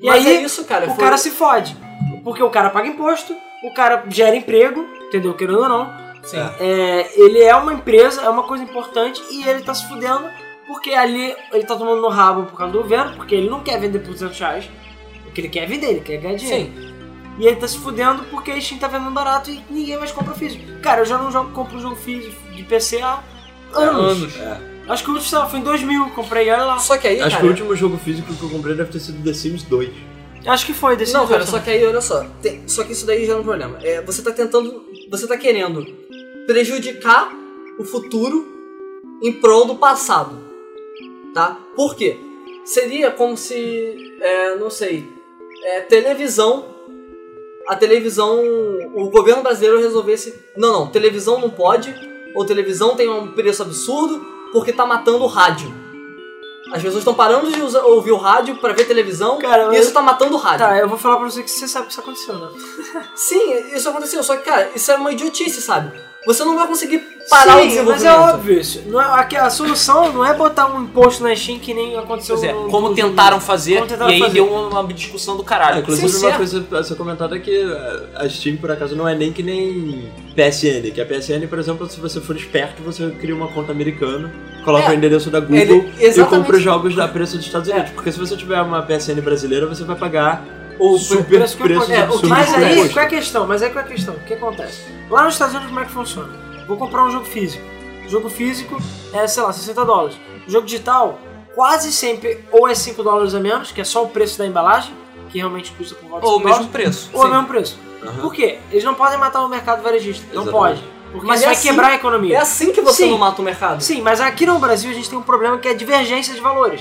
E 0.00 0.06
Mas 0.06 0.26
aí, 0.26 0.36
é 0.36 0.42
isso, 0.42 0.64
cara. 0.64 0.86
o 0.86 0.94
foi- 0.94 1.04
cara 1.04 1.16
se 1.16 1.30
fode. 1.30 1.76
Porque 2.22 2.42
o 2.42 2.50
cara 2.50 2.70
paga 2.70 2.88
imposto, 2.88 3.34
o 3.64 3.72
cara 3.72 4.04
gera 4.08 4.36
emprego, 4.36 4.86
entendeu? 5.08 5.34
Querendo 5.34 5.60
ou 5.60 5.68
não. 5.68 6.04
Sim. 6.22 6.38
É, 6.58 7.10
ele 7.20 7.42
é 7.42 7.54
uma 7.54 7.72
empresa, 7.72 8.22
é 8.22 8.28
uma 8.28 8.44
coisa 8.44 8.64
importante 8.64 9.22
e 9.30 9.46
ele 9.46 9.62
tá 9.62 9.74
se 9.74 9.86
fudendo 9.88 10.24
porque 10.66 10.90
ali 10.94 11.34
ele 11.52 11.64
tá 11.64 11.76
tomando 11.76 12.00
no 12.00 12.08
rabo 12.08 12.44
por 12.44 12.56
causa 12.56 12.72
do 12.72 12.82
governo, 12.82 13.16
porque 13.16 13.34
ele 13.34 13.50
não 13.50 13.60
quer 13.60 13.78
vender 13.78 13.98
por 13.98 14.12
200 14.12 14.38
reais. 14.38 14.70
O 15.26 15.30
que 15.30 15.40
ele 15.40 15.48
quer 15.48 15.64
é 15.64 15.66
vender, 15.66 15.86
ele 15.88 16.00
quer 16.00 16.16
ganhar 16.18 16.36
dinheiro. 16.36 16.72
Sim. 16.72 16.94
E 17.38 17.46
ele 17.46 17.56
tá 17.56 17.66
se 17.66 17.78
fudendo 17.78 18.22
porque 18.24 18.50
a 18.50 18.60
Steam 18.60 18.78
tá 18.78 18.86
vendendo 18.86 19.10
barato 19.10 19.50
e 19.50 19.62
ninguém 19.68 19.98
mais 19.98 20.12
compra 20.12 20.34
físico. 20.34 20.64
Cara, 20.80 21.00
eu 21.02 21.04
já 21.04 21.18
não 21.18 21.30
jogo, 21.30 21.50
compro 21.50 21.78
jogo 21.80 21.96
físico 21.96 22.36
de 22.52 22.62
PC 22.62 23.02
há 23.02 23.22
anos. 23.74 24.34
Acho 24.88 25.02
que 25.02 25.10
o 25.10 25.14
último, 25.14 25.30
sei 25.30 25.38
lá, 25.38 25.46
foi 25.46 25.58
em 25.58 25.62
2000 25.62 26.04
que 26.04 26.10
comprei, 26.12 26.50
olha 26.50 26.64
lá. 26.64 26.78
Só 26.78 26.96
que 26.96 27.08
aí, 27.08 27.20
Acho 27.20 27.30
cara, 27.30 27.40
que 27.40 27.46
o 27.46 27.50
último 27.50 27.74
jogo 27.74 27.98
físico 27.98 28.32
que 28.32 28.42
eu 28.42 28.50
comprei 28.50 28.76
deve 28.76 28.92
ter 28.92 29.00
sido 29.00 29.22
The 29.22 29.32
Sims 29.32 29.62
2. 29.64 29.90
Acho 30.46 30.66
que 30.66 30.74
foi 30.74 30.96
desse 30.96 31.12
Não, 31.12 31.26
cara, 31.26 31.46
só 31.46 31.58
que 31.58 31.70
aí, 31.70 31.84
olha 31.86 32.00
só. 32.00 32.24
tem- 32.42 32.62
só 32.68 32.84
que 32.84 32.92
isso 32.92 33.06
daí 33.06 33.24
já 33.26 33.32
é 33.32 33.36
um 33.36 33.42
problema. 33.42 33.78
É, 33.82 34.02
você 34.02 34.22
tá 34.22 34.30
tentando. 34.30 34.84
Você 35.10 35.26
tá 35.26 35.36
querendo 35.36 35.84
prejudicar 36.46 37.32
o 37.78 37.84
futuro 37.84 38.46
em 39.22 39.32
prol 39.32 39.64
do 39.66 39.76
passado. 39.76 40.38
Tá? 41.32 41.58
Por 41.74 41.94
quê? 41.96 42.16
Seria 42.64 43.10
como 43.10 43.36
se. 43.36 44.16
é, 44.20 44.56
não 44.56 44.70
sei. 44.70 45.04
é, 45.64 45.80
televisão. 45.80 46.66
A 47.66 47.74
televisão. 47.76 48.40
O 48.94 49.08
governo 49.10 49.42
brasileiro 49.42 49.80
resolvesse. 49.80 50.34
Não, 50.56 50.72
não, 50.72 50.86
televisão 50.90 51.40
não 51.40 51.50
pode. 51.50 51.94
Ou 52.34 52.44
televisão 52.44 52.94
tem 52.96 53.08
um 53.08 53.28
preço 53.32 53.62
absurdo 53.62 54.24
porque 54.52 54.72
tá 54.72 54.84
matando 54.84 55.24
o 55.24 55.26
rádio. 55.26 55.72
As 56.72 56.82
pessoas 56.82 56.98
estão 56.98 57.14
parando 57.14 57.52
de 57.52 57.60
usar- 57.60 57.82
ouvir 57.84 58.12
o 58.12 58.16
rádio 58.16 58.56
pra 58.56 58.72
ver 58.72 58.84
televisão 58.86 59.38
Cara, 59.38 59.74
e 59.76 59.78
isso 59.78 59.92
tá 59.92 60.00
matando 60.00 60.34
o 60.34 60.38
rádio. 60.38 60.66
Tá, 60.66 60.78
eu 60.78 60.88
vou 60.88 60.96
falar 60.98 61.16
pra 61.18 61.30
você 61.30 61.42
que 61.42 61.50
você 61.50 61.68
sabe 61.68 61.86
que 61.86 61.92
isso 61.92 62.00
aconteceu, 62.00 62.34
né? 62.38 62.48
Sim, 63.14 63.52
isso 63.74 63.88
aconteceu, 63.88 64.22
só 64.24 64.36
que, 64.36 64.44
cara, 64.44 64.70
isso 64.74 64.90
é 64.90 64.96
uma 64.96 65.12
idiotice, 65.12 65.60
sabe? 65.60 65.92
Você 66.26 66.44
não 66.44 66.56
vai 66.56 66.66
conseguir 66.66 66.98
parar 67.28 67.56
o 67.58 67.60
Sim, 67.62 67.68
desenvolvimento. 67.68 68.04
mas 68.04 68.04
é 68.04 68.32
óbvio 68.34 68.60
isso. 68.60 68.82
Não 68.86 69.00
é, 69.00 69.20
aqui, 69.20 69.36
a 69.36 69.50
solução 69.50 70.12
não 70.12 70.24
é 70.24 70.32
botar 70.34 70.66
um 70.74 70.82
imposto 70.82 71.22
na 71.22 71.34
Steam 71.36 71.58
que 71.58 71.74
nem 71.74 71.96
aconteceu 71.98 72.36
Pois 72.36 72.48
é, 72.48 72.52
no, 72.52 72.68
como 72.70 72.88
no- 72.88 72.94
tentaram 72.94 73.40
fazer, 73.40 73.74
Como 73.76 73.86
tentaram 73.88 74.10
e 74.10 74.14
aí 74.14 74.20
fazer. 74.20 74.32
deu 74.34 74.46
uma, 74.46 74.80
uma 74.80 74.92
discussão 74.92 75.36
do 75.36 75.44
caralho. 75.44 75.80
inclusive, 75.80 76.08
sim, 76.08 76.18
uma 76.24 76.30
sim. 76.32 76.36
coisa 76.36 76.66
a 76.72 76.82
ser 76.82 76.94
comentada 76.96 77.36
é 77.36 77.38
que 77.38 77.62
a 78.14 78.28
Steam, 78.28 78.56
por 78.56 78.70
acaso, 78.70 78.96
não 78.96 79.06
é 79.08 79.14
nem 79.14 79.32
que 79.32 79.42
nem 79.42 80.10
PSN. 80.34 80.90
Que 80.92 81.00
a 81.00 81.06
PSN, 81.06 81.46
por 81.48 81.58
exemplo, 81.58 81.86
se 81.88 82.00
você 82.00 82.20
for 82.20 82.36
esperto, 82.36 82.82
você 82.82 83.10
cria 83.20 83.34
uma 83.34 83.48
conta 83.48 83.72
americana, 83.72 84.32
coloca 84.64 84.86
É, 84.86 84.90
o 84.90 84.94
endereço 84.94 85.30
da 85.30 85.40
Google 85.40 85.56
ele- 85.58 85.92
e 85.98 86.24
compra 86.24 86.56
os 86.56 86.62
jogos 86.62 86.98
a 86.98 87.06
preço 87.06 87.36
dos 87.36 87.44
Estados 87.46 87.68
Unidos. 87.68 87.90
Porque 87.90 88.10
se 88.10 88.18
você 88.18 88.34
tiver 88.36 88.60
uma 88.62 88.82
PSN 88.82 89.20
brasileira, 89.20 89.66
você 89.66 89.84
vai 89.84 89.96
pagar 89.96 90.42
o 90.78 90.98
super 90.98 91.24
preço 91.24 91.56
preço, 91.58 91.86
que 91.86 91.92
eu- 91.92 91.96
é, 91.96 92.08
Mas 92.28 92.54
aí, 92.54 92.88
qual 92.90 93.02
é 93.02 93.06
a 93.06 93.08
questão? 93.10 93.46
Mas 93.46 93.62
aí 93.62 93.70
qual 93.70 93.84
é 93.84 93.86
a 93.86 93.90
questão? 93.90 94.14
O 94.14 94.20
que 94.20 94.34
acontece? 94.34 94.82
Lá 95.10 95.24
nos 95.24 95.34
Estados 95.34 95.54
Unidos, 95.54 95.70
como 95.70 95.80
é 95.80 95.84
que 95.86 95.92
funciona? 95.92 96.28
Vou 96.66 96.76
comprar 96.76 97.04
um 97.04 97.10
jogo 97.10 97.24
físico. 97.24 97.64
O 98.06 98.08
jogo 98.08 98.28
físico 98.30 98.76
é, 99.12 99.26
sei 99.26 99.42
lá, 99.42 99.52
60 99.52 99.84
dólares. 99.84 100.16
O 100.46 100.50
jogo 100.50 100.66
digital, 100.66 101.18
quase 101.54 101.92
sempre, 101.92 102.42
ou 102.52 102.68
é 102.68 102.74
5 102.74 103.02
dólares 103.02 103.34
a 103.34 103.40
menos, 103.40 103.70
que 103.72 103.80
é 103.80 103.84
só 103.84 104.02
o 104.04 104.08
preço 104.08 104.38
da 104.38 104.46
embalagem, 104.46 104.92
que 105.30 105.38
realmente 105.38 105.72
custa 105.72 105.94
por 105.94 106.08
volta 106.08 106.26
de 106.26 106.30
Ou 106.32 106.32
o 106.32 106.38
5 106.38 106.48
mesmo 106.48 106.64
dólares, 106.66 106.72
preço. 106.72 107.10
ou 107.12 107.24
é 107.24 107.28
o 107.28 107.30
mesmo 107.30 107.46
preço. 107.46 107.78
Aham. 108.02 108.20
Por 108.20 108.34
quê? 108.34 108.58
Eles 108.70 108.84
não 108.84 108.94
podem 108.94 109.18
matar 109.18 109.42
o 109.42 109.48
mercado 109.48 109.82
varejista. 109.82 110.26
Não 110.34 110.46
pode. 110.46 110.82
Porque 111.12 111.26
Mas 111.26 111.36
isso 111.40 111.44
é 111.44 111.46
vai 111.46 111.54
assim- 111.56 111.68
quebrar 111.68 111.88
a 111.88 111.94
economia. 111.94 112.36
É 112.36 112.40
assim 112.40 112.72
que 112.72 112.80
você 112.80 113.04
Sim. 113.04 113.10
não 113.12 113.18
mata 113.18 113.40
o 113.40 113.44
mercado. 113.44 113.80
Sim, 113.82 114.02
mas 114.02 114.20
aqui 114.20 114.44
no 114.44 114.58
Brasil 114.58 114.90
a 114.90 114.94
gente 114.94 115.08
tem 115.08 115.16
um 115.18 115.22
problema 115.22 115.56
que 115.58 115.68
é 115.68 115.70
a 115.70 115.74
divergência 115.74 116.34
de 116.34 116.40
valores. 116.40 116.80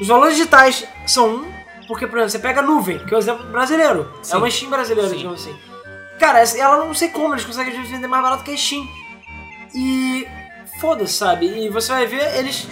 Os 0.00 0.08
valores 0.08 0.34
digitais 0.34 0.84
são 1.06 1.28
um, 1.28 1.44
porque, 1.90 2.06
por 2.06 2.18
exemplo, 2.18 2.30
você 2.30 2.38
pega 2.38 2.60
a 2.60 2.62
nuvem, 2.62 2.98
que 3.00 3.12
é 3.12 3.16
o 3.16 3.18
exemplo 3.20 3.44
brasileiro. 3.46 4.08
Sim. 4.22 4.34
É 4.34 4.36
uma 4.36 4.48
Steam 4.48 4.70
brasileira, 4.70 5.10
Sim. 5.10 5.16
digamos 5.16 5.40
assim. 5.40 5.56
Cara, 6.20 6.38
ela 6.56 6.84
não 6.84 6.94
sei 6.94 7.08
como, 7.08 7.34
eles 7.34 7.44
conseguem 7.44 7.82
vender 7.82 8.06
mais 8.06 8.22
barato 8.22 8.44
que 8.44 8.52
a 8.52 8.56
Steam. 8.56 8.86
E 9.74 10.26
foda-se, 10.80 11.14
sabe? 11.14 11.46
E 11.46 11.68
você 11.68 11.92
vai 11.92 12.06
ver, 12.06 12.36
eles 12.38 12.66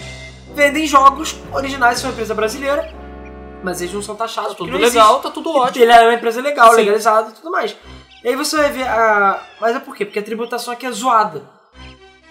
vendem 0.55 0.85
jogos 0.87 1.35
originais, 1.53 1.99
são 1.99 2.09
uma 2.09 2.13
empresa 2.13 2.33
brasileira, 2.33 2.93
mas 3.61 3.81
eles 3.81 3.93
não 3.93 4.01
são 4.01 4.15
taxados. 4.15 4.51
Tá 4.51 4.57
tudo 4.57 4.71
legal, 4.77 5.09
existe. 5.15 5.23
tá 5.23 5.29
tudo 5.31 5.51
ótimo. 5.53 5.83
Ele 5.83 5.91
é 5.91 6.01
uma 6.01 6.13
empresa 6.13 6.41
legal, 6.41 6.69
Sim. 6.71 6.77
legalizada 6.77 7.29
e 7.29 7.33
tudo 7.33 7.51
mais. 7.51 7.75
E 8.23 8.29
aí 8.29 8.35
você 8.35 8.55
vai 8.55 8.71
ver 8.71 8.87
a. 8.87 9.41
Mas 9.59 9.75
é 9.75 9.79
por 9.79 9.95
quê? 9.95 10.05
Porque 10.05 10.19
a 10.19 10.23
tributação 10.23 10.73
aqui 10.73 10.85
é 10.85 10.91
zoada. 10.91 11.43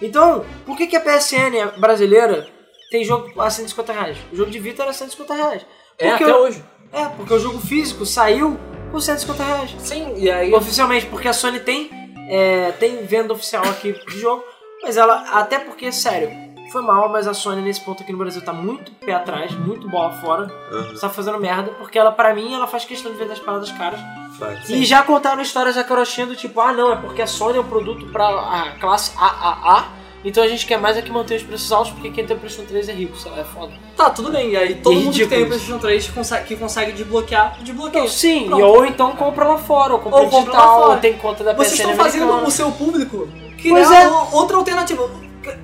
Então, 0.01 0.45
por 0.65 0.77
que, 0.77 0.87
que 0.87 0.95
a 0.95 1.01
PSN 1.01 1.77
brasileira 1.77 2.47
tem 2.89 3.03
jogo 3.03 3.39
a 3.41 3.49
150 3.49 3.91
reais? 3.93 4.17
O 4.31 4.35
jogo 4.35 4.49
de 4.49 4.59
Vita 4.59 4.83
era 4.83 4.93
150 4.93 5.33
reais. 5.33 5.65
É, 5.97 6.09
Porque 6.11 6.23
até 6.23 6.33
o- 6.33 6.37
hoje. 6.43 6.63
É, 6.91 7.05
porque 7.05 7.33
o 7.33 7.39
jogo 7.39 7.59
físico 7.59 8.05
saiu 8.05 8.57
por 8.91 9.01
150 9.01 9.43
reais. 9.43 9.75
Sim, 9.79 10.13
e 10.17 10.29
aí. 10.29 10.53
Oficialmente, 10.53 11.05
porque 11.05 11.27
a 11.27 11.33
Sony 11.33 11.59
tem, 11.59 11.89
é, 12.29 12.71
tem 12.73 13.05
venda 13.05 13.33
oficial 13.33 13.63
aqui 13.65 13.93
de 13.93 14.19
jogo, 14.19 14.43
mas 14.81 14.97
ela, 14.97 15.23
até 15.33 15.59
porque, 15.59 15.91
sério, 15.91 16.31
foi 16.71 16.81
mal, 16.81 17.09
mas 17.09 17.27
a 17.27 17.33
Sony 17.33 17.61
nesse 17.61 17.81
ponto 17.81 18.01
aqui 18.03 18.11
no 18.11 18.17
Brasil 18.17 18.41
tá 18.43 18.53
muito 18.53 18.91
pé 18.93 19.13
atrás, 19.13 19.51
muito 19.53 19.87
bola 19.89 20.11
fora. 20.21 20.51
Aham, 20.71 20.95
Tá 20.99 21.09
fazendo 21.09 21.39
merda, 21.39 21.71
porque 21.77 21.97
ela, 21.97 22.11
pra 22.11 22.33
mim, 22.33 22.53
ela 22.53 22.67
faz 22.67 22.85
questão 22.85 23.11
de 23.11 23.17
vender 23.17 23.33
as 23.33 23.39
paradas 23.39 23.71
caras. 23.71 23.99
faz. 24.37 24.69
E 24.69 24.83
já 24.85 25.03
contaram 25.03 25.41
histórias 25.41 25.75
da 25.75 25.83
carochinha 25.83 26.25
do 26.27 26.35
tipo, 26.35 26.59
ah 26.61 26.71
não, 26.73 26.91
é 26.91 26.95
porque 26.95 27.21
a 27.21 27.27
Sony 27.27 27.57
é 27.57 27.61
um 27.61 27.67
produto 27.67 28.05
pra 28.11 28.27
a 28.27 28.71
classe 28.79 29.11
AAA, 29.17 29.85
então 30.23 30.43
a 30.43 30.47
gente 30.47 30.65
quer 30.65 30.77
mais 30.77 30.97
é 30.97 31.01
que 31.01 31.11
manter 31.11 31.35
os 31.35 31.43
preços 31.43 31.71
altos, 31.71 31.91
porque 31.93 32.09
quem 32.09 32.25
tem 32.25 32.35
o 32.35 32.39
PlayStation 32.39 32.67
3 32.69 32.89
é 32.89 32.93
rico, 32.93 33.15
é 33.37 33.43
foda. 33.43 33.71
Tá, 33.95 34.09
tudo 34.09 34.31
bem. 34.31 34.51
E 34.51 34.57
aí 34.57 34.75
todo 34.75 34.93
E 34.93 35.03
mundo 35.03 35.13
que 35.13 35.25
tem 35.27 35.43
o. 35.43 35.47
PlayStation 35.47 35.77
3 35.79 36.07
consegue, 36.09 36.45
que 36.47 36.55
consegue 36.55 36.91
desbloquear, 36.91 37.57
desbloqueia. 37.63 38.07
Sim, 38.09 38.45
Pronto. 38.47 38.59
e 38.59 38.63
ou 38.63 38.85
então 38.85 39.15
compra 39.15 39.45
lá 39.45 39.57
fora, 39.57 39.93
ou 39.93 39.99
compra 39.99 40.19
Ou 40.19 40.25
compra 40.29 40.37
lá 40.37 40.43
digital, 40.59 40.79
fora. 40.81 40.93
ou 40.95 40.97
tem 40.99 41.13
conta 41.17 41.43
da 41.43 41.53
Vocês 41.53 41.73
estão 41.79 41.95
fazendo 41.95 42.23
americana. 42.23 42.47
o 42.47 42.51
seu 42.51 42.71
público 42.71 43.27
criar 43.61 44.03
é. 44.03 44.07
o- 44.07 44.35
outra 44.35 44.57
alternativa. 44.57 45.09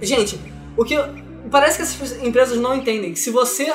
Gente, 0.01 0.39
o 0.77 0.83
que 0.85 0.95
parece 1.51 1.77
que 1.77 1.83
essas 1.83 2.23
empresas 2.23 2.57
não 2.57 2.75
entendem 2.75 3.13
que 3.13 3.19
se 3.19 3.29
você 3.29 3.71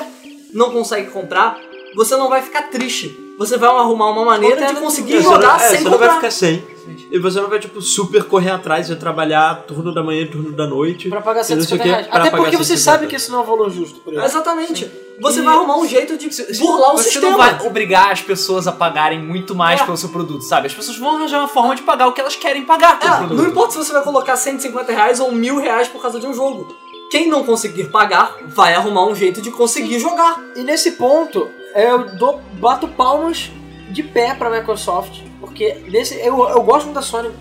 não 0.53 0.71
consegue 0.71 1.09
comprar, 1.11 1.57
você 1.95 2.15
não 2.17 2.29
vai 2.29 2.41
ficar 2.41 2.63
triste. 2.63 3.15
Você 3.41 3.57
vai 3.57 3.69
arrumar 3.69 4.11
uma 4.11 4.23
maneira 4.25 4.55
de 4.57 4.61
Alternativa. 4.63 4.85
conseguir 4.85 5.17
É, 5.17 5.21
jogar 5.21 5.39
você, 5.39 5.45
não, 5.47 5.55
é, 5.55 5.59
sem 5.69 5.77
você 5.79 5.83
não 5.83 5.97
vai 5.97 5.99
comprar. 6.09 6.15
ficar 6.15 6.31
sem. 6.31 6.63
E 7.11 7.19
você 7.19 7.41
não 7.41 7.49
vai, 7.49 7.59
tipo, 7.59 7.81
super 7.81 8.23
correr 8.23 8.51
atrás 8.51 8.89
e 8.89 8.95
trabalhar 8.95 9.63
turno 9.67 9.93
da 9.93 10.03
manhã 10.03 10.21
e 10.23 10.27
turno 10.27 10.51
da 10.51 10.67
noite. 10.67 11.09
Pra 11.09 11.21
pagar 11.21 11.39
e 11.39 11.41
não 11.41 11.45
sei 11.45 11.57
o 11.57 11.61
150 11.61 11.83
quê, 11.83 11.89
reais. 11.89 12.07
Até 12.07 12.29
pagar 12.29 12.43
porque 12.43 12.57
você 12.57 12.75
150. 12.77 12.79
sabe 12.83 13.07
que 13.07 13.15
isso 13.15 13.31
não 13.31 13.39
é 13.39 13.41
um 13.41 13.45
valor 13.45 13.69
justo 13.71 13.99
por. 14.01 14.13
Exatamente. 14.13 14.91
Você 15.21 15.39
E- 15.39 15.43
vai 15.43 15.53
arrumar 15.55 15.77
um 15.77 15.87
jeito 15.87 16.17
de 16.17 16.29
burlar 16.59 16.93
o 16.93 16.97
você 16.97 17.03
sistema. 17.11 17.29
não 17.31 17.37
vai 17.37 17.67
obrigar 17.67 18.11
as 18.11 18.21
pessoas 18.21 18.67
a 18.67 18.71
pagarem 18.71 19.19
muito 19.19 19.53
mais 19.55 19.81
É. 19.81 19.85
pelo 19.85 19.97
seu 19.97 20.09
produto, 20.09 20.43
sabe? 20.43 20.67
As 20.67 20.73
pessoas 20.73 20.97
vão 20.97 21.15
arranjar 21.17 21.39
uma 21.39 21.47
forma 21.47 21.75
de 21.75 21.81
pagar 21.83 22.07
o 22.07 22.13
que 22.13 22.21
elas 22.21 22.35
querem 22.35 22.63
pagar 22.63 22.99
pelo 22.99 23.13
É, 23.13 23.17
produto. 23.17 23.37
não 23.37 23.49
importa 23.49 23.71
se 23.73 23.77
você 23.77 23.91
vai 23.93 24.03
colocar 24.03 24.35
150 24.35 24.91
reais 24.91 25.19
ou 25.19 25.31
mil 25.31 25.57
reais 25.59 25.87
por 25.87 26.01
causa 26.01 26.19
de 26.19 26.27
um 26.27 26.33
jogo. 26.33 26.67
Quem 27.11 27.27
não 27.27 27.43
conseguir 27.43 27.85
pagar, 27.89 28.37
vai 28.47 28.73
arrumar 28.73 29.05
um 29.05 29.13
jeito 29.13 29.41
de 29.41 29.51
conseguir 29.51 29.99
jogar. 29.99 30.39
E 30.55 30.61
nesse 30.63 30.91
ponto, 30.91 31.47
eu 31.75 32.15
dou, 32.15 32.41
bato 32.53 32.87
palmas 32.87 33.51
de 33.89 34.03
pé 34.03 34.33
pra 34.33 34.49
Microsoft, 34.49 35.21
porque 35.39 35.83
nesse, 35.87 36.15
eu, 36.15 36.47
eu 36.49 36.63
gosto 36.63 36.85
muito 36.85 36.95
da 36.95 37.01
Sony, 37.01 37.31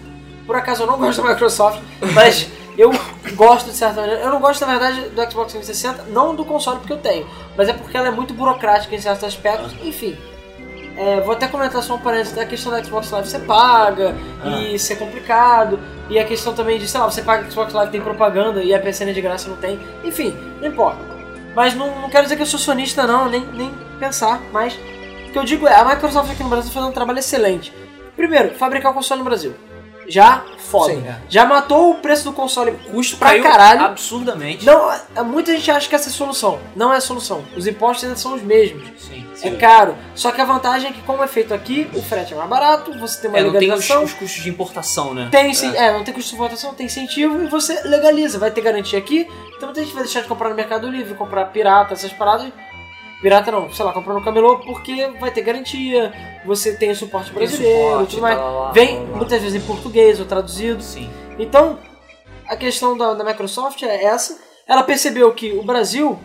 por 0.46 0.56
acaso 0.56 0.82
eu 0.82 0.86
não 0.86 0.98
gosto 1.00 1.22
da 1.22 1.28
Microsoft, 1.30 1.80
mas 2.14 2.48
eu 2.76 2.90
gosto 3.34 3.66
de 3.70 3.76
certa 3.76 4.00
maneira. 4.00 4.22
Eu 4.22 4.30
não 4.30 4.40
gosto, 4.40 4.62
na 4.62 4.68
verdade, 4.68 5.00
do 5.10 5.30
Xbox 5.30 5.52
360, 5.52 6.04
não 6.10 6.34
do 6.34 6.44
console 6.44 6.78
porque 6.78 6.92
eu 6.92 6.98
tenho, 6.98 7.26
mas 7.56 7.68
é 7.68 7.72
porque 7.72 7.96
ela 7.96 8.08
é 8.08 8.10
muito 8.10 8.34
burocrática 8.34 8.94
em 8.94 8.98
certos 8.98 9.24
aspectos, 9.24 9.74
enfim. 9.82 10.16
É, 10.96 11.20
vou 11.20 11.32
até 11.32 11.46
comentar 11.46 11.82
só 11.82 11.94
um 11.94 11.98
parênteses 11.98 12.34
da 12.34 12.44
questão 12.44 12.72
da 12.72 12.82
Xbox 12.82 13.10
Live 13.10 13.28
você 13.28 13.38
paga 13.38 14.14
e 14.44 14.78
ser 14.78 14.96
complicado, 14.96 15.78
e 16.10 16.18
a 16.18 16.24
questão 16.24 16.52
também 16.52 16.78
de, 16.78 16.86
sei 16.88 17.00
lá, 17.00 17.10
você 17.10 17.22
paga 17.22 17.48
Xbox 17.50 17.72
Live 17.72 17.92
tem 17.92 18.00
propaganda 18.00 18.62
e 18.62 18.74
a 18.74 18.78
PSN 18.78 19.12
de 19.12 19.20
graça 19.20 19.48
não 19.48 19.56
tem, 19.56 19.80
enfim, 20.04 20.36
não 20.60 20.68
importa. 20.68 21.09
Mas 21.54 21.74
não, 21.74 22.00
não 22.00 22.08
quero 22.10 22.24
dizer 22.24 22.36
que 22.36 22.42
eu 22.42 22.46
sou 22.46 22.58
sonista 22.60 23.06
não, 23.06 23.28
nem, 23.28 23.40
nem 23.52 23.74
pensar, 23.98 24.40
mas 24.52 24.74
o 25.28 25.32
que 25.32 25.38
eu 25.38 25.44
digo 25.44 25.66
é, 25.66 25.74
a 25.74 25.84
Microsoft 25.84 26.30
aqui 26.30 26.42
no 26.42 26.48
Brasil 26.48 26.68
tá 26.70 26.74
fazendo 26.74 26.90
um 26.90 26.94
trabalho 26.94 27.18
excelente. 27.18 27.72
Primeiro, 28.16 28.54
fabricar 28.54 28.92
o 28.92 28.94
console 28.94 29.18
no 29.20 29.24
Brasil. 29.24 29.54
Já 30.06 30.44
foda. 30.58 30.92
Sim, 30.92 31.06
é. 31.06 31.16
Já 31.28 31.44
matou 31.44 31.90
o 31.92 31.94
preço 31.96 32.24
do 32.24 32.32
console 32.32 32.72
custo 32.90 33.16
pra 33.16 33.28
caiu 33.28 33.44
caralho. 33.44 33.82
absurdamente. 33.82 34.66
Não, 34.66 34.90
é- 34.92 35.22
muita 35.22 35.52
gente 35.52 35.70
acha 35.70 35.88
que 35.88 35.94
essa 35.94 36.08
é 36.08 36.10
a 36.10 36.12
solução. 36.12 36.58
Não 36.74 36.92
é 36.92 36.96
a 36.96 37.00
solução. 37.00 37.44
Os 37.56 37.66
impostos 37.66 38.04
ainda 38.04 38.16
são 38.16 38.34
os 38.34 38.42
mesmos. 38.42 38.88
Sim. 38.98 39.24
É 39.42 39.50
caro. 39.56 39.96
Só 40.14 40.30
que 40.32 40.40
a 40.40 40.44
vantagem 40.44 40.90
é 40.90 40.92
que, 40.92 41.00
como 41.02 41.22
é 41.22 41.26
feito 41.26 41.52
aqui, 41.54 41.90
o 41.94 42.02
frete 42.02 42.32
é 42.34 42.36
mais 42.36 42.48
barato, 42.48 42.92
você 42.98 43.20
tem 43.20 43.30
uma 43.30 43.38
É, 43.38 43.42
não 43.42 43.50
tem 43.50 43.58
os, 43.58 43.62
legalização. 43.64 44.04
os 44.04 44.12
custos 44.12 44.42
de 44.42 44.50
importação, 44.50 45.14
né? 45.14 45.28
Tem, 45.30 45.52
sim, 45.54 45.74
é. 45.76 45.92
não 45.92 46.04
tem 46.04 46.12
custo 46.14 46.30
de 46.32 46.36
votação, 46.36 46.74
tem 46.74 46.86
incentivo 46.86 47.42
e 47.42 47.46
você 47.46 47.80
legaliza. 47.82 48.38
Vai 48.38 48.50
ter 48.50 48.60
garantia 48.60 48.98
aqui, 48.98 49.26
então 49.56 49.68
muita 49.68 49.80
gente 49.82 49.92
vai 49.94 50.02
deixar 50.04 50.20
de 50.22 50.28
comprar 50.28 50.48
no 50.48 50.54
Mercado 50.54 50.88
Livre, 50.88 51.14
comprar 51.14 51.46
pirata, 51.46 51.94
essas 51.94 52.12
paradas. 52.12 52.52
Pirata 53.22 53.50
não, 53.50 53.70
sei 53.70 53.84
lá, 53.84 53.92
comprar 53.92 54.14
no 54.14 54.24
camelô 54.24 54.58
porque 54.60 55.06
vai 55.20 55.30
ter 55.30 55.42
garantia, 55.42 56.10
você 56.44 56.74
tem 56.74 56.90
o 56.90 56.96
suporte 56.96 57.26
Tem 57.30 57.34
brasileiro, 57.34 57.88
suporte, 57.90 58.10
tudo 58.12 58.22
mais. 58.22 58.38
lá, 58.38 58.50
lá, 58.50 58.72
Vem 58.72 58.98
lá. 59.00 59.16
muitas 59.16 59.42
vezes 59.42 59.62
em 59.62 59.66
português 59.66 60.18
ou 60.18 60.24
traduzido. 60.24 60.82
Sim. 60.82 61.10
Então, 61.38 61.78
a 62.48 62.56
questão 62.56 62.96
da, 62.96 63.12
da 63.12 63.22
Microsoft 63.22 63.82
é 63.82 64.04
essa. 64.04 64.38
Ela 64.66 64.82
percebeu 64.82 65.30
que 65.34 65.52
o 65.52 65.62
Brasil 65.62 66.18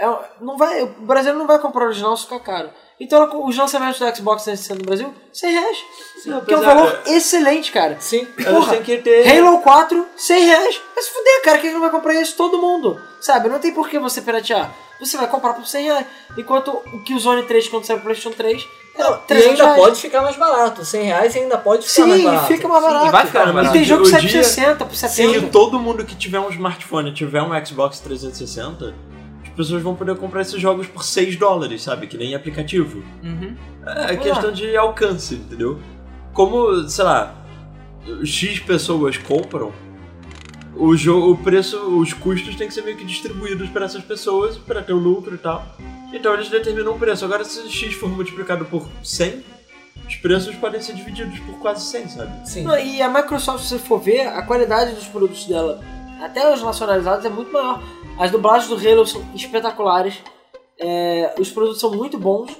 é- 0.00 0.18
não 0.40 0.56
vai, 0.56 0.82
o 0.82 0.86
Brasil 1.02 1.34
não 1.34 1.46
vai 1.46 1.58
comprar 1.58 1.84
original 1.86 2.16
se 2.16 2.24
ficar 2.24 2.40
caro. 2.40 2.70
Então, 2.98 3.22
ela- 3.22 3.36
os 3.46 3.56
lançamentos 3.56 3.98
do 3.98 4.16
Xbox 4.16 4.44
360 4.44 4.78
no 4.80 4.84
Brasil, 4.86 5.14
100 5.32 5.52
reais. 5.52 5.78
que 6.22 6.30
é 6.30 6.36
um 6.36 6.40
pois 6.40 6.62
é, 6.62 6.64
valor 6.66 7.00
excelente, 7.06 7.72
cara. 7.72 7.96
Sim. 8.00 8.26
Porra, 8.26 8.74
têm 8.74 8.82
que 8.82 8.98
ter. 8.98 9.26
Halo 9.38 9.58
4, 9.62 10.06
100 10.16 10.44
reais. 10.44 10.80
Vai 10.94 11.02
se 11.04 11.10
fuder, 11.10 11.42
cara. 11.44 11.58
Quem 11.58 11.72
não 11.72 11.80
vai 11.80 11.88
comprar 11.90 12.14
isso? 12.14 12.36
Todo 12.36 12.58
mundo. 12.58 13.00
Sabe? 13.22 13.48
Não 13.48 13.58
tem 13.58 13.72
por 13.72 13.88
que 13.88 13.98
você 13.98 14.20
piratear. 14.20 14.70
Você 15.00 15.16
vai 15.16 15.26
comprar 15.28 15.54
por 15.54 15.66
100 15.66 15.84
reais. 15.84 16.06
Enquanto 16.36 16.68
o 16.72 17.02
Killzone 17.04 17.44
3, 17.44 17.68
quando 17.68 17.84
saiu 17.86 17.96
pro 18.00 18.04
PlayStation 18.06 18.36
3, 18.36 18.68
era 18.94 19.10
Não, 19.10 19.16
e 19.16 19.20
300 19.20 19.50
ainda 19.52 19.64
reais. 19.64 19.80
pode 19.80 20.00
ficar 20.02 20.20
mais 20.20 20.36
barato. 20.36 20.84
100 20.84 21.02
reais 21.04 21.36
ainda 21.36 21.56
pode 21.56 21.88
ficar 21.88 22.06
mais 22.06 22.20
Sim, 22.20 22.26
barato. 22.26 22.46
fica 22.48 22.68
mais 22.68 22.82
Sim, 22.84 22.90
barato. 22.90 23.06
e 23.06 23.10
vai 23.10 23.26
ficar 23.26 23.38
mais 23.38 23.50
E 23.50 23.54
barato. 23.54 23.72
tem 23.72 23.84
jogo 23.84 24.02
O 24.02 24.04
dia- 24.04 24.20
760 24.20 24.84
por 24.84 24.94
70. 24.94 25.40
Se 25.40 25.46
todo 25.46 25.78
mundo 25.78 26.04
que 26.04 26.14
tiver 26.14 26.38
um 26.40 26.50
smartphone 26.50 27.14
tiver 27.14 27.40
um 27.42 27.64
Xbox 27.64 27.98
360, 28.00 28.94
as 29.50 29.56
pessoas 29.56 29.82
vão 29.82 29.94
poder 29.94 30.16
comprar 30.16 30.42
esses 30.42 30.60
jogos 30.60 30.86
por 30.86 31.04
6 31.04 31.36
dólares, 31.36 31.82
sabe? 31.82 32.06
Que 32.06 32.16
nem 32.16 32.34
aplicativo. 32.34 33.02
Uhum. 33.22 33.54
É 33.86 34.16
questão 34.16 34.52
de 34.52 34.76
alcance, 34.76 35.34
entendeu? 35.34 35.78
Como, 36.32 36.88
sei 36.88 37.04
lá, 37.04 37.34
X 38.24 38.60
pessoas 38.60 39.16
compram, 39.18 39.72
o, 40.76 40.96
jogo, 40.96 41.32
o 41.32 41.36
preço, 41.36 41.76
os 41.98 42.12
custos 42.12 42.56
têm 42.56 42.68
que 42.68 42.74
ser 42.74 42.82
meio 42.82 42.96
que 42.96 43.04
distribuídos 43.04 43.68
para 43.68 43.84
essas 43.84 44.02
pessoas, 44.02 44.56
para 44.56 44.82
ter 44.82 44.92
o 44.92 44.98
lucro 44.98 45.34
e 45.34 45.38
tal. 45.38 45.66
Então 46.12 46.32
eles 46.32 46.48
determinam 46.48 46.92
o 46.92 46.98
preço. 46.98 47.24
Agora, 47.24 47.44
se 47.44 47.68
X 47.68 47.94
for 47.94 48.08
multiplicado 48.08 48.64
por 48.64 48.88
100, 49.02 49.44
os 50.08 50.16
preços 50.16 50.54
podem 50.56 50.80
ser 50.80 50.94
divididos 50.94 51.38
por 51.40 51.58
quase 51.58 51.84
100, 51.86 52.08
sabe? 52.08 52.48
Sim. 52.48 52.62
Não, 52.64 52.78
e 52.78 53.02
a 53.02 53.08
Microsoft, 53.08 53.64
se 53.64 53.70
você 53.70 53.78
for 53.78 54.00
ver, 54.00 54.26
a 54.26 54.42
qualidade 54.42 54.94
dos 54.94 55.06
produtos 55.06 55.44
dela, 55.46 55.80
até 56.20 56.52
os 56.52 56.62
nacionalizados, 56.62 57.24
é 57.24 57.28
muito 57.28 57.52
maior. 57.52 57.80
As 58.18 58.30
dublagens 58.30 58.68
do 58.68 58.76
Halo 58.76 59.06
são 59.06 59.22
espetaculares, 59.34 60.14
é, 60.78 61.34
os 61.38 61.50
produtos 61.50 61.80
são 61.80 61.90
muito 61.92 62.18
bons. 62.18 62.50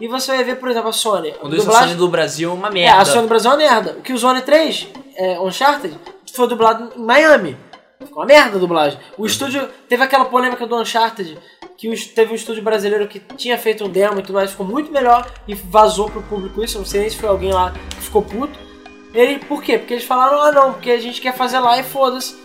E 0.00 0.08
você 0.08 0.34
vai 0.34 0.44
ver, 0.44 0.56
por 0.56 0.70
exemplo, 0.70 0.88
a 0.88 0.92
Sony. 0.92 1.32
Quando 1.32 1.54
isso 1.54 1.62
a 1.62 1.66
dublagem- 1.66 1.88
Sony 1.88 1.98
do 1.98 2.08
Brasil 2.08 2.50
é 2.50 2.54
uma 2.54 2.68
É, 2.68 2.72
merda. 2.72 3.02
a 3.02 3.04
Sony 3.04 3.22
do 3.22 3.28
Brasil 3.28 3.50
é 3.50 3.54
uma 3.54 3.58
merda. 3.62 3.92
O 3.98 4.02
Killzone 4.02 4.40
3, 4.42 4.88
é, 5.14 5.38
Uncharted, 5.40 5.94
foi 6.32 6.46
dublado 6.48 6.92
em 6.96 7.00
Miami. 7.04 7.56
Ficou 7.98 8.20
uma 8.22 8.26
merda 8.26 8.56
a 8.56 8.58
dublagem. 8.60 8.98
O 9.18 9.26
estúdio. 9.26 9.68
Teve 9.88 10.02
aquela 10.02 10.24
polêmica 10.24 10.66
do 10.66 10.74
Uncharted, 10.80 11.36
que 11.76 11.86
o- 11.90 12.08
teve 12.14 12.32
um 12.32 12.34
estúdio 12.34 12.62
brasileiro 12.62 13.06
que 13.08 13.20
tinha 13.36 13.58
feito 13.58 13.84
um 13.84 13.90
demo 13.90 14.20
e 14.20 14.22
tudo 14.22 14.34
mais, 14.36 14.50
ficou 14.52 14.64
muito 14.64 14.90
melhor 14.90 15.30
e 15.46 15.54
vazou 15.54 16.08
pro 16.08 16.22
público 16.22 16.64
isso. 16.64 16.78
Não 16.78 16.86
sei 16.86 17.00
nem 17.02 17.10
se 17.10 17.16
foi 17.16 17.28
alguém 17.28 17.52
lá 17.52 17.74
que 17.90 17.96
ficou 17.96 18.22
puto. 18.22 18.58
Ele, 19.12 19.38
por 19.40 19.62
quê? 19.62 19.76
Porque 19.76 19.92
eles 19.92 20.04
falaram, 20.04 20.40
ah 20.40 20.52
não, 20.52 20.72
porque 20.72 20.90
a 20.92 21.00
gente 21.00 21.20
quer 21.20 21.34
fazer 21.36 21.58
lá 21.58 21.78
e 21.78 21.82
foda-se. 21.82 22.38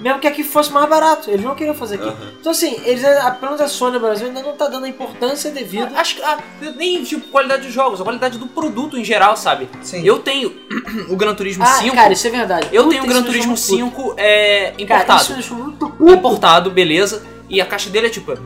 Mesmo 0.00 0.18
que 0.18 0.26
aqui 0.26 0.44
fosse 0.44 0.70
mais 0.72 0.88
barato, 0.88 1.30
eles 1.30 1.42
não 1.44 1.54
queriam 1.54 1.74
fazer 1.74 1.94
aqui. 1.96 2.08
Aham. 2.08 2.32
Então 2.40 2.52
assim, 2.52 2.78
eles, 2.84 3.02
a- 3.04 3.30
pelo 3.30 3.52
menos 3.52 3.60
a 3.60 3.68
Sony 3.68 3.94
no 3.94 4.00
Brasil 4.00 4.26
ainda 4.26 4.42
não 4.42 4.52
tá 4.52 4.68
dando 4.68 4.84
a 4.84 4.88
importância 4.88 5.50
devida. 5.50 5.90
Acho 5.96 6.16
que 6.16 6.22
ah, 6.22 6.38
nem 6.76 7.02
tipo 7.02 7.26
qualidade 7.28 7.62
dos 7.64 7.72
jogos, 7.72 8.00
a 8.00 8.04
qualidade 8.04 8.36
do 8.38 8.46
produto 8.46 8.98
em 8.98 9.04
geral, 9.04 9.36
sabe? 9.36 9.68
Sim. 9.82 10.02
Eu 10.04 10.18
tenho 10.18 10.54
o 11.08 11.16
Gran 11.16 11.34
Turismo 11.34 11.64
Ah, 11.64 11.78
5. 11.78 11.94
cara, 11.94 12.12
isso 12.12 12.26
é 12.26 12.30
verdade. 12.30 12.68
eu 12.72 12.84
Puta, 12.84 12.94
tenho 12.94 13.04
o 13.04 13.08
Gran 13.08 13.22
Turismo 13.22 13.54
deixou 13.54 13.78
muito 13.78 13.94
5 14.00 14.14
é, 14.18 14.70
puto. 14.72 14.86
Cara, 14.86 15.00
importado. 15.00 15.22
isso 15.22 15.32
deixou 15.32 15.56
muito 15.56 15.88
puto. 15.88 16.12
importado, 16.12 16.70
beleza. 16.70 17.24
E 17.48 17.60
a 17.60 17.64
caixa 17.64 17.88
dele 17.88 18.08
é 18.08 18.10
tipo, 18.10 18.32
é 18.32 18.36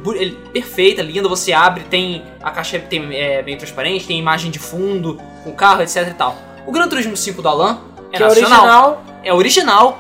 perfeita, 0.52 1.00
linda, 1.02 1.28
você 1.28 1.52
abre, 1.52 1.84
tem. 1.84 2.22
A 2.42 2.50
caixa 2.50 2.76
é, 2.76 2.80
tem, 2.80 3.14
é 3.16 3.42
bem 3.42 3.56
transparente, 3.56 4.06
tem 4.06 4.18
imagem 4.18 4.50
de 4.50 4.58
fundo, 4.58 5.18
com 5.42 5.52
carro, 5.52 5.82
etc 5.82 6.06
e 6.08 6.14
tal. 6.14 6.36
O 6.66 6.70
Gran 6.70 6.86
Turismo 6.86 7.16
5 7.16 7.40
do 7.40 7.48
Alan 7.48 7.80
é 8.12 8.16
que 8.18 8.22
é 8.22 8.26
nacional. 8.26 8.60
original. 8.60 9.04
É 9.24 9.32
original. 9.34 9.98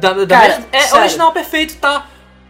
Da, 0.00 0.12
da 0.12 0.26
Cara, 0.26 0.48
mesma- 0.48 0.66
é 0.72 0.80
sério. 0.80 0.98
original 1.00 1.32
perfeito, 1.32 1.76
tá? 1.76 2.06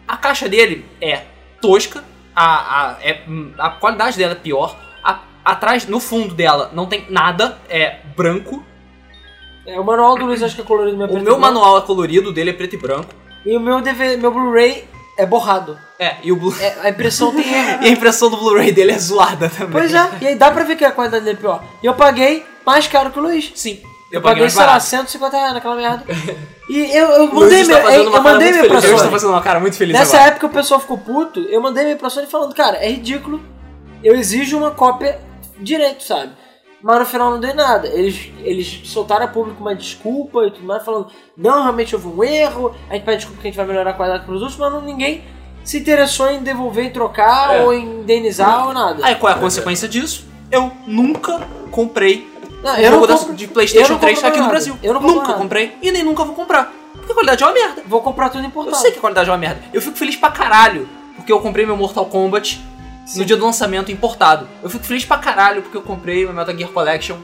A 0.07 0.17
caixa 0.17 0.49
dele 0.49 0.85
é 1.01 1.23
tosca, 1.61 2.03
a, 2.35 2.91
a, 2.91 2.97
é, 3.03 3.23
a 3.59 3.71
qualidade 3.71 4.17
dela 4.19 4.33
é 4.33 4.37
pior. 4.37 4.77
A- 5.03 5.21
atrás, 5.45 5.87
no 5.87 6.01
fundo 6.01 6.35
dela, 6.35 6.71
não 6.75 6.87
tem 6.87 7.07
nada, 7.09 7.59
é 7.69 7.99
branco. 8.17 8.65
É, 9.67 9.79
o 9.81 9.85
manual 9.85 10.17
do 10.17 10.27
Luiz 10.27 10.43
acho 10.43 10.55
que 10.55 10.61
é 10.61 10.65
colorido 10.65 10.97
meu 10.97 11.07
O 11.07 11.21
meu 11.21 11.39
manual 11.39 11.79
é 11.79 11.81
colorido, 11.83 12.31
o 12.31 12.33
dele 12.33 12.51
é 12.51 12.53
preto 12.53 12.75
e 12.75 12.79
branco. 12.79 13.09
E 13.47 13.57
o 13.57 13.61
meu, 13.61 13.81
DV, 13.81 14.17
meu 14.19 14.31
Blu-ray 14.31 14.87
é 15.19 15.25
borrado. 15.25 15.79
É, 15.99 16.17
e, 16.23 16.33
o 16.33 16.37
Blu- 16.37 16.55
É, 16.61 16.77
a 16.83 16.89
impressão 16.91 17.35
tem 17.35 17.47
erro. 17.51 17.79
e 17.85 17.87
a 17.87 17.91
impressão 17.91 18.29
do 18.31 18.37
Blu-ray 18.37 18.73
dele 18.73 18.93
é 18.93 18.99
zoada 18.99 19.49
também. 19.49 19.71
Pois 19.73 19.95
é, 19.95 20.11
e 20.21 20.27
aí 20.29 20.35
dá 20.35 20.51
pra 20.51 20.65
ver 20.65 20.77
que 20.77 20.85
a 20.85 20.91
qualidade 20.93 21.25
dele 21.25 21.37
é 21.39 21.41
pior. 21.41 21.63
E 21.83 21.87
eu 21.87 21.95
paguei 21.95 22.45
mais 22.67 22.87
caro 22.87 23.11
que 23.11 23.19
o 23.19 23.23
Luiz. 23.23 23.53
Sim, 23.55 23.81
Eu, 24.15 24.19
eu 24.21 24.23
paguei, 24.23 24.49
sei 24.49 24.61
lá, 24.61 24.67
barato. 24.67 24.85
150 24.87 25.37
reais 25.37 25.55
naquela 25.55 25.77
merda. 25.77 26.05
E 26.67 26.97
eu, 26.97 27.09
eu 27.09 27.35
mandei 27.35 27.61
está 27.61 27.75
meu, 27.83 28.09
uma 28.09 28.17
eu 28.17 28.23
mandei 28.23 28.51
meu 28.51 28.67
pra 28.69 28.81
Sony. 28.81 29.11
fazendo 29.11 29.31
uma 29.33 29.43
cara 29.43 29.61
muito 29.61 29.77
feliz 29.77 29.93
Nessa 29.93 30.17
agora. 30.17 30.31
época 30.31 30.47
o 30.47 30.49
pessoal 30.49 30.81
ficou 30.81 30.97
puto, 30.97 31.41
eu 31.41 31.61
mandei 31.61 31.85
minha 31.85 31.95
pra 31.95 32.09
Sony 32.09 32.27
falando, 32.27 32.55
cara, 32.55 32.79
é 32.79 32.89
ridículo, 32.89 33.39
eu 34.03 34.17
exijo 34.17 34.57
uma 34.57 34.71
cópia 34.71 35.21
direito, 35.61 36.03
sabe? 36.03 36.33
mas 36.83 36.99
no 36.99 37.05
final 37.07 37.31
não 37.33 37.41
deu 37.41 37.55
nada. 37.55 37.87
Eles, 37.89 38.31
eles 38.43 38.81
soltaram 38.85 39.25
a 39.27 39.29
público 39.29 39.61
uma 39.61 39.75
desculpa 39.75 40.45
e 40.47 40.51
tudo 40.51 40.67
mais, 40.67 40.83
falando, 40.85 41.09
não, 41.37 41.63
realmente 41.63 41.95
houve 41.95 42.09
um 42.09 42.25
erro, 42.25 42.75
a 42.89 42.95
gente 42.95 43.05
pede 43.05 43.17
desculpa 43.19 43.43
que 43.43 43.49
a 43.49 43.51
gente 43.51 43.57
vai 43.59 43.67
melhorar 43.67 43.91
a 43.91 43.95
qualidade 43.95 44.25
para 44.25 44.35
os 44.35 44.41
outros, 44.41 44.59
mas 44.59 44.73
não, 44.73 44.81
ninguém 44.81 45.23
se 45.63 45.79
interessou 45.79 46.31
em 46.31 46.43
devolver, 46.43 46.87
em 46.87 46.91
trocar, 46.91 47.57
É. 47.57 47.63
ou 47.63 47.75
em 47.75 48.01
indenizar, 48.01 48.67
ou 48.67 48.73
nada. 48.73 49.05
Aí 49.05 49.15
qual 49.17 49.33
é 49.33 49.37
a 49.37 49.39
consequência 49.39 49.87
disso? 49.87 50.27
Eu 50.51 50.73
nunca 50.87 51.41
comprei 51.71 52.27
Não, 52.65 52.77
eu 52.77 52.91
jogo 52.93 53.07
não 53.07 53.17
compro- 53.19 53.35
de 53.35 53.45
eu 53.45 53.51
PlayStation 53.51 53.93
não 53.93 53.99
3 54.01 54.15
compro 54.19 54.31
aqui 54.31 54.41
no. 54.41 54.49
Brasil. 54.49 54.79
Eu 54.83 54.95
não 54.95 55.01
nunca 55.01 55.29
nada. 55.29 55.35
comprei 55.35 55.77
e 55.83 55.93
nem 55.93 56.03
nunca 56.03 56.25
vou 56.25 56.35
comprar. 56.35 56.73
Porque 56.95 57.13
a 57.13 57.15
qualidade 57.15 57.43
é 57.43 57.47
uma 57.47 57.53
merda. 57.53 57.83
Vou 57.87 58.01
comprar 58.01 58.31
tudo 58.31 58.43
Eu 58.43 58.49
importado. 58.49 58.77
sei 58.79 58.91
que 58.91 58.99
a 58.99 59.01
qualidade 59.01 59.29
é 59.29 59.33
uma 59.33 59.39
merda. 59.39 59.61
Eu 59.73 59.83
fico 59.83 59.97
feliz 59.97 60.17
pra 60.17 60.31
caralho 60.31 60.89
porque 61.17 61.31
eu 61.33 61.41
comprei 61.41 61.67
meu 61.67 61.77
Mortal 61.77 62.07
Kombat 62.07 62.65
no 63.17 63.25
dia 63.25 63.37
do 63.37 63.45
lançamento 63.45 63.93
importado. 63.93 64.49
Eu 64.63 64.71
fico 64.71 64.85
feliz 64.85 65.05
pra 65.05 65.19
caralho 65.19 65.61
porque 65.63 65.77
eu 65.77 65.83
comprei 65.83 66.25
meu 66.25 66.33
Metal 66.33 66.57
Gear 66.57 66.71
Collection 66.71 67.17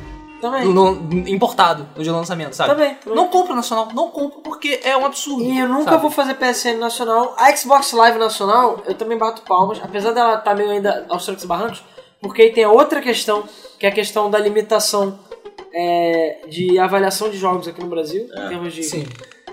Também. 0.42 0.66
no- 0.66 1.08
importado 1.26 1.88
no 1.96 2.02
dia 2.02 2.12
do 2.12 2.18
lançamento, 2.18 2.52
sabe? 2.54 2.70
Também. 2.70 2.94
também. 2.96 3.16
Não 3.16 3.28
compro 3.28 3.54
nacional, 3.54 3.88
não 3.94 4.08
compro 4.10 4.40
porque 4.40 4.80
é 4.84 4.94
um 4.96 5.06
absurdo. 5.06 5.42
E 5.42 5.58
eu 5.58 5.68
nunca 5.68 5.92
sabe? 5.92 6.02
vou 6.02 6.10
fazer 6.10 6.34
PSN 6.34 6.76
nacional. 6.78 7.34
A 7.38 7.54
Xbox 7.56 7.92
Live 7.92 8.18
nacional, 8.18 8.82
eu 8.86 8.94
também 8.94 9.16
bato 9.16 9.40
palmas, 9.42 9.80
apesar 9.82 10.12
dela 10.12 10.34
estar 10.34 10.54
meio 10.54 10.70
ainda 10.70 11.06
aos 11.08 11.24
trancos 11.24 11.44
e 11.44 11.46
barrancos, 11.46 11.82
porque 12.20 12.42
aí 12.42 12.52
tem 12.52 12.64
a 12.64 12.70
outra 12.70 13.00
questão, 13.00 13.44
que 13.78 13.86
é 13.86 13.88
a 13.88 13.92
questão 13.92 14.30
da 14.30 14.38
limitação 14.38 15.18
é, 15.72 16.40
de 16.48 16.78
avaliação 16.78 17.28
de 17.30 17.36
jogos 17.38 17.66
aqui 17.68 17.80
no 17.80 17.88
Brasil, 17.88 18.28
em 18.32 18.48
termos 18.48 18.72
de 18.74 18.82
Sim. 18.82 19.06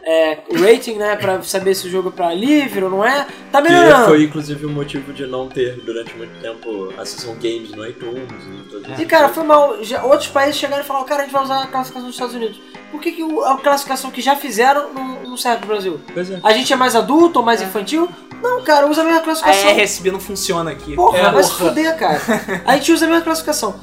é, 0.03 0.38
rating, 0.53 0.93
né, 0.95 1.15
pra 1.15 1.41
saber 1.43 1.76
se 1.76 1.88
o 1.88 1.89
jogo 1.89 2.09
é 2.09 2.11
pra 2.11 2.34
livre 2.34 2.84
ou 2.84 2.89
não 2.89 3.03
é. 3.05 3.28
Tá 3.51 3.61
Que 3.61 3.70
melhorando. 3.70 4.05
foi 4.07 4.24
inclusive 4.24 4.65
o 4.65 4.70
motivo 4.70 5.11
de 5.13 5.26
não 5.28 5.47
ter 5.47 5.74
durante 5.82 6.15
muito 6.15 6.39
tempo 6.41 6.93
a 6.97 7.05
seção 7.05 7.36
games 7.36 7.72
no 7.72 7.86
iTunes 7.86 8.24
e 8.32 8.70
tudo 8.70 8.91
isso. 8.93 9.01
E 9.01 9.05
cara, 9.05 9.30
foi 9.30 9.43
mal. 9.43 9.84
Já, 9.84 10.03
outros 10.03 10.30
países 10.30 10.55
chegaram 10.57 10.82
e 10.84 10.86
falaram, 10.86 11.05
cara, 11.05 11.22
a 11.22 11.26
gente 11.26 11.34
vai 11.34 11.43
usar 11.43 11.63
a 11.63 11.68
classificação 11.68 12.07
dos 12.07 12.15
Estados 12.15 12.36
Unidos. 12.36 12.59
Por 12.91 13.01
que, 13.01 13.11
que 13.11 13.24
o- 13.24 13.43
a 13.43 13.57
classificação 13.59 14.09
que 14.11 14.22
já 14.22 14.36
fizeram 14.36 14.93
não, 14.93 15.24
não 15.24 15.38
serve 15.38 15.57
pro 15.59 15.68
Brasil? 15.68 15.99
Pois 16.13 16.32
é. 16.32 16.39
A 16.41 16.53
gente 16.53 16.72
é 16.72 16.76
mais 16.76 16.95
adulto 16.95 17.39
ou 17.39 17.45
mais 17.45 17.61
infantil? 17.61 18.07
Não, 18.41 18.63
cara, 18.63 18.88
usa 18.88 19.01
a 19.01 19.03
mesma 19.03 19.20
A 19.20 19.24
classificação. 19.24 19.70
RSB 19.72 20.11
não 20.11 20.20
funciona 20.22 20.72
aqui. 20.72 20.95
Porra, 20.95 21.18
é, 21.18 21.32
vai 21.32 21.43
se 21.43 21.49
porra. 21.55 21.70
fuder, 21.70 21.97
cara. 21.97 22.22
A 22.65 22.76
gente 22.78 22.91
usa 22.93 23.05
a 23.05 23.09
mesma 23.09 23.24
classificação. 23.24 23.76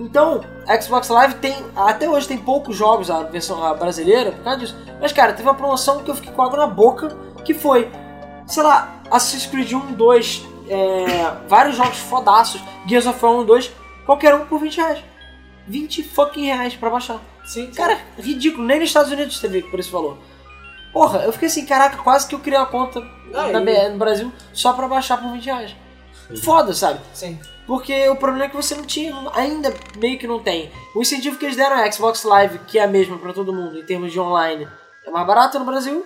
Então, 0.00 0.40
a 0.57 0.57
Xbox 0.80 1.08
Live 1.08 1.34
tem. 1.36 1.56
Até 1.74 2.08
hoje 2.08 2.28
tem 2.28 2.38
poucos 2.38 2.76
jogos, 2.76 3.10
a 3.10 3.22
versão 3.22 3.64
a 3.64 3.74
brasileira, 3.74 4.32
por 4.32 4.44
causa 4.44 4.58
disso. 4.58 4.76
Mas, 5.00 5.12
cara, 5.12 5.32
teve 5.32 5.48
uma 5.48 5.54
promoção 5.54 6.02
que 6.02 6.10
eu 6.10 6.14
fiquei 6.14 6.32
com 6.32 6.42
água 6.42 6.58
na 6.58 6.66
boca, 6.66 7.16
que 7.44 7.54
foi, 7.54 7.90
sei 8.46 8.62
lá, 8.62 9.00
Assassin's 9.10 9.46
Creed 9.46 9.72
1, 9.72 9.94
2, 9.94 10.46
é, 10.68 11.32
vários 11.48 11.76
jogos 11.76 11.98
fodaços, 11.98 12.60
Gears 12.86 13.06
of 13.06 13.24
War 13.24 13.34
1, 13.34 13.44
2, 13.46 13.72
qualquer 14.04 14.34
um 14.34 14.44
por 14.44 14.60
20 14.60 14.76
reais. 14.76 15.04
20 15.66 16.02
fucking 16.02 16.46
reais 16.46 16.74
pra 16.74 16.90
baixar. 16.90 17.20
Sim. 17.44 17.70
Cara, 17.72 17.98
ridículo, 18.18 18.66
nem 18.66 18.78
nos 18.78 18.88
Estados 18.88 19.10
Unidos 19.10 19.40
teve 19.40 19.62
por 19.62 19.80
esse 19.80 19.90
valor. 19.90 20.18
Porra, 20.92 21.20
eu 21.20 21.32
fiquei 21.32 21.48
assim, 21.48 21.64
caraca, 21.64 21.98
quase 21.98 22.26
que 22.26 22.34
eu 22.34 22.40
criei 22.40 22.58
uma 22.58 22.66
conta 22.66 23.00
na 23.30 23.60
BR, 23.60 23.90
no 23.92 23.98
Brasil 23.98 24.32
só 24.52 24.72
pra 24.72 24.88
baixar 24.88 25.18
por 25.18 25.30
20 25.32 25.44
reais. 25.44 25.76
Foda, 26.42 26.74
sabe? 26.74 27.00
Sim. 27.14 27.38
Porque 27.68 28.08
o 28.08 28.16
problema 28.16 28.46
é 28.46 28.48
que 28.48 28.56
você 28.56 28.74
não 28.74 28.82
tinha, 28.84 29.14
ainda 29.34 29.72
meio 29.98 30.18
que 30.18 30.26
não 30.26 30.40
tem. 30.40 30.72
O 30.96 31.02
incentivo 31.02 31.38
que 31.38 31.44
eles 31.44 31.54
deram 31.56 31.76
à 31.76 31.92
Xbox 31.92 32.24
Live, 32.24 32.58
que 32.60 32.78
é 32.78 32.82
a 32.82 32.88
mesma 32.88 33.18
pra 33.18 33.32
todo 33.34 33.52
mundo 33.52 33.78
em 33.78 33.84
termos 33.84 34.10
de 34.10 34.18
online, 34.18 34.66
é 35.06 35.10
mais 35.10 35.26
barato 35.26 35.58
no 35.58 35.66
Brasil. 35.66 36.04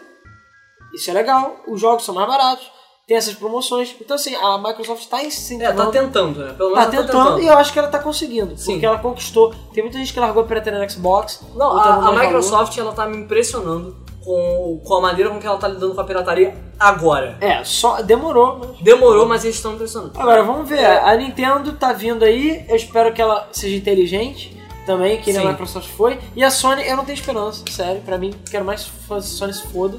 Isso 0.93 1.09
é 1.09 1.15
legal, 1.15 1.57
os 1.69 1.81
jogos 1.81 2.05
são 2.05 2.15
mais 2.15 2.27
baratos, 2.27 2.69
tem 3.07 3.17
essas 3.17 3.35
promoções. 3.35 3.95
Então, 4.01 4.17
assim, 4.17 4.35
a 4.35 4.59
Microsoft 4.59 5.07
tá 5.09 5.23
É, 5.23 5.27
incentivando. 5.27 5.85
tá 5.85 5.91
tentando, 5.91 6.41
né? 6.45 6.53
Pelo 6.53 6.75
Tá 6.75 6.81
menos 6.89 6.97
tentando 7.07 7.41
e 7.41 7.47
eu 7.47 7.57
acho 7.57 7.73
que 7.73 7.79
ela 7.79 7.89
tá 7.89 7.99
conseguindo. 8.01 8.57
Sim. 8.59 8.73
Porque 8.73 8.87
ela 8.87 8.99
conquistou. 8.99 9.55
Tem 9.73 9.85
muita 9.85 9.99
gente 9.99 10.13
que 10.13 10.19
largou 10.21 10.43
a 10.43 10.47
pirataria 10.47 10.79
no 10.81 10.91
Xbox. 10.91 11.41
Não, 11.55 11.79
a, 11.79 11.81
a 11.83 11.85
dá 11.91 11.97
valor. 12.01 12.21
Microsoft, 12.21 12.77
ela 12.77 12.93
tá 12.93 13.07
me 13.07 13.17
impressionando 13.19 13.97
com, 14.25 14.81
com 14.85 14.95
a 14.95 15.01
maneira 15.01 15.31
com 15.31 15.39
que 15.39 15.47
ela 15.47 15.59
tá 15.59 15.69
lidando 15.69 15.95
com 15.95 16.01
a 16.01 16.05
pirataria 16.05 16.55
agora. 16.79 17.37
É, 17.41 17.63
só 17.65 18.03
demorou, 18.03 18.59
mas. 18.59 18.81
Demorou, 18.81 19.27
mas 19.27 19.45
eles 19.45 19.57
estão 19.57 19.75
impressionando. 19.75 20.13
Agora, 20.19 20.43
vamos 20.43 20.69
ver. 20.69 20.85
A 20.85 21.17
Nintendo 21.17 21.73
tá 21.73 21.93
vindo 21.93 22.25
aí. 22.25 22.65
Eu 22.69 22.77
espero 22.77 23.13
que 23.13 23.21
ela 23.21 23.49
seja 23.53 23.77
inteligente 23.77 24.57
também, 24.87 25.21
que 25.21 25.33
nem 25.33 25.47
a 25.47 25.51
Microsoft 25.51 25.89
foi. 25.91 26.19
E 26.35 26.43
a 26.43 26.51
Sony, 26.51 26.87
eu 26.87 26.97
não 26.97 27.05
tenho 27.05 27.17
esperança, 27.17 27.65
sério. 27.71 28.01
Pra 28.03 28.19
mim, 28.19 28.35
quero 28.51 28.65
mais 28.65 28.85
que 28.85 29.15
a 29.15 29.21
Sony 29.21 29.53
se 29.53 29.67
foda. 29.69 29.99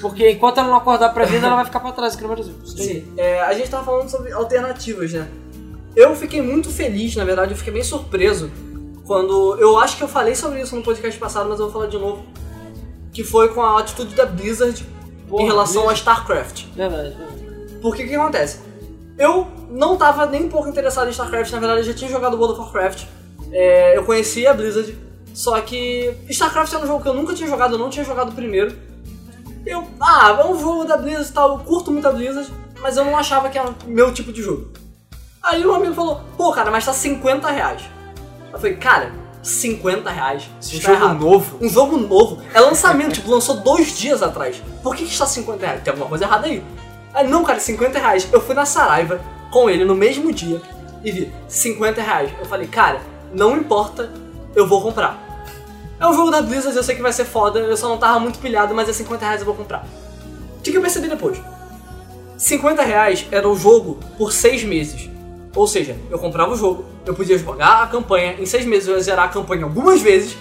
Porque 0.00 0.30
enquanto 0.30 0.58
ela 0.58 0.68
não 0.68 0.76
acordar 0.76 1.14
pra 1.14 1.24
vida, 1.24 1.46
ela 1.46 1.56
vai 1.56 1.64
ficar 1.64 1.80
pra 1.80 1.92
trás 1.92 2.14
aqui 2.14 2.22
no 2.22 2.28
Brasil. 2.28 2.54
Sim, 2.64 3.04
é, 3.16 3.40
a 3.40 3.54
gente 3.54 3.70
tava 3.70 3.84
falando 3.84 4.08
sobre 4.08 4.32
alternativas, 4.32 5.12
né? 5.12 5.28
Eu 5.96 6.14
fiquei 6.16 6.42
muito 6.42 6.68
feliz, 6.68 7.14
na 7.16 7.24
verdade, 7.24 7.52
eu 7.52 7.56
fiquei 7.56 7.72
bem 7.72 7.82
surpreso 7.82 8.50
quando. 9.06 9.56
Eu 9.58 9.78
acho 9.78 9.96
que 9.96 10.02
eu 10.02 10.08
falei 10.08 10.34
sobre 10.34 10.60
isso 10.60 10.74
no 10.74 10.82
podcast 10.82 11.18
passado, 11.18 11.48
mas 11.48 11.58
eu 11.58 11.66
vou 11.66 11.72
falar 11.72 11.86
de 11.86 11.98
novo. 11.98 12.24
Que 13.14 13.24
foi 13.24 13.48
com 13.48 13.62
a 13.62 13.80
atitude 13.80 14.14
da 14.14 14.26
Blizzard 14.26 14.84
Porra, 15.28 15.42
em 15.42 15.46
relação 15.46 15.86
Blizzard. 15.86 15.90
a 15.90 16.12
StarCraft. 16.12 16.64
Verdade, 16.74 17.16
verdade. 17.16 17.78
Porque 17.80 18.04
o 18.04 18.08
que 18.08 18.14
acontece? 18.14 18.60
Eu 19.16 19.46
não 19.70 19.96
tava 19.96 20.26
nem 20.26 20.44
um 20.44 20.48
pouco 20.48 20.68
interessado 20.68 21.06
em 21.06 21.10
StarCraft, 21.10 21.52
na 21.52 21.58
verdade 21.60 21.80
eu 21.80 21.84
já 21.84 21.94
tinha 21.94 22.10
jogado 22.10 22.36
World 22.36 22.60
of 22.60 22.62
Warcraft. 22.62 23.06
É, 23.52 23.96
eu 23.96 24.04
conhecia 24.04 24.50
a 24.50 24.54
Blizzard, 24.54 24.98
só 25.32 25.60
que 25.60 26.12
StarCraft 26.28 26.72
era 26.74 26.84
um 26.84 26.86
jogo 26.86 27.02
que 27.02 27.08
eu 27.08 27.14
nunca 27.14 27.34
tinha 27.34 27.48
jogado, 27.48 27.74
eu 27.74 27.78
não 27.78 27.88
tinha 27.88 28.04
jogado 28.04 28.32
primeiro. 28.32 28.76
Eu, 29.64 29.86
ah, 30.00 30.36
é 30.40 30.46
um 30.46 30.60
jogo 30.60 30.84
da 30.84 30.96
Blizzard 30.96 31.28
e 31.28 31.32
tal, 31.32 31.52
eu 31.52 31.64
curto 31.64 31.90
muito 31.90 32.06
a 32.08 32.12
Blizzard, 32.12 32.52
mas 32.80 32.96
eu 32.96 33.04
não 33.04 33.16
achava 33.16 33.48
que 33.48 33.58
era 33.58 33.72
meu 33.86 34.12
tipo 34.12 34.32
de 34.32 34.42
jogo. 34.42 34.72
Aí 35.42 35.64
um 35.64 35.74
amigo 35.74 35.94
falou, 35.94 36.20
pô 36.36 36.52
cara, 36.52 36.70
mas 36.70 36.84
tá 36.84 36.92
50 36.92 37.48
reais. 37.50 37.82
Eu 38.52 38.58
falei, 38.58 38.76
cara, 38.76 39.12
50 39.44 40.10
reais? 40.10 40.48
Isso 40.60 40.80
tá 40.80 40.92
jogo 40.92 41.04
errado. 41.04 41.20
novo. 41.20 41.58
Um 41.60 41.68
jogo 41.68 41.96
novo. 41.98 42.42
É 42.52 42.60
lançamento, 42.60 43.12
tipo, 43.12 43.30
lançou 43.30 43.56
dois 43.58 43.96
dias 43.96 44.22
atrás. 44.22 44.60
Por 44.82 44.96
que, 44.96 45.04
que 45.04 45.12
está 45.12 45.26
50 45.26 45.64
reais? 45.64 45.82
Tem 45.82 45.90
alguma 45.90 46.08
coisa 46.08 46.24
errada 46.24 46.46
aí. 46.46 46.64
Ah, 47.12 47.22
não, 47.22 47.44
cara, 47.44 47.60
50 47.60 47.98
reais. 47.98 48.26
Eu 48.32 48.40
fui 48.40 48.54
na 48.54 48.64
Saraiva 48.64 49.20
com 49.50 49.68
ele 49.70 49.84
no 49.84 49.94
mesmo 49.94 50.32
dia 50.32 50.60
e 51.04 51.12
vi 51.12 51.32
50 51.46 52.00
reais. 52.02 52.30
Eu 52.40 52.46
falei, 52.46 52.66
cara, 52.66 53.00
não 53.32 53.56
importa, 53.56 54.10
eu 54.56 54.66
vou 54.66 54.80
comprar. 54.80 55.22
É 56.00 56.06
um 56.06 56.14
jogo 56.14 56.30
da 56.30 56.42
Blizzard, 56.42 56.76
eu 56.76 56.82
sei 56.82 56.96
que 56.96 57.02
vai 57.02 57.12
ser 57.12 57.24
foda, 57.24 57.60
eu 57.60 57.76
só 57.76 57.88
não 57.88 57.98
tava 57.98 58.18
muito 58.18 58.38
pilhado, 58.38 58.74
mas 58.74 58.88
é 58.88 58.92
50 58.92 59.24
reais 59.24 59.40
eu 59.40 59.46
vou 59.46 59.54
comprar. 59.54 59.86
O 60.58 60.62
que 60.62 60.74
eu 60.74 60.80
percebi 60.80 61.08
depois? 61.08 61.38
50 62.36 62.82
reais 62.82 63.26
era 63.30 63.48
o 63.48 63.56
jogo 63.56 64.00
por 64.18 64.32
6 64.32 64.64
meses. 64.64 65.08
Ou 65.54 65.66
seja, 65.66 65.96
eu 66.10 66.18
comprava 66.18 66.52
o 66.52 66.56
jogo, 66.56 66.84
eu 67.06 67.14
podia 67.14 67.38
jogar 67.38 67.82
a 67.82 67.86
campanha, 67.86 68.34
em 68.38 68.46
6 68.46 68.64
meses 68.66 68.88
eu 68.88 68.96
ia 68.96 69.02
zerar 69.02 69.26
a 69.26 69.28
campanha 69.28 69.64
algumas 69.64 70.00
vezes, 70.02 70.36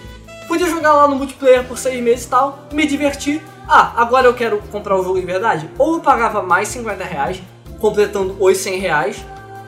podia 0.47 0.67
jogar 0.67 0.93
lá 0.93 1.07
no 1.07 1.15
multiplayer 1.15 1.63
por 1.65 1.77
6 1.77 2.01
meses 2.01 2.25
e 2.25 2.29
tal, 2.29 2.59
me 2.71 2.85
divertir. 2.87 3.41
Ah, 3.67 3.93
agora 3.95 4.27
eu 4.27 4.33
quero 4.33 4.57
comprar 4.71 4.95
o 4.99 5.03
jogo 5.03 5.19
de 5.19 5.25
verdade? 5.25 5.69
Ou 5.77 5.95
eu 5.95 5.99
pagava 6.01 6.41
mais 6.41 6.67
50 6.69 7.03
reais, 7.03 7.41
completando 7.79 8.35
os 8.39 8.57
100 8.57 8.79
reais, 8.79 9.23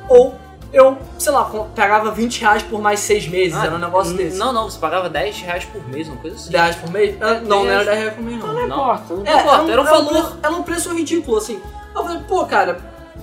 ou 0.10 0.34
eu, 0.74 0.98
sei 1.18 1.32
lá, 1.32 1.46
pagava 1.76 2.12
20 2.12 2.42
reais 2.42 2.64
por 2.64 2.82
mais 2.82 3.00
6 3.02 3.28
meses, 3.28 3.58
era 3.58 3.74
um 3.76 3.78
negócio 3.78 4.12
n- 4.14 4.18
desse. 4.24 4.38
Não, 4.38 4.52
não, 4.52 4.70
você 4.70 4.78
pagava 4.80 5.10
10 5.10 5.40
reais 5.42 5.64
por 5.66 5.88
mês, 5.88 6.08
uma 6.10 6.18
coisa 6.18 6.36
assim. 6.36 6.50
10 6.52 6.64
reais 6.64 6.76
por 6.76 6.92
mês? 6.92 7.16
Ah, 7.22 7.34
não, 7.36 7.64
não 7.64 7.68
era 7.70 7.86
10 7.86 7.98
reais 8.00 8.14
por 8.16 8.24
mês 8.24 8.40
não. 8.40 8.48
Não, 8.48 8.54
Não. 8.54 8.66
importa. 8.66 9.14
Não 9.14 9.18
É, 9.26 9.30
importa. 9.30 9.42
importa, 9.48 9.72
era 9.72 9.82
um 9.82 9.86
valor. 9.86 10.10
preço- 10.10 10.40
Era 10.44 10.52
um 10.54 10.64
preço 10.64 10.94
ridículo, 10.94 11.38
assim. 11.38 11.62
Eu 11.96 12.04
falei, 12.04 12.20
pô, 12.28 12.46
cara, 12.46 12.78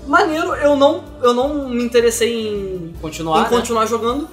maneiro, 0.06 0.54
eu 0.54 0.76
não, 0.76 1.04
eu 1.22 1.32
não 1.32 1.68
me 1.68 1.82
interessei 1.82 2.48
em, 2.48 2.94
Continuar, 3.00 3.40
em 3.40 3.42
né? 3.42 3.48
continuar 3.48 3.86
jogando. 3.86 4.28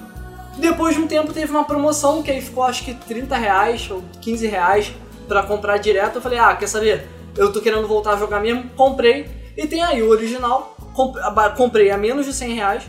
Depois 0.58 0.94
de 0.94 1.00
um 1.00 1.06
tempo 1.06 1.32
teve 1.32 1.50
uma 1.50 1.64
promoção 1.64 2.22
que 2.22 2.30
aí 2.30 2.40
ficou 2.40 2.64
acho 2.64 2.84
que 2.84 2.92
30 2.94 3.36
reais 3.36 3.88
ou 3.90 4.02
15 4.20 4.46
reais 4.46 4.92
pra 5.28 5.42
comprar 5.42 5.78
direto. 5.78 6.16
Eu 6.16 6.22
falei, 6.22 6.38
ah, 6.38 6.54
quer 6.56 6.66
saber? 6.66 7.06
Eu 7.36 7.52
tô 7.52 7.60
querendo 7.60 7.86
voltar 7.86 8.14
a 8.14 8.16
jogar 8.16 8.40
mesmo, 8.40 8.64
comprei. 8.76 9.26
E 9.56 9.66
tem 9.66 9.82
aí 9.82 10.02
o 10.02 10.08
original, 10.10 10.76
comprei 11.56 11.90
a 11.90 11.96
menos 11.96 12.26
de 12.26 12.32
100 12.32 12.54
reais 12.54 12.82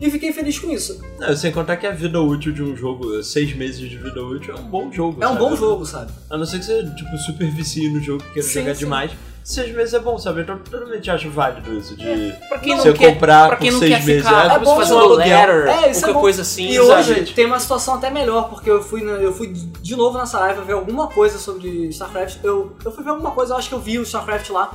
e 0.00 0.10
fiquei 0.10 0.32
feliz 0.32 0.58
com 0.58 0.70
isso. 0.70 1.00
Não, 1.18 1.34
sem 1.34 1.50
contar 1.52 1.76
que 1.76 1.86
a 1.86 1.90
vida 1.92 2.20
útil 2.20 2.52
de 2.52 2.62
um 2.62 2.76
jogo, 2.76 3.22
seis 3.22 3.54
meses 3.56 3.78
de 3.88 3.96
vida 3.96 4.22
útil, 4.22 4.54
é 4.54 4.60
um 4.60 4.64
bom 4.64 4.92
jogo. 4.92 5.22
É 5.22 5.26
um 5.26 5.30
sabe? 5.30 5.38
bom 5.40 5.56
jogo, 5.56 5.86
sabe? 5.86 6.12
A 6.28 6.36
não 6.36 6.44
ser 6.44 6.58
que 6.58 6.64
você, 6.66 6.84
tipo, 6.94 7.16
super 7.18 7.50
vicie 7.50 7.88
no 7.88 8.00
jogo, 8.00 8.22
queira 8.32 8.46
Sim, 8.46 8.60
jogar 8.60 8.74
sim. 8.74 8.78
demais. 8.80 9.12
Seis 9.48 9.72
meses 9.76 9.94
é 9.94 10.00
bom, 10.00 10.18
sabe? 10.18 10.40
Então, 10.40 10.56
Eu 10.56 10.60
totalmente 10.64 11.08
acho 11.08 11.30
válido 11.30 11.72
isso 11.78 11.94
de 11.96 12.34
Pra 12.48 12.58
quem 12.58 12.76
você 12.76 12.88
não 12.88 12.96
quer, 12.96 13.12
comprar 13.14 13.46
pra 13.46 13.56
quem 13.58 13.70
não 13.70 13.78
seis 13.78 13.94
quer 13.94 14.04
meses. 14.04 14.24
ficar 14.26 14.44
é, 14.46 14.50
tipo, 14.54 14.64
bom, 14.64 14.76
fazendo 14.76 14.96
um 14.96 15.00
aluguel. 15.02 15.18
letter, 15.28 15.66
É, 15.68 15.90
isso 15.90 16.00
é 16.00 16.02
qualquer 16.02 16.12
bom. 16.14 16.20
coisa 16.20 16.42
assim. 16.42 16.66
E 16.68 16.74
sabe? 16.74 16.90
hoje 16.90 17.32
tem 17.32 17.46
uma 17.46 17.60
situação 17.60 17.94
até 17.94 18.10
melhor, 18.10 18.48
porque 18.48 18.68
eu 18.68 18.82
fui, 18.82 19.02
eu 19.02 19.32
fui 19.32 19.52
de 19.52 19.94
novo 19.94 20.18
na 20.18 20.26
Saraiva 20.26 20.62
ver 20.62 20.72
alguma 20.72 21.06
coisa 21.06 21.38
sobre 21.38 21.68
StarCraft. 21.90 22.38
Eu, 22.42 22.72
eu 22.84 22.90
fui 22.90 23.04
ver 23.04 23.10
alguma 23.10 23.30
coisa, 23.30 23.54
eu 23.54 23.58
acho 23.58 23.68
que 23.68 23.74
eu 23.76 23.80
vi 23.80 24.00
o 24.00 24.02
StarCraft 24.02 24.50
lá. 24.50 24.72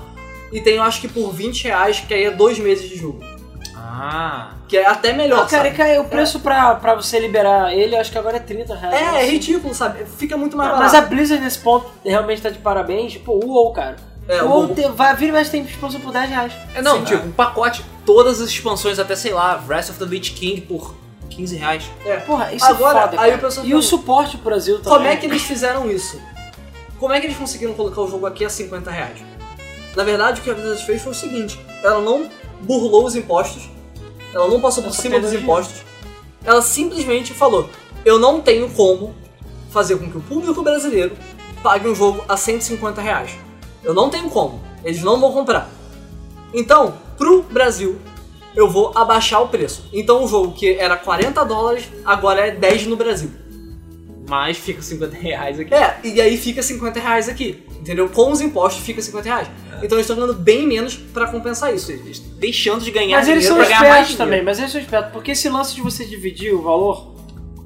E 0.54 0.62
tem, 0.62 0.76
eu 0.78 0.84
acho 0.84 1.02
que 1.02 1.10
por 1.10 1.34
20 1.34 1.66
reais, 1.66 2.00
que 2.00 2.14
aí 2.14 2.24
é 2.24 2.32
dois 2.32 2.58
meses 2.58 2.88
de 2.90 2.96
jogo. 2.96 3.20
Ah, 3.76 4.52
Que 4.70 4.78
é 4.78 4.86
até 4.88 5.12
melhor, 5.12 5.40
Não, 5.42 5.48
cara, 5.48 5.76
sabe? 5.76 6.00
o 6.00 6.06
preço 6.06 6.40
pra, 6.40 6.76
pra 6.76 6.96
você 6.96 7.20
liberar 7.20 7.74
ele, 7.76 7.94
acho 7.98 8.10
que 8.10 8.18
agora 8.18 8.38
é 8.38 8.40
30 8.40 8.74
reais. 8.74 8.96
É, 9.16 9.22
é 9.22 9.26
ridículo, 9.30 9.74
sabe? 9.74 10.06
Fica 10.06 10.38
muito 10.38 10.56
mais 10.56 10.72
Não, 10.72 10.78
Mas 10.80 10.94
a 10.94 11.02
barato. 11.02 11.14
Blizzard 11.14 11.44
nesse 11.44 11.60
ponto 11.60 11.88
realmente 12.06 12.42
tá 12.42 12.50
de 12.50 12.60
parabéns. 12.60 13.12
Tipo, 13.12 13.34
WoW, 13.34 13.74
cara. 13.74 13.98
É, 14.32 14.44
o 14.44 14.64
o 14.64 14.76
te- 14.76 14.88
vai 14.90 15.16
vir 15.16 15.32
mais 15.32 15.50
tem 15.50 15.64
expansão 15.64 16.00
por 16.00 16.12
10 16.14 16.30
reais. 16.30 16.54
É, 16.74 16.82
não, 16.82 17.00
Sim, 17.00 17.06
tipo, 17.06 17.28
um 17.28 17.32
pacote, 17.32 17.84
todas 18.06 18.40
as 18.42 18.50
expansões, 18.50 18.98
até 18.98 19.16
sei 19.16 19.34
lá, 19.34 19.62
Wrath 19.68 19.90
of 19.90 20.00
the 20.00 20.06
Lich 20.06 20.32
King 20.32 20.62
por 20.62 20.96
15 21.30 21.56
reais. 21.58 21.84
Porra, 22.26 22.54
isso 22.54 22.66
Agora, 22.66 23.00
é 23.00 23.02
foda, 23.04 23.22
aí 23.22 23.30
cara. 23.32 23.36
o 23.36 23.40
pessoal 23.40 23.66
E 23.66 23.76
o 23.76 23.82
suporte 23.82 24.38
pro 24.38 24.46
Brasil 24.46 24.78
também. 24.80 24.94
Como 24.98 25.08
é 25.08 25.16
que 25.18 25.26
eles 25.26 25.42
fizeram 25.42 25.90
isso? 25.92 26.20
Como 27.00 27.14
é 27.14 27.20
que 27.20 27.26
eles 27.28 27.38
conseguiram 27.38 27.74
colocar 27.74 28.02
o 28.02 28.08
jogo 28.10 28.26
aqui 28.26 28.46
a 28.46 28.50
50 28.50 28.90
reais? 28.92 29.20
Na 29.96 30.04
verdade, 30.04 30.40
o 30.40 30.44
que 30.44 30.50
a 30.50 30.54
Blizzard 30.54 30.86
fez 30.86 31.02
foi 31.02 31.12
o 31.12 31.16
seguinte: 31.16 31.60
ela 31.84 32.00
não 32.00 32.30
burlou 32.62 33.06
os 33.06 33.16
impostos, 33.16 33.70
ela 34.34 34.48
não 34.48 34.62
passou 34.62 34.84
por 34.84 34.94
cima 34.94 35.20
dos 35.20 35.34
impostos, 35.34 35.82
ela 36.46 36.62
simplesmente 36.62 37.34
falou: 37.34 37.70
eu 38.06 38.18
não 38.20 38.40
tenho 38.40 38.70
como 38.70 39.14
fazer 39.72 39.98
com 39.98 40.10
que 40.10 40.18
o 40.18 40.22
público 40.22 40.62
brasileiro 40.64 41.18
pague 41.64 41.88
um 41.88 41.96
jogo 41.96 42.24
a 42.30 42.38
150 42.38 43.02
reais. 43.02 43.32
Eu 43.84 43.94
não 43.94 44.10
tenho 44.10 44.30
como, 44.30 44.62
eles 44.84 45.02
não 45.02 45.20
vão 45.20 45.32
comprar. 45.32 45.70
Então, 46.54 46.94
pro 47.18 47.44
Brasil, 47.44 47.98
eu 48.56 48.70
vou 48.70 48.92
abaixar 48.96 49.42
o 49.42 49.48
preço. 49.48 49.86
Então, 49.94 50.24
o 50.24 50.28
jogo 50.28 50.52
que 50.52 50.74
era 50.74 50.98
40 50.98 51.44
dólares, 51.46 51.90
agora 52.06 52.48
é 52.48 52.52
10 52.52 52.88
no 52.88 52.96
Brasil. 52.96 53.32
Mas 54.28 54.58
fica 54.58 54.82
50 54.82 55.16
reais 55.16 55.60
aqui. 55.60 55.74
É, 55.74 56.00
e 56.04 56.22
aí 56.22 56.38
fica 56.38 56.62
50 56.62 57.00
reais 57.00 57.28
aqui. 57.28 57.64
Entendeu? 57.80 58.08
Com 58.10 58.32
os 58.32 58.40
impostos 58.40 58.84
fica 58.84 59.02
50 59.02 59.26
reais. 59.28 59.48
Então 59.84 59.98
eles 59.98 60.08
estão 60.08 60.16
ganhando 60.16 60.36
bem 60.36 60.68
menos 60.68 60.96
pra 60.96 61.28
compensar 61.28 61.74
isso. 61.74 61.92
Deixando 62.38 62.84
de 62.84 62.92
ganhar 62.92 63.18
Mas 63.18 63.28
eles 63.28 63.44
dinheiro 63.44 63.48
são 63.48 63.58
pra 63.58 63.66
ganhar 63.66 63.80
mais 63.80 64.08
espertos 64.08 64.08
dinheiro. 64.10 64.32
também, 64.32 64.46
mas 64.46 64.60
eles 64.60 64.72
são 64.72 64.80
espertos, 64.80 65.12
porque 65.12 65.32
esse 65.32 65.50
lance 65.50 65.74
de 65.76 65.82
você 65.82 66.06
dividir 66.06 66.54
o 66.54 66.62
valor 66.62 67.16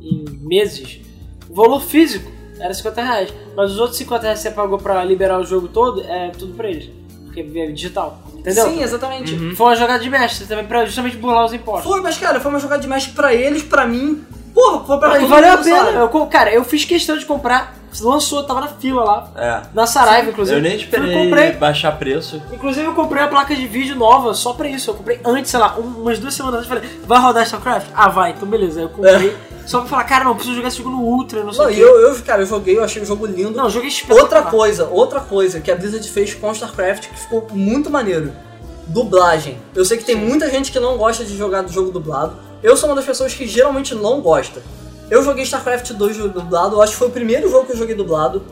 em 0.02 0.24
meses, 0.42 1.02
o 1.50 1.54
valor 1.54 1.82
físico 1.82 2.32
era 2.60 2.74
50 2.74 3.02
reais, 3.02 3.34
mas 3.56 3.72
os 3.72 3.80
outros 3.80 3.98
50 3.98 4.24
reais 4.24 4.40
que 4.40 4.44
você 4.48 4.52
pagou 4.52 4.78
pra 4.78 5.04
liberar 5.04 5.40
o 5.40 5.46
jogo 5.46 5.68
todo, 5.68 6.02
é 6.02 6.30
tudo 6.38 6.54
pra 6.54 6.70
eles, 6.70 6.90
porque 7.26 7.42
é 7.42 7.68
digital, 7.72 8.20
entendeu? 8.34 8.66
Sim, 8.66 8.82
exatamente. 8.82 9.56
Foi 9.56 9.68
uma 9.68 9.76
jogada 9.76 10.02
de 10.04 10.10
mestre 10.10 10.46
também, 10.48 10.66
pra 10.66 10.86
justamente 10.86 11.18
burlar 11.18 11.46
os 11.46 11.54
impostos. 11.54 11.90
Foi, 11.90 12.02
mas 12.02 12.18
cara, 12.18 12.40
foi 12.40 12.50
uma 12.52 12.60
jogada 12.60 12.82
de 12.82 12.88
mestre 12.88 13.14
pra 13.14 13.34
eles, 13.34 13.64
pra 13.64 13.86
mim. 13.86 14.24
Porra, 14.54 14.86
foi 14.86 14.98
pra 14.98 15.10
Ah, 15.12 15.18
e 15.18 15.20
todo 15.22 15.30
valeu 15.30 15.54
a 15.54 15.58
pena, 15.58 15.90
eu, 16.00 16.26
cara, 16.28 16.54
eu 16.54 16.64
fiz 16.64 16.86
questão 16.86 17.18
de 17.18 17.26
comprar, 17.26 17.76
lançou, 18.00 18.42
tava 18.44 18.62
na 18.62 18.68
fila 18.70 19.04
lá, 19.04 19.32
É. 19.36 19.62
na 19.74 19.86
Saraiva, 19.86 20.30
inclusive. 20.30 20.58
Eu 20.58 20.64
nem 20.64 20.78
esperei 20.78 21.14
comprei, 21.14 21.52
baixar 21.52 21.92
preço. 21.98 22.42
Inclusive 22.54 22.86
eu 22.86 22.94
comprei 22.94 23.22
a 23.22 23.28
placa 23.28 23.54
de 23.54 23.68
vídeo 23.68 23.98
nova 23.98 24.34
só 24.34 24.54
pra 24.54 24.70
isso. 24.70 24.90
Eu 24.92 24.94
comprei 24.96 25.20
antes, 25.26 25.52
sei 25.52 25.60
lá, 25.60 25.76
um- 25.78 26.04
umas 26.04 26.20
duas 26.20 26.34
semanas 26.34 26.60
antes. 26.60 26.70
Falei, 26.70 26.90
vai 27.06 27.20
rodar 27.20 27.44
StarCraft? 27.44 27.88
Ah, 27.94 28.08
vai, 28.08 28.32
então 28.32 28.48
beleza. 28.48 28.80
Aí 28.80 28.86
Eu 28.86 28.90
comprei 28.90 29.36
só 29.66 29.80
pra 29.80 29.90
falar, 29.90 30.04
cara, 30.04 30.24
não, 30.24 30.36
preciso 30.36 30.56
jogar 30.56 30.68
esse 30.68 30.78
jogo 30.78 30.92
no 30.92 31.02
Ultra, 31.02 31.44
não 31.44 31.52
sei 31.52 31.64
Não, 31.64 31.72
o 31.72 31.74
quê. 31.76 31.82
eu, 31.82 32.00
eu, 32.02 32.22
cara, 32.24 32.44
eu 32.44 32.46
joguei, 32.46 32.78
eu 32.78 32.84
achei 32.84 33.02
o 33.02 33.06
jogo 33.06 33.26
lindo. 33.26 33.52
Não, 33.52 33.70
joguei 33.70 33.90
espetacular. 33.90 34.24
Outra 34.24 34.44
coisa, 34.44 34.86
outra 34.86 35.20
coisa 35.20 35.60
que 35.60 35.72
a 35.72 35.76
Blizzard 35.76 36.08
fez 36.10 36.34
com 36.34 36.52
StarCraft 36.52 37.08
que 37.10 37.20
ficou 37.20 37.48
muito 37.52 37.90
maneiro. 37.90 38.32
Dublagem. 38.88 39.58
Eu 39.74 39.84
sei 39.84 39.98
que 39.98 40.06
tem 40.06 40.16
muita 40.16 40.50
gente 40.52 40.72
que 40.72 40.80
não 40.80 40.98
gosta 40.98 41.26
de 41.26 41.36
jogar 41.36 41.64
do 41.64 41.72
jogo 41.72 41.90
dublado. 41.92 42.36
Eu 42.62 42.78
sou 42.78 42.90
uma 42.90 42.96
das 42.96 43.06
pessoas 43.06 43.34
que 43.34 43.48
geralmente 43.48 43.96
não 43.96 44.22
gosta. 44.22 44.62
Eu 45.10 45.24
joguei 45.24 45.44
StarCraft 45.44 45.92
2 45.94 46.18
dublado, 46.18 46.76
eu 46.76 46.82
acho 46.82 46.94
que 46.94 46.98
foi 47.00 47.08
o 47.08 47.12
primeiro 47.12 47.50
jogo 47.50 47.66
que 47.66 47.74
eu 47.74 47.78
joguei 47.78 47.96
dublado. 47.96 48.44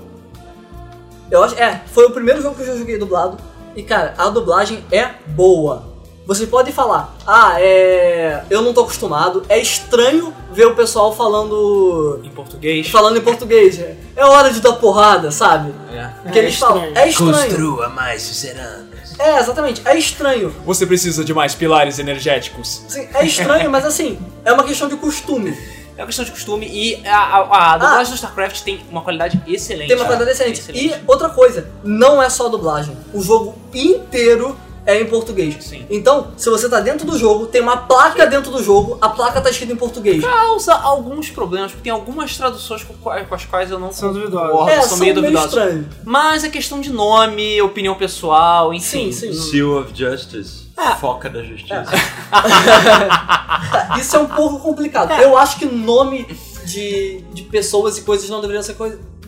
Eu 1.29 1.43
acho, 1.43 1.55
é, 1.55 1.81
foi 1.91 2.05
o 2.05 2.11
primeiro 2.11 2.41
jogo 2.41 2.55
que 2.55 2.61
eu 2.61 2.77
joguei 2.77 2.97
dublado. 2.97 3.37
E 3.75 3.83
cara, 3.83 4.13
a 4.17 4.29
dublagem 4.29 4.83
é 4.91 5.11
boa. 5.27 5.92
Vocês 6.25 6.47
podem 6.49 6.71
falar, 6.73 7.13
ah, 7.27 7.55
é. 7.59 8.43
Eu 8.49 8.61
não 8.61 8.73
tô 8.73 8.81
acostumado, 8.81 9.43
é 9.49 9.59
estranho 9.59 10.33
ver 10.53 10.67
o 10.67 10.75
pessoal 10.75 11.13
falando. 11.13 12.21
Em 12.23 12.29
português. 12.29 12.87
falando 12.89 13.17
em 13.17 13.21
português. 13.21 13.77
É- 13.79 13.97
É 14.15 14.23
hora 14.25 14.49
de 14.51 14.61
dar 14.61 14.73
porrada, 14.73 15.31
sabe? 15.31 15.73
É. 15.91 16.07
Porque 16.23 16.39
É 16.39 16.43
eles 16.43 16.55
falam, 16.55 16.85
estranho. 16.85 16.97
é 16.97 17.09
estranho. 17.09 17.89
mais 17.93 18.29
os 18.29 18.37
ceranos. 18.37 18.93
É, 19.19 19.39
exatamente, 19.39 19.81
é 19.85 19.97
estranho. 19.97 20.55
Você 20.65 20.85
precisa 20.87 21.23
de 21.25 21.33
mais 21.33 21.53
pilares 21.53 21.99
energéticos. 21.99 22.83
Sim, 22.87 23.07
é 23.13 23.25
estranho, 23.25 23.69
mas 23.69 23.85
assim, 23.85 24.17
é 24.45 24.51
uma 24.53 24.63
questão 24.63 24.87
de 24.87 24.95
costume. 24.95 25.55
É 25.95 26.01
uma 26.01 26.07
questão 26.07 26.25
de 26.25 26.31
costume 26.31 26.65
e 26.67 27.05
a, 27.05 27.15
a, 27.17 27.73
a 27.73 27.77
dublagem 27.77 28.11
do 28.11 28.15
StarCraft 28.15 28.61
tem 28.61 28.81
uma 28.89 29.01
qualidade 29.01 29.39
excelente. 29.45 29.87
Tem 29.89 29.95
uma 29.97 30.05
qualidade 30.05 30.31
excelente. 30.31 30.63
E 30.73 30.95
outra 31.05 31.29
coisa, 31.29 31.69
não 31.83 32.21
é 32.23 32.29
só 32.29 32.47
a 32.47 32.49
dublagem. 32.49 32.97
O 33.13 33.21
jogo 33.21 33.53
inteiro 33.73 34.57
é 34.85 34.99
em 35.01 35.05
português. 35.05 35.63
Sim. 35.63 35.85
Então, 35.89 36.33
se 36.35 36.49
você 36.49 36.69
tá 36.69 36.79
dentro 36.79 37.05
do 37.05 37.17
jogo, 37.17 37.47
tem 37.47 37.61
uma 37.61 37.77
placa 37.77 38.25
dentro 38.27 38.51
do 38.51 38.61
jogo, 38.61 38.97
a 39.01 39.09
placa 39.09 39.39
tá 39.41 39.49
escrita 39.49 39.71
em 39.73 39.77
português. 39.77 40.23
causa 40.23 40.73
alguns 40.73 41.29
problemas, 41.29 41.71
porque 41.71 41.83
tem 41.83 41.91
algumas 41.91 42.35
traduções 42.35 42.83
com, 42.83 42.93
com 42.93 43.35
as 43.35 43.45
quais 43.45 43.71
eu 43.71 43.79
não 43.79 43.91
São 43.91 44.13
duvidosas. 44.13 44.67
É, 44.73 44.81
são 44.81 44.97
meio 44.97 45.13
duvidosas. 45.13 45.85
Mas 46.03 46.43
é 46.43 46.49
questão 46.49 46.81
de 46.81 46.91
nome, 46.91 47.61
opinião 47.61 47.95
pessoal, 47.95 48.73
enfim. 48.73 49.11
Sim, 49.11 49.31
sim. 49.31 49.51
Seal 49.51 49.79
of 49.79 49.91
Justice. 49.93 50.63
É. 50.77 50.95
Foca 50.95 51.29
da 51.29 51.43
justiça. 51.43 51.85
Tá, 52.31 53.95
isso 53.99 54.15
é 54.15 54.19
um 54.19 54.27
pouco 54.27 54.59
complicado. 54.59 55.11
Eu 55.21 55.37
acho 55.37 55.59
que 55.59 55.65
nome 55.65 56.25
de, 56.65 57.21
de 57.31 57.43
pessoas 57.43 57.97
e 57.97 58.01
coisas 58.01 58.27
não 58.29 58.41
deveriam 58.41 58.63
ser 58.63 58.75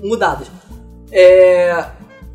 mudadas. 0.02 0.48
É, 1.12 1.86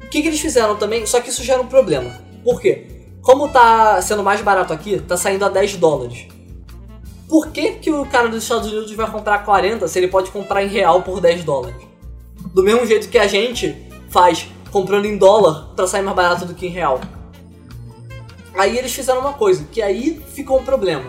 O 0.05 0.09
que, 0.09 0.23
que 0.23 0.29
eles 0.29 0.41
fizeram 0.41 0.77
também? 0.77 1.05
Só 1.07 1.21
que 1.21 1.29
isso 1.29 1.43
gera 1.43 1.61
um 1.61 1.67
problema. 1.67 2.13
Por 2.45 2.61
quê? 2.61 2.87
Como 3.23 3.49
tá 3.49 4.01
sendo 4.03 4.23
mais 4.23 4.41
barato 4.41 4.73
aqui, 4.73 4.99
tá 5.01 5.17
saindo 5.17 5.45
a 5.45 5.49
10 5.49 5.77
dólares. 5.77 6.27
Por 7.29 7.49
que, 7.49 7.73
que 7.73 7.91
o 7.93 8.05
cara 8.07 8.29
dos 8.29 8.43
Estados 8.43 8.73
Unidos 8.73 8.91
vai 8.93 9.09
comprar 9.11 9.45
40 9.45 9.87
se 9.87 9.99
ele 9.99 10.09
pode 10.09 10.31
comprar 10.31 10.65
em 10.65 10.69
real 10.69 11.03
por 11.03 11.21
10 11.21 11.45
dólares? 11.45 11.77
Do 12.55 12.63
mesmo 12.63 12.85
jeito 12.87 13.09
que 13.09 13.19
a 13.19 13.27
gente 13.27 13.77
faz 14.09 14.47
comprando 14.73 15.05
em 15.05 15.17
dólar 15.17 15.69
pra 15.77 15.87
sair 15.87 16.03
mais 16.03 16.17
barato 16.17 16.45
do 16.45 16.55
que 16.55 16.67
em 16.67 16.71
real. 16.71 17.01
Aí 18.55 18.77
eles 18.77 18.93
fizeram 18.93 19.21
uma 19.21 19.33
coisa, 19.33 19.65
que 19.71 19.81
aí 19.81 20.21
ficou 20.35 20.59
um 20.59 20.65
problema. 20.65 21.05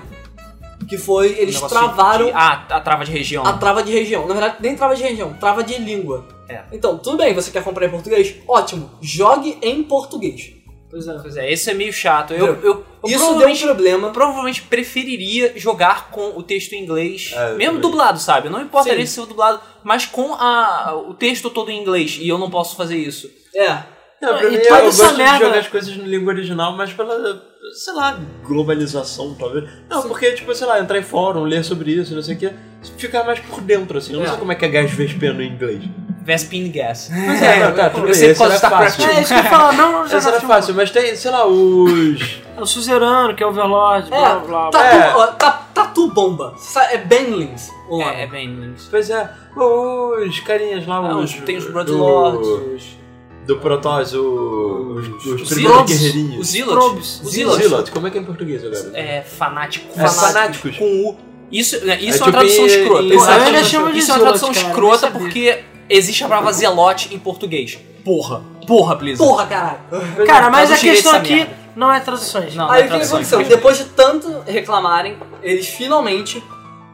Que 0.87 0.97
foi, 0.97 1.31
eles 1.39 1.59
travaram 1.61 2.25
de- 2.27 2.31
ah, 2.33 2.65
a 2.69 2.81
trava 2.81 3.05
de 3.05 3.11
região. 3.11 3.45
a 3.45 3.53
trava 3.53 3.81
de 3.83 3.91
região. 3.91 4.27
Na 4.27 4.33
verdade, 4.33 4.55
nem 4.59 4.75
trava 4.75 4.95
de 4.95 5.01
região, 5.03 5.33
trava 5.33 5.63
de 5.63 5.77
língua. 5.79 6.25
É. 6.49 6.63
Então, 6.71 6.97
tudo 6.97 7.17
bem, 7.17 7.33
você 7.33 7.49
quer 7.49 7.63
comprar 7.63 7.85
em 7.85 7.89
português? 7.89 8.35
Ótimo, 8.47 8.89
jogue 8.99 9.57
em 9.61 9.83
português. 9.83 10.53
Pois 10.91 11.07
é. 11.07 11.13
Pois 11.19 11.37
é, 11.37 11.51
esse 11.51 11.71
é 11.71 11.73
meio 11.73 11.93
chato. 11.93 12.33
Eu, 12.33 12.47
eu, 12.47 12.63
eu 12.63 12.85
Isso 13.05 13.09
deu 13.09 13.17
um 13.17 13.19
provavelmente, 13.29 13.63
problema. 13.65 14.09
provavelmente 14.11 14.61
preferiria 14.63 15.53
jogar 15.57 16.11
com 16.11 16.37
o 16.37 16.43
texto 16.43 16.73
em 16.73 16.83
inglês, 16.83 17.31
É, 17.33 17.53
mesmo 17.53 17.75
também. 17.75 17.81
dublado, 17.81 18.19
sabe? 18.19 18.49
Não 18.49 18.61
importaria 18.61 19.05
Sim. 19.05 19.11
se 19.13 19.19
for 19.21 19.25
dublado, 19.27 19.61
mas 19.83 20.05
com 20.05 20.33
a, 20.33 20.93
o 21.07 21.13
texto 21.13 21.49
todo 21.49 21.71
em 21.71 21.81
inglês, 21.81 22.17
e 22.21 22.27
eu 22.27 22.37
não 22.37 22.49
posso 22.49 22.75
fazer 22.75 22.97
isso. 22.97 23.29
É. 23.55 23.77
Não, 24.21 24.37
pra 24.37 24.47
E 24.47 24.51
mim, 24.51 24.57
toda 24.59 24.81
eu 24.81 24.87
essa 24.89 25.03
gosto 25.03 25.15
de 25.17 25.23
merda- 25.23 25.45
jogar 25.45 25.59
as 25.59 25.67
coisas 25.67 25.97
na 25.97 26.03
língua 26.05 26.31
original, 26.33 26.73
mas 26.73 26.93
pela, 26.93 27.41
sei 27.73 27.93
lá, 27.93 28.19
globalização, 28.43 29.33
talvez. 29.33 29.67
Não, 29.89 30.03
porque, 30.03 30.31
tipo, 30.33 30.53
sei 30.53 30.67
lá, 30.67 30.79
entrar 30.79 30.99
em 30.99 31.03
fórum, 31.03 31.43
ler 31.43 31.63
sobre 31.63 31.91
isso, 31.93 32.13
não 32.13 32.21
sei 32.21 32.35
o 32.35 32.37
quê, 32.37 32.53
ficar 32.97 33.23
mais 33.23 33.39
por 33.39 33.61
dentro, 33.61 33.97
assim. 33.97 34.13
Eu 34.13 34.19
não 34.19 34.25
É. 34.25 34.29
sei 34.29 34.37
como 34.37 34.51
é 34.51 34.55
que 34.55 34.65
é 34.65 34.67
gás 34.67 34.91
vespeno 34.91 35.41
em 35.41 35.51
inglês. 35.53 35.83
Vespin 36.23 36.71
Gas. 36.71 37.09
Mas 37.11 37.41
é, 37.41 37.59
não, 37.67 37.73
tá, 37.75 37.89
tudo 37.89 38.07
eu 38.07 38.13
bem, 38.13 38.27
do 38.27 38.31
StarCraft. 38.31 38.69
fácil. 38.69 39.09
É 39.09 39.21
isso 39.21 39.33
que 39.33 39.39
eu 39.39 39.43
falar, 39.45 39.73
não, 39.73 39.91
não 40.05 40.05
Essa 40.05 40.29
era 40.29 40.41
fácil, 40.41 40.73
mas 40.75 40.91
tem, 40.91 41.15
sei 41.15 41.31
lá, 41.31 41.47
os... 41.47 42.41
É 42.57 42.61
o 42.61 42.65
Suzerano, 42.65 43.35
que 43.35 43.41
é 43.43 43.47
Overlord, 43.47 44.09
blá 44.09 44.17
É, 44.17 44.47
blá 44.47 44.69
blá. 44.69 44.69
tatu, 44.71 45.21
É. 45.21 45.27
ta- 45.37 45.61
tatu 45.73 46.07
bomba. 46.13 46.53
É 46.91 46.97
Benlings. 46.97 47.69
o 47.89 47.97
nome. 47.97 48.03
É, 48.15 48.23
é 48.23 48.27
bem. 48.27 48.75
Pois 48.89 49.09
é, 49.09 49.29
os 49.55 50.39
carinhas 50.41 50.85
lá, 50.85 50.97
Ah, 50.97 51.17
os... 51.17 51.33
tem 51.33 51.57
os 51.57 51.65
do- 51.65 51.71
Bloodlords, 51.73 52.47
os. 52.47 53.01
Do 53.47 53.57
Protoss, 53.57 54.13
o- 54.13 54.95
os, 54.99 55.07
os 55.25 55.41
Os 55.41 55.49
primeiros 55.49 55.83
guerreirinhos. 55.91 56.53
Os. 56.53 56.61
Probes. 56.63 57.21
Os. 57.23 57.31
Zealots. 57.31 57.89
Como 57.89 58.05
é 58.05 58.11
que 58.11 58.17
é 58.19 58.21
em 58.21 58.23
português 58.25 58.63
agora? 58.63 58.91
É 58.93 59.21
fanático. 59.23 59.87
É, 59.99 60.07
fanáticos. 60.07 60.77
Com 60.77 60.85
U. 61.09 61.17
Isso, 61.51 61.83
né, 61.85 61.97
isso 61.99 62.19
é, 62.19 62.21
É 62.21 62.23
uma 62.23 62.31
tradução 62.31 62.67
tipo 62.67 62.79
escrota. 62.79 63.03
Isso 63.03 64.11
é 64.11 64.13
uma 64.13 64.21
tradução- 64.21 64.49
é 64.49 64.51
escrota 64.53 65.11
porque 65.11 65.59
existe 65.95 66.23
a 66.23 66.27
palavra 66.27 66.51
zelote 66.53 67.13
em 67.13 67.19
português. 67.19 67.77
Porra. 68.03 68.41
Porra, 68.65 68.95
Blizzard. 68.95 69.29
Porra, 69.29 69.45
caralho. 69.47 69.79
Cara, 70.25 70.49
mas 70.49 70.71
a 70.71 70.77
questão 70.77 71.11
essa 71.13 71.21
aqui 71.21 71.35
merda. 71.35 71.53
não 71.75 71.91
é 71.93 71.99
traduções. 71.99 72.55
Não, 72.55 72.69
Aí 72.69 72.81
é 72.83 72.85
o 72.85 72.87
que, 72.87 72.93
que 72.99 73.05
tradução, 73.07 73.17
aconteceu? 73.19 73.57
Depois 73.57 73.77
de 73.77 73.85
tanto 73.85 74.39
reclamarem, 74.45 75.17
eles 75.43 75.67
finalmente 75.67 76.43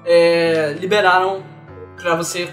é, 0.06 0.76
liberaram 0.80 1.44
pra 2.02 2.15
você 2.15 2.49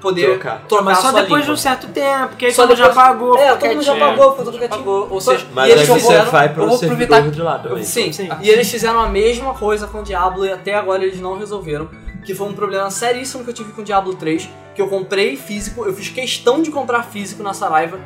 poder 0.00 0.26
Trocar. 0.26 0.62
trocar 0.68 0.84
Mas 0.84 0.98
a 0.98 1.02
só 1.02 1.10
sua 1.10 1.22
depois 1.22 1.40
de 1.42 1.46
língua. 1.46 1.54
um 1.54 1.56
certo 1.56 1.88
tempo, 1.88 2.28
porque 2.28 2.46
aí 2.46 2.52
Só 2.52 2.62
todo 2.62 2.70
mundo 2.70 2.78
já 2.78 2.88
depois- 2.88 3.06
pagou. 3.06 3.38
É, 3.38 3.54
todo 3.56 3.68
mundo 3.70 3.82
já 3.82 3.92
quietinho. 3.94 4.16
pagou, 4.16 4.36
foi 4.36 4.44
tudo 4.44 4.58
quietinho. 4.58 4.78
Pagou, 4.80 5.08
ou 5.10 5.20
seja, 5.20 5.46
Mas 5.52 5.68
e 5.68 5.72
aí 5.72 5.78
eles 5.78 5.88
você 5.88 6.00
fizeram- 6.00 6.30
vai 6.30 6.48
para 6.48 6.62
eu 6.62 6.66
o 6.66 6.68
vou 6.68 6.78
servidor 6.78 7.04
aproveitar- 7.18 7.34
de 7.34 7.42
lá 7.42 7.58
também. 7.58 7.84
Sim, 7.84 8.12
Sim. 8.12 8.28
e 8.42 8.50
eles 8.50 8.70
fizeram 8.70 9.00
a 9.00 9.08
mesma 9.08 9.54
coisa 9.54 9.86
com 9.86 9.98
o 10.00 10.02
Diablo 10.02 10.44
e 10.44 10.52
até 10.52 10.74
agora 10.74 11.02
eles 11.04 11.18
não 11.20 11.38
resolveram. 11.38 11.88
Que 12.26 12.34
foi 12.34 12.48
um 12.48 12.52
problema 12.52 12.90
seríssimo 12.90 13.44
que 13.44 13.50
eu 13.50 13.54
tive 13.54 13.72
com 13.72 13.82
o 13.82 13.84
Diablo 13.84 14.14
3. 14.14 14.48
Que 14.74 14.82
eu 14.82 14.88
comprei 14.88 15.36
físico, 15.36 15.84
eu 15.84 15.94
fiz 15.94 16.08
questão 16.08 16.60
de 16.60 16.70
comprar 16.72 17.04
físico 17.04 17.40
na 17.40 17.54
Saraiva. 17.54 18.00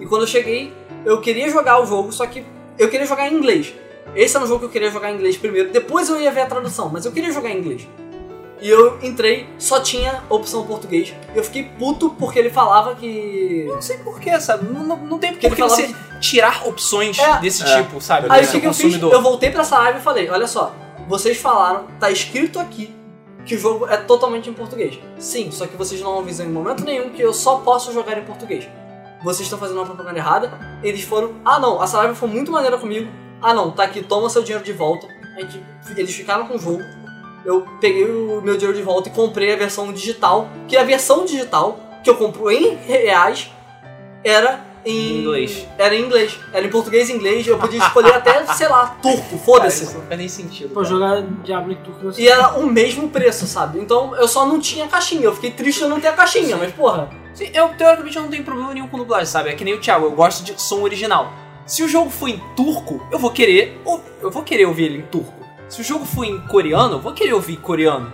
E 0.00 0.06
quando 0.06 0.22
eu 0.22 0.26
cheguei, 0.26 0.72
eu 1.04 1.20
queria 1.20 1.50
jogar 1.50 1.80
o 1.80 1.86
jogo, 1.86 2.10
só 2.10 2.26
que 2.26 2.44
eu 2.78 2.88
queria 2.88 3.06
jogar 3.06 3.28
em 3.28 3.34
inglês. 3.34 3.74
Esse 4.16 4.34
era 4.36 4.44
um 4.44 4.48
jogo 4.48 4.60
que 4.60 4.66
eu 4.66 4.70
queria 4.70 4.90
jogar 4.90 5.12
em 5.12 5.16
inglês 5.16 5.36
primeiro, 5.36 5.70
depois 5.70 6.08
eu 6.08 6.20
ia 6.20 6.30
ver 6.30 6.40
a 6.40 6.46
tradução, 6.46 6.88
mas 6.88 7.04
eu 7.04 7.12
queria 7.12 7.30
jogar 7.30 7.50
em 7.50 7.58
inglês. 7.58 7.86
E 8.60 8.70
eu 8.70 8.98
entrei, 9.02 9.46
só 9.58 9.80
tinha 9.80 10.22
opção 10.30 10.64
português. 10.64 11.12
Eu 11.34 11.44
fiquei 11.44 11.64
puto 11.64 12.10
porque 12.10 12.38
ele 12.38 12.50
falava 12.50 12.94
que. 12.94 13.66
Não 13.68 13.82
sei 13.82 13.98
porquê, 13.98 14.40
sabe? 14.40 14.72
Não, 14.72 14.82
não, 14.84 14.96
não 14.96 15.18
tem 15.18 15.32
Porque 15.32 15.48
por 15.48 15.58
ele 15.58 15.62
que 15.68 15.68
você 15.68 15.94
tirar 16.20 16.66
opções 16.66 17.18
É. 17.18 17.38
desse 17.38 17.64
É. 17.64 17.82
tipo, 17.82 18.00
sabe? 18.00 18.28
Aí 18.30 18.44
o 18.46 18.48
que, 18.48 18.60
que 18.60 18.66
eu 18.66 18.72
fiz? 18.72 19.02
Eu 19.02 19.20
voltei 19.20 19.50
pra 19.50 19.62
Saraiva 19.62 19.98
e 19.98 20.02
falei: 20.02 20.30
olha 20.30 20.46
só, 20.46 20.74
vocês 21.08 21.36
falaram, 21.38 21.86
tá 21.98 22.10
escrito 22.10 22.58
aqui 22.60 23.01
que 23.44 23.54
o 23.54 23.58
jogo 23.58 23.86
é 23.88 23.96
totalmente 23.96 24.48
em 24.48 24.52
português. 24.52 24.98
Sim, 25.18 25.50
só 25.50 25.66
que 25.66 25.76
vocês 25.76 26.00
não 26.00 26.18
avisam 26.18 26.46
em 26.46 26.50
momento 26.50 26.84
nenhum 26.84 27.10
que 27.10 27.20
eu 27.22 27.32
só 27.32 27.56
posso 27.58 27.92
jogar 27.92 28.18
em 28.18 28.24
português. 28.24 28.68
Vocês 29.22 29.42
estão 29.46 29.58
fazendo 29.58 29.76
uma 29.78 29.86
propaganda 29.86 30.18
errada. 30.18 30.78
Eles 30.82 31.02
foram, 31.02 31.34
ah 31.44 31.58
não, 31.58 31.80
a 31.80 31.86
Saraiva 31.86 32.14
foi 32.14 32.28
muito 32.28 32.50
maneira 32.50 32.78
comigo. 32.78 33.10
Ah 33.40 33.54
não, 33.54 33.70
tá 33.70 33.84
aqui, 33.84 34.02
toma 34.02 34.28
seu 34.30 34.42
dinheiro 34.42 34.64
de 34.64 34.72
volta. 34.72 35.06
Gente- 35.38 35.62
eles 35.96 36.14
ficaram 36.14 36.46
com 36.46 36.54
o 36.56 36.58
jogo. 36.58 36.82
Eu 37.44 37.66
peguei 37.80 38.04
o 38.04 38.40
meu 38.40 38.56
dinheiro 38.56 38.76
de 38.76 38.82
volta 38.82 39.08
e 39.08 39.12
comprei 39.12 39.52
a 39.52 39.56
versão 39.56 39.92
digital. 39.92 40.48
Que 40.68 40.76
a 40.76 40.84
versão 40.84 41.24
digital, 41.24 41.78
que 42.04 42.10
eu 42.10 42.16
compro 42.16 42.50
em 42.50 42.74
reais, 42.76 43.50
era 44.24 44.60
em 44.84 45.20
Inglês. 45.20 45.66
Era 45.78 45.94
em 45.94 46.02
inglês. 46.04 46.38
Era 46.52 46.66
em 46.66 46.70
português 46.70 47.08
e 47.08 47.12
inglês. 47.12 47.46
Eu 47.46 47.58
podia 47.58 47.78
escolher 47.78 48.14
até, 48.14 48.44
sei 48.54 48.68
lá, 48.68 48.96
turco, 49.02 49.38
foda-se. 49.38 49.94
não 49.94 50.02
faz 50.02 50.18
nem 50.18 50.28
sentido. 50.28 50.68
Pô, 50.70 50.80
cara. 50.80 50.86
jogar 50.86 51.22
Diablo 51.44 51.72
em 51.72 51.76
turco 51.76 52.04
não 52.04 52.12
sei. 52.12 52.24
E 52.24 52.28
era 52.28 52.54
o 52.58 52.66
mesmo 52.66 53.08
preço, 53.08 53.46
sabe? 53.46 53.78
Então 53.78 54.14
eu 54.16 54.26
só 54.26 54.44
não 54.46 54.58
tinha 54.60 54.86
caixinha. 54.88 55.22
Eu 55.24 55.34
fiquei 55.34 55.50
triste 55.52 55.82
de 55.82 55.88
não 55.88 56.00
ter 56.00 56.08
a 56.08 56.12
caixinha, 56.12 56.56
mas 56.56 56.72
porra. 56.72 57.10
Sim, 57.34 57.48
eu 57.54 57.68
teoricamente 57.70 58.16
eu 58.16 58.22
não 58.22 58.28
tenho 58.30 58.44
problema 58.44 58.74
nenhum 58.74 58.88
com 58.88 58.98
dublagem, 58.98 59.26
sabe? 59.26 59.48
É 59.50 59.54
que 59.54 59.64
nem 59.64 59.74
o 59.74 59.80
Thiago, 59.80 60.04
eu 60.06 60.10
gosto 60.12 60.44
de 60.44 60.60
som 60.60 60.82
original. 60.82 61.32
Se 61.64 61.82
o 61.82 61.88
jogo 61.88 62.10
for 62.10 62.28
em 62.28 62.38
turco, 62.56 63.06
eu 63.10 63.18
vou 63.18 63.30
querer. 63.30 63.80
ou- 63.84 64.02
Eu 64.20 64.30
vou 64.30 64.42
querer 64.42 64.66
ouvir 64.66 64.84
ele 64.86 64.98
em 64.98 65.02
turco. 65.02 65.32
Se 65.68 65.80
o 65.80 65.84
jogo 65.84 66.04
for 66.04 66.24
em 66.24 66.38
coreano, 66.46 66.94
eu 66.94 67.00
vou 67.00 67.12
querer 67.12 67.32
ouvir 67.32 67.56
coreano. 67.56 68.12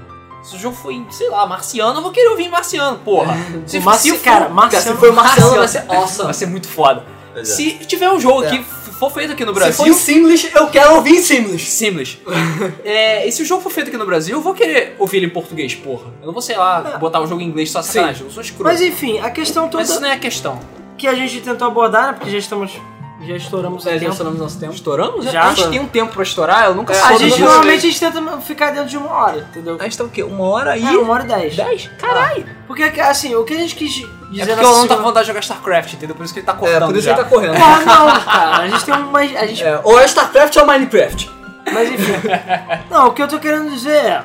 Se 0.48 0.56
o 0.56 0.58
jogo 0.58 0.90
em, 0.90 1.06
sei 1.10 1.28
lá, 1.28 1.46
marciano, 1.46 1.98
eu 1.98 2.02
vou 2.02 2.10
querer 2.10 2.28
ouvir 2.28 2.48
marciano, 2.48 2.98
porra. 2.98 3.36
Se, 3.66 3.78
O 3.78 3.82
Marci- 3.82 4.10
se 4.10 4.16
for- 4.16 4.24
cara, 4.24 4.48
Marciano- 4.48 4.86
se 4.86 5.00
for 5.00 5.12
marciano, 5.12 5.56
vai 5.56 5.68
ser 5.68 5.84
awesome. 5.88 6.24
Vai 6.24 6.34
ser 6.34 6.46
muito 6.46 6.68
foda. 6.68 7.04
É. 7.36 7.44
Se 7.44 7.72
tiver 7.86 8.10
um 8.10 8.18
jogo 8.18 8.44
É. 8.44 8.48
que 8.50 8.62
for 8.98 9.12
feito 9.12 9.32
aqui 9.32 9.44
no 9.44 9.52
Se 9.52 9.58
Brasil. 9.60 9.76
for 9.76 9.86
em 9.86 9.92
Simlish, 9.92 10.50
eu 10.54 10.66
quero 10.68 10.94
ouvir 10.96 11.16
em 11.16 11.22
Simlish. 11.22 11.66
Seamless. 11.70 12.18
é, 12.84 13.28
e 13.28 13.30
se 13.32 13.42
o 13.42 13.44
jogo 13.44 13.62
for 13.62 13.70
feito 13.70 13.88
aqui 13.88 13.96
no 13.98 14.06
Brasil, 14.06 14.36
eu 14.36 14.40
vou 14.42 14.54
querer 14.54 14.96
ouvir 14.98 15.18
ele 15.18 15.26
em 15.26 15.30
português, 15.30 15.74
porra. 15.74 16.06
Eu 16.20 16.26
não 16.26 16.32
vou, 16.32 16.40
sei 16.42 16.56
lá, 16.56 16.96
botar 16.98 17.20
o 17.20 17.26
jogo 17.26 17.40
em 17.42 17.44
inglês 17.44 17.70
só 17.70 17.82
sacanagem. 17.82 18.24
Eu 18.24 18.30
sou 18.32 18.42
escroto. 18.42 18.64
Mas 18.64 18.80
enfim, 18.80 19.18
a 19.20 19.30
questão 19.30 19.68
toda 19.68 19.82
Mas 19.82 19.90
isso 19.90 20.00
não 20.00 20.08
é 20.08 20.12
a 20.12 20.18
questão. 20.18 20.58
que 20.96 21.06
a 21.06 21.14
gente 21.14 21.40
tentou 21.42 21.68
abordar, 21.68 22.06
né? 22.08 22.12
Porque 22.14 22.30
já 22.30 22.38
estamos. 22.38 22.72
Já 23.20 23.34
estouramos 23.36 23.84
o 23.84 23.88
É, 23.88 23.94
já 23.94 23.98
tempo. 23.98 24.12
estouramos 24.12 24.40
nosso 24.40 24.60
tempo. 24.60 24.72
Estouramos? 24.74 25.24
Já. 25.24 25.42
A 25.48 25.54
gente 25.54 25.70
tem 25.70 25.80
um 25.80 25.88
tempo 25.88 26.12
pra 26.12 26.22
estourar, 26.22 26.66
eu 26.66 26.74
nunca 26.74 26.92
É, 26.92 26.96
soube 26.96 27.14
A 27.14 27.18
gente 27.18 27.40
normalmente 27.40 27.78
a 27.78 27.90
gente 27.90 27.98
tenta 28.00 28.40
ficar 28.40 28.70
dentro 28.70 28.88
de 28.88 28.96
uma 28.96 29.10
hora, 29.12 29.38
entendeu? 29.38 29.76
A 29.78 29.82
gente 29.82 29.98
tá 29.98 30.04
o 30.04 30.08
quê? 30.08 30.22
Uma 30.22 30.44
hora 30.48 30.76
e... 30.76 30.84
É, 30.86 30.90
uma 30.98 31.14
hora 31.14 31.24
e 31.24 31.26
dez. 31.26 31.56
10? 31.56 31.90
Caralho! 31.98 32.46
Porque, 32.66 32.82
assim, 33.00 33.34
o 33.34 33.44
que 33.44 33.54
a 33.54 33.58
gente 33.58 33.74
quis 33.74 33.92
dizer 33.92 34.06
É 34.42 34.46
porque 34.54 34.64
o 34.64 34.68
Alan 34.68 34.86
tá 34.86 34.96
com 34.96 35.02
vontade 35.02 35.24
de 35.24 35.28
jogar 35.28 35.40
StarCraft, 35.40 35.94
entendeu? 35.94 36.14
Por 36.14 36.24
isso 36.24 36.32
que 36.32 36.40
ele 36.40 36.46
tá 36.46 36.54
cortando 36.54 36.82
É, 36.82 36.86
por 36.86 36.96
isso 36.96 37.04
já. 37.06 37.12
ele 37.14 37.22
tá 37.22 37.28
correndo. 37.28 37.54
Porra, 37.56 37.84
não, 37.84 38.20
cara. 38.20 38.56
A 38.58 38.68
gente 38.68 38.84
tem 38.84 38.94
uma. 38.94 39.18
A 39.18 39.46
gente 39.46 39.64
É, 39.64 39.80
ou 39.82 39.98
é 40.00 40.04
StarCraft 40.04 40.56
ou 40.56 40.66
Minecraft. 40.66 41.30
Mas 41.72 41.90
enfim. 41.90 42.12
Não, 42.88 43.08
o 43.08 43.12
que 43.12 43.22
eu 43.22 43.28
tô 43.28 43.38
querendo 43.38 43.68
dizer 43.70 43.90
é. 43.96 44.24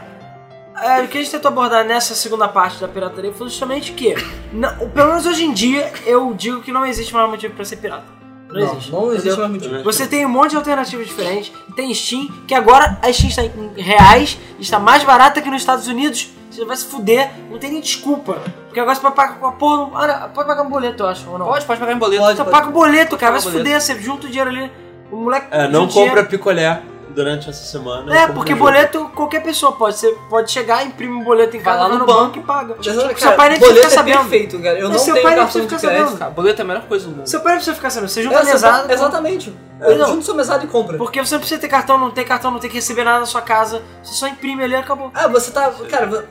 é, 0.82 1.02
o 1.02 1.07
que 1.07 1.18
a 1.18 1.22
gente 1.22 1.32
tentou 1.32 1.49
abordar 1.49 1.84
nessa 1.84 2.14
segunda 2.15 2.48
parte 2.48 2.80
da 2.80 2.88
pirataria 2.88 3.34
foi 3.34 3.49
justamente 3.49 3.91
que, 3.91 4.15
não, 4.53 4.74
pelo 4.90 5.10
menos 5.10 5.26
hoje 5.26 5.44
em 5.44 5.52
dia, 5.52 5.91
eu 6.06 6.34
digo 6.34 6.61
que 6.61 6.72
não 6.72 6.86
existe 6.86 7.14
mais 7.14 7.30
motivo 7.30 7.53
pra 7.53 7.65
ser 7.65 7.78
pirata. 7.78 8.06
Não, 8.53 8.71
existe. 8.71 8.91
Não 8.91 9.13
existe 9.13 9.39
mais 9.39 9.51
motivo. 9.51 9.84
Você 9.84 10.07
tem 10.07 10.25
um 10.25 10.30
monte 10.30 10.51
de 10.51 10.57
alternativas 10.57 11.07
diferentes. 11.07 11.51
Tem 11.75 11.93
Steam, 11.93 12.27
que 12.47 12.53
agora 12.53 12.99
a 13.01 13.11
Steam 13.11 13.30
está 13.30 13.43
em 13.43 13.71
reais, 13.75 14.38
está 14.59 14.80
mais 14.80 15.03
barata 15.03 15.41
que 15.41 15.49
nos 15.49 15.61
Estados 15.61 15.88
Unidos. 15.88 16.30
Você 16.49 16.63
vai 16.65 16.77
se 16.77 16.85
fuder, 16.85 17.31
não 17.49 17.57
tem 17.57 17.71
nem 17.71 17.81
desculpa. 17.81 18.38
Porque 18.67 18.80
agora 18.80 18.95
você 18.95 19.01
pode 19.01 19.15
pagar 19.15 19.39
com 19.39 19.47
a 19.47 19.51
porra. 19.53 20.07
Não, 20.07 20.30
pode 20.30 20.47
pagar 20.47 20.61
um 20.61 20.69
boleto, 20.69 21.03
eu 21.03 21.07
acho, 21.07 21.30
ou 21.30 21.39
não? 21.39 21.47
Pode, 21.47 21.65
pode 21.65 21.80
pagar 21.80 21.93
em 21.93 21.97
boleto. 21.97 22.23
Pode. 22.23 22.38
Você 22.38 22.43
paga 22.43 22.69
o 22.69 22.71
boleto, 22.71 23.17
cara, 23.17 23.31
vai 23.31 23.41
se 23.41 23.49
fuder, 23.49 23.81
você 23.81 23.99
junta 23.99 24.27
o 24.27 24.30
dinheiro 24.30 24.49
ali. 24.49 24.71
O 25.11 25.17
moleque. 25.17 25.47
É, 25.49 25.67
não 25.67 25.81
junta 25.81 25.93
dinheiro. 25.93 26.09
compra 26.11 26.23
picolé 26.25 26.84
durante 27.14 27.49
essa 27.49 27.64
semana. 27.64 28.15
É, 28.15 28.27
porque 28.27 28.53
um 28.53 28.57
jogo. 28.57 28.69
boleto 28.69 29.11
qualquer 29.15 29.41
pessoa 29.44 29.72
pode. 29.73 29.98
Você 29.98 30.11
pode 30.30 30.52
chegar, 30.52 30.85
imprime 30.85 31.14
um 31.14 31.23
boleto 31.23 31.56
em 31.56 31.60
Vai 31.60 31.73
casa, 31.73 31.77
lá 31.84 31.88
vai 31.90 31.94
no 31.94 31.99
no 31.99 32.06
banco, 32.06 32.22
banco. 32.23 32.40
e 32.40 32.41
paga. 32.44 32.76
Já 32.81 32.91
Tipo, 32.91 33.02
sabe, 33.02 33.14
seu 33.19 33.26
cara, 33.27 33.38
pai 33.38 33.49
nem 33.49 33.60
precisa 33.60 33.73
boleto 33.80 33.90
ficar 33.90 34.02
é 34.02 34.14
sabendo. 34.14 34.30
perfeito, 34.30 34.60
cara. 34.64 34.77
Eu 34.80 34.84
Mas 34.90 34.98
não 34.98 34.99
seu 35.06 35.14
tenho 35.14 35.23
pai 35.26 35.35
nem 35.35 35.44
cartão 35.44 35.61
de 35.61 35.68
precisa 35.68 35.80
ficar 35.80 35.91
crédito. 35.94 36.06
sabendo. 36.07 36.19
Cara, 36.19 36.31
boleto 36.31 36.61
é 36.61 36.64
a 36.64 36.68
melhor 36.68 36.84
coisa 36.84 37.06
do 37.07 37.15
mundo. 37.15 37.27
Seu 37.27 37.40
pai 37.41 37.52
não 37.52 37.57
precisa 37.57 37.76
ficar 37.76 37.90
sabendo. 37.90 38.10
Você 38.10 38.23
junta 38.23 38.40
É, 38.40 38.44
mesada. 38.45 38.88
você- 38.88 38.94
exatamente. 38.94 39.57
Não. 39.80 39.88
Eu 39.90 40.07
junto 40.07 40.23
sua 40.26 40.35
mesada 40.35 40.64
e 40.64 40.68
compra. 40.68 40.98
Porque 40.98 41.23
você 41.23 41.35
não 41.35 41.40
precisa 41.40 41.60
ter 41.61 41.68
cartão, 41.68 41.98
não 41.98 42.11
tem 42.11 42.26
cartão, 42.26 42.52
não 42.52 42.60
tem 42.60 42.69
que 42.69 42.76
receber 42.77 43.03
nada 43.03 43.19
na 43.19 43.26
sua 43.26 43.41
casa. 43.41 43.81
Você 44.02 44.14
só 44.14 44.27
imprime 44.27 44.64
ali 44.64 44.73
e 44.73 44.77
acabou. 44.77 45.11
Ah, 45.14 45.27
você 45.27 45.52
tá. 45.52 45.72
Cara, 45.90 46.26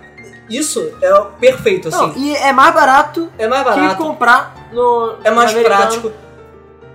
isso 0.48 0.92
é 1.00 1.14
o 1.14 1.26
perfeito, 1.26 1.88
assim. 1.88 1.98
Não, 1.98 2.16
e 2.16 2.34
é 2.36 2.52
mais 2.52 2.74
barato 2.74 3.30
é 3.38 3.46
mais 3.46 3.62
que 3.62 3.70
barato, 3.70 3.96
comprar 3.96 4.54
no. 4.72 5.16
é 5.22 5.30
mais 5.30 5.50
americano. 5.52 5.76
prático. 5.80 6.12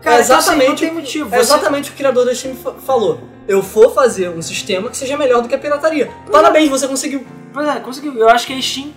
Cara, 0.01 0.17
é 0.17 0.23
então, 0.23 0.37
assim, 0.37 0.49
exatamente, 0.51 0.69
não 0.85 0.91
tem 0.91 0.93
motivo. 0.93 1.27
é 1.27 1.37
Você- 1.37 1.53
exatamente 1.53 1.89
o 1.89 1.93
que 1.93 1.95
o 1.95 1.97
criador 1.97 2.33
Steam 2.35 2.55
fa- 2.55 2.73
falou. 2.85 3.19
Eu 3.47 3.61
vou 3.61 3.89
fazer 3.91 4.29
um 4.29 4.41
sistema 4.41 4.89
que 4.89 4.97
seja 4.97 5.15
melhor 5.17 5.41
do 5.41 5.47
que 5.47 5.55
a 5.55 5.57
pirataria. 5.57 6.11
Parabéns, 6.31 6.69
você 6.69 6.87
conseguiu. 6.87 7.25
Pois 7.53 7.67
é, 7.67 7.79
conseguiu. 7.79 8.13
Eu 8.17 8.29
acho 8.29 8.45
que 8.45 8.53
a 8.53 8.61
Steam 8.61 8.91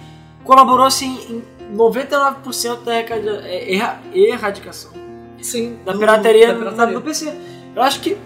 colaborou 0.45 0.85
assim 0.87 1.17
em 1.31 1.43
99% 1.77 2.83
da 2.85 2.95
é, 2.95 3.75
erra- 3.75 4.01
erradicação. 4.13 4.91
Sim. 5.41 5.79
da 5.85 5.93
do- 5.93 5.99
pirataria, 5.99 6.49
da 6.49 6.55
pirataria. 6.59 6.95
no 6.95 7.01
PC. 7.03 7.33
Eu 7.75 7.83
acho 7.83 8.01
que. 8.01 8.17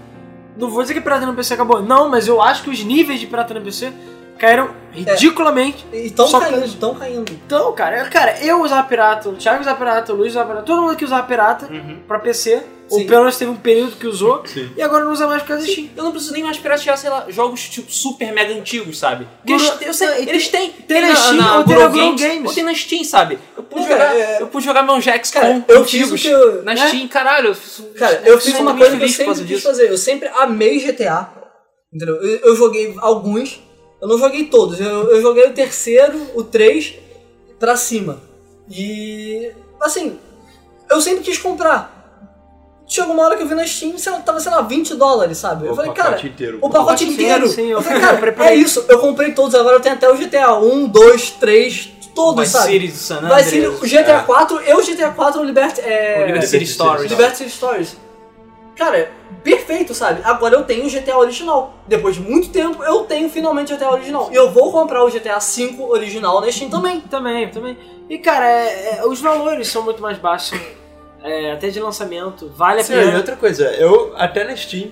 Não 0.57 0.71
vou 0.71 0.83
dizer 0.83 0.95
que 0.95 1.01
a 1.01 1.03
pirataria 1.03 1.29
no 1.29 1.35
PC 1.37 1.55
acabou. 1.55 1.83
Não, 1.83 2.09
mas 2.09 2.27
eu 2.29 2.41
acho 2.41 2.63
que 2.63 2.71
os 2.71 2.83
níveis 2.85 3.21
de 3.21 3.27
pirataria 3.27 3.59
no 3.61 3.65
PC 3.65 3.93
caíram 4.39 4.71
ridiculamente. 4.93 5.85
E 5.93 6.11
tão 6.11 6.27
Só 6.27 6.41
caindo, 6.41 6.63
que- 6.63 6.77
tão 6.77 6.95
caindo. 6.95 7.33
Então, 7.33 7.73
cara, 7.73 8.05
eu- 8.05 8.11
cara, 8.11 8.39
eu 8.45 8.63
usava 8.63 8.87
pirata, 8.87 9.29
o 9.29 9.35
Thiago 9.37 9.61
usava 9.61 9.77
pirata, 9.79 10.13
o 10.13 10.17
Luiz 10.17 10.33
usava 10.33 10.47
pirata, 10.49 10.67
todo 10.67 10.83
mundo 10.83 10.97
que 10.97 11.05
usava 11.05 11.27
pirata 11.27 11.67
Uhum. 11.73 12.01
pra 12.07 12.19
PC. 12.19 12.63
Ou 12.91 12.99
Sim. 12.99 13.07
pelo 13.07 13.21
menos 13.21 13.39
teve 13.39 13.51
um 13.51 13.57
período 13.57 13.97
que 13.97 14.07
usou. 14.07 14.43
Sim. 14.45 14.71
E 14.77 14.83
agora 14.83 15.07
não 15.07 15.13
usa 15.13 15.27
mais 15.27 15.41
por 15.41 15.49
causa 15.49 15.65
da 15.65 15.73
Steam. 15.73 15.89
Eu 15.97 16.05
não 16.05 16.11
preciso 16.13 16.35
nem 16.35 16.43
mais 16.43 16.59
piratear, 16.59 16.99
sei 16.99 17.09
lá, 17.09 17.25
jogos 17.31 17.67
tipo 17.71 17.91
super 17.91 18.31
mega 18.31 18.53
antigos, 18.53 18.99
sabe? 18.99 19.27
Guru- 19.43 19.59
eles, 19.65 19.81
eu 19.87 19.95
sei, 19.95 20.09
e 20.09 20.13
tem- 20.17 20.29
eles 20.29 20.49
têm. 20.49 20.71
tem 20.71 21.01
na 21.01 21.17
Steam 21.17 21.57
ou 21.59 21.65
tem 21.65 21.79
na 21.79 21.87
Guru 21.89 22.15
Games. 22.15 22.45
Ou 22.47 22.55
tem 22.55 22.63
na 22.63 22.75
Steam, 22.75 23.03
sabe? 23.03 23.39
Eu 23.57 23.63
pude 23.63 23.81
Não, 23.81 23.89
jogar, 23.89 24.07
cara, 24.09 24.19
é- 24.19 24.43
eu 24.43 24.47
pude 24.49 24.65
jogar 24.67 24.83
meu 24.83 25.01
Jax 25.01 25.31
Cara, 25.31 25.61
com 25.67 25.73
eu 25.73 25.85
fiz 25.87 26.13
o 26.13 26.15
que 26.15 26.29
eu- 26.29 26.63
na 26.63 26.75
né? 26.75 26.89
Steam, 26.89 27.09
caralho. 27.09 27.49
Eu 27.49 27.55
fiz, 27.55 27.83
Cara, 27.99 28.23
eu 28.27 28.39
fiz 28.39 28.53
sou 28.53 28.61
uma 28.61 28.77
coisa 28.77 28.97
que 28.99 29.03
eu 29.05 29.09
sempre 29.09 29.45
quis 29.47 29.63
fazer. 29.63 29.91
Eu 29.91 29.97
sempre 29.99 30.29
amei 30.29 30.79
GTA. 30.79 31.31
Entendeu? 31.93 32.17
Eu, 32.17 32.37
eu 32.49 32.57
joguei 32.57 32.95
alguns, 32.99 33.63
eu 34.05 34.09
não 34.09 34.19
joguei 34.19 34.45
todos. 34.45 34.79
Eu, 34.79 35.11
eu 35.11 35.23
joguei 35.23 35.47
o 35.49 35.53
terceiro, 35.55 36.21
o 36.35 36.45
3 36.45 36.95
pra 37.59 37.75
cima. 37.75 38.21
E. 38.71 39.51
Assim, 39.81 40.19
eu 40.91 41.01
sempre 41.01 41.25
quis 41.25 41.39
comprar. 41.39 41.93
Chegou 42.87 43.15
uma 43.15 43.25
hora 43.25 43.37
que 43.37 43.43
eu 43.43 43.49
vi 43.49 43.55
na 43.55 43.67
Steam, 43.67 43.97
sei 43.97 44.13
lá, 44.13 44.21
tava, 44.21 44.39
sei 44.39 44.53
lá, 44.53 44.61
20 44.61 44.95
dólares, 44.97 45.39
sabe? 45.39 45.67
eu 45.67 45.73
O 45.73 45.75
falei, 45.75 45.91
pacote 45.93 46.17
cara, 46.17 46.27
inteiro. 46.29 46.59
o 46.61 46.69
pacote 46.69 47.05
inteiro. 47.05 47.47
inteiro, 47.47 47.49
sim, 47.49 47.71
eu 47.71 47.79
eu 47.79 47.83
falei, 47.83 48.01
cara, 48.01 48.51
é 48.51 48.55
isso, 48.55 48.85
eu 48.91 48.99
comprei 48.99 49.33
todos, 49.33 49.55
agora 49.55 49.77
eu 49.77 49.81
tenho 49.81 49.95
até 49.95 50.07
o 50.11 50.15
GTA 50.15 50.55
1, 50.59 50.87
2, 50.89 51.31
3, 51.31 51.91
todos, 52.15 52.43
Vice 52.45 52.53
sabe? 52.53 52.73
City, 52.73 52.91
San 52.93 53.21
Vai 53.23 53.43
Andreas. 53.43 53.47
ser 53.49 53.69
o 53.69 53.81
GTA 54.03 54.21
4 54.25 54.61
e 54.69 54.75
o 54.75 54.83
GTA 54.85 55.11
4 55.13 55.41
o 55.41 55.45
Liberty, 55.45 55.81
é, 55.81 56.19
O 56.23 56.27
Liberty 56.27 56.47
City 56.47 56.57
Liberty 56.59 56.73
Stories. 56.75 57.11
Liberty 57.11 57.37
City 57.39 57.51
Stories. 57.51 57.97
Cara, 58.77 59.11
perfeito, 59.43 59.95
sabe? 59.95 60.21
Agora 60.25 60.55
eu 60.55 60.65
tenho 60.65 60.87
o 60.87 60.91
GTA 60.91 61.17
original. 61.17 61.75
Depois 61.87 62.17
de 62.17 62.21
muito 62.23 62.51
tempo, 62.51 62.83
eu 62.83 63.05
tenho 63.05 63.29
finalmente 63.29 63.73
o 63.73 63.77
GTA 63.77 63.91
original. 63.91 64.29
E 64.33 64.35
eu 64.35 64.51
vou 64.51 64.73
comprar 64.73 65.05
o 65.05 65.11
GTA 65.11 65.39
V 65.39 65.77
original 65.81 66.41
na 66.41 66.51
Steam 66.51 66.69
também. 66.71 67.01
Também, 67.01 67.49
também. 67.51 67.79
E 68.09 68.19
cara, 68.19 68.45
é- 68.47 68.97
é, 68.99 69.07
os 69.07 69.21
valores 69.21 69.69
são 69.69 69.83
muito 69.83 70.03
mais 70.03 70.19
baixos. 70.19 70.59
é, 71.23 71.53
até 71.53 71.69
de 71.71 71.81
lançamento. 71.81 72.53
Vale 72.55 72.81
a 72.81 72.85
Sim, 72.85 72.95
e 72.95 72.97
pena. 72.99 73.17
outra 73.17 73.35
coisa, 73.37 73.65
eu 73.77 74.13
até 74.17 74.45
na 74.45 74.55
Steam, 74.57 74.91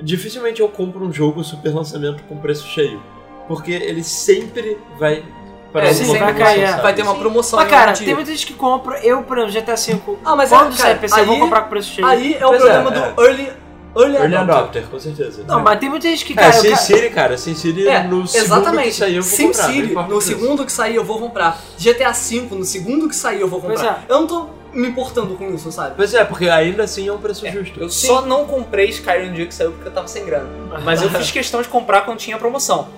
dificilmente 0.00 0.60
eu 0.60 0.68
compro 0.68 1.04
um 1.04 1.12
jogo 1.12 1.42
super 1.42 1.74
lançamento 1.74 2.22
com 2.24 2.36
preço 2.36 2.66
cheio. 2.68 3.02
Porque 3.48 3.72
ele 3.72 4.04
sempre 4.04 4.78
vai 4.98 5.24
para 5.72 5.86
É, 5.88 5.92
sim, 5.94 6.16
vai 6.18 6.60
é. 6.60 6.76
Vai 6.76 6.94
ter 6.94 7.02
uma 7.02 7.14
promoção 7.14 7.58
Mas 7.58 7.68
cara, 7.70 7.92
tem 7.92 8.14
muita 8.14 8.30
gente 8.30 8.46
que 8.46 8.54
compra. 8.54 8.98
Eu, 9.04 9.22
por 9.22 9.38
exemplo, 9.38 9.52
GTA 9.60 9.74
V. 9.76 10.16
Ah, 10.24 10.36
mas 10.36 10.50
quando 10.50 10.72
é, 10.72 10.76
sai 10.76 10.86
cara, 10.88 10.98
PC, 10.98 11.20
eu 11.20 11.24
vou 11.24 11.34
aí- 11.34 11.40
comprar 11.40 11.60
com 11.62 11.68
preço 11.70 11.90
cheio. 11.94 12.06
Aí 12.06 12.34
é 12.34 12.44
o 12.46 12.50
Pois 12.50 12.60
problema 12.62 12.90
é, 12.90 12.92
do 13.12 13.22
Early, 13.22 13.52
early, 13.96 14.16
Early 14.16 14.36
Adopter. 14.36 14.56
Adopter, 14.56 14.82
com 14.90 15.00
certeza. 15.00 15.44
Não, 15.48 15.60
mas 15.60 15.78
tem 15.80 15.88
muita 15.88 16.08
gente 16.08 16.24
que, 16.24 16.32
É, 16.34 16.36
cara. 16.36 16.56
eu 16.56 16.60
Sin 16.62 16.76
City, 16.76 17.10
cara, 17.10 17.38
Sin 17.38 17.54
City 17.54 17.88
É, 17.88 18.02
no 18.02 18.26
segundo 18.26 18.44
exatamente. 18.44 18.88
que 18.88 18.94
sair 18.94 19.16
eu 19.16 19.22
vou 19.22 19.30
Sim 19.32 19.46
comprar. 19.48 19.66
não 19.68 19.72
City, 19.74 19.94
no 19.94 20.20
segundo 20.20 20.66
que 20.66 20.72
sair 20.72 20.94
eu 20.96 21.04
vou 21.04 21.18
comprar. 21.18 21.58
GTA 21.78 22.12
V, 22.12 22.40
no 22.52 22.64
segundo 22.64 23.08
que 23.08 23.16
sair 23.16 23.40
eu 23.40 23.48
vou 23.48 23.60
Pois 23.60 23.80
comprar. 23.80 24.04
Eu 24.08 24.20
não 24.20 24.26
tô 24.26 24.46
me 24.74 24.88
importando 24.88 25.34
com 25.34 25.52
isso, 25.54 25.70
sabe? 25.70 25.94
Pois 25.96 26.14
é, 26.14 26.24
porque 26.24 26.48
ainda 26.48 26.84
assim 26.84 27.06
é 27.08 27.12
um 27.12 27.18
preço 27.18 27.46
justo. 27.50 27.78
Eu 27.80 27.88
só 27.90 28.22
não 28.22 28.46
comprei 28.46 28.88
Skyrim 28.88 29.28
no 29.28 29.34
dia 29.34 29.46
que 29.46 29.54
saiu 29.54 29.72
porque 29.72 29.88
eu 29.88 29.92
tava 29.92 30.08
sem 30.08 30.24
grana. 30.24 30.48
Mas 30.84 31.02
eu 31.02 31.10
fiz 31.10 31.30
questão 31.30 31.60
de 31.60 31.68
comprar 31.68 32.02
quando 32.02 32.18
tinha 32.18 32.38
promoção. 32.38 32.88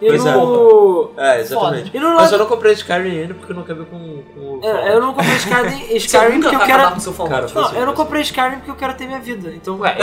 E 0.00 0.06
Pois 0.06 0.24
é. 0.24 0.32
no. 0.32 1.10
É, 1.16 1.40
exatamente. 1.40 1.90
E 1.92 1.98
no 1.98 2.14
Mas 2.14 2.30
eu 2.30 2.38
não 2.38 2.46
comprei 2.46 2.72
Skyrim 2.72 3.20
ainda 3.20 3.34
porque 3.34 3.50
eu 3.52 3.56
não 3.56 3.64
quero 3.64 3.84
com, 3.86 3.98
com 4.34 4.40
o 4.40 4.60
É, 4.62 4.94
eu 4.94 5.00
não 5.00 5.12
comprei 5.12 5.34
Skyrim, 5.36 5.86
Skyrim 5.96 6.40
porque 6.40 6.54
eu 6.56 6.60
quero. 6.60 6.72
acabar 6.80 6.94
com 6.94 7.00
seu 7.00 7.12
Fallout. 7.12 7.52
Cara, 7.52 7.68
Não, 7.68 7.74
eu 7.80 7.86
não 7.86 7.94
comprei 7.94 8.22
Skyrim 8.22 8.56
porque 8.58 8.70
eu 8.70 8.76
quero 8.76 8.94
ter 8.94 9.06
minha 9.06 9.18
vida. 9.18 9.50
Então. 9.54 9.78
Ué, 9.80 9.96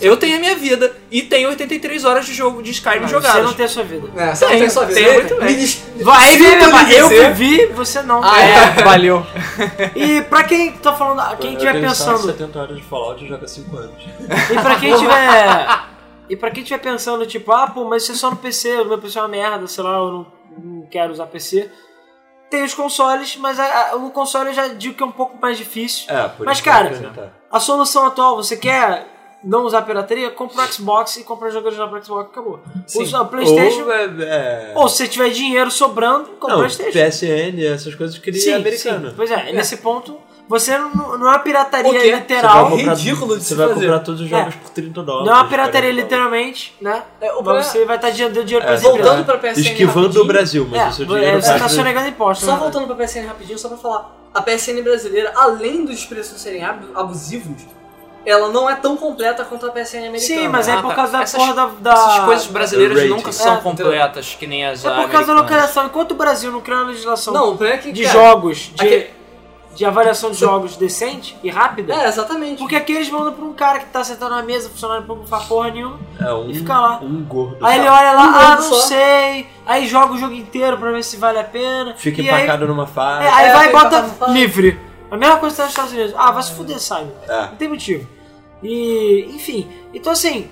eu, 0.00 0.10
eu 0.12 0.16
tenho 0.16 0.36
a 0.36 0.40
minha 0.40 0.54
vida 0.54 0.92
e 1.10 1.22
tenho 1.22 1.48
83 1.48 2.04
horas 2.04 2.26
de 2.26 2.32
jogo 2.34 2.62
de 2.62 2.70
Skyrim 2.70 3.04
Ah, 3.04 3.08
jogadas. 3.08 3.36
Você 3.38 3.42
não 3.42 3.52
tem 3.54 3.66
a 3.66 3.68
sua 3.68 3.82
vida. 3.82 4.08
É, 4.16 4.34
você 4.34 4.44
não 4.44 4.50
Tem, 4.52 4.60
tem 4.60 4.70
sua 4.70 4.84
vida. 4.86 5.00
tem 5.00 5.14
muito 5.14 5.36
bem. 5.36 5.56
Diz- 5.56 5.82
Vai, 6.00 6.34
eu 6.34 7.08
dizer- 7.08 7.34
vivi, 7.34 7.66
você 7.74 8.02
não. 8.02 8.22
Ah, 8.22 8.40
é? 8.42 8.70
Valeu. 8.84 9.26
E 9.96 10.22
pra 10.22 10.44
quem 10.44 10.72
tá 10.72 10.92
falando, 10.92 11.36
quem 11.38 11.54
Eu 11.54 11.60
só 11.60 11.72
pensando, 11.72 12.26
70 12.26 12.58
horas 12.58 12.76
de 12.76 12.82
Fallout 12.84 13.24
e 13.24 13.28
joga 13.28 13.46
5 13.48 13.76
anos. 13.76 14.02
e 14.50 14.54
pra 14.62 14.76
quem 14.76 14.94
tiver, 14.96 15.66
e 16.30 16.36
pra 16.36 16.50
quem 16.50 16.62
tiver 16.62 16.78
pensando 16.78 17.26
tipo, 17.26 17.52
ah, 17.52 17.66
pô, 17.66 17.84
mas 17.84 18.04
isso 18.04 18.12
é 18.12 18.14
só 18.14 18.30
no 18.30 18.36
PC, 18.36 18.80
o 18.80 18.84
meu 18.86 18.98
PC 18.98 19.18
é 19.18 19.22
uma 19.22 19.28
merda, 19.28 19.66
sei 19.66 19.84
lá, 19.84 19.98
eu 19.98 20.10
não, 20.12 20.26
não 20.62 20.86
quero 20.86 21.12
usar 21.12 21.26
PC. 21.26 21.70
Tem 22.48 22.64
os 22.64 22.72
consoles, 22.74 23.36
mas 23.36 23.60
a- 23.60 23.90
a- 23.92 23.96
o 23.96 24.10
console 24.10 24.48
eu 24.50 24.54
já 24.54 24.68
digo 24.68 24.94
que 24.94 25.02
é 25.02 25.06
um 25.06 25.12
pouco 25.12 25.36
mais 25.40 25.56
difícil. 25.58 26.06
É, 26.12 26.28
por 26.28 26.46
Mas, 26.46 26.60
cara, 26.60 26.90
tá. 27.14 27.28
A 27.50 27.60
solução 27.60 28.06
atual, 28.06 28.36
você 28.36 28.56
quer 28.56 29.06
não 29.44 29.64
usar 29.64 29.82
pirataria? 29.82 30.30
Compra 30.30 30.64
o 30.64 30.72
Xbox 30.72 31.16
e 31.16 31.24
compra 31.24 31.48
o 31.48 31.50
jogo 31.52 31.66
original 31.66 31.88
pro 31.88 32.04
Xbox, 32.04 32.30
acabou. 32.30 32.60
Usa 32.96 33.20
o 33.22 33.26
Playstation, 33.26 33.84
Ou, 33.84 33.92
é, 33.92 34.04
é... 34.04 34.72
ou 34.74 34.88
se 34.88 34.96
você 34.98 35.08
tiver 35.08 35.30
dinheiro 35.30 35.70
sobrando, 35.70 36.30
compra 36.40 36.56
o 36.56 36.58
Playstation. 36.58 36.90
PSN, 36.98 37.64
essas 37.64 37.94
coisas 37.94 38.18
que 38.18 38.32
Sim, 38.32 38.50
é 38.50 38.54
americano. 38.56 39.10
sim. 39.10 39.14
Pois 39.16 39.30
é, 39.30 39.52
nesse 39.52 39.76
ponto, 39.76 40.18
você 40.50 40.76
não, 40.76 40.90
não 41.16 41.26
é 41.28 41.30
uma 41.30 41.38
pirataria 41.38 41.90
quê? 41.92 41.98
Você 42.00 42.10
vai 42.10 42.20
literal. 42.20 42.70
comprar- 42.70 42.94
ridículo 42.94 43.36
de 43.38 43.42
Você 43.44 43.48
se 43.48 43.54
vai 43.54 43.68
fazer. 43.68 43.80
comprar 43.86 43.98
todos 44.00 44.20
os 44.20 44.28
jogos 44.28 44.54
É. 44.54 44.58
por 44.58 44.68
30 44.70 45.02
dólares. 45.02 45.26
Não 45.28 45.34
é 45.36 45.40
uma 45.40 45.48
pirataria 45.48 45.80
40 45.90 46.02
literalmente, 46.02 46.76
né? 46.80 47.02
É, 47.20 47.32
o 47.32 47.42
Mas 47.42 47.66
você 47.66 47.84
vai 47.86 47.96
estar 47.96 48.10
dando 48.10 48.44
dinheiro 48.44 48.64
pra 48.66 48.74
É, 48.74 48.76
essa 48.76 48.88
empresa. 48.88 49.08
Voltando 49.08 49.24
pra 49.24 49.38
PSN 49.38 49.60
Esquivando 49.60 50.00
rapidinho, 50.00 50.24
o 50.24 50.26
Brasil, 50.26 50.68
mas 50.70 50.80
É, 50.80 50.88
o 50.88 50.92
seu 50.92 51.04
é, 51.04 51.08
dinheiro 51.20 51.42
você 51.42 51.48
vai- 51.50 51.58
tá 51.60 51.68
sonegando 51.68 52.08
imposto. 52.08 52.44
Só 52.44 52.52
né? 52.52 52.58
voltando 52.58 52.86
pra 52.86 52.96
PSN 52.96 53.26
rapidinho, 53.26 53.58
só 53.58 53.68
pra 53.68 53.78
falar. 53.78 54.16
A 54.34 54.42
PSN 54.42 54.82
brasileira, 54.82 55.32
além 55.36 55.84
dos 55.84 56.04
preços 56.04 56.40
serem 56.40 56.64
ab- 56.64 56.84
abusivos, 56.94 57.62
ela 58.26 58.48
não 58.48 58.68
é 58.68 58.74
tão 58.74 58.96
completa 58.96 59.44
quanto 59.44 59.66
a 59.66 59.70
PSN 59.70 60.08
americana. 60.08 60.40
Sim, 60.40 60.48
mas 60.48 60.68
é 60.68 60.72
Ah, 60.74 60.82
por 60.82 60.88
tá. 60.90 60.94
causa 60.94 61.12
da 61.12 61.22
Essas- 61.22 61.40
porra 61.40 61.54
da. 61.54 61.66
da- 61.80 61.92
Essas 61.92 62.18
coisas 62.24 62.46
brasileiras 62.48 63.08
nunca 63.08 63.32
são 63.32 63.54
É, 63.54 63.56
completas, 63.60 64.36
que 64.38 64.46
nem 64.46 64.66
as 64.66 64.84
É 64.84 64.90
por 64.90 65.08
causa 65.10 65.28
da 65.28 65.40
localização. 65.40 65.86
Enquanto 65.86 66.12
o 66.12 66.14
Brasil 66.16 66.50
não 66.52 66.60
criar 66.60 66.78
uma 66.78 66.88
legislação 66.88 67.32
Não, 67.32 67.58
é 67.66 67.78
que. 67.78 67.92
de 67.92 68.02
cara, 68.02 68.12
jogos, 68.12 68.72
de, 68.74 68.84
aquele- 68.84 69.10
de 69.74 69.84
avaliação 69.84 70.30
de 70.32 70.36
jogos 70.38 70.76
decente 70.76 71.36
e 71.44 71.48
rápida, 71.50 71.94
É, 71.94 72.08
exatamente. 72.08 72.58
porque 72.58 72.74
aqui 72.76 72.92
eles 72.92 73.08
mandam 73.08 73.32
pra 73.32 73.44
um 73.44 73.52
cara 73.52 73.78
que 73.78 73.86
tá 73.86 74.02
sentado 74.02 74.30
na 74.30 74.42
mesa, 74.42 74.68
funcionário 74.68 75.04
pra 75.04 75.14
não 75.14 75.24
faz 75.26 75.44
porra 75.44 75.70
nenhuma, 75.70 75.98
É 76.20 76.32
um, 76.32 76.50
e 76.50 76.54
fica 76.54 76.78
lá. 76.78 76.98
um 77.02 77.22
gordo. 77.24 77.64
Aí 77.64 77.78
ele 77.78 77.88
olha 77.88 78.12
lá, 78.12 78.22
Um 78.26 78.34
ah, 78.34 78.56
não 78.56 78.62
só. 78.62 78.74
sei, 78.88 79.46
aí 79.64 79.86
joga 79.86 80.14
o 80.14 80.18
jogo 80.18 80.34
inteiro 80.34 80.76
pra 80.76 80.90
ver 80.90 81.04
se 81.04 81.16
vale 81.16 81.38
a 81.38 81.44
pena. 81.44 81.94
Fica 81.96 82.20
e 82.20 82.28
aí, 82.28 82.42
empacado 82.44 82.66
numa 82.66 82.82
é, 82.82 82.86
faixa. 82.86 83.34
aí 83.36 83.48
É, 83.48 83.52
vai 83.54 83.68
e 83.68 83.72
bota 83.72 84.28
livre. 84.32 84.78
A 85.10 85.16
mesma 85.16 85.38
coisa 85.38 85.54
que 85.54 85.56
tá 85.56 85.62
nos 85.64 85.70
Estados 85.72 85.92
Unidos. 85.92 86.14
Ah, 86.16 86.30
vai 86.30 86.42
se 86.42 86.52
fuder, 86.52 86.78
Simon. 86.78 87.08
É. 87.28 87.40
Não 87.46 87.56
tem 87.56 87.68
motivo. 87.68 88.06
E, 88.62 89.26
enfim, 89.34 89.68
então 89.94 90.12
assim, 90.12 90.50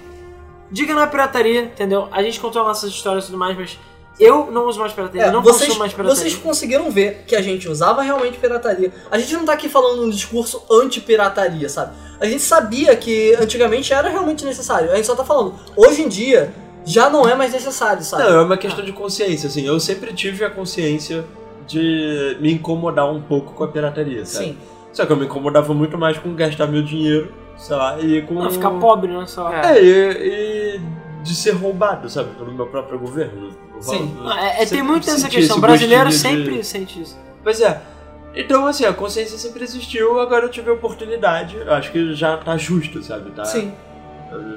diga 0.71 0.95
não 0.95 1.03
é 1.03 1.07
pirataria, 1.07 1.63
entendeu? 1.63 2.09
A 2.11 2.23
gente 2.23 2.41
contou 2.41 2.65
nossas 2.65 2.91
histórias 2.91 3.25
e 3.25 3.27
tudo 3.27 3.39
mais, 3.39 3.57
mas 3.57 3.79
eu 4.19 4.51
não 4.51 4.67
uso 4.67 4.81
mais 4.81 4.93
pirataria, 4.93 5.23
É, 5.27 5.31
não 5.31 5.43
vocês, 5.43 5.61
consumo 5.63 5.79
mais 5.79 5.93
pirataria. 5.93 6.17
vocês 6.21 6.35
conseguiram 6.37 6.91
ver 6.91 7.25
que 7.27 7.37
a 7.37 7.43
gente 7.43 7.69
usava 7.69 8.03
realmente 8.03 8.39
pirataria. 8.39 8.93
A 9.11 9.19
gente 9.19 9.33
não 9.35 9.45
tá 9.45 9.53
aqui 9.53 9.69
falando 9.69 10.03
um 10.03 10.11
discurso 10.11 10.63
anti-pirataria, 10.71 11.69
sabe? 11.69 11.93
A 12.21 12.27
gente 12.27 12.43
sabia 12.43 12.95
que 12.97 13.35
antigamente 13.35 13.93
era 13.93 14.09
realmente 14.09 14.45
necessário. 14.45 14.91
A 14.91 14.97
gente 14.97 15.07
só 15.07 15.15
tá 15.15 15.25
falando, 15.25 15.55
hoje 15.77 16.03
em 16.03 16.09
dia 16.09 16.53
já 16.85 17.09
não 17.11 17.29
é 17.29 17.35
mais 17.35 17.53
necessário, 17.53 18.03
sabe? 18.03 18.23
Não, 18.25 18.41
é 18.41 18.43
uma 18.43 18.57
questão 18.57 18.85
de 18.85 18.93
consciência, 18.93 19.47
assim. 19.47 19.67
Eu 19.67 19.79
sempre 19.79 20.13
tive 20.13 20.45
a 20.45 20.51
consciência 20.51 21.25
de 21.67 22.37
me 22.41 22.53
incomodar 22.53 23.11
um 23.13 23.21
pouco 23.21 23.53
com 23.53 23.63
a 23.65 23.69
pirataria, 23.69 24.25
sabe? 24.25 24.47
Sim. 24.47 24.59
Só 24.93 25.05
que 25.05 25.13
eu 25.13 25.17
me 25.17 25.27
incomodava 25.27 25.73
muito 25.75 25.99
mais 25.99 26.17
com 26.19 26.35
gastar 26.35 26.67
meu 26.67 26.83
dinheiro, 26.83 27.33
sei 27.57 27.77
lá, 27.77 28.01
e 28.01 28.23
com. 28.23 28.35
Não, 28.35 28.51
ficar 28.51 28.71
pobre, 28.71 29.13
né? 29.13 29.27
Só. 29.27 29.53
É. 29.53 29.79
É, 29.79 29.83
e, 29.85 29.91
e 30.77 30.81
de 31.23 31.35
ser 31.35 31.53
roubado, 31.53 32.09
sabe? 32.09 32.31
Pelo 32.37 32.53
meu 32.53 32.67
próprio 32.67 32.99
governo. 32.99 33.51
Sim. 33.81 34.17
Ah, 34.25 34.45
é- 34.47 34.49
é, 34.49 34.57
tem 34.59 34.67
Sempre 34.67 34.83
muito 34.83 35.11
essa 35.11 35.29
questão. 35.29 35.59
O 35.59 35.61
brasileiro 35.61 36.05
gostinho 36.07 36.37
de- 36.37 36.47
sempre 36.47 36.65
sente 36.65 37.03
isso. 37.03 37.19
Pois 37.43 37.61
é. 37.61 37.81
Então, 38.35 38.67
assim, 38.67 38.85
a 38.85 38.93
consciência 38.93 39.37
sempre 39.39 39.65
existiu, 39.65 40.21
agora 40.21 40.45
eu 40.45 40.51
tive 40.51 40.71
a 40.71 40.73
oportunidade. 40.75 41.57
Eu 41.57 41.73
acho 41.73 41.91
que 41.91 42.15
já 42.15 42.37
tá 42.37 42.57
justo, 42.57 43.03
sabe? 43.03 43.31
Tá, 43.31 43.45
Sim. 43.45 43.73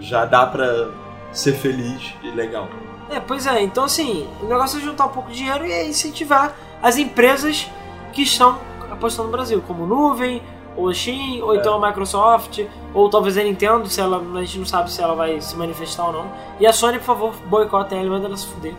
Já 0.01 0.25
dá 0.25 0.45
pra 0.45 0.89
ser 1.31 1.53
feliz 1.53 2.13
e 2.23 2.29
legal. 2.31 2.67
É, 3.09 3.19
pois 3.19 3.47
é. 3.47 3.61
Então, 3.61 3.85
assim, 3.85 4.27
o 4.41 4.45
negócio 4.45 4.79
é 4.79 4.83
juntar 4.83 5.05
um 5.05 5.09
pouco 5.09 5.29
de 5.31 5.37
dinheiro 5.37 5.65
e 5.65 5.71
é 5.71 5.85
incentivar 5.87 6.53
as 6.81 6.97
empresas 6.97 7.67
que 8.13 8.21
estão 8.23 8.57
apostando 8.91 9.27
no 9.27 9.31
Brasil, 9.31 9.63
como 9.65 9.85
Nuvem, 9.87 10.41
ou 10.77 10.89
a 10.89 10.93
Steam, 10.93 11.41
ou 11.43 11.53
É. 11.53 11.57
então 11.57 11.81
a 11.83 11.87
Microsoft, 11.87 12.59
ou 12.93 13.09
talvez 13.09 13.37
a 13.37 13.43
Nintendo, 13.43 13.87
se 13.87 13.99
ela, 14.01 14.21
a 14.35 14.39
gente 14.41 14.59
não 14.59 14.65
sabe 14.65 14.91
se 14.91 15.01
ela 15.01 15.13
vai 15.15 15.39
se 15.41 15.55
manifestar 15.55 16.05
ou 16.07 16.13
não. 16.13 16.25
E 16.59 16.65
a 16.67 16.73
Sony, 16.73 16.97
por 16.99 17.05
favor, 17.05 17.33
boicotem 17.47 17.97
ela 17.99 18.07
e 18.07 18.09
manda 18.09 18.27
ela 18.27 18.37
se 18.37 18.47
fuder. 18.47 18.73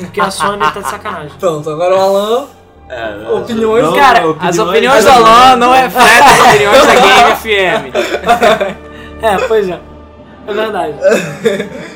Porque 0.00 0.20
a 0.20 0.30
Sony 0.30 0.58
tá 0.72 0.80
de 0.80 0.88
sacanagem. 0.88 1.32
Pronto, 1.40 1.68
agora 1.70 1.94
o 1.96 2.00
Alan. 2.00 2.46
É, 2.88 3.30
Opiniões- 3.32 3.84
não, 3.84 3.94
Cara, 3.94 4.22
as 4.40 4.58
opiniões 4.58 5.04
do 5.04 5.10
Alan 5.10 5.56
não 5.56 5.72
refletem 5.72 6.28
as 6.28 6.40
opiniões 6.40 6.86
da 6.86 6.94
Game 7.00 7.36
FM. 7.36 9.22
É, 9.22 9.36
pois 9.48 9.68
é. 9.68 9.80
É 10.46 10.52
verdade. 10.52 10.94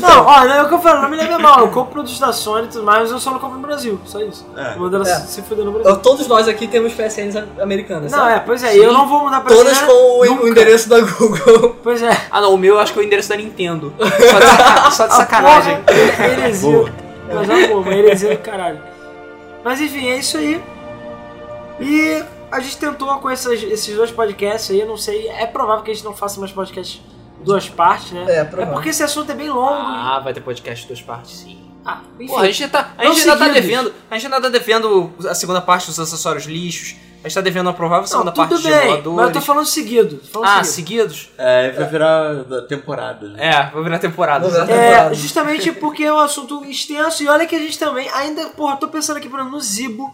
Não, 0.00 0.26
ó, 0.26 0.44
não 0.44 0.52
é 0.54 0.62
o 0.62 0.68
que 0.68 0.74
eu 0.74 0.78
falo, 0.80 1.02
não 1.02 1.08
me 1.08 1.16
leve 1.16 1.36
mal. 1.38 1.60
Eu 1.60 1.68
compro 1.68 1.92
produtos 1.92 2.18
da 2.18 2.32
Sony 2.32 2.64
e 2.66 2.68
tudo 2.70 2.84
mais, 2.84 3.02
mas 3.02 3.10
eu 3.10 3.18
só 3.18 3.30
não 3.30 3.38
compro 3.38 3.56
no 3.58 3.66
Brasil. 3.66 4.00
Só 4.04 4.20
isso. 4.20 4.46
É. 4.56 4.74
Manda 4.76 4.96
ela 4.96 5.08
É. 5.08 5.14
se 5.20 5.42
fuder 5.42 5.64
no 5.64 5.72
Brasil. 5.72 5.90
Eu- 5.90 5.96
Todos 5.98 6.26
nós 6.26 6.46
aqui 6.48 6.66
temos 6.66 6.92
PSNs 6.92 7.36
americanas, 7.60 8.10
Não, 8.12 8.18
sabe? 8.18 8.32
é, 8.34 8.38
pois 8.40 8.62
é, 8.64 8.74
e 8.76 8.78
eu 8.78 8.92
não 8.92 9.08
vou 9.08 9.20
mudar 9.24 9.40
pra 9.40 9.54
Todas 9.54 9.76
China 9.76 9.86
com 9.88 10.20
o, 10.20 10.24
nunca. 10.24 10.48
endereço 10.48 10.88
da 10.88 11.00
Google. 11.00 11.76
Pois 11.82 12.02
é. 12.02 12.10
Ah 12.30 12.40
não, 12.40 12.54
o 12.54 12.58
meu 12.58 12.74
eu 12.74 12.80
acho 12.80 12.92
que 12.92 12.98
é 12.98 13.02
o 13.02 13.04
endereço 13.04 13.28
da 13.28 13.36
Nintendo. 13.36 13.92
Só 14.00 14.38
de, 14.38 14.46
saca- 14.46 14.90
só 14.90 15.06
de 15.06 15.14
sacanagem. 15.14 15.76
Porra, 15.82 16.24
é 16.26 16.30
heresia. 16.32 16.70
Boa. 16.72 16.90
Mas 17.34 17.48
é 17.50 17.54
uma 17.72 17.80
uma 17.80 17.94
heresia 17.94 18.30
do 18.36 18.38
caralho. 18.42 18.80
Mas 19.64 19.80
enfim, 19.80 20.08
é 20.08 20.18
isso 20.18 20.36
aí. 20.38 20.62
E 21.80 22.22
a 22.50 22.60
gente 22.60 22.76
tentou 22.78 23.08
com 23.18 23.28
essas- 23.30 23.62
esses 23.62 23.94
dois 23.96 24.10
podcasts 24.10 24.70
aí, 24.70 24.80
eu 24.80 24.86
não 24.86 24.96
sei, 24.96 25.28
é 25.28 25.46
provável 25.46 25.82
que 25.82 25.90
a 25.90 25.94
gente 25.94 26.04
não 26.04 26.14
faça 26.14 26.38
mais 26.38 26.52
podcasts 26.52 27.00
duas 27.44 27.68
partes, 27.68 28.12
né? 28.12 28.24
É, 28.28 28.44
provável. 28.44 28.74
porque 28.74 28.88
esse 28.90 29.02
assunto 29.02 29.30
é 29.30 29.34
bem 29.34 29.48
longo. 29.50 29.72
Ah, 29.72 30.20
vai 30.22 30.32
ter 30.32 30.40
podcast 30.40 30.86
duas 30.86 31.02
partes, 31.02 31.36
sim. 31.38 31.60
Ah, 31.84 32.00
enfim. 32.18 32.26
Pô, 32.32 32.38
a 32.38 32.46
gente, 32.50 32.68
tá, 32.68 32.94
a 32.96 33.04
gente 33.06 33.20
ainda 33.20 33.36
tá 33.36 33.48
devendo. 33.48 33.92
A 34.10 34.14
gente 34.16 34.26
ainda 34.26 34.40
tá 34.40 34.48
devendo 34.48 35.12
a 35.28 35.34
segunda 35.34 35.60
parte 35.60 35.86
dos 35.86 36.00
acessórios 36.00 36.46
lixos. 36.46 36.96
A 37.22 37.28
gente 37.28 37.34
tá 37.36 37.40
devendo 37.40 37.70
a 37.70 37.72
provável 37.72 38.06
segunda 38.06 38.26
não, 38.30 38.32
parte 38.34 38.50
tudo 38.50 38.60
de 38.62 38.68
bem, 38.68 38.78
emuladores. 38.82 39.16
mas 39.16 39.26
eu 39.28 39.32
tô 39.32 39.40
falando 39.40 39.66
seguido. 39.66 40.16
tô 40.16 40.26
falando 40.42 40.48
Ah, 40.60 40.64
seguido. 40.64 41.12
seguidos? 41.14 41.30
É, 41.38 41.70
vai 41.72 41.88
virar 41.88 42.34
da 42.44 42.62
temporada. 42.62 43.28
né? 43.30 43.46
É, 43.50 43.70
vai 43.70 43.82
virar 43.82 43.98
temporada. 43.98 44.46
Vai 44.48 44.66
virar 44.66 44.74
É, 44.74 44.84
temporada. 44.90 45.14
justamente 45.14 45.72
porque 45.72 46.04
é 46.04 46.12
um 46.12 46.18
assunto 46.18 46.62
extenso 46.66 47.22
e 47.22 47.28
olha 47.28 47.46
que 47.46 47.54
a 47.56 47.58
gente 47.58 47.78
também 47.78 48.08
ainda, 48.10 48.48
porra, 48.50 48.76
tô 48.76 48.88
pensando 48.88 49.16
aqui 49.16 49.28
por 49.28 49.38
exemplo, 49.38 49.54
no 49.56 49.60
Zibo. 49.62 50.10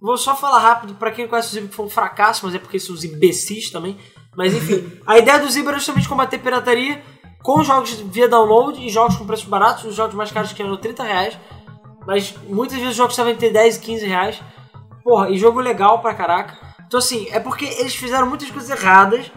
Vou 0.00 0.16
só 0.16 0.34
falar 0.36 0.58
rápido 0.60 0.94
pra 0.94 1.10
quem 1.10 1.26
conhece 1.26 1.48
o 1.48 1.52
Zibo 1.52 1.68
que 1.68 1.74
foi 1.74 1.84
um 1.86 1.90
fracasso, 1.90 2.44
mas 2.46 2.54
é 2.54 2.58
porque 2.58 2.78
são 2.80 2.94
os 2.94 3.04
imbecis 3.04 3.70
também. 3.70 3.98
Mas 4.36 4.54
enfim, 4.54 5.00
a 5.06 5.18
ideia 5.18 5.38
do 5.38 5.50
Zibo 5.50 5.70
era 5.70 5.78
justamente 5.78 6.08
combater 6.08 6.38
pirataria 6.38 7.02
com 7.42 7.62
jogos 7.62 7.92
via 7.92 8.28
download 8.28 8.84
e 8.84 8.90
jogos 8.90 9.16
com 9.16 9.26
preços 9.26 9.46
baratos, 9.46 9.84
os 9.84 9.94
jogos 9.94 10.14
mais 10.14 10.30
caros 10.30 10.52
que 10.52 10.62
eram 10.62 10.76
30 10.76 11.02
reais. 11.02 11.38
Mas 12.06 12.34
muitas 12.48 12.76
vezes 12.76 12.90
os 12.90 12.96
jogos 12.96 13.12
estavam 13.12 13.32
entre 13.32 13.50
10 13.50 13.76
e 13.76 13.80
15 13.80 14.06
reais. 14.06 14.42
Porra, 15.02 15.30
e 15.30 15.38
jogo 15.38 15.60
legal 15.60 16.00
pra 16.00 16.12
caraca. 16.12 16.54
Então 16.86 16.98
assim, 16.98 17.28
é 17.30 17.40
porque 17.40 17.64
eles 17.64 17.94
fizeram 17.94 18.26
muitas 18.26 18.50
coisas 18.50 18.68
erradas, 18.68 19.30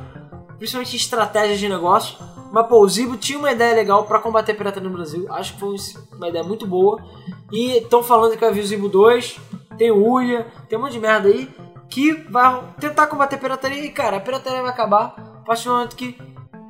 principalmente 0.57 0.95
estratégias 0.95 1.59
de 1.59 1.69
negócio. 1.69 2.17
Mas 2.51 2.67
pô, 2.67 2.81
o 2.81 2.89
Zibo 2.89 3.15
tinha 3.15 3.39
uma 3.39 3.51
ideia 3.51 3.75
legal 3.75 4.03
pra 4.03 4.19
combater 4.19 4.53
pirataria 4.53 4.89
no 4.89 4.95
Brasil. 4.95 5.31
Acho 5.31 5.53
que 5.53 5.59
foi 5.59 5.75
uma 6.13 6.27
ideia 6.27 6.43
muito 6.43 6.67
boa. 6.67 7.01
E 7.51 7.77
estão 7.77 8.03
falando 8.03 8.33
que 8.33 8.41
vai 8.41 8.51
vir 8.51 8.61
o 8.61 8.67
Zibo 8.67 8.89
2, 8.89 9.39
tem 9.77 9.91
o 9.91 10.13
Uia, 10.13 10.47
tem 10.67 10.77
um 10.77 10.81
monte 10.81 10.93
de 10.93 10.99
merda 10.99 11.29
aí 11.29 11.47
que 11.89 12.13
vai 12.29 12.61
tentar 12.79 13.07
combater 13.07 13.35
a 13.35 13.39
pirataria. 13.39 13.83
E 13.83 13.89
cara, 13.89 14.17
a 14.17 14.19
pirataria 14.19 14.61
vai 14.61 14.71
acabar 14.71 15.15
a 15.17 15.45
partir 15.45 15.65
do 15.67 15.73
momento 15.73 15.95
que 15.95 16.17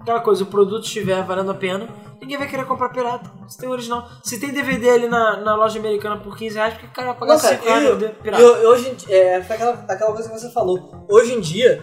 aquela 0.02 0.22
coisa, 0.22 0.44
o 0.44 0.48
produto 0.48 0.84
estiver 0.86 1.22
valendo 1.24 1.52
a 1.52 1.56
pena. 1.56 1.88
Ninguém 2.22 2.38
vai 2.38 2.48
querer 2.48 2.66
comprar 2.66 2.90
pirata. 2.90 3.30
Se 3.48 3.58
tem 3.58 3.70
original. 3.70 4.08
Se 4.24 4.40
tem 4.40 4.52
DVD 4.52 4.90
ali 4.90 5.08
na, 5.08 5.38
na 5.38 5.56
loja 5.56 5.80
americana 5.80 6.18
por 6.18 6.38
15 6.38 6.56
reais, 6.56 6.74
porque 6.74 6.88
o 6.88 6.92
cara 6.92 7.08
vai 7.12 7.18
pagar 7.20 7.34
Não, 7.36 7.42
cara, 7.42 7.56
5 7.56 7.66
reais 7.66 7.84
eu- 7.86 8.10
pirata. 8.16 8.44
eu- 8.44 8.56
eu 8.58 8.70
hoje, 8.72 8.98
é, 9.10 9.42
foi 9.42 9.56
aquela, 9.56 9.72
aquela 9.88 10.12
coisa 10.14 10.30
que 10.30 10.38
você 10.40 10.52
falou. 10.52 11.06
Hoje 11.10 11.34
em 11.34 11.40
dia, 11.40 11.82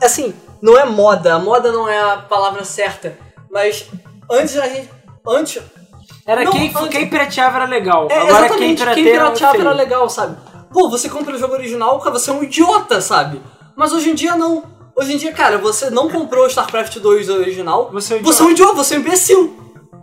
é, 0.00 0.04
assim, 0.04 0.34
não 0.60 0.76
é 0.78 0.84
moda. 0.84 1.34
A 1.34 1.38
moda 1.38 1.72
não 1.72 1.88
é 1.88 1.98
a 2.12 2.18
palavra 2.18 2.62
certa. 2.64 3.16
Mas 3.50 3.88
antes 4.30 4.56
a 4.58 4.68
gente. 4.68 4.90
Antes. 5.26 5.62
Era 6.26 6.44
Não, 6.44 6.52
quem, 6.52 6.68
antes- 6.68 6.88
quem 6.88 7.08
pirateava 7.08 7.56
era 7.56 7.64
legal. 7.66 8.06
É, 8.10 8.18
Agora 8.20 8.48
quem 8.50 8.74
pirateava, 8.76 8.94
quem 8.94 9.04
pirateava 9.04 9.52
feio. 9.54 9.66
era 9.66 9.72
legal, 9.72 10.08
sabe? 10.08 10.36
Pô, 10.72 10.88
você 10.88 11.08
compra 11.08 11.34
o 11.34 11.38
jogo 11.38 11.54
original, 11.54 11.98
cara, 11.98 12.12
você 12.18 12.30
é 12.30 12.32
um 12.32 12.42
idiota, 12.42 13.00
sabe? 13.00 13.40
Mas 13.76 13.92
hoje 13.92 14.10
em 14.10 14.14
dia 14.14 14.36
não. 14.36 14.62
Hoje 14.96 15.14
em 15.14 15.16
dia, 15.16 15.32
cara, 15.32 15.58
você 15.58 15.88
não 15.90 16.08
comprou 16.10 16.44
o 16.44 16.46
StarCraft 16.48 16.96
2 16.98 17.28
original. 17.30 17.90
Você 17.92 18.14
é 18.14 18.16
um 18.18 18.22
Você 18.22 18.42
é 18.42 18.44
um 18.44 18.50
idiota, 18.50 18.74
você 18.74 18.94
é 18.94 18.98
um 18.98 19.00
imbecil. 19.00 19.56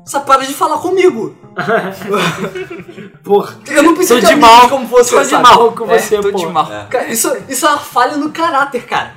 Você 0.05 0.19
para 0.21 0.45
de 0.45 0.53
falar 0.53 0.77
comigo. 0.77 1.35
Porra. 3.23 3.57
Eu 3.67 3.83
não 3.83 3.93
preciso 3.95 4.21
Tô 4.21 4.27
de 4.27 4.35
mal. 4.35 4.69
como 4.69 4.87
você, 4.87 5.15
Tô 5.15 5.21
de 5.21 5.27
sabe? 5.29 5.43
mal 5.43 5.71
com 5.73 5.91
É, 5.91 5.99
você, 5.99 6.17
tô 6.21 6.31
pô. 6.31 6.37
de 6.37 6.45
mal. 6.47 6.67
Cara, 6.89 7.07
isso, 7.09 7.35
isso 7.49 7.65
é 7.65 7.69
uma 7.69 7.77
falha 7.77 8.15
no 8.17 8.31
caráter, 8.31 8.85
cara. 8.85 9.13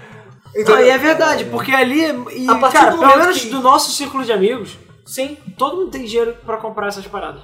Então, 0.57 0.75
Não, 0.75 0.83
e 0.83 0.89
é 0.89 0.99
verdade, 0.99 1.45
porque 1.45 1.73
ali, 1.73 2.03
e, 2.35 2.49
A 2.51 2.57
partir 2.57 2.77
cara, 2.79 2.91
do 2.91 2.99
pelo 2.99 3.09
momento 3.11 3.27
menos 3.27 3.41
que- 3.43 3.49
do 3.51 3.61
nosso 3.61 3.93
círculo 3.93 4.25
de 4.25 4.33
amigos, 4.33 4.77
Sim. 5.07 5.37
todo 5.57 5.77
mundo 5.77 5.91
tem 5.93 6.05
dinheiro 6.05 6.37
pra 6.45 6.57
comprar 6.57 6.89
essas 6.89 7.07
paradas. 7.07 7.41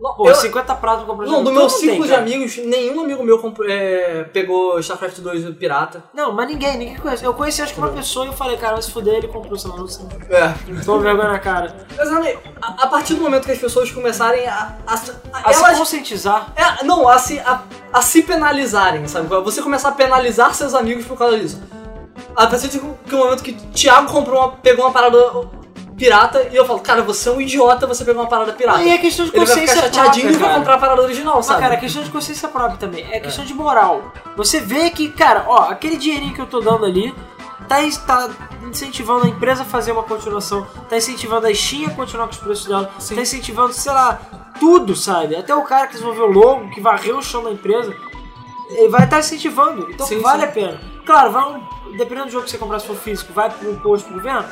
Pô, 0.00 0.28
eu- 0.28 0.34
50 0.34 0.74
pratos 0.76 1.04
pra 1.04 1.12
comprar 1.14 1.26
não, 1.28 1.42
do 1.42 1.50
meu 1.50 1.62
mundo 1.62 1.70
tem, 1.70 1.80
ciclo 1.90 2.06
de 2.06 2.14
amigos, 2.14 2.56
nenhum 2.58 3.00
amigo 3.00 3.24
meu 3.24 3.38
comprou- 3.40 3.68
é, 3.68 4.22
pegou 4.32 4.78
StarCraft 4.78 5.18
2 5.18 5.44
pirata. 5.56 6.04
Não, 6.14 6.32
mas 6.32 6.46
ninguém, 6.48 6.76
ninguém 6.78 6.96
conhece. 6.96 7.24
Eu 7.24 7.34
conheci 7.34 7.60
acho 7.62 7.74
que 7.74 7.80
uma 7.80 7.88
pessoa 7.90 8.24
e 8.24 8.28
eu 8.28 8.32
falei, 8.32 8.56
cara, 8.56 8.74
vai 8.74 8.82
se 8.82 8.92
fuder, 8.92 9.14
ele 9.14 9.26
comprou, 9.28 9.58
lá, 9.64 9.76
não 9.76 9.88
sei. 9.88 10.06
É. 10.30 10.54
Tô 10.84 10.98
vergonha 11.00 11.28
na 11.30 11.38
cara. 11.40 11.74
Mas, 11.96 12.08
Rani, 12.10 12.38
a, 12.62 12.84
a 12.84 12.86
partir 12.86 13.14
do 13.14 13.22
momento 13.22 13.44
que 13.44 13.52
as 13.52 13.58
pessoas 13.58 13.90
começarem 13.90 14.46
a. 14.46 14.76
a, 14.86 14.94
a- 14.94 15.50
A 15.50 15.52
se 15.52 15.64
elas, 15.64 15.78
conscientizar. 15.78 16.52
é, 16.54 16.84
não, 16.84 17.08
a 17.08 17.18
se, 17.18 17.40
a, 17.40 17.62
a 17.92 18.00
se 18.00 18.22
penalizarem, 18.22 19.06
sabe? 19.08 19.26
Você 19.26 19.60
começar 19.62 19.88
a 19.88 19.92
penalizar 19.92 20.54
seus 20.54 20.74
amigos 20.74 21.04
por 21.06 21.18
causa 21.18 21.36
disso. 21.38 21.60
A 22.36 22.46
partir 22.46 22.68
de 22.68 22.78
que 22.78 23.14
o 23.14 23.18
momento 23.18 23.42
que 23.42 23.50
o 23.50 23.56
Thiago 23.72 24.12
comprou 24.12 24.38
uma, 24.40 24.52
pegou 24.52 24.84
uma 24.84 24.92
parada 24.92 25.16
pirata 25.98 26.48
e 26.50 26.56
eu 26.56 26.64
falo, 26.64 26.80
cara, 26.80 27.02
você 27.02 27.28
é 27.28 27.32
um 27.32 27.40
idiota, 27.40 27.86
você 27.86 28.04
pegou 28.04 28.22
uma 28.22 28.28
parada 28.28 28.52
pirata. 28.52 28.78
Aí 28.78 28.90
é 28.90 28.98
questão 28.98 29.26
de 29.26 29.32
Ele 29.32 29.44
vai 29.44 29.46
ficar 29.46 29.60
consciência 29.66 29.82
chateadinho 29.82 30.28
própria, 30.28 30.36
e 30.36 30.48
vai 30.48 30.54
comprar 30.58 30.74
a 30.74 30.78
parada 30.78 31.02
original, 31.02 31.36
Mas, 31.36 31.46
sabe? 31.46 31.60
cara, 31.60 31.74
é 31.74 31.76
questão 31.76 32.02
de 32.02 32.10
consciência 32.10 32.48
própria 32.48 32.78
também. 32.78 33.06
É 33.10 33.18
questão 33.18 33.44
de 33.44 33.52
moral. 33.52 34.12
Você 34.36 34.60
vê 34.60 34.90
que, 34.90 35.10
cara, 35.10 35.44
ó, 35.48 35.70
aquele 35.70 35.96
dinheirinho 35.96 36.32
que 36.32 36.40
eu 36.40 36.46
tô 36.46 36.60
dando 36.60 36.84
ali 36.84 37.12
tá, 37.68 37.76
tá 38.06 38.30
incentivando 38.62 39.26
a 39.26 39.28
empresa 39.28 39.62
a 39.62 39.66
fazer 39.66 39.92
uma 39.92 40.04
continuação, 40.04 40.66
tá 40.88 40.96
incentivando 40.96 41.46
a 41.46 41.54
Steam 41.54 41.90
a 41.90 41.94
continuar 41.94 42.26
com 42.26 42.32
os 42.32 42.38
preços 42.38 42.66
dela, 42.66 42.86
tá 42.86 43.20
incentivando, 43.20 43.72
sei 43.72 43.92
lá, 43.92 44.20
tudo, 44.60 44.94
sabe? 44.94 45.36
Até 45.36 45.54
o 45.54 45.62
cara 45.62 45.86
que 45.86 45.94
desenvolveu 45.94 46.24
o 46.24 46.32
logo, 46.32 46.70
que 46.70 46.80
varreu 46.80 47.18
o 47.18 47.22
chão 47.22 47.42
da 47.42 47.50
empresa, 47.50 47.94
ele 48.70 48.88
vai 48.88 49.04
estar 49.04 49.18
incentivando. 49.18 49.88
Então 49.90 50.06
Sim, 50.06 50.20
vale 50.20 50.42
sim. 50.42 50.48
a 50.48 50.52
pena. 50.52 50.80
Claro, 51.04 51.32
vai 51.32 51.52
um, 51.52 51.96
dependendo 51.96 52.26
do 52.26 52.32
jogo 52.32 52.44
que 52.44 52.50
você 52.50 52.58
comprar, 52.58 52.78
se 52.78 52.86
for 52.86 52.96
físico, 52.96 53.32
vai 53.32 53.50
pro 53.50 53.70
imposto 53.70 54.08
pro 54.08 54.16
governo? 54.16 54.46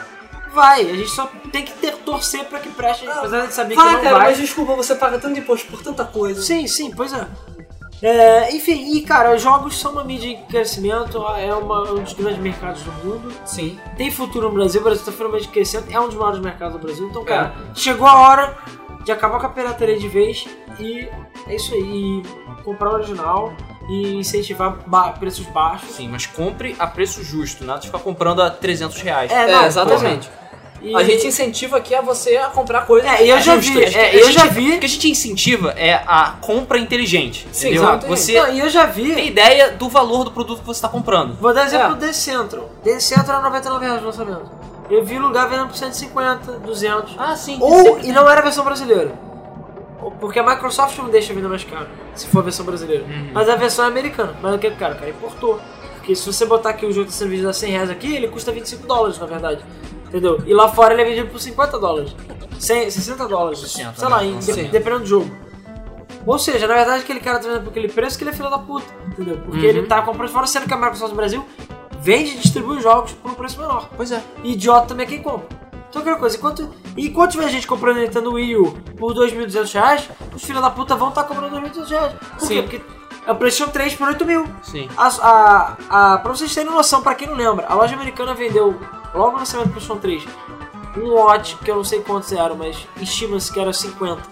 Vai. 0.56 0.80
A 0.90 0.96
gente 0.96 1.10
só 1.10 1.30
tem 1.52 1.64
que 1.64 1.72
ter, 1.74 1.92
torcer 1.98 2.44
pra 2.46 2.58
que 2.58 2.70
preste, 2.70 3.06
apesar 3.06 3.46
de 3.46 3.52
saber 3.54 3.76
que 3.76 3.80
Vai, 3.82 3.92
não 3.92 4.02
cara, 4.02 4.16
vai. 4.18 4.28
mas 4.30 4.38
desculpa, 4.38 4.74
você 4.74 4.94
paga 4.94 5.18
tanto 5.18 5.38
imposto 5.38 5.66
por 5.70 5.82
tanta 5.82 6.04
coisa. 6.04 6.40
Sim, 6.42 6.66
sim, 6.66 6.90
pois 6.90 7.12
é. 7.12 7.26
É, 8.02 8.54
enfim, 8.54 8.94
e 8.94 9.00
cara, 9.02 9.38
jogos 9.38 9.78
são 9.80 9.92
uma 9.92 10.04
mídia 10.04 10.28
em 10.28 10.42
crescimento, 10.44 11.16
é 11.38 11.52
uma- 11.54 11.92
um 11.92 12.02
dos 12.02 12.12
grandes 12.12 12.38
mercados 12.38 12.82
do 12.82 12.92
mundo. 12.92 13.32
Sim. 13.44 13.78
Tem 13.96 14.10
futuro 14.10 14.48
no 14.48 14.54
Brasil, 14.54 14.80
o 14.80 14.84
Brasil 14.84 15.04
tá 15.04 15.12
finalmente 15.12 15.48
crescendo, 15.48 15.86
é 15.90 15.98
um 15.98 16.06
dos 16.06 16.14
maiores 16.16 16.40
mercados 16.40 16.74
do 16.74 16.78
Brasil. 16.78 17.06
Então, 17.08 17.24
cara, 17.24 17.54
chegou 17.74 18.06
a 18.06 18.18
hora 18.18 18.56
de 19.04 19.12
acabar 19.12 19.38
com 19.40 19.46
a 19.46 19.50
pirataria 19.50 19.98
de 19.98 20.08
vez 20.08 20.46
e 20.78 21.08
é 21.46 21.54
isso 21.56 21.72
aí. 21.74 22.22
E 22.60 22.62
comprar 22.64 22.90
o 22.90 22.94
original 22.94 23.54
e 23.88 24.16
incentivar 24.16 24.76
ba- 24.86 25.12
preços 25.12 25.46
baixos. 25.46 25.90
Sim, 25.90 26.08
mas 26.08 26.26
compre 26.26 26.74
a 26.78 26.86
preço 26.86 27.22
justo, 27.22 27.64
nada 27.64 27.78
de 27.80 27.86
ficar 27.86 28.00
comprando 28.00 28.42
a 28.42 28.50
300 28.50 29.00
reais. 29.00 29.30
É, 29.32 29.44
É, 29.48 29.52
não, 29.52 29.64
exatamente. 29.64 30.28
E- 30.82 30.94
A 30.94 31.02
gente 31.02 31.26
incentiva 31.26 31.78
aqui 31.78 31.94
a 31.94 32.00
você 32.00 32.36
a 32.36 32.46
comprar 32.46 32.82
coisas 32.86 33.10
É, 33.10 33.24
eu 33.26 33.40
já 33.40 33.56
vi, 33.56 33.82
é, 33.82 34.14
eu 34.20 34.24
gente- 34.26 34.32
já 34.34 34.46
vi. 34.46 34.76
O 34.76 34.78
que 34.78 34.86
a 34.86 34.88
gente 34.88 35.10
incentiva 35.10 35.70
é 35.76 35.94
a 36.06 36.34
compra 36.40 36.78
inteligente. 36.78 37.48
Sim, 37.50 37.68
entendeu? 37.68 37.82
exatamente. 37.82 38.20
Você 38.20 38.40
Não, 38.40 38.52
e 38.52 38.60
eu 38.60 38.68
já 38.68 38.86
vi. 38.86 39.14
tem 39.14 39.26
ideia 39.28 39.70
do 39.72 39.88
valor 39.88 40.24
do 40.24 40.30
produto 40.30 40.60
que 40.60 40.66
você 40.66 40.78
está 40.78 40.88
comprando. 40.88 41.36
Vou 41.40 41.52
dar 41.54 41.64
exemplo 41.66 41.86
É. 41.86 41.94
do. 41.94 41.96
The 42.84 43.00
Central 43.00 43.38
era 43.38 43.40
99 43.42 43.84
reais 43.84 44.00
no 44.00 44.06
lançamento. 44.06 44.50
Eu 44.88 45.04
vi 45.04 45.18
lugar 45.18 45.48
vendendo 45.48 45.68
por 45.68 45.76
150, 45.76 46.52
200. 46.60 47.14
Ah, 47.18 47.34
sim. 47.34 47.58
Ou, 47.60 47.98
e 48.00 48.12
não 48.12 48.28
era 48.30 48.40
a 48.40 48.44
versão 48.44 48.64
brasileira. 48.64 49.12
Porque 50.20 50.38
a 50.38 50.42
Microsoft 50.42 50.96
não 50.98 51.08
deixa 51.08 51.34
vender 51.34 51.48
mais 51.48 51.64
caro, 51.64 51.88
se 52.14 52.26
for 52.28 52.38
a 52.38 52.42
versão 52.42 52.64
brasileira. 52.64 53.04
Mas 53.32 53.48
a 53.48 53.56
versão 53.56 53.84
é 53.84 53.88
americana. 53.88 54.36
Mas 54.40 54.54
o 54.54 54.58
que, 54.58 54.70
cara? 54.72 54.94
O 54.94 54.98
cara 54.98 55.10
importou. 55.10 55.58
Porque 55.96 56.14
se 56.14 56.24
você 56.24 56.44
botar 56.46 56.70
aqui 56.70 56.86
o 56.86 56.92
jogo 56.92 57.06
tá 57.06 57.12
sendo 57.12 57.30
vendido 57.30 57.48
a 57.48 57.52
100 57.52 57.72
reais 57.72 57.90
aqui, 57.90 58.14
ele 58.14 58.28
custa 58.28 58.52
25 58.52 58.86
dólares, 58.86 59.18
na 59.18 59.26
verdade. 59.26 59.64
Entendeu? 60.18 60.42
E 60.46 60.54
lá 60.54 60.68
fora 60.68 60.94
ele 60.94 61.02
é 61.02 61.04
vendido 61.04 61.28
por 61.30 61.40
50 61.40 61.78
dólares. 61.78 62.14
100, 62.58 62.90
60 62.90 63.28
dólares. 63.28 63.58
60, 63.60 63.94
sei 63.98 64.08
lá, 64.08 64.18
né? 64.20 64.26
em- 64.26 64.38
de- 64.38 64.64
dependendo 64.68 65.00
do 65.00 65.06
jogo. 65.06 65.30
Ou 66.24 66.38
seja, 66.38 66.66
na 66.66 66.74
verdade 66.74 67.02
aquele 67.02 67.20
cara 67.20 67.38
tá 67.38 67.46
vendendo 67.46 67.64
por 67.64 67.70
aquele 67.70 67.88
preço 67.88 68.16
que 68.18 68.24
ele 68.24 68.30
é 68.30 68.34
filho 68.34 68.50
da 68.50 68.58
puta. 68.58 68.86
Entendeu? 69.08 69.38
Porque 69.44 69.64
ele 69.64 69.82
tá 69.86 70.02
comprando 70.02 70.30
fora, 70.30 70.46
sendo 70.46 70.66
que 70.66 70.74
a 70.74 70.76
Microsoft 70.76 71.10
no 71.10 71.16
Brasil 71.16 71.44
vende 72.00 72.32
e 72.32 72.38
distribui 72.38 72.78
os 72.78 72.82
jogos 72.82 73.12
por 73.12 73.30
um 73.30 73.34
preço 73.34 73.60
menor. 73.60 73.88
Pois 73.96 74.10
é. 74.10 74.22
E 74.42 74.52
idiota 74.52 74.86
também 74.88 75.06
é 75.06 75.08
quem 75.08 75.22
compra. 75.22 75.46
Então 75.88 76.02
aquela 76.02 76.16
coisa, 76.18 76.36
enquanto, 76.36 76.68
enquanto 76.96 77.32
tiver 77.32 77.48
gente 77.48 77.66
comprando 77.66 77.98
Nintendo 77.98 78.32
Wii 78.32 78.56
U 78.56 78.72
por 78.98 79.14
2.200 79.14 79.72
reais, 79.72 80.08
os 80.34 80.42
filhos 80.42 80.60
da 80.60 80.68
puta 80.70 80.96
vão 80.96 81.10
estar 81.10 81.24
comprando 81.24 81.52
2.200 81.52 81.88
reais. 81.90 82.12
Por 82.12 82.38
quê? 82.40 82.46
Sim. 82.46 82.62
Porque 82.62 82.80
é 83.26 83.32
o 83.32 83.36
PlayStation 83.36 83.70
3 83.72 83.94
por 83.94 84.08
8 84.08 84.24
mil. 84.24 84.44
Sim. 84.62 84.88
A, 84.96 85.06
a, 85.08 85.76
a, 86.14 86.18
pra 86.18 86.32
vocês 86.34 86.52
terem 86.54 86.70
noção, 86.70 87.02
pra 87.02 87.14
quem 87.14 87.28
não 87.28 87.34
lembra, 87.36 87.66
a 87.68 87.74
loja 87.74 87.94
americana 87.94 88.34
vendeu, 88.34 88.78
logo 89.14 89.32
no 89.32 89.38
lançamento 89.38 89.68
do 89.68 89.72
PlayStation 89.72 90.00
3, 90.00 90.24
um 90.98 91.08
lote, 91.08 91.56
que 91.56 91.70
eu 91.70 91.76
não 91.76 91.84
sei 91.84 92.00
quantos 92.00 92.32
eram, 92.32 92.56
mas 92.56 92.76
estima-se 93.00 93.52
que 93.52 93.60
era 93.60 93.72
50, 93.72 94.22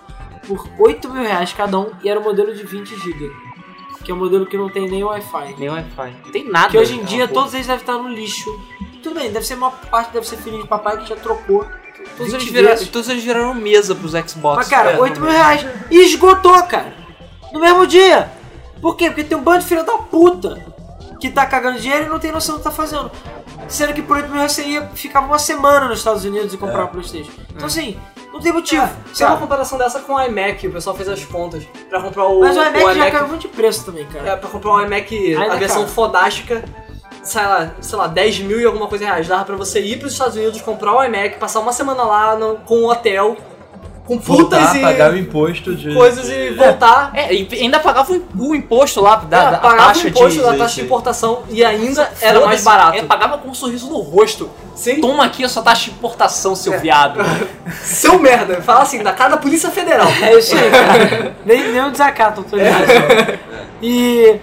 por 0.47 0.67
8 0.79 1.09
mil 1.11 1.23
reais 1.23 1.53
cada 1.53 1.79
um, 1.79 1.91
e 2.03 2.09
era 2.09 2.19
o 2.19 2.23
modelo 2.23 2.55
de 2.55 2.63
20 2.65 2.97
GB. 2.97 3.31
Que 4.05 4.13
é 4.13 4.15
um 4.15 4.19
modelo 4.19 4.45
que 4.45 4.57
não 4.59 4.69
tem 4.69 4.87
nem 4.91 5.03
Wi-Fi. 5.03 5.55
Nem 5.59 5.71
Wi-Fi. 5.71 6.17
Não 6.27 6.31
tem 6.33 6.47
nada. 6.51 6.69
Que 6.69 6.77
hoje 6.79 6.95
em 6.95 7.01
É 7.01 7.05
dia 7.05 7.27
porra. 7.29 7.41
todos 7.41 7.55
eles 7.55 7.67
devem 7.67 7.81
estar 7.81 7.97
no 7.97 8.09
lixo. 8.11 8.51
Tudo 9.03 9.15
bem, 9.19 9.33
deve 9.33 9.47
ser 9.47 9.55
uma 9.55 9.71
parte, 9.71 10.13
deve 10.13 10.27
ser 10.29 10.37
filho 10.37 10.61
de 10.61 10.69
papai 10.69 10.99
que 10.99 11.09
já 11.09 11.17
trocou. 11.17 11.67
Todos 12.19 12.33
20 12.33 12.35
eles, 12.43 12.53
viraram, 12.53 12.87
todos 12.87 13.09
eles 13.09 13.25
viraram 13.25 13.55
mesa 13.55 13.95
pros 13.95 14.13
Xbox. 14.13 14.57
Mas 14.57 14.69
cara, 14.69 14.91
É, 14.93 14.99
8 15.01 15.19
mil 15.21 15.31
reais. 15.31 15.67
E 15.91 16.01
esgotou, 16.05 16.53
cara. 16.65 16.95
No 17.51 17.61
mesmo 17.61 17.87
dia. 17.87 18.31
Por 18.83 18.95
quê? 18.95 19.07
Porque 19.07 19.25
tem 19.25 19.39
um 19.39 19.43
bando 19.43 19.61
de 19.61 19.67
filho 19.67 19.85
da 19.87 19.97
puta 19.97 20.63
que 21.19 21.31
tá 21.31 21.47
cagando 21.47 21.81
dinheiro 21.81 22.05
e 22.05 22.09
não 22.11 22.19
tem 22.19 22.31
noção 22.31 22.57
do 22.57 22.59
que 22.59 22.65
tá 22.65 22.71
fazendo. 22.71 23.11
Sendo 23.69 23.93
que 23.93 24.03
por 24.03 24.17
8 24.17 24.27
mil 24.29 24.37
reais 24.37 24.53
você 24.53 24.63
ia 24.65 24.83
ficar 24.95 25.21
uma 25.21 25.39
semana 25.39 25.89
nos 25.89 25.99
Estados 25.99 26.25
Unidos 26.25 26.53
e 26.55 26.57
comprar 26.57 26.85
o 26.85 26.89
Playstation. 26.89 27.31
Então 27.55 27.67
assim, 27.67 27.99
não 28.33 28.41
tem 28.41 28.53
motivo. 28.53 28.89
Tem 29.17 29.27
uma 29.27 29.37
comparação 29.37 29.79
dessa 29.79 30.01
com 30.01 30.15
o 30.15 30.23
iMac, 30.23 30.67
o 30.67 30.73
pessoal 30.73 30.95
fez 30.97 31.09
as 31.09 31.25
contas 31.25 31.65
pra 31.89 32.01
comprar 32.01 32.25
o, 32.27 32.41
Mas 32.41 32.57
o 32.57 32.61
iMac, 32.63 32.81
já 32.85 32.93
iMac 32.95 33.11
caiu 33.13 33.29
muito 33.29 33.43
de 33.43 33.49
preço 33.49 33.85
também, 33.85 34.07
cara. 34.07 34.29
É, 34.31 34.37
pra 34.37 34.49
comprar 34.49 34.73
um 34.73 34.81
iMac, 34.83 35.35
a 35.37 35.57
versão 35.57 35.83
caro. 35.83 35.93
fodástica, 35.95 36.65
sei 37.23 37.43
lá, 37.43 37.71
sei 37.81 37.99
lá, 37.99 38.07
10 38.07 38.41
mil 38.41 38.61
e 38.61 38.65
alguma 38.65 38.87
coisa 38.87 39.05
reais. 39.07 39.27
Dava 39.29 39.45
pra 39.45 39.57
você 39.57 39.81
ir 39.81 39.99
pros 39.99 40.13
Estados 40.13 40.37
Unidos, 40.37 40.61
comprar 40.61 40.93
o 40.95 41.03
iMac, 41.05 41.39
passar 41.39 41.61
uma 41.61 41.73
semana 41.73 42.03
lá 42.03 42.37
no- 42.37 42.57
com 42.59 42.81
um 42.81 42.87
hotel, 42.87 43.37
com 44.07 44.19
putas 44.19 44.59
Voltar, 44.61 44.77
e 44.77 44.81
pagar 44.83 45.13
o 45.13 45.17
imposto 45.19 45.75
de. 45.75 45.95
coisas 45.95 46.29
e 46.29 46.51
voltar. 46.51 47.11
É, 47.15 47.33
e 47.33 47.49
ainda 47.53 47.81
pagava 47.81 48.13
o 48.13 48.17
im- 48.17 48.25
o 48.39 48.55
imposto 48.55 49.01
lá 49.01 49.17
da, 49.17 49.43
É, 49.43 49.51
da 49.53 49.59
pagava 49.59 49.89
taxa 49.89 50.05
o 50.05 50.09
imposto 50.11 50.39
de. 50.39 50.45
da 50.45 50.55
taxa 50.57 50.75
de 50.75 50.83
importação 50.83 51.43
e 51.49 51.65
ainda 51.65 52.13
era 52.21 52.45
mais 52.45 52.63
barato. 52.63 52.99
É, 52.99 53.03
pagava 53.03 53.39
com 53.39 53.49
um 53.49 53.55
sorriso 53.55 53.89
no 53.89 54.01
rosto. 54.01 54.51
Sim. 54.75 55.01
Toma 55.01 55.25
aqui 55.25 55.43
a 55.45 55.49
sua 55.49 55.63
taxa 55.63 55.85
de 55.87 55.93
importação, 55.93 56.55
seu 56.55 56.79
viado. 56.79 57.19
Seu 57.83 58.19
merda, 58.19 58.61
fala 58.61 58.83
assim, 58.83 59.03
da 59.03 59.13
cara 59.13 59.31
da 59.31 59.37
Polícia 59.39 59.71
Federal. 59.71 60.09
É 60.21 60.39
isso 60.39 60.55
aí, 60.55 60.71
cara. 60.71 61.37
nem, 61.47 61.73
nem 61.73 61.83
um 61.83 61.91
desacato 61.91 62.41
autoridade. 62.43 63.39
E. 63.83 64.37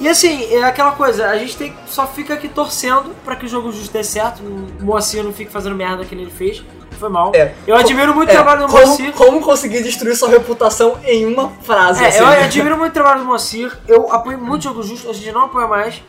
E 0.00 0.08
assim, 0.08 0.52
é 0.52 0.64
aquela 0.64 0.90
coisa, 0.90 1.28
a 1.28 1.38
gente 1.38 1.56
tem, 1.56 1.72
só 1.86 2.04
fica 2.04 2.34
aqui 2.34 2.48
torcendo 2.48 3.14
pra 3.24 3.36
que 3.36 3.46
o 3.46 3.48
jogo 3.48 3.70
justo 3.70 3.92
dê 3.92 4.02
certo, 4.02 4.40
o 4.42 4.84
Moacir 4.84 5.22
não 5.22 5.32
fique 5.32 5.52
fazendo 5.52 5.76
merda 5.76 6.04
que 6.04 6.12
ele 6.16 6.28
fez, 6.28 6.64
foi 6.96 7.08
mal. 7.08 7.32
É. 7.34 7.54
Eu 7.66 7.76
admiro 7.76 8.14
muito 8.14 8.28
o 8.28 8.32
É, 8.32 8.34
trabalho 8.34 8.66
do 8.66 8.72
como, 8.72 8.86
Moacir. 8.86 9.12
como 9.12 9.40
conseguir 9.40 9.82
destruir 9.82 10.16
sua 10.16 10.28
reputação 10.28 10.98
em 11.04 11.26
uma 11.26 11.50
frase, 11.62 12.02
É, 12.04 12.08
assim. 12.08 12.18
eu 12.18 12.26
admiro 12.26 12.76
muito 12.78 12.90
o 12.90 12.94
trabalho 12.94 13.20
do 13.20 13.26
Moacir, 13.26 13.76
eu 13.88 14.12
apoio 14.12 14.38
muito 14.38 14.60
o 14.60 14.64
jogo 14.64 14.82
justo, 14.82 15.08
a 15.10 15.12
gente 15.12 15.30
não 15.32 15.44
apoia 15.44 15.66
mais. 15.66 16.02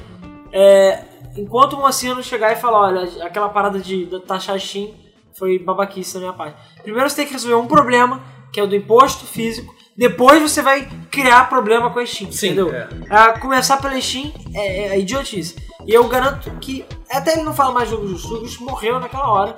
É, 0.52 1.00
enquanto 1.38 1.74
o 1.74 1.78
Moacir 1.80 2.16
não 2.16 2.24
chegar 2.24 2.52
e 2.52 2.56
falar, 2.56 2.88
olha, 2.88 3.26
aquela 3.26 3.50
parada 3.50 3.80
de 3.80 4.06
de 4.06 4.20
taxar 4.22 4.60
Steam 4.60 4.90
foi 5.38 5.60
babaquice 5.60 6.14
da 6.14 6.20
minha 6.22 6.34
parte. 6.34 6.58
Primeiro 6.82 7.10
você 7.10 7.18
tem 7.18 7.26
que 7.26 7.34
resolver 7.34 7.56
um 7.56 7.68
problema, 7.68 8.22
que 8.54 8.60
é 8.60 8.64
o 8.64 8.68
do 8.68 8.76
imposto 8.76 9.26
físico, 9.26 9.74
depois 9.98 10.42
você 10.42 10.62
vai 10.62 10.88
criar 11.12 11.50
problema 11.50 11.90
com 11.90 12.00
a 12.00 12.06
Steam, 12.06 12.32
Sim, 12.32 12.48
entendeu? 12.48 12.74
é. 12.74 12.88
A 13.10 13.38
começar 13.40 13.78
pela 13.78 14.00
Steam 14.00 14.32
é, 14.54 14.88
é 14.96 15.00
idiotice. 15.00 15.56
E 15.86 15.94
eu 15.94 16.04
garanto 16.08 16.50
que, 16.60 16.84
até 17.12 17.34
ele 17.34 17.44
não 17.44 17.54
fala 17.54 17.72
mais 17.72 17.90
jogo 17.90 18.08
justo, 18.08 18.34
o 18.36 18.40
justo 18.46 18.64
morreu 18.64 19.00
naquela 19.00 19.30
hora. 19.32 19.56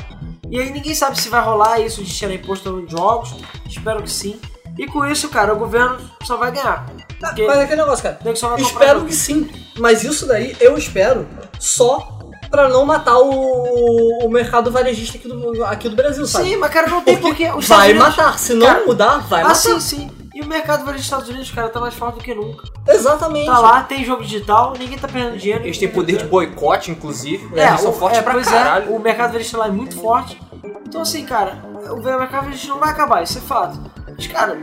E 0.50 0.60
aí 0.60 0.72
ninguém 0.72 0.94
sabe 0.96 1.20
se 1.20 1.30
vai 1.30 1.44
rolar 1.44 1.80
isso 1.80 2.04
de 2.04 2.14
tirar 2.14 2.34
imposto 2.34 2.72
nos 2.72 2.90
jogos, 2.90 3.36
espero 3.68 4.02
que 4.02 4.12
sim. 4.12 4.40
E 4.78 4.86
com 4.86 5.06
isso, 5.06 5.28
cara, 5.30 5.54
o 5.54 5.58
governo 5.58 5.98
só 6.24 6.38
vai 6.38 6.52
ganhar. 6.52 6.86
Porque 7.20 7.46
Mas 7.48 7.58
é 7.58 7.64
aquele 7.64 7.82
negócio, 7.82 8.04
cara. 8.04 8.20
Espero 8.58 9.06
que 9.06 9.14
sim. 9.14 9.50
Mas 9.80 10.04
isso 10.04 10.28
daí 10.28 10.56
eu 10.60 10.78
espero 10.78 11.28
só 11.60 12.20
pra 12.50 12.70
não 12.70 12.86
matar 12.86 13.18
o, 13.18 14.26
o 14.26 14.30
mercado 14.30 14.72
varejista 14.72 15.18
aqui 15.18 15.28
do, 15.28 15.66
aqui 15.66 15.90
do 15.90 15.96
Brasil, 15.96 16.26
sabe? 16.28 16.50
Sim, 16.50 16.58
mas 16.58 16.72
cara, 16.72 16.88
não 16.90 17.02
tem 17.02 17.18
Porque 17.18 17.48
porque 17.48 17.66
vai 17.68 17.92
Unidos... 17.92 18.08
matar. 18.08 18.40
Se 18.40 18.54
não 18.54 18.68
Cara, 18.68 18.86
mudar, 18.86 19.18
vai 19.28 19.42
Ah, 19.42 19.48
matar. 19.50 19.56
sim, 19.56 19.80
sim. 19.80 20.12
E 20.38 20.42
o 20.42 20.46
mercado 20.46 20.86
varejista 20.86 21.16
dos 21.16 21.24
Estados 21.26 21.30
Unidos, 21.30 21.50
cara, 21.52 21.68
tá 21.70 21.80
mais 21.80 21.96
forte 21.96 22.18
do 22.20 22.24
que 22.24 22.32
nunca. 22.36 22.68
Exatamente. 22.88 23.48
Tá 23.48 23.58
lá, 23.58 23.82
tem 23.82 24.06
jogo 24.06 24.22
digital, 24.24 24.74
ninguém 24.78 24.96
tá 24.96 25.08
perdendo 25.08 25.36
dinheiro. 25.36 25.64
Eles 25.64 25.80
têm 25.80 25.90
poder 25.90 26.18
de 26.18 26.26
boicote, 26.26 26.92
inclusive. 26.92 27.50
É, 27.60 27.70
eles 27.70 27.82
são 27.82 27.90
o- 27.90 27.94
fortes 27.94 28.20
é, 28.20 28.22
pra 28.22 28.34
pois 28.34 28.48
caralho. 28.48 28.86
É, 28.94 28.96
o 28.96 29.00
mercado 29.00 29.32
varejista 29.32 29.58
lá 29.58 29.66
é 29.68 29.72
muito 29.72 30.00
forte. 30.00 30.40
Então, 30.88 31.02
assim, 31.02 31.26
cara, 31.26 31.64
o 31.92 31.96
mercado 32.04 32.44
varejista 32.44 32.68
não 32.68 32.80
vai 32.80 32.90
acabar, 32.92 33.24
isso 33.24 33.40
é 33.40 33.42
fato. 33.42 33.80
Mas, 34.16 34.28
cara, 34.28 34.60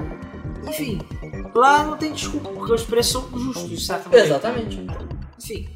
enfim, 0.68 1.00
lá 1.52 1.82
não 1.82 1.96
tem 1.96 2.12
desculpa, 2.12 2.50
porque 2.50 2.72
os 2.72 2.84
preços 2.84 3.12
são 3.28 3.38
justos, 3.40 3.88
maneira. 3.88 4.26
Exatamente. 4.26 4.86
Enfim. 5.42 5.68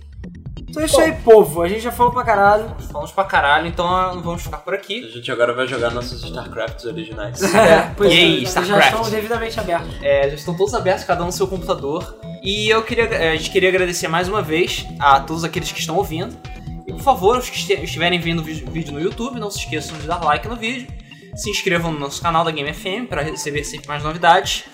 Então 0.79 0.83
é 0.83 0.87
isso 0.87 1.01
aí, 1.01 1.13
povo. 1.23 1.63
A 1.63 1.69
gente 1.69 1.81
já 1.81 1.91
falou 1.93 2.13
pra 2.13 2.23
caralho. 2.25 2.75
Falamos 2.91 3.11
pra 3.13 3.25
caralho, 3.25 3.67
então 3.67 3.87
ah, 3.87 4.11
vamos 4.23 4.43
ficar 4.43 4.59
por 4.59 4.75
A 4.75 4.77
aqui. 4.77 5.09
gente 5.11 5.31
agora 5.33 5.53
vai 5.53 5.67
jogar 5.67 5.91
nossos 5.91 6.23
StarCrafts 6.23 6.85
originais. 6.85 7.41
É, 7.59 7.93
pois 7.97 8.13
Yay, 8.13 8.37
é, 8.39 8.41
já 8.41 8.49
StarCraft. 8.63 8.93
estão 8.95 9.11
devidamente 9.11 9.61
abertos. 9.61 9.91
É, 10.03 10.29
já 10.29 10.35
estão 10.37 10.57
todos 10.57 10.75
abertos, 10.75 11.05
cada 11.05 11.23
um 11.23 11.27
no 11.27 11.33
seu 11.33 11.47
computador. 11.49 12.17
E 12.43 12.69
eu 12.69 12.83
queria, 12.83 13.05
eh, 13.05 13.33
a 13.33 13.37
gente 13.37 13.51
queria 13.51 13.69
agradecer 13.69 14.07
mais 14.09 14.29
uma 14.29 14.41
vez 14.41 14.87
a 15.01 15.21
todos 15.21 15.45
aqueles 15.45 15.73
que 15.73 15.81
estão 15.81 15.97
ouvindo. 15.97 16.37
E 16.87 16.93
por 16.93 17.03
favor, 17.03 17.37
os 17.37 17.51
que 17.51 17.73
estiverem 17.75 18.19
vendo 18.21 18.41
o 18.41 18.43
vídeo 18.45 18.93
no 18.93 19.01
YouTube, 19.01 19.39
não 19.41 19.51
se 19.51 19.59
esqueçam 19.59 19.99
de 19.99 20.07
dar 20.07 20.23
like 20.25 20.47
no 20.49 20.57
vídeo. 20.57 20.87
Se 21.35 21.51
inscrevam 21.51 21.93
no 21.93 21.99
nosso 21.99 22.23
canal 22.23 22.45
da 22.45 22.51
Game 22.51 22.73
FM 22.73 23.09
para 23.09 23.23
receber 23.23 23.65
sempre 23.65 23.89
mais 23.89 24.03
novidades. 24.03 24.65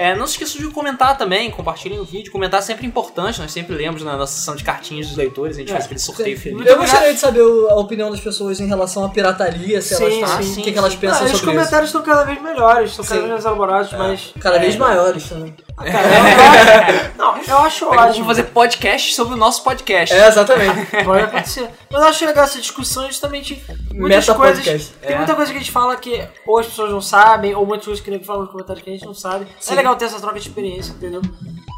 É, 0.00 0.14
não 0.16 0.26
se 0.26 0.32
esqueçam 0.32 0.66
de 0.66 0.72
comentar 0.72 1.18
também, 1.18 1.50
compartilhem 1.50 1.98
o 2.00 2.04
vídeo. 2.04 2.32
Comentar 2.32 2.60
é 2.60 2.62
sempre 2.62 2.86
importante, 2.86 3.38
nós 3.38 3.52
sempre 3.52 3.76
lemos 3.76 4.02
na 4.02 4.16
nossa 4.16 4.32
sessão 4.32 4.56
de 4.56 4.64
cartinhas 4.64 5.08
dos 5.08 5.16
leitores, 5.16 5.56
a 5.56 5.60
gente 5.60 5.68
É, 5.68 5.72
faz 5.72 5.84
aquele 5.84 6.00
sorteio 6.00 6.38
feliz. 6.40 6.66
Eu 6.66 6.78
gostaria 6.78 7.12
de 7.12 7.20
saber 7.20 7.42
a 7.42 7.74
opinião 7.74 8.10
das 8.10 8.18
pessoas 8.18 8.60
em 8.60 8.66
relação 8.66 9.04
à 9.04 9.10
pirataria, 9.10 9.82
se 9.82 9.94
Sim, 9.94 10.04
elas 10.04 10.14
estão, 10.14 10.42
sim, 10.42 10.60
o 10.60 10.64
que, 10.64 10.72
que 10.72 10.78
elas 10.78 10.94
pensam 10.94 11.18
Ah, 11.20 11.24
os 11.24 11.30
sobre 11.32 11.36
isso. 11.36 11.44
comentários 11.46 11.88
estão 11.90 12.02
cada 12.02 12.24
vez 12.24 12.42
melhores, 12.42 12.90
estão 12.92 13.04
cada 13.04 13.20
vez 13.20 13.30
mais 13.30 13.44
elaborados, 13.44 13.92
mas. 13.92 14.32
Cada 14.40 14.58
vez 14.58 14.74
é, 14.74 14.78
maiores 14.78 15.28
também. 15.28 15.54
Cara, 15.84 16.06
eu 16.08 16.24
acho- 16.24 17.10
não, 17.16 17.36
eu 17.38 17.58
acho 17.64 17.86
ótimo. 17.86 18.06
vamos 18.12 18.26
fazer 18.26 18.42
podcast 18.44 19.14
sobre 19.14 19.34
o 19.34 19.36
nosso 19.36 19.62
podcast. 19.64 20.14
É, 20.14 20.26
exatamente. 20.28 20.86
Pode 21.04 21.24
acontecer. 21.24 21.68
Mas 21.90 22.02
eu 22.02 22.08
acho 22.08 22.26
legal 22.26 22.44
essa 22.44 22.58
discussão 22.60 23.06
justamente. 23.06 23.62
Muitas 23.92 24.26
Meta 24.28 24.34
coisas. 24.34 24.58
podcast. 24.64 24.92
Tem 25.00 25.12
É. 25.14 25.16
muita 25.16 25.34
coisa 25.34 25.50
que 25.52 25.56
a 25.58 25.60
gente 25.60 25.72
fala 25.72 25.96
que 25.96 26.22
ou 26.46 26.58
as 26.58 26.66
pessoas 26.66 26.90
não 26.90 27.00
sabem, 27.00 27.54
ou 27.54 27.64
muitas 27.66 27.86
coisas 27.86 28.02
que 28.04 28.10
a 28.10 28.12
gente 28.12 28.26
fala 28.26 28.40
nos 28.42 28.50
comentários 28.50 28.82
que 28.84 28.90
a 28.90 28.92
gente 28.92 29.06
não 29.06 29.14
sabe. 29.14 29.46
Sim. 29.58 29.72
É 29.72 29.76
legal 29.76 29.96
ter 29.96 30.06
essa 30.06 30.20
troca 30.20 30.38
de 30.38 30.46
experiência, 30.48 30.92
entendeu? 30.92 31.22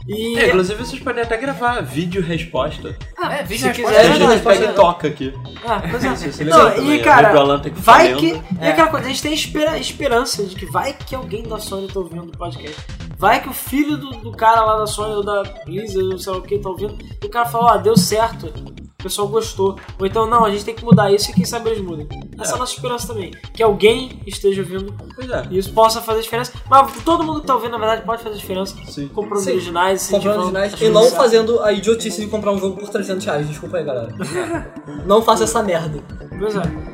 E. 0.09 0.37
É, 0.39 0.49
inclusive 0.49 0.85
vocês 0.85 1.01
podem 1.01 1.23
até 1.23 1.37
gravar 1.37 1.81
vídeo 1.81 2.21
resposta. 2.23 2.97
Ah, 3.17 3.35
É, 3.37 3.43
vídeo 3.45 3.69
resposta 3.69 3.89
quiser, 3.89 4.01
a 4.01 4.03
é 4.03 4.05
gente 4.09 4.19
verdade, 4.19 4.41
pega 4.43 4.61
pode- 4.61 4.73
e 4.73 4.75
toca 4.75 5.07
aqui. 5.09 5.35
Ah, 5.65 5.81
pois 5.89 6.05
é. 6.05 6.09
Isso 6.29 6.43
é 6.43 6.45
Não, 6.47 6.71
também. 6.73 6.97
e 6.97 7.01
A 7.01 7.05
cara, 7.05 7.61
que 7.61 7.71
vai 7.71 8.15
que. 8.17 8.27
E 8.27 8.43
É. 8.61 8.69
aquela 8.71 8.89
coisa, 8.89 9.07
a 9.07 9.09
gente 9.09 9.23
tem 9.23 9.33
espera- 9.33 9.79
esperança 9.79 10.43
de 10.45 10.57
que 10.57 10.67
vai 10.67 10.93
que 10.93 11.15
alguém 11.15 11.45
da 11.45 11.59
Sony 11.61 11.87
tá 11.87 12.01
ouvindo 12.01 12.25
o 12.33 12.37
podcast. 12.37 12.77
Vai 13.23 13.41
que 13.41 13.49
o 13.49 13.53
filho 13.53 13.97
do, 13.97 14.11
do 14.17 14.33
cara 14.33 14.65
lá 14.65 14.79
da 14.79 14.87
Sony 14.89 15.15
ou 15.15 15.23
da 15.23 15.45
Blizzard, 15.65 16.13
ou 16.13 16.19
sei 16.19 16.33
o 16.33 16.43
que, 16.43 16.59
tá 16.59 16.69
ouvindo, 16.69 16.99
e 17.23 17.25
o 17.25 17.31
cara 17.31 17.49
falou, 17.49 17.69
ó, 17.69 17.77
deu 17.77 17.97
certo. 17.97 18.47
O 18.47 19.03
pessoal 19.05 19.29
gostou. 19.29 19.79
Ou 19.97 20.05
então, 20.05 20.27
não, 20.27 20.45
a 20.45 20.51
gente 20.51 20.65
tem 20.65 20.75
que 20.75 20.85
mudar 20.85 21.09
isso 21.13 21.31
e 21.31 21.35
quem 21.35 21.45
sabe 21.45 21.71
eles 21.71 21.81
mudem. 21.81 22.09
Essa 22.37 22.53
é 22.53 22.55
a 22.57 22.59
nossa 22.59 22.75
esperança 22.75 23.07
também. 23.07 23.31
Que 23.55 23.63
alguém 23.63 24.21
esteja 24.27 24.63
ouvindo 24.63 24.93
é. 25.21 25.47
e 25.53 25.59
isso 25.59 25.73
possa 25.73 26.03
fazer 26.03 26.21
diferença. 26.21 26.53
Mas 26.69 27.01
todo 27.05 27.23
mundo 27.23 27.41
que 27.41 27.47
tá 27.47 27.55
ouvindo, 27.55 27.71
na 27.71 27.79
verdade, 27.79 28.03
pode 28.03 28.25
fazer 28.25 28.37
diferença. 28.37 28.75
Sim. 28.87 29.07
Comprando 29.07 29.45
Sim. 29.45 29.53
originais, 29.53 30.09
Comprando 30.09 30.39
originais 30.39 30.81
e 30.81 30.89
não 30.89 31.09
fazendo 31.13 31.63
a 31.63 31.73
idiotice 31.73 32.23
de 32.23 32.27
comprar 32.27 32.51
um 32.51 32.59
jogo 32.59 32.77
por 32.77 32.89
300 32.89 33.25
reais. 33.25 33.47
Desculpa 33.47 33.77
aí, 33.77 33.85
galera. 33.85 34.13
não 35.07 35.23
faça 35.23 35.45
essa 35.45 35.63
merda. 35.63 36.03
Pois 36.41 36.57
é. 36.57 36.92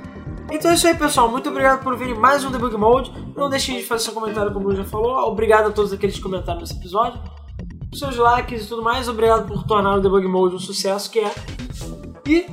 Então 0.51 0.71
é 0.71 0.75
isso 0.75 0.87
aí, 0.87 0.95
pessoal. 0.95 1.29
Muito 1.31 1.49
obrigado 1.49 1.83
por 1.83 1.97
virem 1.97 2.15
mais 2.15 2.45
um 2.45 2.51
Debug 2.51 2.77
Mode. 2.77 3.13
Não 3.37 3.49
deixem 3.51 3.77
de 3.77 3.85
fazer 3.85 4.05
seu 4.05 4.13
comentário, 4.13 4.53
como 4.53 4.69
o 4.69 4.75
já 4.77 4.85
falou. 4.85 5.17
Obrigado 5.29 5.69
a 5.69 5.71
todos 5.71 5.93
aqueles 5.93 6.17
que 6.17 6.23
comentaram 6.23 6.61
nesse 6.61 6.75
episódio. 6.75 7.21
Seus 7.95 8.17
likes 8.17 8.65
e 8.65 8.69
tudo 8.69 8.83
mais. 8.83 9.09
Obrigado 9.09 9.47
por 9.47 9.65
tornar 9.65 9.97
o 9.97 10.01
Debug 10.01 10.27
Mode 10.27 10.57
um 10.57 10.59
sucesso 10.59 11.11
que 11.11 11.21
é. 11.21 11.31
E 12.27 12.47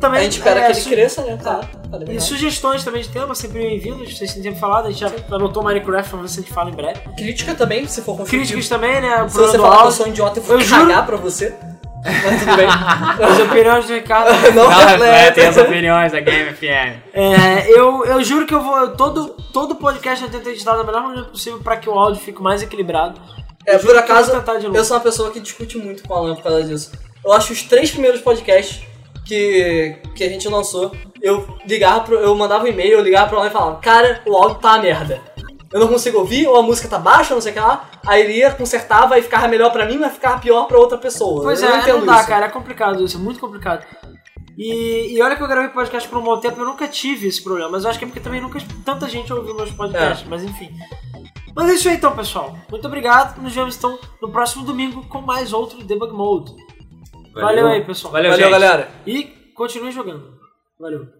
também. 0.00 0.20
A 0.20 0.22
gente 0.24 0.38
espera 0.38 0.60
é, 0.60 0.66
que 0.66 0.72
ele 0.72 0.80
su- 0.80 0.88
cresça, 0.88 1.22
né? 1.22 1.36
Tá. 1.36 1.60
Cada 1.90 1.96
E 2.04 2.06
vez 2.06 2.08
mais. 2.10 2.24
sugestões 2.24 2.84
também 2.84 3.02
de 3.02 3.08
tema, 3.08 3.34
sempre 3.34 3.60
bem-vindos. 3.60 4.16
Vocês 4.16 4.32
têm 4.34 4.42
sempre 4.42 4.60
falado. 4.60 4.86
A 4.86 4.90
gente 4.90 5.00
já 5.00 5.10
anotou 5.34 5.62
Minecraft 5.64 6.10
pra 6.10 6.20
ver 6.20 6.28
se 6.28 6.38
a 6.38 6.42
gente 6.42 6.52
fala 6.52 6.70
em 6.70 6.74
breve. 6.74 7.00
Crítica 7.16 7.54
também, 7.54 7.86
se 7.86 8.00
for 8.02 8.16
construtivo. 8.16 8.42
Críticas 8.42 8.68
também, 8.68 9.00
né? 9.00 9.28
Se 9.28 9.36
você 9.36 9.58
falar 9.58 9.78
que 9.82 9.86
eu 9.88 9.92
sou 9.92 10.06
um 10.06 10.08
idiota 10.10 10.38
e 10.38 10.42
Eu 10.42 10.46
for 10.46 10.60
juro- 10.60 10.82
cagar 10.82 11.06
pra 11.06 11.16
você. 11.16 11.54
Mas 12.24 12.40
tudo 12.40 12.56
bem. 12.56 12.66
As 13.28 13.38
opiniões 13.40 13.86
do 13.86 13.92
Ricardo. 13.94 14.30
não, 14.54 14.68
Não, 14.70 15.04
é, 15.04 15.30
tem 15.30 15.46
as 15.46 15.56
opiniões 15.56 16.12
da 16.12 16.20
Game 16.20 16.52
FM. 16.52 17.00
É, 17.12 17.70
eu, 17.70 18.04
eu 18.04 18.22
juro 18.24 18.46
que 18.46 18.54
eu 18.54 18.60
vou. 18.62 18.76
eu- 18.76 18.96
Todo, 18.96 19.28
todo 19.52 19.74
podcast 19.76 20.24
eu 20.24 20.30
tento 20.30 20.48
editar 20.48 20.76
da 20.76 20.84
melhor 20.84 21.02
maneira 21.02 21.28
possível 21.28 21.60
pra 21.60 21.76
que 21.76 21.88
o 21.88 21.98
áudio 21.98 22.20
fique 22.20 22.42
mais 22.42 22.62
equilibrado. 22.62 23.20
É, 23.66 23.74
Eu 23.76 23.80
por 23.80 23.90
eu 23.90 23.98
acaso, 23.98 24.32
novo. 24.32 24.76
eu 24.76 24.84
sou 24.84 24.96
uma 24.96 25.02
pessoa 25.02 25.30
que 25.30 25.40
discute 25.40 25.76
muito 25.78 26.02
com 26.06 26.14
o 26.14 26.16
Alan 26.16 26.34
por 26.34 26.42
causa 26.44 26.64
disso. 26.64 26.92
Eu 27.24 27.32
acho 27.32 27.52
os 27.52 27.62
três 27.62 27.90
primeiros 27.90 28.20
podcasts 28.20 28.80
que, 29.26 29.96
que 30.14 30.24
a 30.24 30.28
gente 30.28 30.48
lançou, 30.48 30.90
eu 31.20 31.46
ligava 31.66 32.00
pro, 32.00 32.14
eu 32.16 32.34
mandava 32.34 32.64
um 32.64 32.68
e-mail, 32.68 32.92
eu 32.98 33.02
ligava 33.02 33.28
pro 33.28 33.38
Alan 33.38 33.48
e 33.48 33.50
falava, 33.50 33.76
cara, 33.76 34.22
o 34.26 34.34
áudio 34.34 34.58
tá 34.58 34.72
uma 34.74 34.78
merda. 34.82 35.20
Eu 35.72 35.80
não 35.80 35.88
consigo 35.88 36.18
ouvir, 36.18 36.46
ou 36.46 36.56
a 36.56 36.62
música 36.62 36.88
tá 36.88 36.98
baixa, 36.98 37.34
não 37.34 37.40
sei 37.42 37.52
o 37.52 37.54
que 37.54 37.60
lá. 37.60 37.88
Aí 38.06 38.22
ele 38.22 38.32
ia, 38.38 38.50
consertava 38.50 39.18
e 39.18 39.22
ficava 39.22 39.46
melhor 39.48 39.70
pra 39.70 39.84
mim, 39.84 39.98
mas 39.98 40.14
ficava 40.14 40.40
pior 40.40 40.64
pra 40.66 40.78
outra 40.78 40.96
pessoa. 40.96 41.42
Pois 41.42 41.62
eu 41.62 41.68
é, 41.68 41.72
não 41.72 41.78
entendo 41.80 41.98
não 41.98 42.06
dá, 42.06 42.20
isso. 42.20 42.28
cara, 42.28 42.46
é 42.46 42.48
complicado 42.48 43.04
isso, 43.04 43.16
é 43.16 43.20
muito 43.20 43.38
complicado. 43.38 43.84
E, 44.56 45.14
e 45.14 45.22
olha 45.22 45.36
que 45.36 45.42
eu 45.42 45.46
gravei 45.46 45.68
podcast 45.70 46.08
por 46.08 46.18
um 46.18 46.22
bom 46.22 46.38
tempo, 46.40 46.58
eu 46.60 46.64
nunca 46.64 46.88
tive 46.88 47.28
esse 47.28 47.42
problema, 47.42 47.70
mas 47.70 47.84
eu 47.84 47.90
acho 47.90 47.98
que 47.98 48.04
é 48.04 48.08
porque 48.08 48.18
também 48.20 48.40
nunca 48.40 48.58
tanta 48.84 49.06
gente 49.08 49.32
ouviu 49.32 49.54
meus 49.54 49.70
podcasts, 49.70 50.26
É. 50.26 50.28
mas 50.30 50.42
enfim. 50.42 50.70
Mas 51.54 51.68
é 51.70 51.74
isso 51.74 51.88
aí 51.88 51.96
então, 51.96 52.14
pessoal. 52.16 52.56
Muito 52.70 52.86
obrigado. 52.86 53.40
Nos 53.42 53.52
vemos 53.54 53.76
então 53.76 53.98
no 54.22 54.30
próximo 54.30 54.64
domingo 54.64 55.06
com 55.08 55.20
mais 55.20 55.52
outro 55.52 55.82
Debug 55.84 56.12
Mode. 56.12 56.54
Valeu, 57.34 57.66
aí, 57.66 57.84
pessoal. 57.84 58.12
Valeu, 58.12 58.30
Valeu, 58.30 58.46
gente. 58.46 58.60
galera. 58.60 58.90
E 59.06 59.24
continue 59.54 59.92
jogando. 59.92 60.38
Valeu. 60.78 61.17